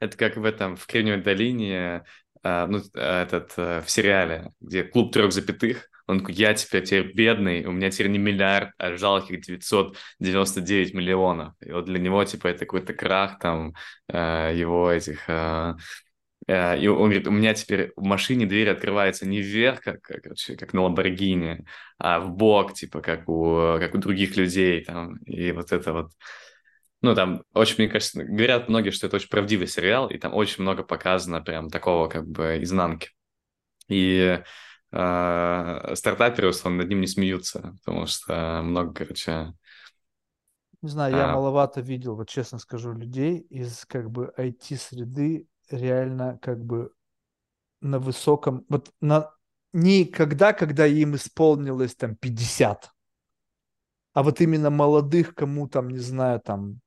[0.00, 2.04] Это как в этом, в Кремниевой долине,
[2.42, 7.12] а, ну, этот, э, в сериале, где клуб трех запятых, он такой, я теперь, теперь
[7.14, 11.54] бедный, у меня теперь не миллиард, а жалких 999 миллионов.
[11.60, 13.74] И вот для него, типа, это какой-то крах там
[14.08, 15.28] э, его этих...
[15.28, 15.74] Э,
[16.48, 20.22] э, и он говорит, у меня теперь в машине дверь открывается не вверх, как, как,
[20.58, 21.64] как на Ламборгини,
[21.98, 24.84] а в бок, типа, как у, как у других людей.
[24.84, 25.16] Там.
[25.18, 26.10] И вот это вот...
[27.00, 30.62] Ну, там очень, мне кажется, говорят многие, что это очень правдивый сериал, и там очень
[30.62, 33.10] много показано прям такого как бы изнанки.
[33.88, 34.40] И
[34.92, 39.54] э, стартаперы, условно, над ним не смеются, потому что много, короче...
[40.82, 41.32] Не знаю, я а...
[41.34, 46.92] маловато видел, вот честно скажу, людей из как бы IT-среды реально как бы
[47.80, 48.64] на высоком...
[48.68, 49.30] Вот на...
[49.72, 52.90] Не когда, когда им исполнилось там 50,
[54.12, 56.80] а вот именно молодых, кому там, не знаю, там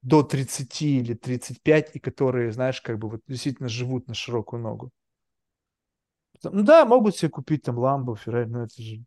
[0.00, 4.90] до 30 или 35, и которые, знаешь, как бы вот действительно живут на широкую ногу.
[6.50, 9.02] Ну да, могут себе купить там ламбу, Феррари, но это же...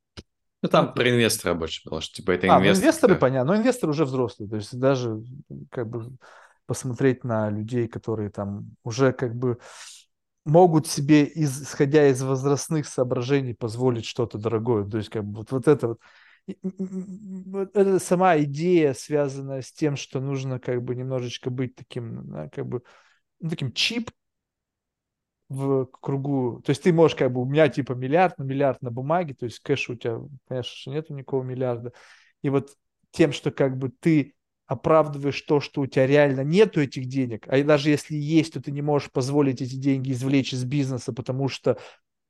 [0.62, 2.76] Ну там про инвестора больше было, что типа это а, инвестор.
[2.76, 5.22] Ну, инвесторы, понятно, но инвестор уже взрослый, то есть даже
[5.70, 6.18] как бы
[6.66, 9.60] посмотреть на людей, которые там уже как бы
[10.46, 14.86] могут себе, исходя из возрастных соображений, позволить что-то дорогое.
[14.86, 16.00] То есть, как бы вот, вот это вот.
[17.74, 22.84] Это сама идея, связанная с тем, что нужно как бы немножечко быть таким, как бы,
[23.40, 24.12] ну, таким чип,
[25.50, 28.92] в кругу, то есть ты можешь как бы, у меня типа миллиард на миллиард на
[28.92, 31.94] бумаге, то есть кэша у тебя, конечно, нету никакого миллиарда.
[32.42, 32.72] И вот
[33.12, 34.34] тем, что как бы ты
[34.68, 38.72] оправдываешь то, что у тебя реально нету этих денег, а даже если есть, то ты
[38.72, 41.78] не можешь позволить эти деньги извлечь из бизнеса, потому что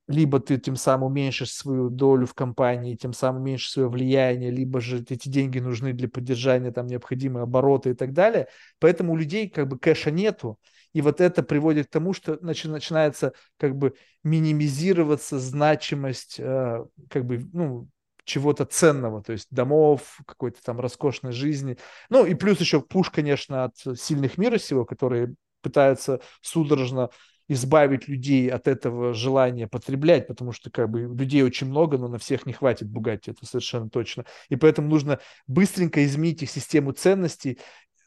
[0.07, 4.79] либо ты тем самым уменьшишь свою долю в компании, тем самым уменьшишь свое влияние, либо
[4.79, 8.47] же эти деньги нужны для поддержания там необходимые обороты и так далее.
[8.79, 10.59] Поэтому у людей как бы кэша нету,
[10.95, 17.25] и вот это приводит к тому, что начи- начинается как бы минимизироваться значимость э, как
[17.25, 17.89] бы, ну,
[18.23, 21.77] чего-то ценного, то есть домов, какой-то там роскошной жизни.
[22.09, 27.09] Ну и плюс еще пуш, конечно, от сильных мира сего, которые пытаются судорожно
[27.49, 32.19] избавить людей от этого желания потреблять, потому что как бы людей очень много, но на
[32.19, 34.23] всех не хватит Бугатти, это совершенно точно.
[34.47, 37.59] И поэтому нужно быстренько изменить их систему ценностей,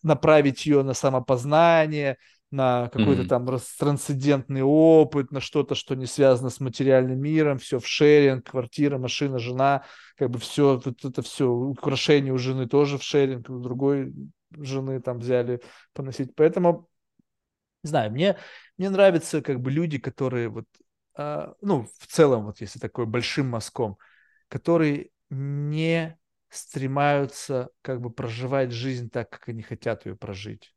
[0.02, 2.16] направить ее на самопознание,
[2.50, 3.26] на какой-то mm-hmm.
[3.26, 8.96] там трансцендентный опыт, на что-то, что не связано с материальным миром, все в шеринг, квартира,
[8.98, 9.84] машина, жена,
[10.16, 14.14] как бы все, вот это все, украшения у жены тоже в шеринг, у другой
[14.50, 15.60] жены там взяли
[15.92, 16.34] поносить.
[16.34, 16.88] Поэтому,
[17.82, 18.38] не знаю, мне,
[18.78, 20.64] мне нравятся как бы люди, которые вот,
[21.14, 23.98] а, ну, в целом, вот если такой большим мазком,
[24.48, 26.18] которые не
[26.48, 30.72] стремаются как бы проживать жизнь так, как они хотят ее прожить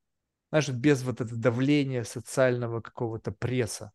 [0.51, 3.91] знаешь, без вот этого давления социального какого-то пресса.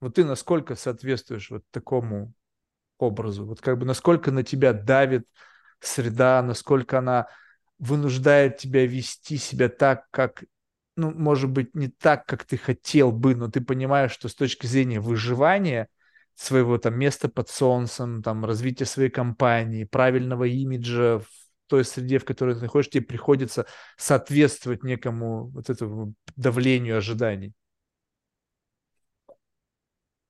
[0.00, 2.32] Вот ты насколько соответствуешь вот такому
[2.98, 3.44] образу?
[3.44, 5.26] Вот как бы насколько на тебя давит
[5.80, 7.28] среда, насколько она
[7.78, 10.44] вынуждает тебя вести себя так, как,
[10.96, 14.66] ну, может быть, не так, как ты хотел бы, но ты понимаешь, что с точки
[14.66, 15.88] зрения выживания
[16.34, 21.26] своего там места под солнцем, там развития своей компании, правильного имиджа в
[21.70, 23.66] той среде, в которой ты находишься, тебе приходится
[23.96, 27.54] соответствовать некому вот этому давлению ожиданий?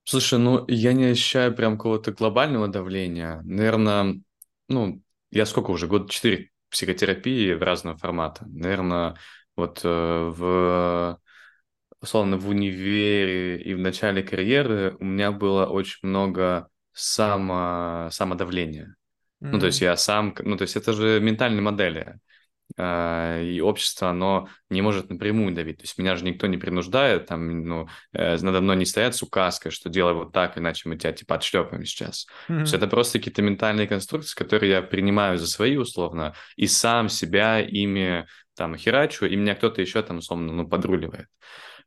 [0.05, 3.41] Слушай, ну я не ощущаю прям какого-то глобального давления.
[3.45, 4.21] Наверное,
[4.69, 8.45] ну, я сколько уже, год четыре психотерапии в разного формата.
[8.47, 9.17] Наверное,
[9.57, 11.21] вот э, в
[12.01, 18.97] условно в универе и в начале карьеры у меня было очень много само, самодавления.
[19.41, 22.19] Ну, то есть я сам, ну, то есть это же ментальные модели.
[22.77, 25.79] А, и общество, оно не может напрямую давить.
[25.79, 29.23] То есть меня же никто не принуждает, там, ну, э, надо мной не стоят с
[29.23, 32.27] указкой, что делай вот так, иначе мы тебя, типа, отшлепаем сейчас.
[32.49, 32.55] Mm-hmm.
[32.55, 37.09] То есть это просто какие-то ментальные конструкции, которые я принимаю за свои, условно, и сам
[37.09, 41.27] себя ими, там, херачу, и меня кто-то еще, там, условно, ну, подруливает.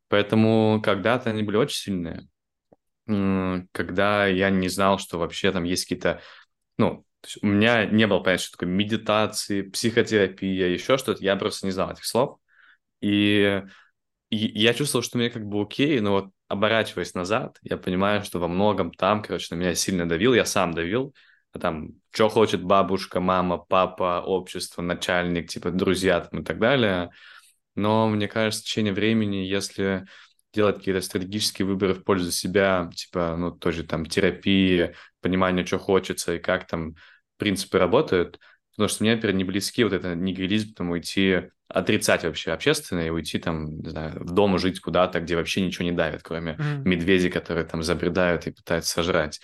[0.08, 2.28] Поэтому когда-то они были очень сильные.
[3.72, 6.20] Когда я не знал, что вообще там есть какие-то,
[6.78, 11.24] ну, то есть у меня не было понятия, что такое медитации, психотерапия, еще что-то.
[11.24, 12.38] Я просто не знал этих слов.
[13.00, 13.62] И,
[14.28, 18.38] и я чувствовал, что мне как бы окей, но вот оборачиваясь назад, я понимаю, что
[18.38, 21.14] во многом там, короче, на меня сильно давил, я сам давил.
[21.52, 27.10] А там, что хочет бабушка, мама, папа, общество, начальник, типа друзья там и так далее.
[27.74, 30.04] Но мне кажется, в течение времени, если
[30.52, 36.34] делать какие-то стратегические выборы в пользу себя, типа, ну, тоже там терапии, понимание, что хочется
[36.34, 36.94] и как там
[37.36, 38.38] принципы работают,
[38.72, 43.10] потому что мне, например, не близки вот это нигилизм, там, уйти, отрицать вообще общественное и
[43.10, 46.82] уйти там, не знаю, в дом жить куда-то, где вообще ничего не давит, кроме mm-hmm.
[46.84, 49.40] медведей, которые там забредают и пытаются сожрать.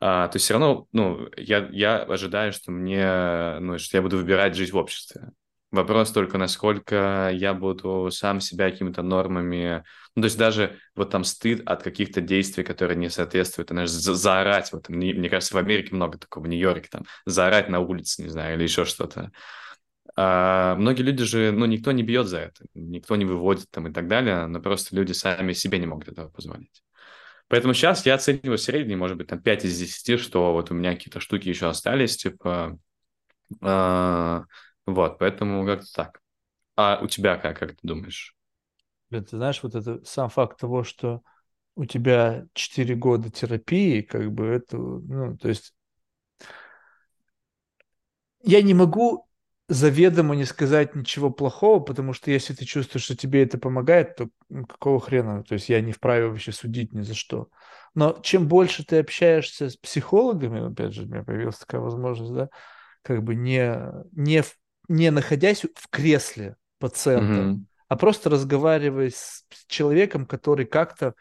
[0.00, 4.16] А, то есть все равно, ну, я, я ожидаю, что мне, ну, что я буду
[4.16, 5.30] выбирать жить в обществе.
[5.74, 9.82] Вопрос только, насколько я буду сам себя какими-то нормами...
[10.14, 14.14] Ну, то есть даже вот там стыд от каких-то действий, которые не соответствуют, знаешь, за
[14.14, 14.72] заорать.
[14.72, 18.28] Вот, мне, мне кажется, в Америке много такого, в Нью-Йорке, там, заорать на улице, не
[18.28, 19.32] знаю, или еще что-то.
[20.14, 23.92] А многие люди же, ну, никто не бьет за это, никто не выводит там и
[23.92, 26.84] так далее, но просто люди сами себе не могут этого позволить.
[27.48, 30.92] Поэтому сейчас я оцениваю средний, может быть, там 5 из 10, что вот у меня
[30.92, 32.78] какие-то штуки еще остались, типа...
[33.60, 34.44] А
[34.86, 36.20] вот, поэтому как-то так.
[36.76, 38.36] А у тебя как, как ты думаешь?
[39.10, 41.22] Ты знаешь, вот это сам факт того, что
[41.76, 45.74] у тебя 4 года терапии, как бы это, ну, то есть
[48.42, 49.26] я не могу
[49.68, 54.28] заведомо не сказать ничего плохого, потому что если ты чувствуешь, что тебе это помогает, то
[54.50, 55.42] ну, какого хрена?
[55.42, 57.48] То есть я не вправе вообще судить ни за что.
[57.94, 62.50] Но чем больше ты общаешься с психологами, опять же, у меня появилась такая возможность, да,
[63.02, 63.74] как бы не,
[64.12, 64.54] не в
[64.88, 67.58] не находясь в кресле пациента, mm-hmm.
[67.88, 71.14] а просто разговаривая с человеком, который как-то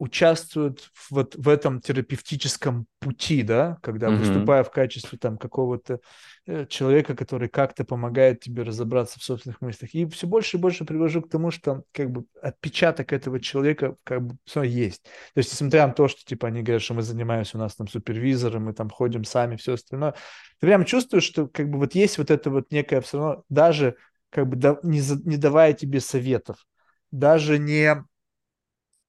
[0.00, 4.16] участвует в, вот в этом терапевтическом пути, да, когда mm-hmm.
[4.16, 6.00] выступая в качестве там какого-то
[6.46, 9.94] э, человека, который как-то помогает тебе разобраться в собственных мыслях.
[9.94, 14.22] И все больше и больше привожу к тому, что как бы отпечаток этого человека как
[14.22, 15.02] бы все есть.
[15.34, 17.86] То есть, несмотря на то, что типа они говорят, что мы занимаемся у нас там
[17.86, 20.12] супервизором, мы там ходим сами, все остальное,
[20.60, 23.96] ты прям чувствуешь, что как бы вот есть вот это вот некое все равно, даже
[24.30, 26.66] как бы да, не, за, не давая тебе советов,
[27.10, 28.02] даже не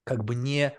[0.04, 0.74] как бы не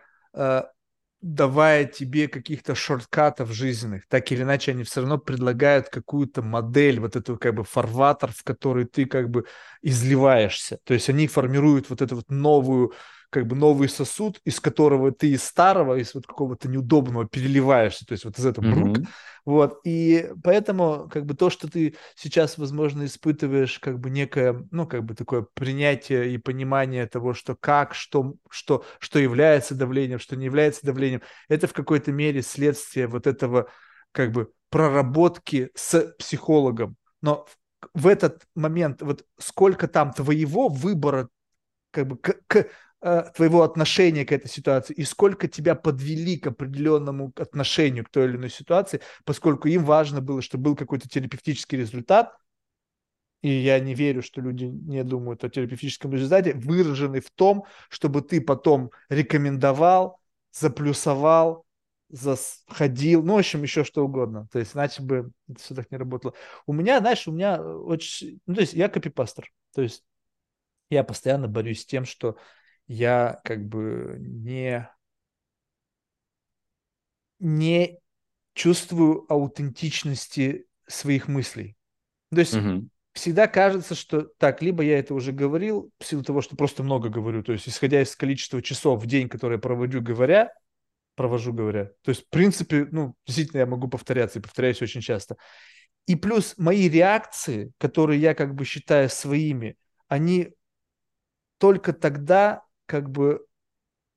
[1.21, 7.15] давая тебе каких-то шорткатов жизненных, так или иначе они все равно предлагают какую-то модель, вот
[7.15, 9.45] эту как бы фарватер, в который ты как бы
[9.81, 10.79] изливаешься.
[10.83, 12.93] То есть они формируют вот эту вот новую
[13.33, 18.11] как бы новый сосуд, из которого ты из старого, из вот какого-то неудобного переливаешься, то
[18.11, 18.99] есть вот из этого брук.
[18.99, 19.07] Mm-hmm.
[19.45, 24.87] Вот, и поэтому как бы то, что ты сейчас, возможно, испытываешь как бы некое, ну,
[24.87, 30.35] как бы такое принятие и понимание того, что как, что, что, что является давлением, что
[30.35, 33.67] не является давлением, это в какой-то мере следствие вот этого
[34.13, 36.95] как бы проработки с психологом.
[37.21, 37.47] Но
[37.93, 41.27] в этот момент, вот сколько там твоего выбора
[41.91, 42.67] как бы к, к
[43.35, 48.38] твоего отношения к этой ситуации и сколько тебя подвели к определенному отношению к той или
[48.38, 52.33] иной ситуации, поскольку им важно было, чтобы был какой-то терапевтический результат,
[53.41, 58.22] и я не верю, что люди не думают о терапевтическом результате, выраженный в том, чтобы
[58.22, 60.22] ты потом рекомендовал,
[60.53, 61.65] заплюсовал,
[62.07, 64.48] заходил, ну, в общем, еще что угодно.
[64.51, 66.35] То есть, иначе бы это все так не работало.
[66.65, 68.40] У меня, знаешь, у меня очень...
[68.45, 69.51] Ну, то есть, я копипастер.
[69.73, 70.06] То есть,
[70.90, 72.38] я постоянно борюсь с тем, что
[72.93, 74.88] я как бы не,
[77.39, 77.99] не
[78.53, 81.75] чувствую аутентичности своих мыслей.
[82.30, 82.88] То есть угу.
[83.13, 87.09] всегда кажется, что так, либо я это уже говорил, в силу того, что просто много
[87.09, 90.53] говорю, то есть исходя из количества часов в день, которые я проводю говоря,
[91.15, 91.85] провожу говоря.
[92.03, 95.35] То есть, в принципе, ну, действительно, я могу повторяться и повторяюсь очень часто.
[96.05, 100.53] И плюс мои реакции, которые я как бы считаю своими, они
[101.57, 103.45] только тогда как бы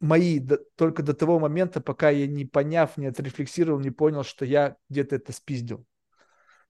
[0.01, 4.45] мои до, только до того момента, пока я не поняв, не отрефлексировал, не понял, что
[4.45, 5.87] я где-то это спиздил.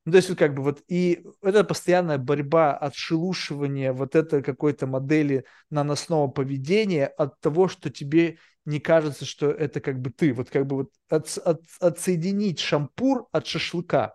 [0.04, 4.86] Ну, то есть вот как бы вот и это постоянная борьба, отшелушивание вот этой какой-то
[4.86, 10.32] модели наносного поведения от того, что тебе не кажется, что это как бы ты.
[10.32, 14.14] Вот как бы вот от, от, отсоединить шампур от шашлыка.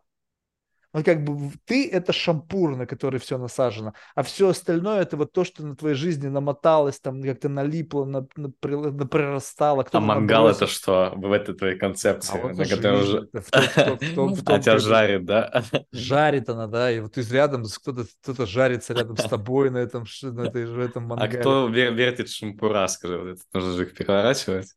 [0.93, 5.31] Вот как бы ты– это шампур, на который все насажено, а все остальное– это вот
[5.31, 9.85] то, что на твоей жизни намоталось, там как-то налипло, на, на, на, прирастало.
[9.91, 12.37] А мангал– это что в этой твоей концепции?
[12.37, 13.29] А вот на которой уже...
[14.45, 15.63] А тебя жарит, да?
[15.91, 20.05] Жарит она, да, и вот ты рядом, кто-то кто жарится рядом с тобой на этом,
[20.23, 21.37] на этой, в этом а мангале.
[21.37, 24.75] А кто вертит шампура, скажи, вот это нужно же их переворачивать?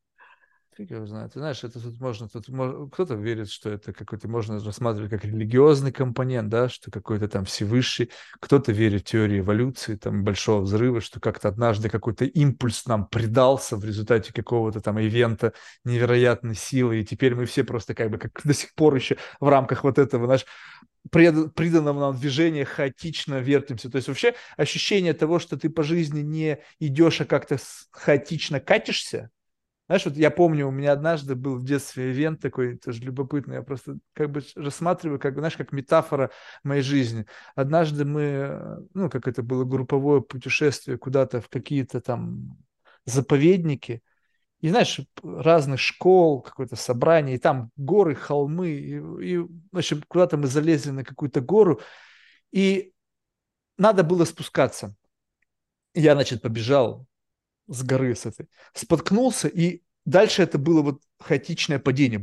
[0.76, 1.32] Фиг его знает.
[1.32, 5.24] Ты знаешь, это тут можно, тут можно, кто-то верит, что это какой-то, можно рассматривать как
[5.24, 11.00] религиозный компонент, да, что какой-то там Всевышний, кто-то верит в теорию эволюции, там, большого взрыва,
[11.00, 15.52] что как-то однажды какой-то импульс нам придался в результате какого-то там ивента
[15.84, 19.48] невероятной силы, и теперь мы все просто как бы как до сих пор еще в
[19.48, 20.44] рамках вот этого, наш
[21.12, 23.90] пред, приданного нам движения хаотично вертимся.
[23.90, 27.58] То есть вообще ощущение того, что ты по жизни не идешь, а как-то
[27.92, 29.30] хаотично катишься,
[29.86, 33.62] знаешь, вот я помню, у меня однажды был в детстве ивент такой, тоже любопытный, я
[33.62, 36.30] просто как бы рассматриваю, как, знаешь, как метафора
[36.62, 37.26] моей жизни.
[37.54, 42.56] Однажды мы, ну, как это было, групповое путешествие куда-то в какие-то там
[43.04, 44.02] заповедники,
[44.60, 50.38] и, знаешь, разных школ, какое-то собрание, и там горы, холмы, и, и в общем, куда-то
[50.38, 51.82] мы залезли на какую-то гору,
[52.50, 52.94] и
[53.76, 54.94] надо было спускаться.
[55.92, 57.06] Я, значит, побежал
[57.66, 62.22] с горы с этой, споткнулся, и дальше это было вот хаотичное падение.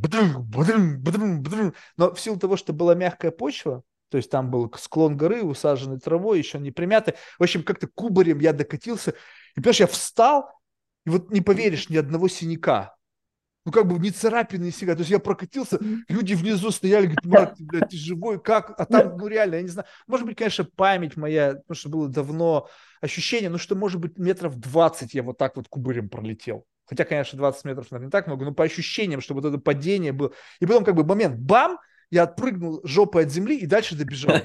[1.97, 5.99] Но в силу того, что была мягкая почва, то есть там был склон горы, усаженный
[5.99, 7.15] травой, еще не примятый.
[7.39, 9.11] В общем, как-то кубарем я докатился.
[9.55, 10.49] И, понимаешь, я встал,
[11.05, 12.95] и вот не поверишь, ни одного синяка
[13.65, 14.95] ну, как бы не царапины, не сига.
[14.95, 18.73] То есть я прокатился, люди внизу стояли, говорят, Марат, ты, блядь, ты живой, как?
[18.79, 19.87] А там, ну, реально, я не знаю.
[20.07, 22.69] Может быть, конечно, память моя, потому что было давно
[23.01, 26.65] ощущение, ну, что, может быть, метров 20 я вот так вот кубырем пролетел.
[26.85, 30.11] Хотя, конечно, 20 метров, наверное, не так много, но по ощущениям, что вот это падение
[30.11, 30.33] было.
[30.59, 34.35] И потом как бы момент, бам, я отпрыгнул жопой от земли и дальше добежал.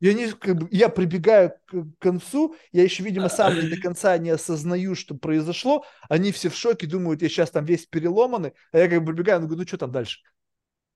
[0.00, 4.16] И они, как бы, я прибегаю к концу, я еще, видимо, сам не до конца
[4.18, 5.84] не осознаю, что произошло.
[6.08, 9.40] Они все в шоке, думают, я сейчас там весь переломанный, а я как бы прибегаю,
[9.40, 10.20] говорю, ну что там дальше?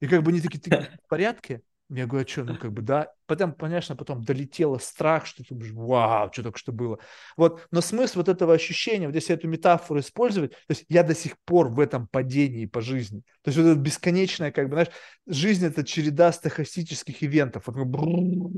[0.00, 1.62] И как бы они такие, ты в порядке?
[1.90, 3.12] Я говорю, а что, ну как бы, да.
[3.26, 6.98] Потом, конечно, потом долетело страх, что ты вау, что только что было.
[7.36, 11.14] Вот, но смысл вот этого ощущения, вот если эту метафору использовать, то есть я до
[11.14, 13.20] сих пор в этом падении по жизни.
[13.42, 14.88] То есть вот это бесконечная, как бы, знаешь,
[15.26, 17.64] жизнь это череда стахастических ивентов.
[17.66, 18.50] Вот,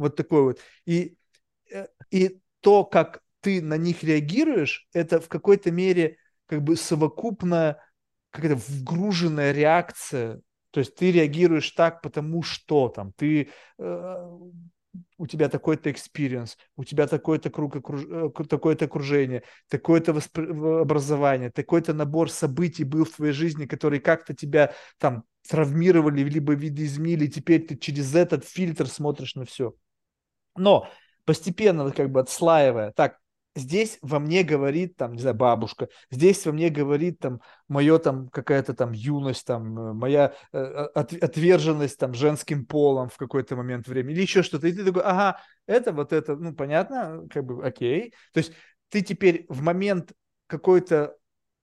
[0.00, 0.60] вот такой вот.
[0.86, 1.16] И,
[1.70, 7.82] э, и то, как ты на них реагируешь, это в какой-то мере как бы совокупная,
[8.30, 10.40] какая-то вгруженная реакция.
[10.70, 14.38] То есть ты реагируешь так, потому что там ты э,
[15.18, 18.04] у тебя такой-то experience, у тебя такой-то круг, окруж...
[18.08, 20.46] Э, такое-то окружение, такое-то воспри...
[20.80, 27.26] образование, такой-то набор событий был в твоей жизни, которые как-то тебя там травмировали, либо видоизменили,
[27.26, 29.74] теперь ты через этот фильтр смотришь на все.
[30.56, 30.88] Но
[31.24, 33.18] постепенно, как бы отслаивая, так,
[33.56, 38.28] здесь во мне говорит там, не знаю, бабушка, здесь во мне говорит там мое там
[38.28, 43.88] какая-то там юность, там э, моя э, от, отверженность там женским полом в какой-то момент
[43.88, 44.68] времени или еще что-то.
[44.68, 48.12] И ты такой, ага, это вот это, ну понятно, как бы окей.
[48.32, 48.52] То есть
[48.88, 50.12] ты теперь в момент
[50.46, 51.16] какой-то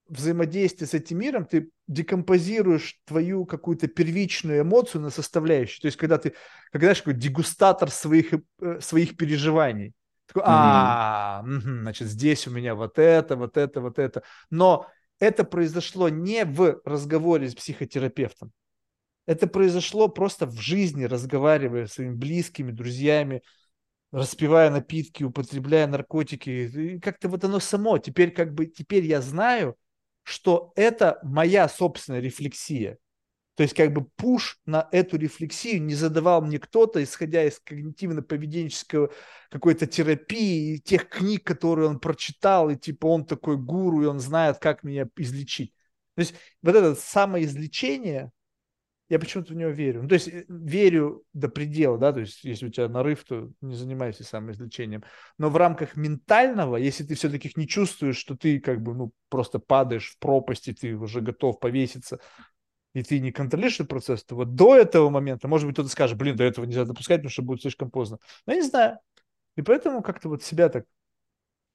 [0.08, 5.80] взаимодействия с этим миром, ты декомпозируешь твою какую-то первичную эмоцию на составляющие.
[5.80, 6.34] То есть, когда ты,
[6.72, 9.94] когда знаешь, какой дегустатор своих, э, своих переживаний.
[10.26, 14.22] Такой, а, значит, здесь у меня вот это, вот это, вот это.
[14.50, 14.86] Но
[15.18, 18.52] это произошло не в разговоре с психотерапевтом.
[19.26, 23.42] Это произошло просто в жизни, разговаривая с своими близкими, друзьями,
[24.10, 26.50] распивая напитки, употребляя наркотики.
[26.50, 27.98] И как-то вот оно само.
[27.98, 29.76] Теперь как бы, теперь я знаю,
[30.28, 32.98] что это моя собственная рефлексия.
[33.54, 39.10] То есть как бы пуш на эту рефлексию не задавал мне кто-то, исходя из когнитивно-поведенческого
[39.50, 44.20] какой-то терапии, и тех книг, которые он прочитал, и типа он такой гуру, и он
[44.20, 45.72] знает, как меня излечить.
[46.14, 48.30] То есть вот это самоизлечение,
[49.08, 50.02] я почему-то в него верю.
[50.02, 53.50] Ну, то есть э, верю до предела, да, то есть если у тебя нарыв, то
[53.60, 55.02] не занимайся самоизлечением.
[55.38, 59.58] Но в рамках ментального, если ты все-таки не чувствуешь, что ты как бы, ну, просто
[59.58, 62.20] падаешь в пропасть, и ты уже готов повеситься,
[62.94, 66.18] и ты не контролируешь этот процесс, то вот до этого момента, может быть, кто-то скажет,
[66.18, 68.18] блин, до этого нельзя допускать, потому что будет слишком поздно.
[68.46, 68.98] Но я не знаю.
[69.56, 70.84] И поэтому как-то вот себя так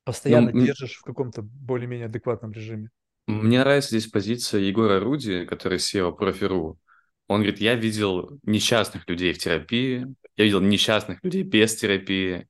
[0.06, 2.90] постоянно ну, держишь в каком-то более-менее адекватном режиме.
[3.26, 6.78] Мне нравится здесь позиция Егора Руди, который SEO Профи.ру.
[7.28, 12.48] Он говорит, я видел несчастных людей в терапии, я видел несчастных людей без терапии,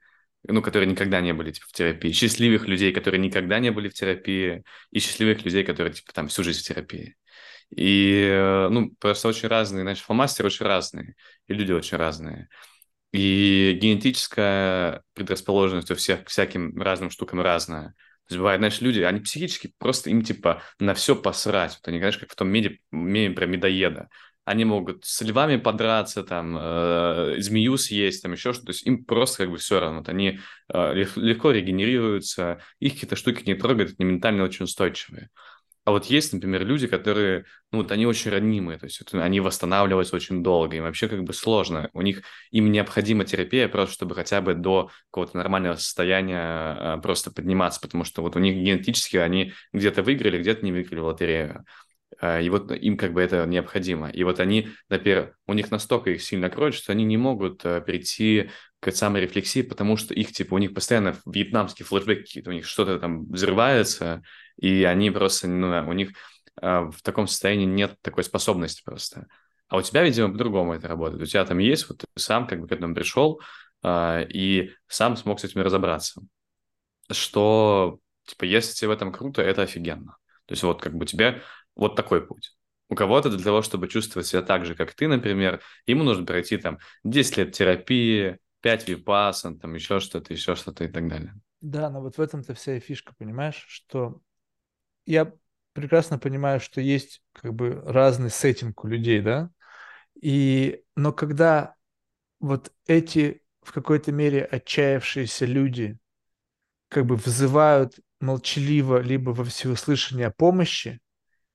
[0.48, 3.94] ну, которые никогда не были типа, в терапии, счастливых людей, которые никогда не были в
[3.94, 7.16] терапии, и счастливых людей, которые типа там всю жизнь в терапии.
[7.76, 11.16] И, э, ну, просто очень разные, значит, фломастеры очень разные,
[11.48, 12.50] и люди очень разные.
[13.12, 17.90] И генетическая предрасположенность у всех к всяким разным штукам разная.
[18.28, 21.74] То есть бывает, знаешь, люди, они психически просто им типа на все посрать.
[21.76, 24.10] Вот они, знаешь, как в том меди, меме про медоеда.
[24.46, 28.68] Они могут с львами подраться, там, э, змею съесть, там еще что-то.
[28.68, 30.00] То есть им просто как бы все равно.
[30.00, 30.40] Вот они
[30.74, 35.30] э, легко регенерируются, их какие-то штуки не трогают, они ментально очень устойчивые.
[35.86, 39.42] А вот есть, например, люди, которые, ну вот они очень ранимые, то есть это, они
[39.42, 41.90] восстанавливаются очень долго, им вообще как бы сложно.
[41.94, 47.32] У них, им необходима терапия просто, чтобы хотя бы до какого-то нормального состояния а, просто
[47.32, 51.66] подниматься, потому что вот у них генетически они где-то выиграли, где-то не выиграли в лотерею.
[52.20, 54.10] А, и вот им как бы это необходимо.
[54.10, 57.82] И вот они, например, у них настолько их сильно кроет, что они не могут а,
[57.82, 62.66] прийти к самой рефлексии, потому что их, типа, у них постоянно вьетнамские флешбеки у них
[62.66, 64.24] что-то там взрывается,
[64.58, 66.12] и они просто, ну, у них
[66.62, 69.28] э, в таком состоянии нет такой способности просто.
[69.70, 71.24] А у тебя, видимо, по-другому это работает.
[71.24, 73.42] У тебя там есть, вот ты сам как бы к этому пришел
[73.84, 76.22] э, и сам смог с этим разобраться.
[77.10, 80.18] Что, типа, если тебе в этом круто, это офигенно.
[80.46, 81.42] То есть вот как бы тебе
[81.76, 82.56] вот такой путь.
[82.90, 86.58] У кого-то для того, чтобы чувствовать себя так же, как ты, например, ему нужно пройти
[86.58, 91.34] там 10 лет терапии, 5 випасан, там еще что-то, еще что-то и так далее.
[91.62, 94.20] Да, но вот в этом-то вся фишка, понимаешь, что
[95.06, 95.34] я
[95.74, 99.50] прекрасно понимаю, что есть как бы разный сеттинг у людей, да,
[100.22, 101.76] и, но когда
[102.40, 105.98] вот эти в какой-то мере отчаявшиеся люди
[106.90, 111.00] как бы взывают молчаливо либо во всеуслышание о помощи,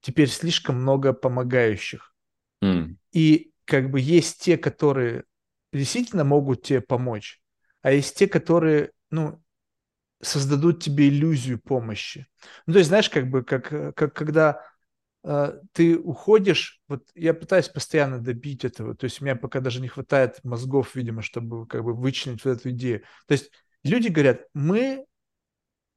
[0.01, 2.15] теперь слишком много помогающих.
[2.63, 2.97] Mm.
[3.13, 5.25] И как бы есть те, которые
[5.73, 7.41] действительно могут тебе помочь,
[7.83, 9.43] а есть те, которые, ну,
[10.21, 12.27] создадут тебе иллюзию помощи.
[12.67, 14.65] Ну, то есть, знаешь, как бы, как, как когда
[15.23, 19.81] э, ты уходишь, вот я пытаюсь постоянно добить этого, то есть у меня пока даже
[19.81, 23.03] не хватает мозгов, видимо, чтобы как бы вычленить вот эту идею.
[23.27, 23.51] То есть
[23.85, 25.05] люди говорят, мы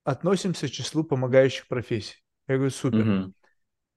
[0.03, 2.17] относимся к числу помогающих профессий.
[2.47, 3.07] Я говорю, супер.
[3.07, 3.33] Угу.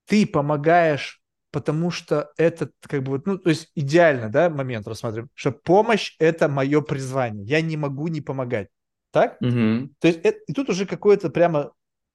[0.07, 5.31] Ты помогаешь, потому что это как бы вот, ну, то есть идеально, да, момент рассматриваем,
[5.35, 7.45] что помощь– это мое призвание.
[7.47, 8.69] Я не могу не помогать.
[9.11, 9.41] Так?
[9.41, 9.91] Угу.
[10.01, 11.73] То есть это, и тут уже какое-то прямо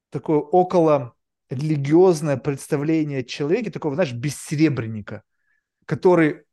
[0.09, 1.13] такое около
[1.49, 5.23] религиозное представление о человеке, такого, знаешь, бессеребренника,
[5.85, 6.43] который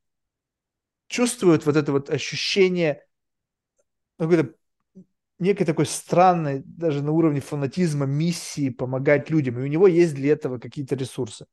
[1.09, 3.03] чувствует вот это вот ощущение
[4.19, 4.55] ну, какой-то
[5.39, 9.59] некой такой странной, даже на уровне фанатизма, миссии помогать людям.
[9.59, 11.47] И у него есть для этого какие-то ресурсы.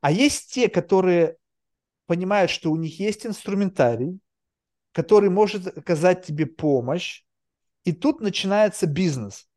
[0.00, 1.36] А есть те, которые
[2.06, 4.20] понимают, что у них есть инструментарий,
[4.92, 7.24] который может оказать тебе помощь,
[7.84, 9.48] и тут начинается бизнес.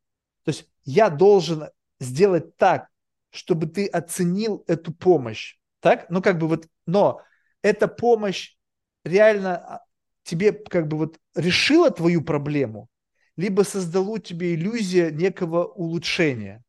[0.43, 1.69] То есть я должен
[1.99, 2.89] сделать так,
[3.31, 5.57] чтобы ты оценил эту помощь.
[5.79, 6.09] Так?
[6.09, 7.21] Ну, как бы вот, но
[7.61, 8.55] эта помощь
[9.03, 9.85] реально а,
[10.23, 12.89] тебе как бы вот решила твою проблему,
[13.39, 16.61] либо создало тебе иллюзия некого улучшения.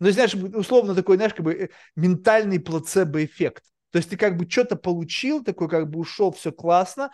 [0.00, 3.62] Ну, знаешь, условно такой, знаешь, как бы э, ментальный плацебо-эффект.
[3.92, 7.12] То есть ты как бы что-то получил, такой как бы ушел, все классно,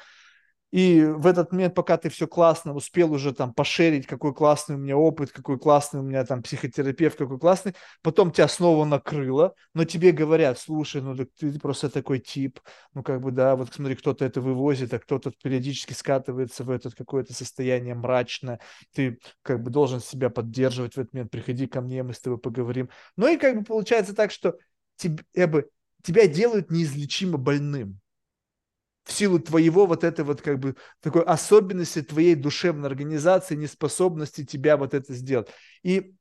[0.71, 4.79] и в этот момент, пока ты все классно успел уже там пошерить, какой классный у
[4.79, 9.85] меня опыт, какой классный у меня там психотерапевт, какой классный, потом тебя снова накрыло, но
[9.85, 12.61] тебе говорят, слушай, ну ты просто такой тип,
[12.95, 16.91] ну как бы да, вот смотри, кто-то это вывозит, а кто-то периодически скатывается в это
[16.91, 18.61] какое-то состояние мрачное,
[18.95, 22.39] ты как бы должен себя поддерживать в этот момент, приходи ко мне, мы с тобой
[22.39, 22.91] поговорим.
[23.17, 24.57] Ну и как бы получается так, что
[24.97, 25.69] тебе, бы,
[26.03, 28.01] тебя делают неизлечимо больным
[29.11, 34.77] в силу твоего вот этой вот как бы такой особенности твоей душевной организации, неспособности тебя
[34.77, 35.49] вот это сделать.
[35.83, 36.15] И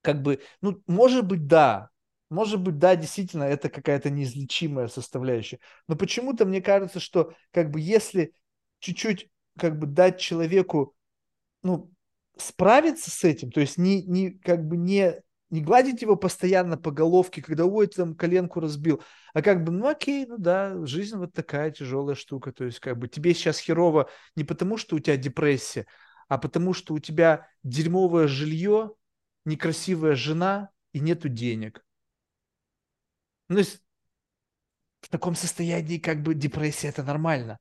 [0.00, 1.90] как бы, ну, может быть, да,
[2.30, 5.58] может быть, да, действительно, это какая-то неизлечимая составляющая.
[5.88, 8.32] Но почему-то мне кажется, что как бы если
[8.78, 9.28] чуть-чуть
[9.58, 10.94] как бы дать человеку,
[11.64, 11.90] ну,
[12.36, 16.90] справиться с этим, то есть не, не как бы не не гладить его постоянно по
[16.90, 21.32] головке, когда, ой, там коленку разбил, а как бы, ну окей, ну да, жизнь вот
[21.32, 25.16] такая тяжелая штука, то есть как бы тебе сейчас херово не потому, что у тебя
[25.16, 25.86] депрессия,
[26.28, 28.94] а потому, что у тебя дерьмовое жилье,
[29.44, 31.84] некрасивая жена и нету денег.
[33.48, 33.82] Ну, то есть
[35.02, 37.58] в таком состоянии как бы депрессия это нормально.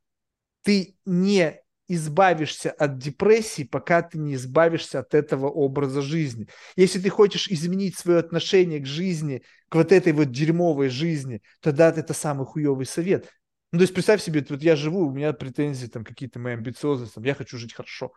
[0.64, 6.48] Ты не избавишься от депрессии, пока ты не избавишься от этого образа жизни.
[6.76, 11.90] Если ты хочешь изменить свое отношение к жизни, к вот этой вот дерьмовой жизни, тогда
[11.90, 13.30] это самый хуевый совет.
[13.72, 17.16] Ну, то есть представь себе, вот я живу, у меня претензии там какие-то мои амбициозности,
[17.16, 18.14] там, я хочу жить хорошо.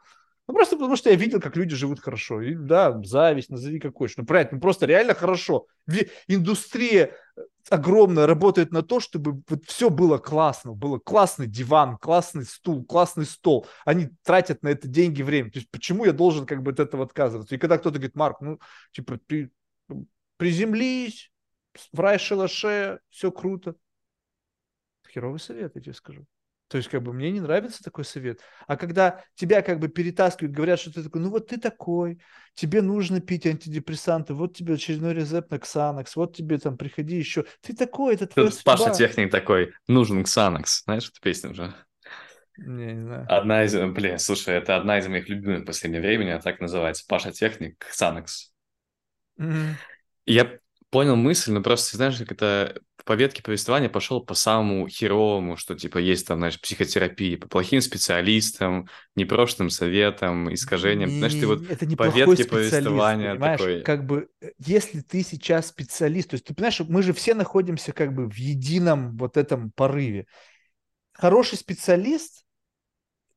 [0.46, 2.40] Ну, просто потому что я видел, как люди живут хорошо.
[2.40, 4.16] И, да, зависть, назови как хочешь.
[4.16, 5.66] Ну, правильно, ну, просто реально хорошо.
[6.28, 7.16] Индустрия
[7.70, 10.72] огромная работает на то, чтобы вот все было классно.
[10.72, 13.66] Было классный диван, классный стул, классный стол.
[13.84, 15.50] Они тратят на это деньги, время.
[15.50, 17.54] То есть почему я должен как бы от этого отказываться?
[17.54, 18.60] И когда кто-то говорит, Марк, ну,
[18.92, 19.50] типа, ты
[20.36, 21.30] приземлись,
[21.92, 23.74] в рай-шалаше, все круто.
[25.08, 26.26] Херовый совет, я тебе скажу.
[26.68, 28.40] То есть, как бы, мне не нравится такой совет.
[28.66, 32.20] А когда тебя как бы перетаскивают, говорят, что ты такой, ну вот ты такой,
[32.54, 37.44] тебе нужно пить антидепрессанты, вот тебе очередной рецепт на Ксанакс, вот тебе там, приходи еще.
[37.60, 40.82] Ты такой, это твоя Тут Паша Техник такой, нужен Ксанакс.
[40.84, 41.74] Знаешь эту песню уже?
[42.56, 43.26] Не, не знаю.
[43.28, 47.04] Одна из, блин, слушай, это одна из моих любимых в последнее время, а так называется.
[47.06, 48.52] Паша Техник, Ксанакс.
[49.38, 49.74] Mm-hmm.
[50.24, 50.58] Я
[50.90, 55.76] понял мысль, но просто, знаешь, как это по ветке повествования пошел по самому херовому, что,
[55.76, 61.08] типа, есть там, знаешь, психотерапия, по плохим специалистам, непрошенным советам, искажениям.
[61.10, 63.60] Не, знаешь, ты вот это по ветке повествования понимаешь?
[63.60, 63.82] такой...
[63.82, 67.92] Как бы, э, если ты сейчас специалист, то есть, ты понимаешь, мы же все находимся
[67.92, 70.26] как бы в едином вот этом порыве.
[71.12, 72.44] Хороший специалист,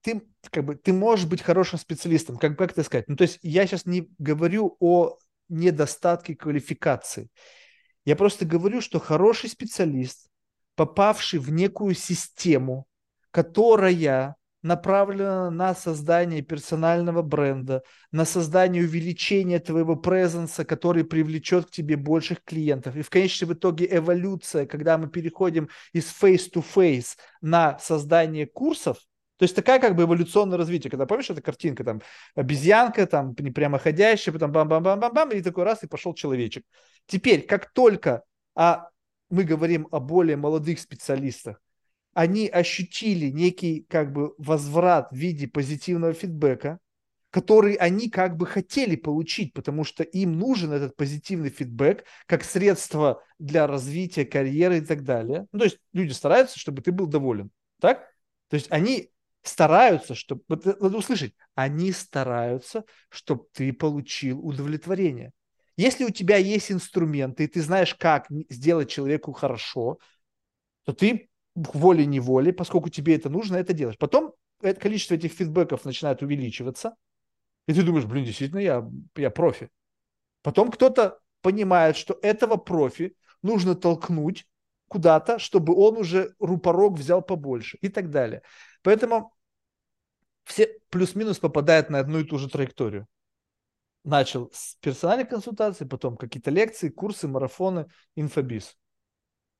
[0.01, 3.07] ты как бы ты можешь быть хорошим специалистом, как, как это сказать?
[3.07, 5.17] Ну, то есть я сейчас не говорю о
[5.47, 7.29] недостатки квалификации.
[8.05, 10.29] Я просто говорю, что хороший специалист,
[10.75, 12.87] попавший в некую систему,
[13.31, 21.95] которая направлена на создание персонального бренда, на создание увеличения твоего презенса, который привлечет к тебе
[21.95, 22.95] больших клиентов.
[22.95, 28.97] И в конечном итоге эволюция, когда мы переходим из face-to-face на создание курсов,
[29.39, 32.01] то есть такая как бы эволюционное развитие, когда помнишь эта картинка, там
[32.35, 36.65] обезьянка, там прямоходящая, потом бам-бам-бам-бам-бам, и такой раз, и пошел человечек.
[37.07, 38.89] Теперь, как только а,
[39.29, 41.61] мы говорим о более молодых специалистах,
[42.13, 46.79] они ощутили некий как бы возврат в виде позитивного фидбэка,
[47.29, 53.23] который они как бы хотели получить, потому что им нужен этот позитивный фидбэк как средство
[53.37, 55.47] для развития карьеры и так далее.
[55.53, 57.51] Ну, то есть люди стараются, чтобы ты был доволен.
[57.79, 57.99] Так?
[58.49, 59.11] То есть они
[59.43, 65.31] стараются, чтобы, надо услышать, они стараются, чтобы ты получил удовлетворение.
[65.77, 69.99] Если у тебя есть инструменты, и ты знаешь, как сделать человеку хорошо,
[70.83, 73.97] то ты волей-неволей, поскольку тебе это нужно, это делаешь.
[73.97, 76.95] Потом это количество этих фидбэков начинает увеличиваться,
[77.67, 79.69] и ты думаешь, блин, действительно, я, я профи.
[80.41, 84.45] Потом кто-то понимает, что этого профи нужно толкнуть
[84.87, 88.41] куда-то, чтобы он уже рупорог взял побольше и так далее.
[88.81, 89.33] Поэтому
[90.43, 93.07] все плюс-минус попадают на одну и ту же траекторию.
[94.03, 98.75] Начал с персональной консультации, потом какие-то лекции, курсы, марафоны, инфобиз.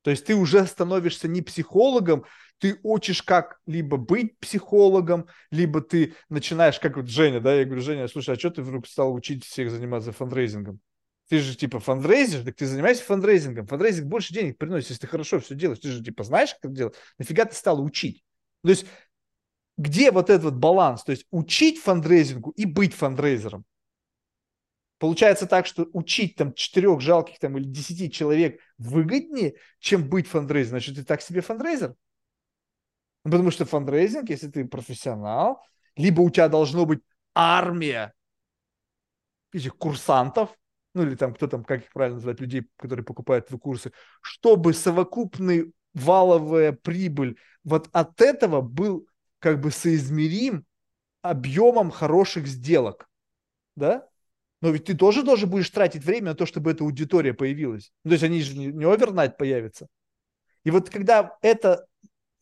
[0.02, 2.24] То есть ты уже становишься не психологом,
[2.58, 7.82] ты учишь как либо быть психологом, либо ты начинаешь, как вот Женя, да, я говорю,
[7.82, 10.80] Женя, слушай, а что ты вдруг стал учить всех заниматься фандрейзингом?
[11.28, 13.66] Ты же типа фандрейзер, так ты занимаешься фандрейзингом.
[13.66, 15.78] Фандрейзинг больше денег приносит, если ты хорошо все делаешь.
[15.78, 16.96] Ты же типа знаешь, как делать.
[17.18, 18.24] Нафига ты стал учить?
[18.62, 18.86] То есть
[19.80, 21.04] где вот этот баланс?
[21.04, 23.64] То есть учить фандрейзингу и быть фандрейзером.
[24.98, 30.80] Получается так, что учить там четырех жалких там или десяти человек выгоднее, чем быть фандрейзером.
[30.80, 31.94] Значит, ты так себе фандрейзер.
[33.24, 35.62] Ну, потому что фандрейзинг, если ты профессионал,
[35.96, 37.00] либо у тебя должно быть
[37.34, 38.12] армия
[39.52, 40.50] этих курсантов,
[40.92, 44.74] ну или там кто там, как их правильно называть, людей, которые покупают твои курсы, чтобы
[44.74, 49.06] совокупный валовая прибыль вот от этого был
[49.40, 50.64] как бы соизмерим
[51.22, 53.08] объемом хороших сделок,
[53.76, 54.06] да?
[54.60, 57.92] Но ведь ты тоже тоже будешь тратить время на то, чтобы эта аудитория появилась.
[58.04, 59.88] Ну, то есть они же не, овернайт появятся.
[60.64, 61.86] И вот когда это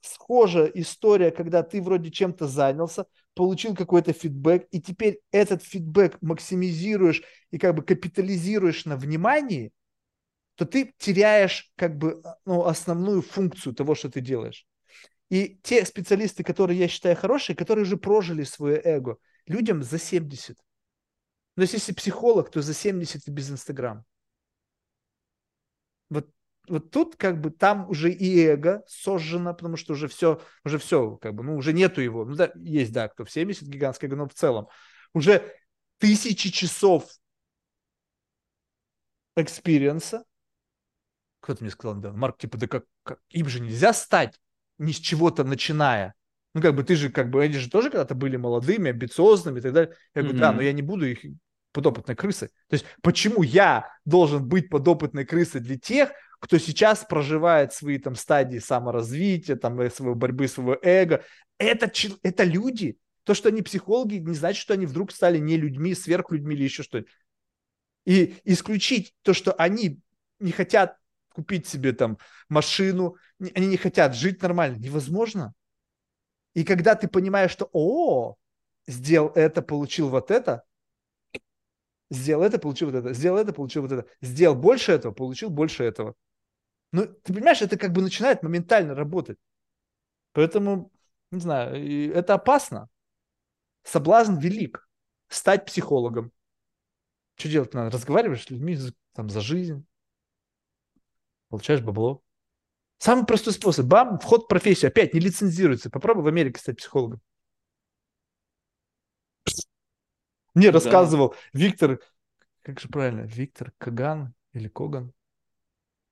[0.01, 7.23] схожая история, когда ты вроде чем-то занялся, получил какой-то фидбэк, и теперь этот фидбэк максимизируешь
[7.51, 9.73] и как бы капитализируешь на внимании,
[10.57, 14.67] то ты теряешь как бы ну, основную функцию того, что ты делаешь.
[15.31, 20.57] И те специалисты, которые я считаю хорошие, которые уже прожили свое эго, людям за 70.
[21.57, 24.05] Но если психолог, то за 70 и без Инстаграм.
[26.09, 26.31] Вот,
[26.69, 31.17] вот тут как бы там уже и эго сожжено, потому что уже все, уже все,
[31.17, 32.25] как бы, ну, уже нету его.
[32.25, 34.69] Ну, да, есть, да, кто в 70 гигантское, но в целом.
[35.13, 35.53] Уже
[35.99, 37.11] тысячи часов
[39.37, 40.25] experience а.
[41.41, 44.41] Кто-то мне сказал недавно, Марк, типа, да как, как, им же нельзя стать
[44.79, 46.15] ни с чего-то начиная.
[46.55, 49.63] Ну, как бы ты же, как бы, они же тоже когда-то были молодыми, амбициозными и
[49.63, 49.95] так далее.
[50.15, 50.41] Я говорю, mm-hmm.
[50.41, 51.21] да, но я не буду их
[51.73, 52.49] подопытной крысы.
[52.69, 58.15] То есть почему я должен быть подопытной крысой для тех, кто сейчас проживает свои там
[58.15, 61.25] стадии саморазвития, там э, своей борьбы, своего эго.
[61.59, 61.91] Это,
[62.23, 62.97] это люди.
[63.25, 66.83] То, что они психологи, не значит, что они вдруг стали не людьми, сверхлюдьми или еще
[66.83, 67.11] что-нибудь.
[68.07, 70.01] И исключить то, что они
[70.39, 70.97] не хотят
[71.39, 72.19] купить себе там
[72.49, 73.17] машину,
[73.55, 75.55] они не хотят жить нормально, невозможно.
[76.55, 78.35] И когда ты понимаешь, что, о,
[78.89, 80.65] сделал это, получил вот это,
[82.11, 85.85] сделал это, получил вот это, сделал это, получил вот это, сделал больше этого, получил больше
[85.85, 86.17] этого.
[86.91, 89.39] Ну, ты понимаешь, это как бы начинает моментально работать.
[90.33, 90.91] Поэтому,
[91.31, 92.89] не знаю, это опасно.
[93.85, 94.89] Соблазн велик.
[95.29, 96.33] Стать психологом.
[97.37, 97.93] Что делать надо?
[97.93, 98.77] Разговариваешь с людьми
[99.13, 99.87] там, за жизнь.
[101.49, 102.23] Получаешь бабло.
[102.99, 103.87] Самый простой способ.
[103.87, 104.89] Бам, вход в профессию.
[104.89, 105.91] Опять не лицензируется.
[105.91, 107.21] Попробуй в Америке стать психологом.
[110.55, 110.73] Мне да.
[110.73, 112.01] рассказывал Виктор,
[112.63, 115.13] как же правильно, Виктор Каган или Коган.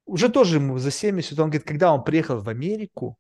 [0.05, 3.19] Уже тоже ему за 70, он говорит, когда он приехал в Америку,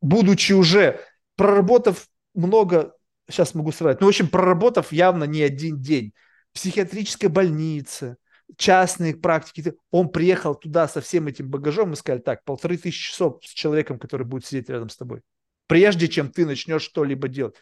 [0.00, 1.00] будучи уже
[1.36, 2.94] проработав много,
[3.28, 6.12] сейчас могу сравнить, ну, в общем, проработав явно не один день,
[6.50, 8.16] в психиатрической больнице,
[8.56, 13.40] частные практики, он приехал туда со всем этим багажом и сказали, так, полторы тысячи часов
[13.44, 15.22] с человеком, который будет сидеть рядом с тобой,
[15.66, 17.56] прежде чем ты начнешь что-либо делать.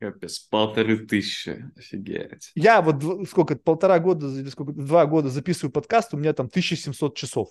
[0.00, 2.50] Капец, полторы тысячи, офигеть.
[2.54, 7.16] Я вот сколько, полтора года или сколько, два года записываю подкаст, у меня там 1700
[7.16, 7.50] часов.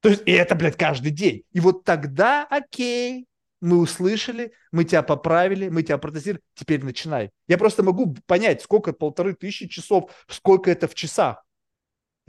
[0.00, 1.42] То есть, и это, блядь, каждый день.
[1.52, 3.26] И вот тогда, окей,
[3.60, 7.30] мы услышали, мы тебя поправили, мы тебя протестировали, теперь начинай.
[7.46, 11.44] Я просто могу понять, сколько полторы тысячи часов, сколько это в часах.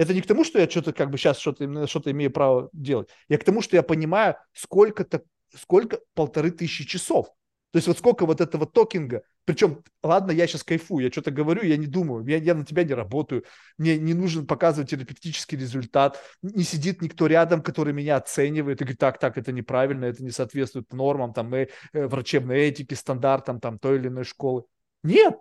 [0.02, 3.10] Это не к тому, что я что-то как бы сейчас что-то что имею право делать.
[3.30, 5.22] Я к тому, что я понимаю, сколько-то,
[5.56, 7.28] сколько полторы тысячи часов.
[7.72, 11.62] То есть вот сколько вот этого токинга, причем, ладно, я сейчас кайфую, я что-то говорю,
[11.62, 13.46] я не думаю, я, я на тебя не работаю,
[13.78, 19.00] мне не нужен показывать терапевтический результат, не сидит никто рядом, который меня оценивает и говорит,
[19.00, 23.78] так, так, это неправильно, это не соответствует нормам, там, э, э, врачебной этики, стандартам, там,
[23.78, 24.64] той или иной школы.
[25.04, 25.36] Нет,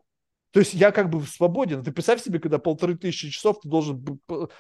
[0.52, 1.84] то есть я как бы свободен.
[1.84, 4.02] Ты представь себе, когда полторы тысячи часов ты должен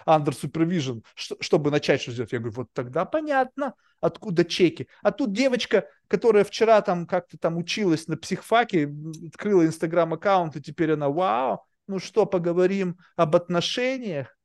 [0.06, 2.32] under supervision, чтобы начать что сделать.
[2.32, 4.88] Я говорю, вот тогда понятно, откуда чеки.
[5.02, 8.92] А тут девочка, которая вчера там как-то там училась на психфаке,
[9.26, 14.36] открыла инстаграм-аккаунт, и теперь она, вау, ну что, поговорим об отношениях?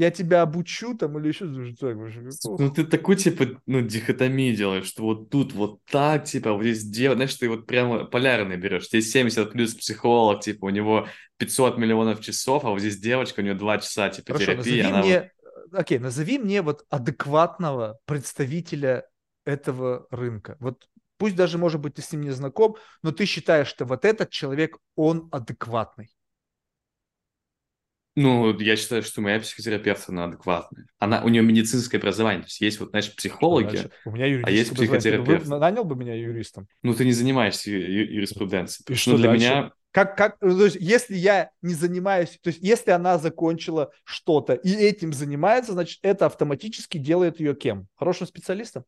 [0.00, 2.62] Я тебя обучу там или еще что-то.
[2.62, 6.84] Ну, ты такой, типа, ну, дихотомии делаешь, что вот тут вот так, типа, вот здесь
[6.84, 8.86] делать, знаешь, ты вот прямо полярный берешь.
[8.86, 11.06] Здесь 70 плюс психолог, типа, у него
[11.36, 14.80] 500 миллионов часов, а вот здесь девочка, у нее 2 часа, типа, Хорошо, терапии.
[14.80, 15.80] Назови она мне, вот...
[15.80, 19.04] окей, назови мне вот адекватного представителя
[19.44, 20.56] этого рынка.
[20.60, 20.88] Вот
[21.18, 24.30] пусть даже, может быть, ты с ним не знаком, но ты считаешь, что вот этот
[24.30, 26.08] человек, он адекватный.
[28.16, 30.86] Ну, я считаю, что моя психотерапевт, она адекватная.
[30.98, 32.42] Она, у нее медицинское образование.
[32.42, 35.46] То есть есть вот, знаешь, психологи, Значит, у меня а есть психотерапевт.
[35.46, 36.66] Вы нанял бы меня юристом?
[36.82, 38.84] Ну, ты не занимаешься ю- юриспруденцией.
[38.88, 39.44] И Ну, что для дальше?
[39.46, 39.72] меня...
[39.92, 44.54] Как, как, ну, то есть, если я не занимаюсь, то есть, если она закончила что-то
[44.54, 47.88] и этим занимается, значит, это автоматически делает ее кем?
[47.96, 48.84] Хорошим специалистом?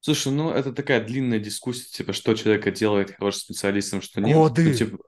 [0.00, 4.36] Слушай, ну, это такая длинная дискуссия, типа, что человека делает хорошим специалистом, что нет.
[4.36, 4.64] Годы.
[4.64, 4.98] Ну, типа,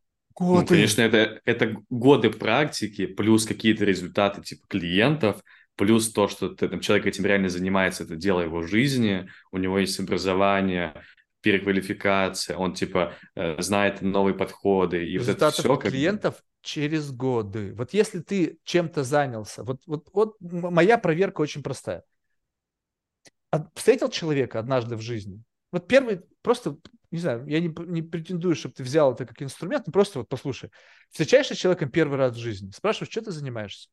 [0.41, 0.69] ну, Годы.
[0.69, 5.43] конечно, это, это годы практики, плюс какие-то результаты, типа, клиентов,
[5.77, 9.79] плюс то, что ты, там, человек этим реально занимается, это дело его жизни, у него
[9.79, 10.95] есть образование,
[11.43, 17.11] переквалификация, он, типа, э, знает новые подходы, и вот это результатов все как клиентов через
[17.13, 17.75] годы.
[17.75, 22.03] Вот если ты чем-то занялся, вот, вот, вот моя проверка очень простая.
[23.75, 25.43] Встретил человека однажды в жизни.
[25.71, 26.79] Вот первый, просто,
[27.11, 30.29] не знаю, я не, не претендую, чтобы ты взял это как инструмент, но просто вот
[30.29, 30.71] послушай.
[31.11, 33.89] Встречаешься с человеком первый раз в жизни, спрашиваешь, что ты занимаешься?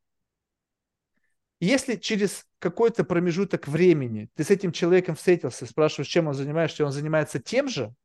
[1.60, 6.86] Если через какой-то промежуток времени ты с этим человеком встретился, спрашиваешь, чем он занимается, и
[6.86, 7.96] он занимается тем же,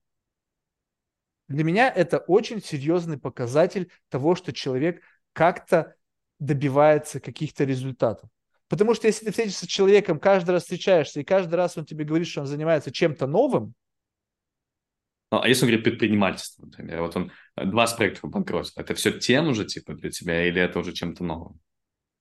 [1.48, 5.02] для меня это очень серьезный показатель того, что человек
[5.34, 5.94] как-то
[6.38, 8.30] добивается каких-то результатов.
[8.68, 12.06] Потому что если ты встретишься с человеком, каждый раз встречаешься, и каждый раз он тебе
[12.06, 13.74] говорит, что он занимается чем-то новым,
[15.32, 19.18] Ну, а если он говорит предпринимательство, например, вот он э, два проекта банкротства, это все
[19.18, 21.58] тем же, типа, для тебя, или это уже чем-то новым?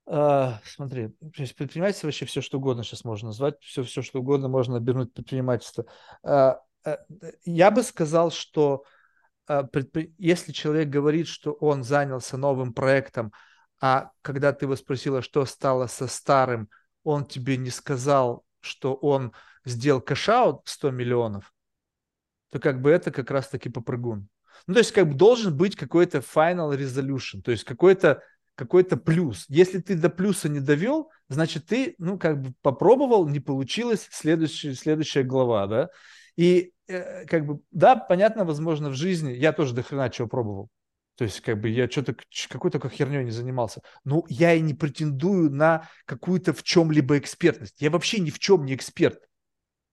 [0.05, 4.77] А, смотри, предпринимательство вообще все что угодно сейчас можно назвать, все, все что угодно можно
[4.77, 5.85] обернуть предпринимательство.
[6.23, 6.99] А, а,
[7.43, 8.85] я бы сказал, что
[9.45, 9.67] а,
[10.17, 13.33] если человек говорит, что он занялся новым проектом,
[13.81, 16.69] а когда ты его спросила, что стало со старым,
[17.03, 19.33] он тебе не сказал, что он
[19.65, 21.51] сделал cash-out 100 миллионов,
[22.51, 24.27] то как бы это как раз-таки попрыгун.
[24.67, 28.21] Ну, то есть как бы должен быть какой-то final resolution, то есть какой-то
[28.55, 29.45] какой-то плюс.
[29.47, 34.75] Если ты до плюса не довел, значит, ты, ну, как бы попробовал, не получилось, следующая,
[34.75, 35.89] следующая глава, да.
[36.35, 40.69] И э, как бы, да, понятно, возможно, в жизни я тоже до хрена чего пробовал.
[41.15, 42.15] То есть, как бы, я что-то,
[42.49, 43.81] какой только херней не занимался.
[44.03, 47.81] Но я и не претендую на какую-то в чем-либо экспертность.
[47.81, 49.19] Я вообще ни в чем не эксперт.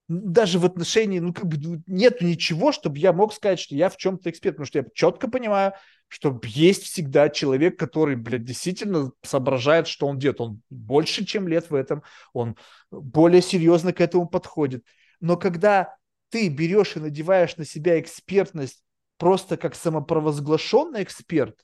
[0.09, 3.91] Даже в отношении, ну, как бы, ну, нет ничего, чтобы я мог сказать, что я
[3.91, 4.57] в чем-то эксперт.
[4.57, 5.75] Потому что я четко понимаю,
[6.09, 10.41] что есть всегда человек, который, блядь, действительно соображает, что он делает.
[10.41, 12.57] Он больше, чем лет в этом, он
[12.91, 14.83] более серьезно к этому подходит.
[15.20, 15.95] Но когда
[16.31, 18.83] ты берешь и надеваешь на себя экспертность
[19.19, 21.59] просто как самопровозглашенный эксперт,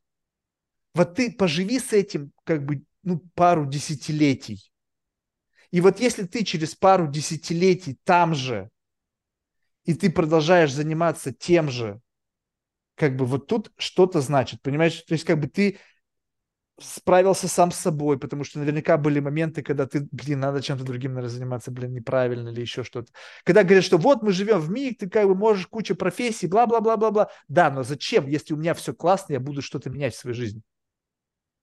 [0.95, 4.71] вот ты поживи с этим как бы ну, пару десятилетий.
[5.71, 8.71] И вот если ты через пару десятилетий там же,
[9.85, 12.01] и ты продолжаешь заниматься тем же,
[12.95, 15.03] как бы вот тут что-то значит, понимаешь?
[15.03, 15.79] То есть как бы ты
[16.81, 21.13] справился сам с собой, потому что наверняка были моменты, когда ты, блин, надо чем-то другим,
[21.13, 23.13] наверное, заниматься, блин, неправильно или еще что-то.
[23.45, 27.31] Когда говорят, что вот мы живем в мире, ты как бы можешь куча профессий, бла-бла-бла-бла-бла.
[27.49, 30.63] Да, но зачем, если у меня все классно, я буду что-то менять в своей жизни?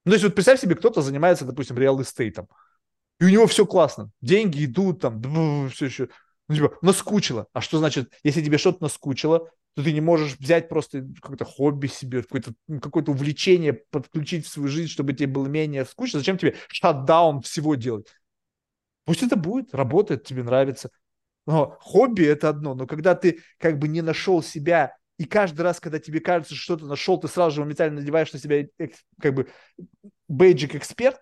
[0.05, 2.47] Ну, то есть вот представь себе, кто-то занимается, допустим, реал-эстейтом,
[3.21, 6.09] и у него все классно, деньги идут там, все еще,
[6.49, 7.45] ну, типа, наскучило.
[7.53, 11.85] А что значит, если тебе что-то наскучило, то ты не можешь взять просто какое-то хобби
[11.85, 16.17] себе, какое-то, ну, какое-то увлечение подключить в свою жизнь, чтобы тебе было менее скучно.
[16.17, 18.07] Зачем тебе шатдаун всего делать?
[19.05, 20.89] Пусть это будет, работает, тебе нравится.
[21.45, 25.79] Но хобби это одно, но когда ты как бы не нашел себя, и каждый раз,
[25.79, 28.65] когда тебе кажется, что что-то нашел, ты сразу же моментально надеваешь на себя
[29.21, 29.47] как бы
[30.27, 31.21] бейджик эксперт,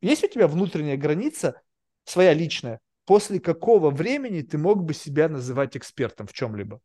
[0.00, 1.60] есть у тебя внутренняя граница,
[2.04, 6.80] своя личная, после какого времени ты мог бы себя называть экспертом в чем-либо?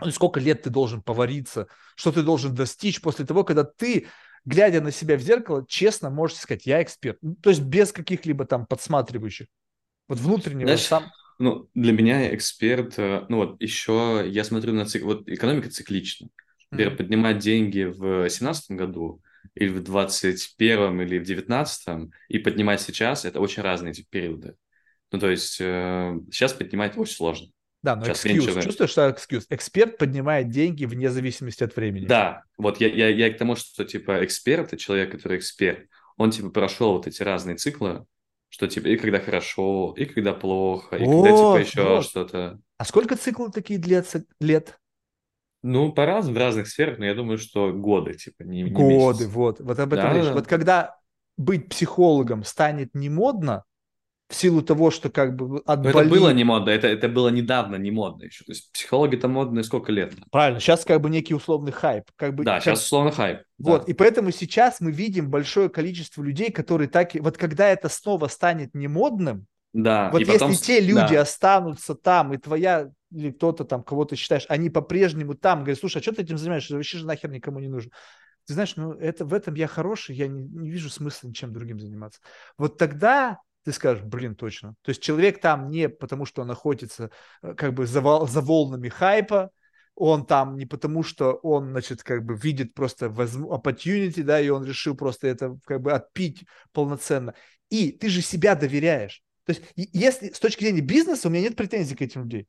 [0.00, 4.08] Ну, сколько лет ты должен повариться, что ты должен достичь после того, когда ты,
[4.44, 7.18] глядя на себя в зеркало, честно можешь сказать, я эксперт.
[7.22, 9.46] Ну, то есть без каких-либо там подсматривающих.
[10.08, 11.12] Вот внутреннего Знаешь, сам...
[11.38, 16.28] Ну, для меня эксперт, э, ну вот еще я смотрю на цикл, вот экономика циклична.
[16.70, 16.98] Например, Мгм.
[16.98, 19.22] поднимать деньги в 2017 году
[19.54, 24.56] или в 2021 или в 2019 и поднимать сейчас, это очень разные эти периоды.
[25.10, 27.48] Ну, то есть э, сейчас поднимать очень сложно.
[27.82, 28.28] Да, но Сейчас excuse.
[28.28, 29.44] меньше- Чувствуешь, что excuse?
[29.50, 32.06] Эксперт поднимает деньги вне зависимости от времени.
[32.06, 36.30] Да, вот я, я, я к тому, что типа эксперт, это человек, который эксперт, он
[36.30, 38.06] типа прошел вот эти разные циклы,
[38.48, 42.04] что типа и когда хорошо, и когда плохо, и когда типа еще вот.
[42.04, 42.60] что-то.
[42.78, 44.78] А сколько циклов такие длятся лет?
[45.62, 49.28] Ну, по-разному, в разных сферах, но я думаю, что годы, типа, не, не Годы, месяцы.
[49.28, 49.60] вот.
[49.60, 50.24] Вот об этом Да, речь.
[50.26, 50.32] да.
[50.32, 50.96] Вот когда
[51.36, 53.64] быть психологом станет не модно,
[54.32, 55.90] в силу того, что как бы отболи...
[55.90, 58.44] это было не модно, это, это было недавно не модно еще.
[58.44, 60.14] То есть психологи-то модные сколько лет?
[60.30, 62.04] Правильно, сейчас как бы некий условный хайп.
[62.16, 62.64] Как бы, да, как...
[62.64, 63.40] сейчас условный хайп.
[63.58, 63.90] Вот, да.
[63.90, 67.14] и поэтому сейчас мы видим большое количество людей, которые так...
[67.14, 70.54] Вот когда это снова станет не модным, да, вот если потом...
[70.54, 71.22] те люди да.
[71.22, 75.98] останутся там, и твоя или кто-то там, кого ты считаешь, они по-прежнему там, говорят, слушай,
[75.98, 76.74] а что ты этим занимаешься?
[76.74, 77.90] Вообще же нахер никому не нужен.
[78.46, 81.78] Ты знаешь, ну это, в этом я хороший, я не, не вижу смысла ничем другим
[81.78, 82.20] заниматься.
[82.58, 84.74] Вот тогда ты скажешь, блин, точно.
[84.82, 87.10] То есть человек там не потому, что он находится
[87.42, 89.50] э, как бы за, за волнами хайпа,
[89.94, 94.64] он там не потому, что он, значит, как бы видит просто opportunity, да, и он
[94.64, 97.34] решил просто это как бы отпить полноценно.
[97.68, 99.22] И ты же себя доверяешь.
[99.44, 102.46] То есть, если с точки зрения бизнеса у меня нет претензий к этим людям.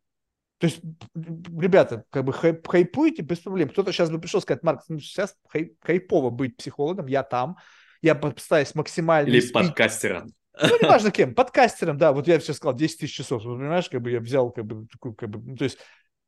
[0.60, 0.82] То есть,
[1.14, 3.70] ребята, как бы хайп, хайпуете без проблем.
[3.70, 7.58] Кто-то сейчас бы пришел сказать, Марк, ну, сейчас хай, хайпово быть психологом, я там,
[8.02, 9.30] я постараюсь максимально...
[9.30, 9.54] Или спить.
[9.54, 10.34] подкастером.
[10.62, 14.12] Ну, неважно кем, подкастером, да, вот я сейчас сказал 10 тысяч часов, понимаешь, как бы
[14.12, 15.78] я взял, как бы, такую, как бы, ну, то есть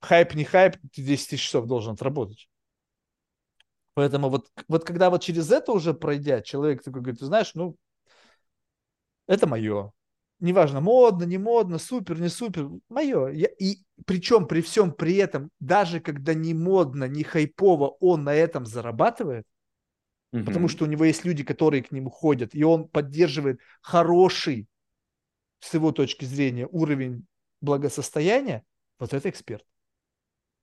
[0.01, 2.49] хайп, не хайп, ты 10 тысяч часов должен отработать.
[3.93, 7.77] Поэтому вот, вот когда вот через это уже пройдя, человек такой говорит, ты знаешь, ну,
[9.27, 9.91] это мое.
[10.39, 13.29] Неважно, модно, не модно, супер, не супер, мое.
[13.29, 18.33] Я, и причем при всем при этом, даже когда не модно, не хайпово, он на
[18.33, 19.45] этом зарабатывает,
[20.33, 20.43] угу.
[20.43, 24.67] потому что у него есть люди, которые к нему ходят, и он поддерживает хороший,
[25.59, 27.25] с его точки зрения, уровень
[27.61, 28.63] благосостояния,
[28.99, 29.65] вот это эксперт.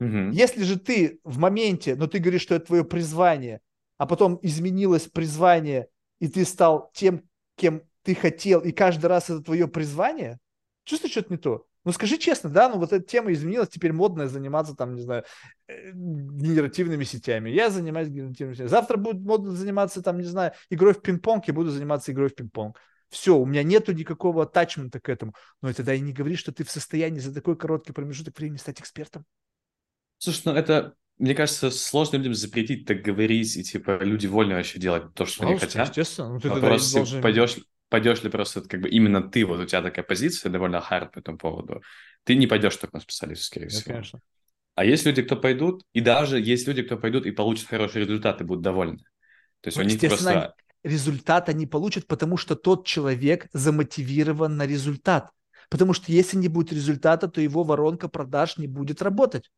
[0.01, 0.33] Угу.
[0.33, 3.60] Если же ты в моменте, но ты говоришь, что это твое призвание,
[3.99, 7.23] а потом изменилось призвание, и ты стал тем,
[7.57, 10.39] кем ты хотел, и каждый раз это твое призвание,
[10.84, 11.66] чувствуешь, что-то не то.
[11.84, 15.24] Ну, скажи честно, да, ну вот эта тема изменилась, теперь модно заниматься там, не знаю,
[15.66, 17.50] э, генеративными сетями.
[17.50, 18.68] Я занимаюсь генеративными сетями.
[18.68, 22.36] Завтра будет модно заниматься там, не знаю, игрой в пинг-понг, я буду заниматься игрой в
[22.36, 22.78] пинг-понг.
[23.08, 25.34] Все, у меня нету никакого атачмента к этому.
[25.60, 28.81] Но тогда и не говори, что ты в состоянии за такой короткий промежуток времени стать
[28.81, 29.26] экспертом.
[30.18, 34.78] Слушай, ну это, мне кажется, сложно людям запретить так говорить, и типа люди вольно вообще
[34.78, 35.89] делать то, что Пожалуйста, они хотят.
[35.89, 36.32] Естественно.
[36.32, 37.20] Ну, ты Вопрос, должен...
[37.20, 37.58] пойдешь,
[37.92, 41.18] пойдешь ли просто как бы именно ты, вот у тебя такая позиция довольно хард по
[41.18, 41.82] этому поводу,
[42.24, 43.92] ты не пойдешь так на специалиста, скорее да, всего.
[43.92, 44.20] Конечно.
[44.74, 48.44] А есть люди, кто пойдут, и даже есть люди, кто пойдут и получат хорошие результаты,
[48.44, 49.04] будут довольны.
[49.60, 50.54] То есть ну, у них просто...
[50.82, 55.28] результат они получат, потому что тот человек замотивирован на результат.
[55.68, 59.50] Потому что если не будет результата, то его воронка продаж не будет работать.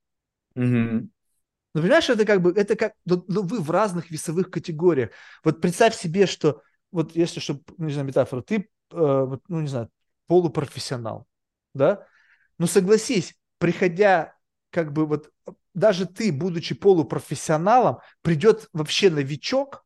[0.56, 0.64] Угу.
[0.64, 1.08] Ну,
[1.72, 5.10] понимаешь, это как бы, это как, ну, ну, вы в разных весовых категориях.
[5.44, 6.62] Вот представь себе, что
[6.94, 9.90] вот если, чтобы, ну, не знаю, метафора, ты, э, ну, не знаю,
[10.28, 11.26] полупрофессионал,
[11.74, 12.06] да?
[12.56, 14.36] Ну, согласись, приходя,
[14.70, 15.30] как бы вот,
[15.74, 19.84] даже ты, будучи полупрофессионалом, придет вообще новичок,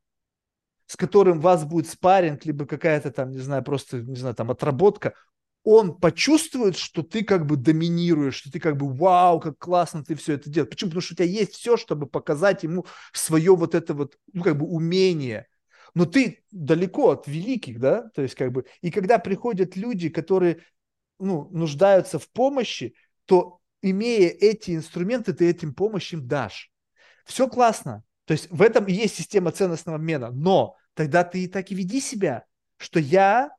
[0.85, 5.15] с которым вас будет спарринг, либо какая-то там, не знаю, просто, не знаю, там отработка,
[5.63, 10.13] он почувствует, что ты как бы доминируешь, что ты как бы вау, как классно ты
[10.13, 10.69] все это делаешь.
[10.69, 10.91] Почему?
[10.91, 14.59] Потому что у тебя есть все, чтобы показать ему свое вот это вот, ну, как
[14.59, 15.47] бы умение–
[15.93, 20.61] но ты далеко от великих, да, то есть как бы, и когда приходят люди, которые,
[21.19, 22.95] ну, нуждаются в помощи,
[23.25, 26.71] то имея эти инструменты, ты этим помощь им дашь.
[27.25, 31.47] Все классно, то есть в этом и есть система ценностного обмена, но тогда ты и
[31.47, 32.45] так и веди себя,
[32.77, 33.51] что я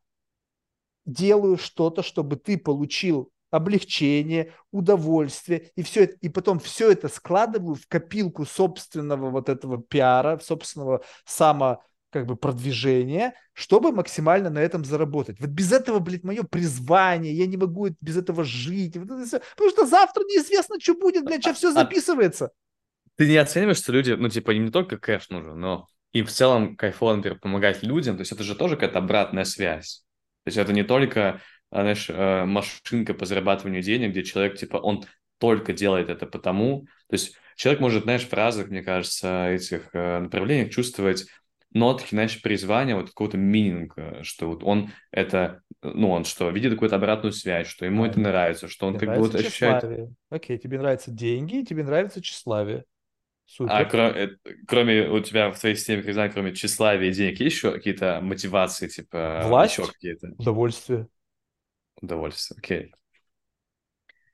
[1.05, 7.75] делаю что-то, чтобы ты получил облегчение, удовольствие, и все это, и потом все это складываю
[7.75, 14.85] в копилку собственного вот этого пиара, собственного само как бы продвижение, чтобы максимально на этом
[14.85, 15.41] заработать.
[15.41, 18.97] Вот без этого, блядь, мое призвание, я не могу без этого жить.
[18.97, 22.51] Вот это все, потому что завтра неизвестно, что будет, блядь, сейчас все а, а записывается.
[23.17, 26.31] Ты не оцениваешь, что люди, ну, типа, им не только кэш нужен, но им в
[26.31, 30.05] целом кайфово, например, помогать людям, то есть это же тоже какая-то обратная связь.
[30.45, 31.41] То есть это не только,
[31.71, 35.05] а, знаешь, э, машинка по зарабатыванию денег, где человек, типа, он
[35.39, 40.21] только делает это потому, то есть человек может, знаешь, в разных, мне кажется, этих э,
[40.21, 41.27] направлениях чувствовать
[41.73, 46.97] нотки, знаешь, призвания, вот какого-то мининга, что вот он это, ну, он что, видит какую-то
[46.97, 50.11] обратную связь, что ему это нравится, что он тебе как бы вот ощущает...
[50.29, 52.85] Окей, тебе нравятся деньги, тебе нравится тщеславие.
[53.47, 53.73] Супер.
[53.73, 54.29] А кроме, э,
[54.69, 58.87] кроме у тебя в твоей системе признания, кроме тщеславия и денег, есть еще какие-то мотивации,
[58.87, 60.29] типа Власть, еще какие-то?
[60.39, 61.09] удовольствие.
[62.01, 62.95] Удовольствие, окей.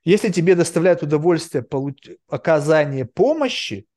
[0.03, 2.09] Если тебе доставляет удовольствие получ...
[2.29, 3.87] оказание помощи,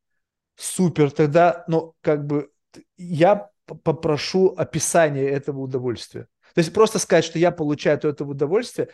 [0.56, 2.50] супер, тогда, ну, как бы
[2.96, 6.26] я попрошу описание этого удовольствия.
[6.54, 8.88] То есть просто сказать, что я получаю от этого удовольствия,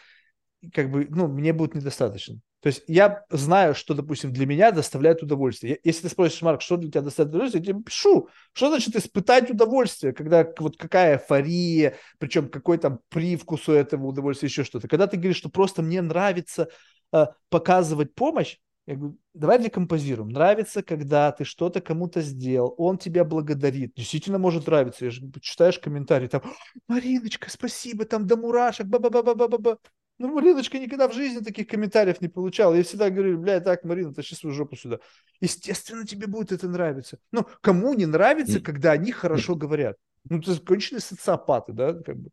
[0.72, 2.40] как бы, ну, мне будет недостаточно.
[2.60, 5.78] То есть я знаю, что, допустим, для меня доставляет удовольствие.
[5.84, 8.28] Если ты спросишь, Марк, что для тебя доставляет удовольствие, я тебе пишу.
[8.52, 10.12] Что значит испытать удовольствие?
[10.12, 14.88] Когда вот какая эйфория, причем какой там привкус у этого удовольствия, еще что-то.
[14.88, 16.68] Когда ты говоришь, что просто мне нравится
[17.12, 18.56] э, показывать помощь,
[18.86, 20.28] я говорю, давай декомпозируем.
[20.28, 23.94] Нравится, когда ты что-то кому-то сделал, он тебя благодарит.
[23.96, 25.06] Действительно может нравиться.
[25.06, 26.42] Я же читаешь комментарии, там,
[26.86, 29.78] Мариночка, спасибо, там до мурашек, ба-ба-ба-ба-ба-ба.
[30.18, 32.74] Ну, Мариночка никогда в жизни таких комментариев не получала.
[32.74, 35.00] Я всегда говорю, бля, так, Марина, тащи свою жопу сюда.
[35.40, 37.18] Естественно, тебе будет это нравиться.
[37.32, 39.96] Ну, кому не нравится, когда они хорошо говорят?
[40.28, 42.30] Ну, это конченые социопаты, да, как бы.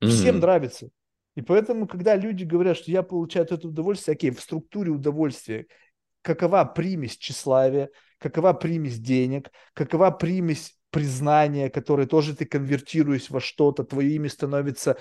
[0.00, 0.40] Всем mm-hmm.
[0.40, 0.88] нравится.
[1.38, 5.68] И поэтому, когда люди говорят, что я получаю это удовольствие, окей, в структуре удовольствия,
[6.20, 13.84] какова примесь тщеславия, какова примесь денег, какова примесь признания, которое тоже ты конвертируешь во что-то,
[13.84, 14.96] твое имя становится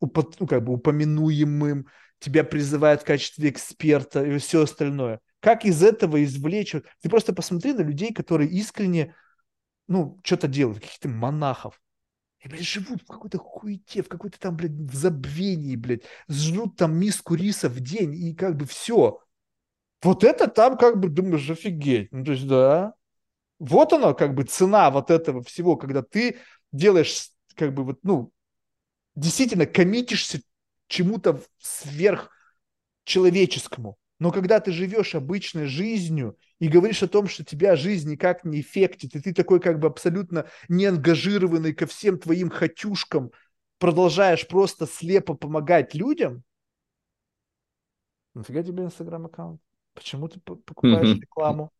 [0.00, 1.86] ну, как бы упомянуемым,
[2.18, 5.20] тебя призывают в качестве эксперта и все остальное.
[5.40, 6.76] Как из этого извлечь?
[7.02, 9.14] Ты просто посмотри на людей, которые искренне,
[9.86, 11.78] ну, что-то делают, каких-то монахов.
[12.40, 16.02] И, блядь, живут в какой-то хуете, в какой-то там, блядь, в забвении, блядь.
[16.28, 19.20] Жрут там миску риса в день, и как бы все.
[20.02, 22.12] Вот это там как бы думаешь, офигеть.
[22.12, 22.94] Ну, то есть, да.
[23.58, 26.38] Вот оно, как бы, цена вот этого всего, когда ты
[26.70, 28.32] делаешь, как бы, вот, ну,
[29.16, 30.40] действительно коммитишься
[30.86, 33.98] чему-то сверхчеловеческому.
[34.18, 38.60] Но когда ты живешь обычной жизнью и говоришь о том, что тебя жизнь никак не
[38.60, 43.30] эффектит, и ты такой как бы абсолютно не ангажированный ко всем твоим хотюшкам,
[43.78, 46.42] продолжаешь просто слепо помогать людям,
[48.34, 49.60] нафига тебе инстаграм-аккаунт?
[49.94, 51.70] Почему ты покупаешь рекламу?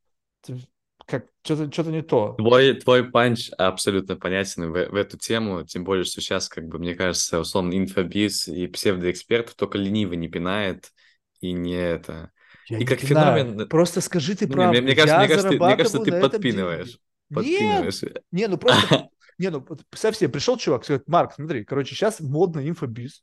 [0.42, 0.58] Ты
[1.06, 2.34] как что-то что не то.
[2.34, 6.78] Твой, твой панч абсолютно понятен в, в эту тему, тем более, что сейчас, как бы,
[6.78, 10.92] мне кажется, условно, инфобиз и псевдоэкспертов только ленивый не пинает,
[11.40, 12.30] и не это.
[12.66, 13.44] Я и как знаю.
[13.44, 13.68] феномен...
[13.68, 14.72] Просто скажи ты ну, правду.
[14.72, 16.98] Мне, мне, кажется, мне, кажется, ты, мне кажется, ты подпинываешь.
[17.32, 18.02] подпинываешь.
[18.02, 19.08] Нет, не, ну просто...
[19.38, 23.22] Не, ну себе, пришел чувак, говорит, Марк, смотри, короче, сейчас модно инфобиз.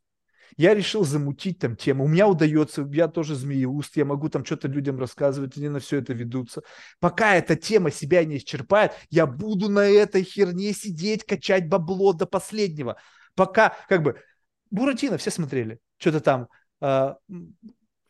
[0.56, 2.06] Я решил замутить там тему.
[2.06, 5.98] У меня удается, я тоже змееуст, я могу там что-то людям рассказывать, они на все
[5.98, 6.62] это ведутся.
[7.02, 12.26] Пока эта тема себя не исчерпает, я буду на этой херне сидеть, качать бабло до
[12.26, 12.96] последнего.
[13.36, 14.22] Пока, как бы,
[14.72, 16.48] Буратино все смотрели, что-то там,
[16.80, 17.16] э,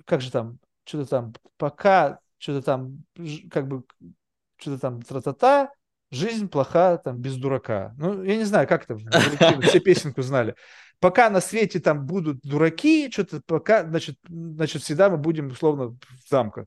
[0.06, 3.04] как же там, что-то там, пока, что-то там,
[3.52, 3.84] как бы,
[4.58, 5.72] что-то там, тра-та-та,
[6.12, 7.94] жизнь плоха, там, без дурака.
[7.98, 8.98] Ну, я не знаю, как это,
[9.62, 10.56] все песенку знали.
[11.00, 16.30] Пока на свете там будут дураки, что-то пока, значит, значит, всегда мы будем, условно, в
[16.30, 16.66] замках.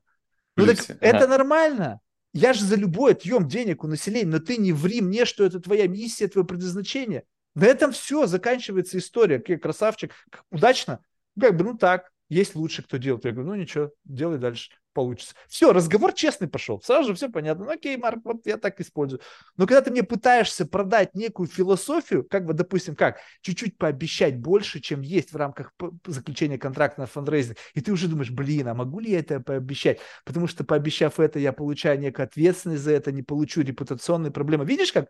[0.55, 0.97] Ну, так ага.
[1.01, 1.99] это нормально.
[2.31, 5.59] Я же за любой отъем денег у населения, но ты не ври мне, что это
[5.59, 7.23] твоя миссия, твое предназначение.
[7.55, 9.39] На этом все, заканчивается история.
[9.39, 10.13] Красавчик,
[10.51, 10.99] удачно.
[11.39, 13.25] Как бы, ну так, есть лучше, кто делает.
[13.25, 15.33] Я говорю, ну ничего, делай дальше, получится.
[15.47, 16.79] Все, разговор честный пошел.
[16.81, 17.65] Сразу же все понятно.
[17.65, 19.21] Ну, окей, Марк, вот я так использую.
[19.57, 24.79] Но когда ты мне пытаешься продать некую философию, как бы, допустим, как, чуть-чуть пообещать больше,
[24.79, 25.73] чем есть в рамках
[26.05, 29.99] заключения контракта на фандрейзинг, и ты уже думаешь, блин, а могу ли я это пообещать?
[30.23, 34.65] Потому что пообещав это, я получаю некую ответственность за это, не получу репутационные проблемы.
[34.65, 35.07] Видишь, как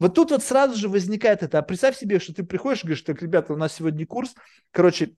[0.00, 1.58] вот тут вот сразу же возникает это.
[1.58, 4.34] А представь себе, что ты приходишь и говоришь, так, ребята, у нас сегодня курс,
[4.72, 5.14] короче,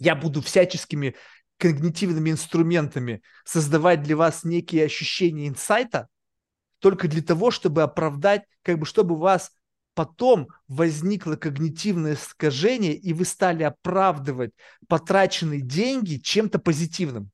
[0.00, 1.14] я буду всяческими
[1.58, 6.08] когнитивными инструментами создавать для вас некие ощущения инсайта,
[6.80, 9.52] только для того, чтобы оправдать, как бы, чтобы у вас
[9.94, 14.52] потом возникло когнитивное искажение, и вы стали оправдывать
[14.88, 17.30] потраченные деньги чем-то позитивным.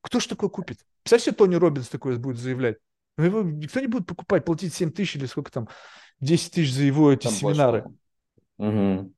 [0.00, 0.78] Кто ж такое купит?
[1.02, 2.78] Представь себе, Тони Робинс такое будет заявлять.
[3.18, 5.68] Ну, его никто не будет покупать, платить 7 тысяч или сколько там,
[6.20, 7.84] 10 тысяч за его эти там семинары.
[8.56, 9.12] Угу.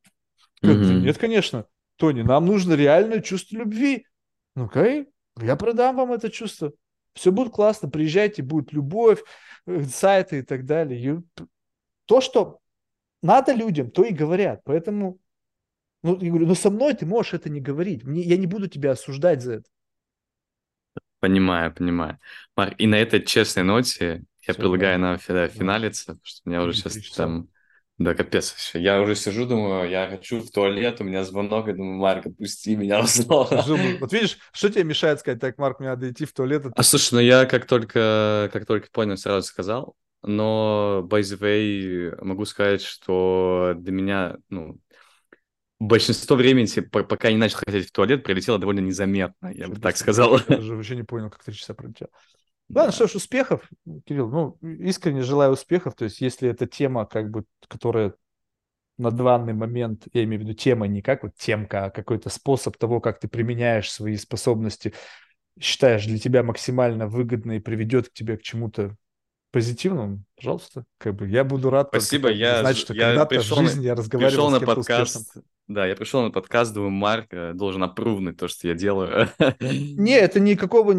[0.63, 1.67] Нет, конечно.
[1.97, 4.07] Тони, нам нужно реальное чувство любви.
[4.57, 5.09] Ну, окей,
[5.41, 6.73] я продам вам это чувство.
[7.15, 9.23] Все будет классно, приезжайте, будет любовь,
[9.67, 11.01] э, сайты и так далее.
[11.01, 11.45] И
[12.07, 12.59] то, что
[13.23, 14.63] надо людям, то и говорят.
[14.65, 15.19] Поэтому,
[16.03, 18.05] ну, я говорю, ну со мной ты можешь это не говорить.
[18.05, 19.71] Мне, я не буду тебя осуждать за это.
[21.21, 22.19] Понимаю, понимаю.
[22.55, 26.63] Марк, и на этой честной ноте я Все предлагаю нам финалиться, потому что у меня
[26.63, 27.49] уже сейчас там
[27.97, 28.81] да, капец вообще.
[28.81, 32.75] Я уже сижу, думаю, я хочу в туалет, у меня звонок, я думаю, Марк, отпусти
[32.75, 33.65] меня снова.
[34.01, 36.67] Вот видишь, что тебе мешает сказать, так, Марк, мне надо идти в туалет?
[36.75, 42.25] А слушай, ну я как только, как только понял, сразу сказал, но, by the way,
[42.25, 44.81] могу сказать, что для меня, ну,
[45.79, 50.41] большинство времени, пока не начал ходить в туалет, прилетело довольно незаметно, я бы так сказал.
[50.49, 52.11] Я уже вообще не понял, как три часа пролетело.
[52.69, 53.69] Ладно, что ж, успехов,
[54.07, 54.31] Кирилл.
[54.31, 55.95] Ну, искренне желаю успехов.
[55.95, 58.15] То есть, если эта тема, как бы, которая
[58.97, 62.77] на данный момент, я имею в виду тема не как вот темка, а какой-то способ
[62.77, 64.95] того, как ты применяешь свои способности,
[65.61, 68.97] считаешь для тебя максимально выгодно и приведет к тебе к чему-то
[69.51, 71.89] позитивному, пожалуйста, как бы я буду рад.
[71.89, 74.75] Спасибо, я знать, что я когда-то пришел в жизни я разговаривал пришел на с кем-то
[74.75, 75.45] подкаст, успешным.
[75.67, 79.29] Да, я пришел на подкаст, думаю, Марк э, должен опрувнуть то, что я делаю.
[79.61, 80.95] Не, это никакого,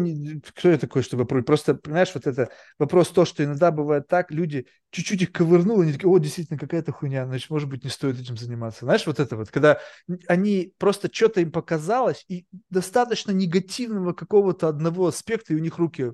[0.48, 4.32] кто я такой, чтобы опру- Просто, понимаешь, вот это вопрос то, что иногда бывает так,
[4.32, 7.90] люди чуть-чуть их ковырнул, и они такие, о, действительно, какая-то хуйня, значит, может быть, не
[7.90, 8.86] стоит этим заниматься.
[8.86, 9.78] Знаешь, вот это вот, когда
[10.26, 16.12] они просто что-то им показалось, и достаточно негативного какого-то одного аспекта, и у них руки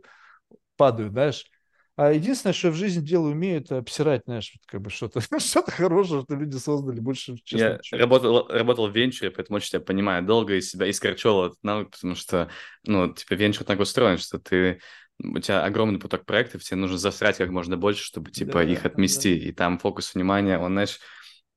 [0.76, 1.46] падают, знаешь.
[1.96, 5.62] А единственное, что я в жизни делаю, умею, это обсирать, знаешь, как бы что-то что
[5.62, 8.00] хорошее, что люди создали, больше, честно, Я ничего.
[8.00, 10.24] работал, работал в венчуре, поэтому очень тебя понимаю.
[10.24, 12.48] Долго из себя искорчевал этот навык, потому что,
[12.86, 14.80] ну, типа, венчур так устроен, что ты
[15.22, 18.82] у тебя огромный поток проектов, тебе нужно засрать как можно больше, чтобы, типа, Да, их
[18.82, 18.88] да.
[18.88, 19.36] отмести.
[19.36, 20.98] И там фокус внимания, он, знаешь,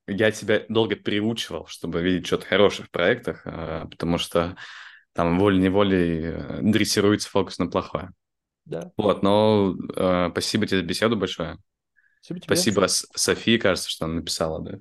[0.08, 4.56] я тебя долго приучивал, чтобы видеть что-то хорошее в проектах, а, потому что
[5.14, 8.12] там волей-неволей э, дрессируется фокус на плохое.
[8.66, 11.58] Да, Вот, но э, спасибо тебе за беседу большое.
[12.22, 12.68] спасибо тебе.
[12.68, 14.80] Спасибо Софии, кажется, что она написала, да.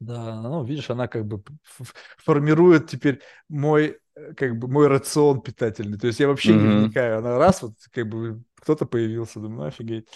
[0.00, 1.42] Да, ну, видишь, она как бы
[2.18, 5.98] формирует теперь мой, э, как бы, мой рацион питательный.
[5.98, 6.68] То есть я вообще не Мгм.
[6.68, 7.18] вникаю.
[7.18, 10.08] Она раз, вот, как бы, кто-то появился, думаю, «Ну, офигеть.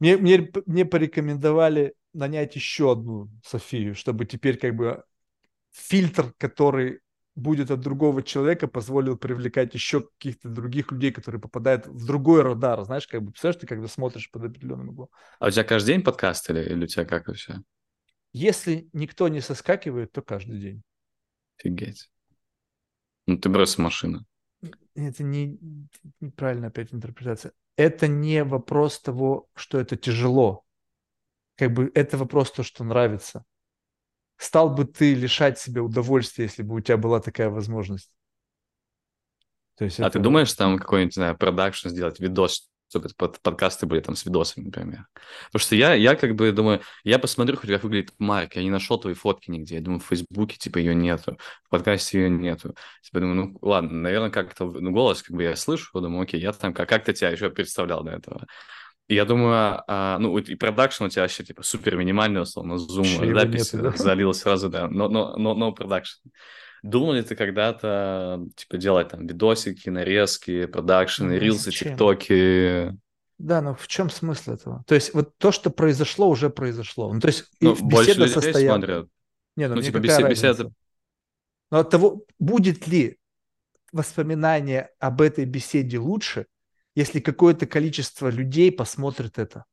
[0.00, 5.04] Мне, мне, мне порекомендовали нанять еще одну Софию, чтобы теперь, как бы,
[5.72, 7.00] фильтр, который
[7.38, 12.82] будет от другого человека, позволил привлекать еще каких-то других людей, которые попадают в другой радар.
[12.82, 15.08] Знаешь, как бы, представляешь, ты когда смотришь под определенным углом.
[15.38, 17.62] А у тебя каждый день подкаст или, или у тебя как вообще?
[18.32, 20.82] Если никто не соскакивает, то каждый день.
[21.58, 22.10] Офигеть.
[23.26, 24.24] Ну, ты бросил машину.
[24.94, 25.58] это не
[26.20, 27.52] неправильная опять интерпретация.
[27.76, 30.64] Это не вопрос того, что это тяжело.
[31.56, 33.44] Как бы это вопрос то, что нравится.
[34.38, 38.10] Стал бы ты лишать себя удовольствия, если бы у тебя была такая возможность?
[39.76, 40.12] То есть А это...
[40.12, 44.24] ты думаешь там какой-нибудь, не знаю, продакшн сделать, видос, чтобы под, подкасты были там с
[44.24, 45.06] видосами, например?
[45.46, 48.70] Потому что я, я как бы думаю, я посмотрю, хоть как выглядит Марк, я не
[48.70, 49.74] нашел твои фотки нигде.
[49.76, 52.76] Я думаю, в Фейсбуке, типа, ее нету, в подкасте ее нету.
[53.02, 56.52] Типа, думаю, ну, ладно, наверное, как-то, ну, голос, как бы я слышу, думаю, окей, я
[56.52, 58.46] там как- как-то тебя еще представлял до этого.
[59.08, 63.26] Я думаю, а, ну, и продакшн у тебя вообще, типа, супер минимальный, условно, зум, Вообще
[63.26, 63.96] его запись нету, да.
[63.96, 66.28] залил сразу, да, но, но, но, но продакшн.
[66.82, 72.94] Думал ли ты когда-то, типа, делать там видосики, нарезки, продакшены, Ну, рилсы, тиктоки?
[73.38, 74.84] Да, но в чем смысл этого?
[74.86, 77.12] То есть вот то, что произошло, уже произошло.
[77.12, 78.84] Ну, то есть Ну, больше беседа людей состоялась.
[78.84, 79.08] смотрят.
[79.56, 80.70] Не, ну, Ну, типа, беседа- разница?
[81.70, 83.18] Но от того, будет ли
[83.92, 86.46] воспоминание об этой беседе лучше,
[86.98, 89.64] если какое-то количество людей посмотрит это.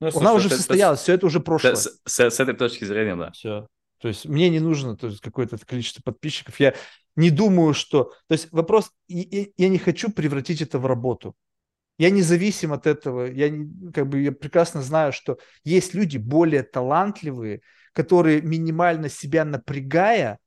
[0.00, 1.74] Ну, Она слушай, уже это- состоялась, все это уже это- прошлое.
[1.74, 3.30] С, с- с этой точки зрения, да.
[3.32, 3.66] Все.
[4.00, 6.60] То есть мне не нужно то есть, какое-то количество подписчиков.
[6.60, 6.74] Я
[7.16, 8.12] не думаю, что...
[8.28, 8.92] То есть вопрос...
[9.08, 11.34] Я не хочу превратить это в работу.
[11.98, 13.24] Я независим от этого.
[13.24, 17.60] Я, не- как бы, я прекрасно знаю, что есть люди более талантливые,
[17.92, 20.38] которые минимально себя напрягая,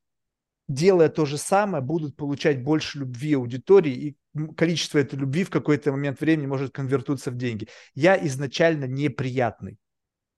[0.69, 4.15] делая то же самое, будут получать больше любви аудитории, и
[4.55, 7.67] количество этой любви в какой-то момент времени может конвертироваться в деньги.
[7.93, 9.77] Я изначально неприятный.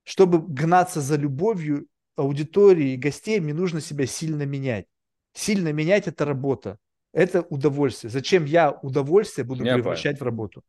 [0.04, 4.86] Чтобы гнаться за любовью аудитории и гостей, мне нужно себя сильно менять.
[5.34, 6.78] Сильно менять– это работа.
[7.14, 8.12] Это удовольствие.
[8.12, 10.64] Зачем я удовольствие буду Я превращать в работу?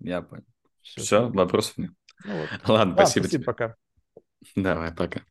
[0.00, 0.44] Я понял.
[0.82, 1.00] Всё.
[1.00, 1.90] Все, вопросов нет.
[2.24, 2.48] Ну вот.
[2.68, 3.44] Ладно, Да, спасибо, тебе.
[3.44, 3.76] пока.
[4.54, 5.22] Давай, пока.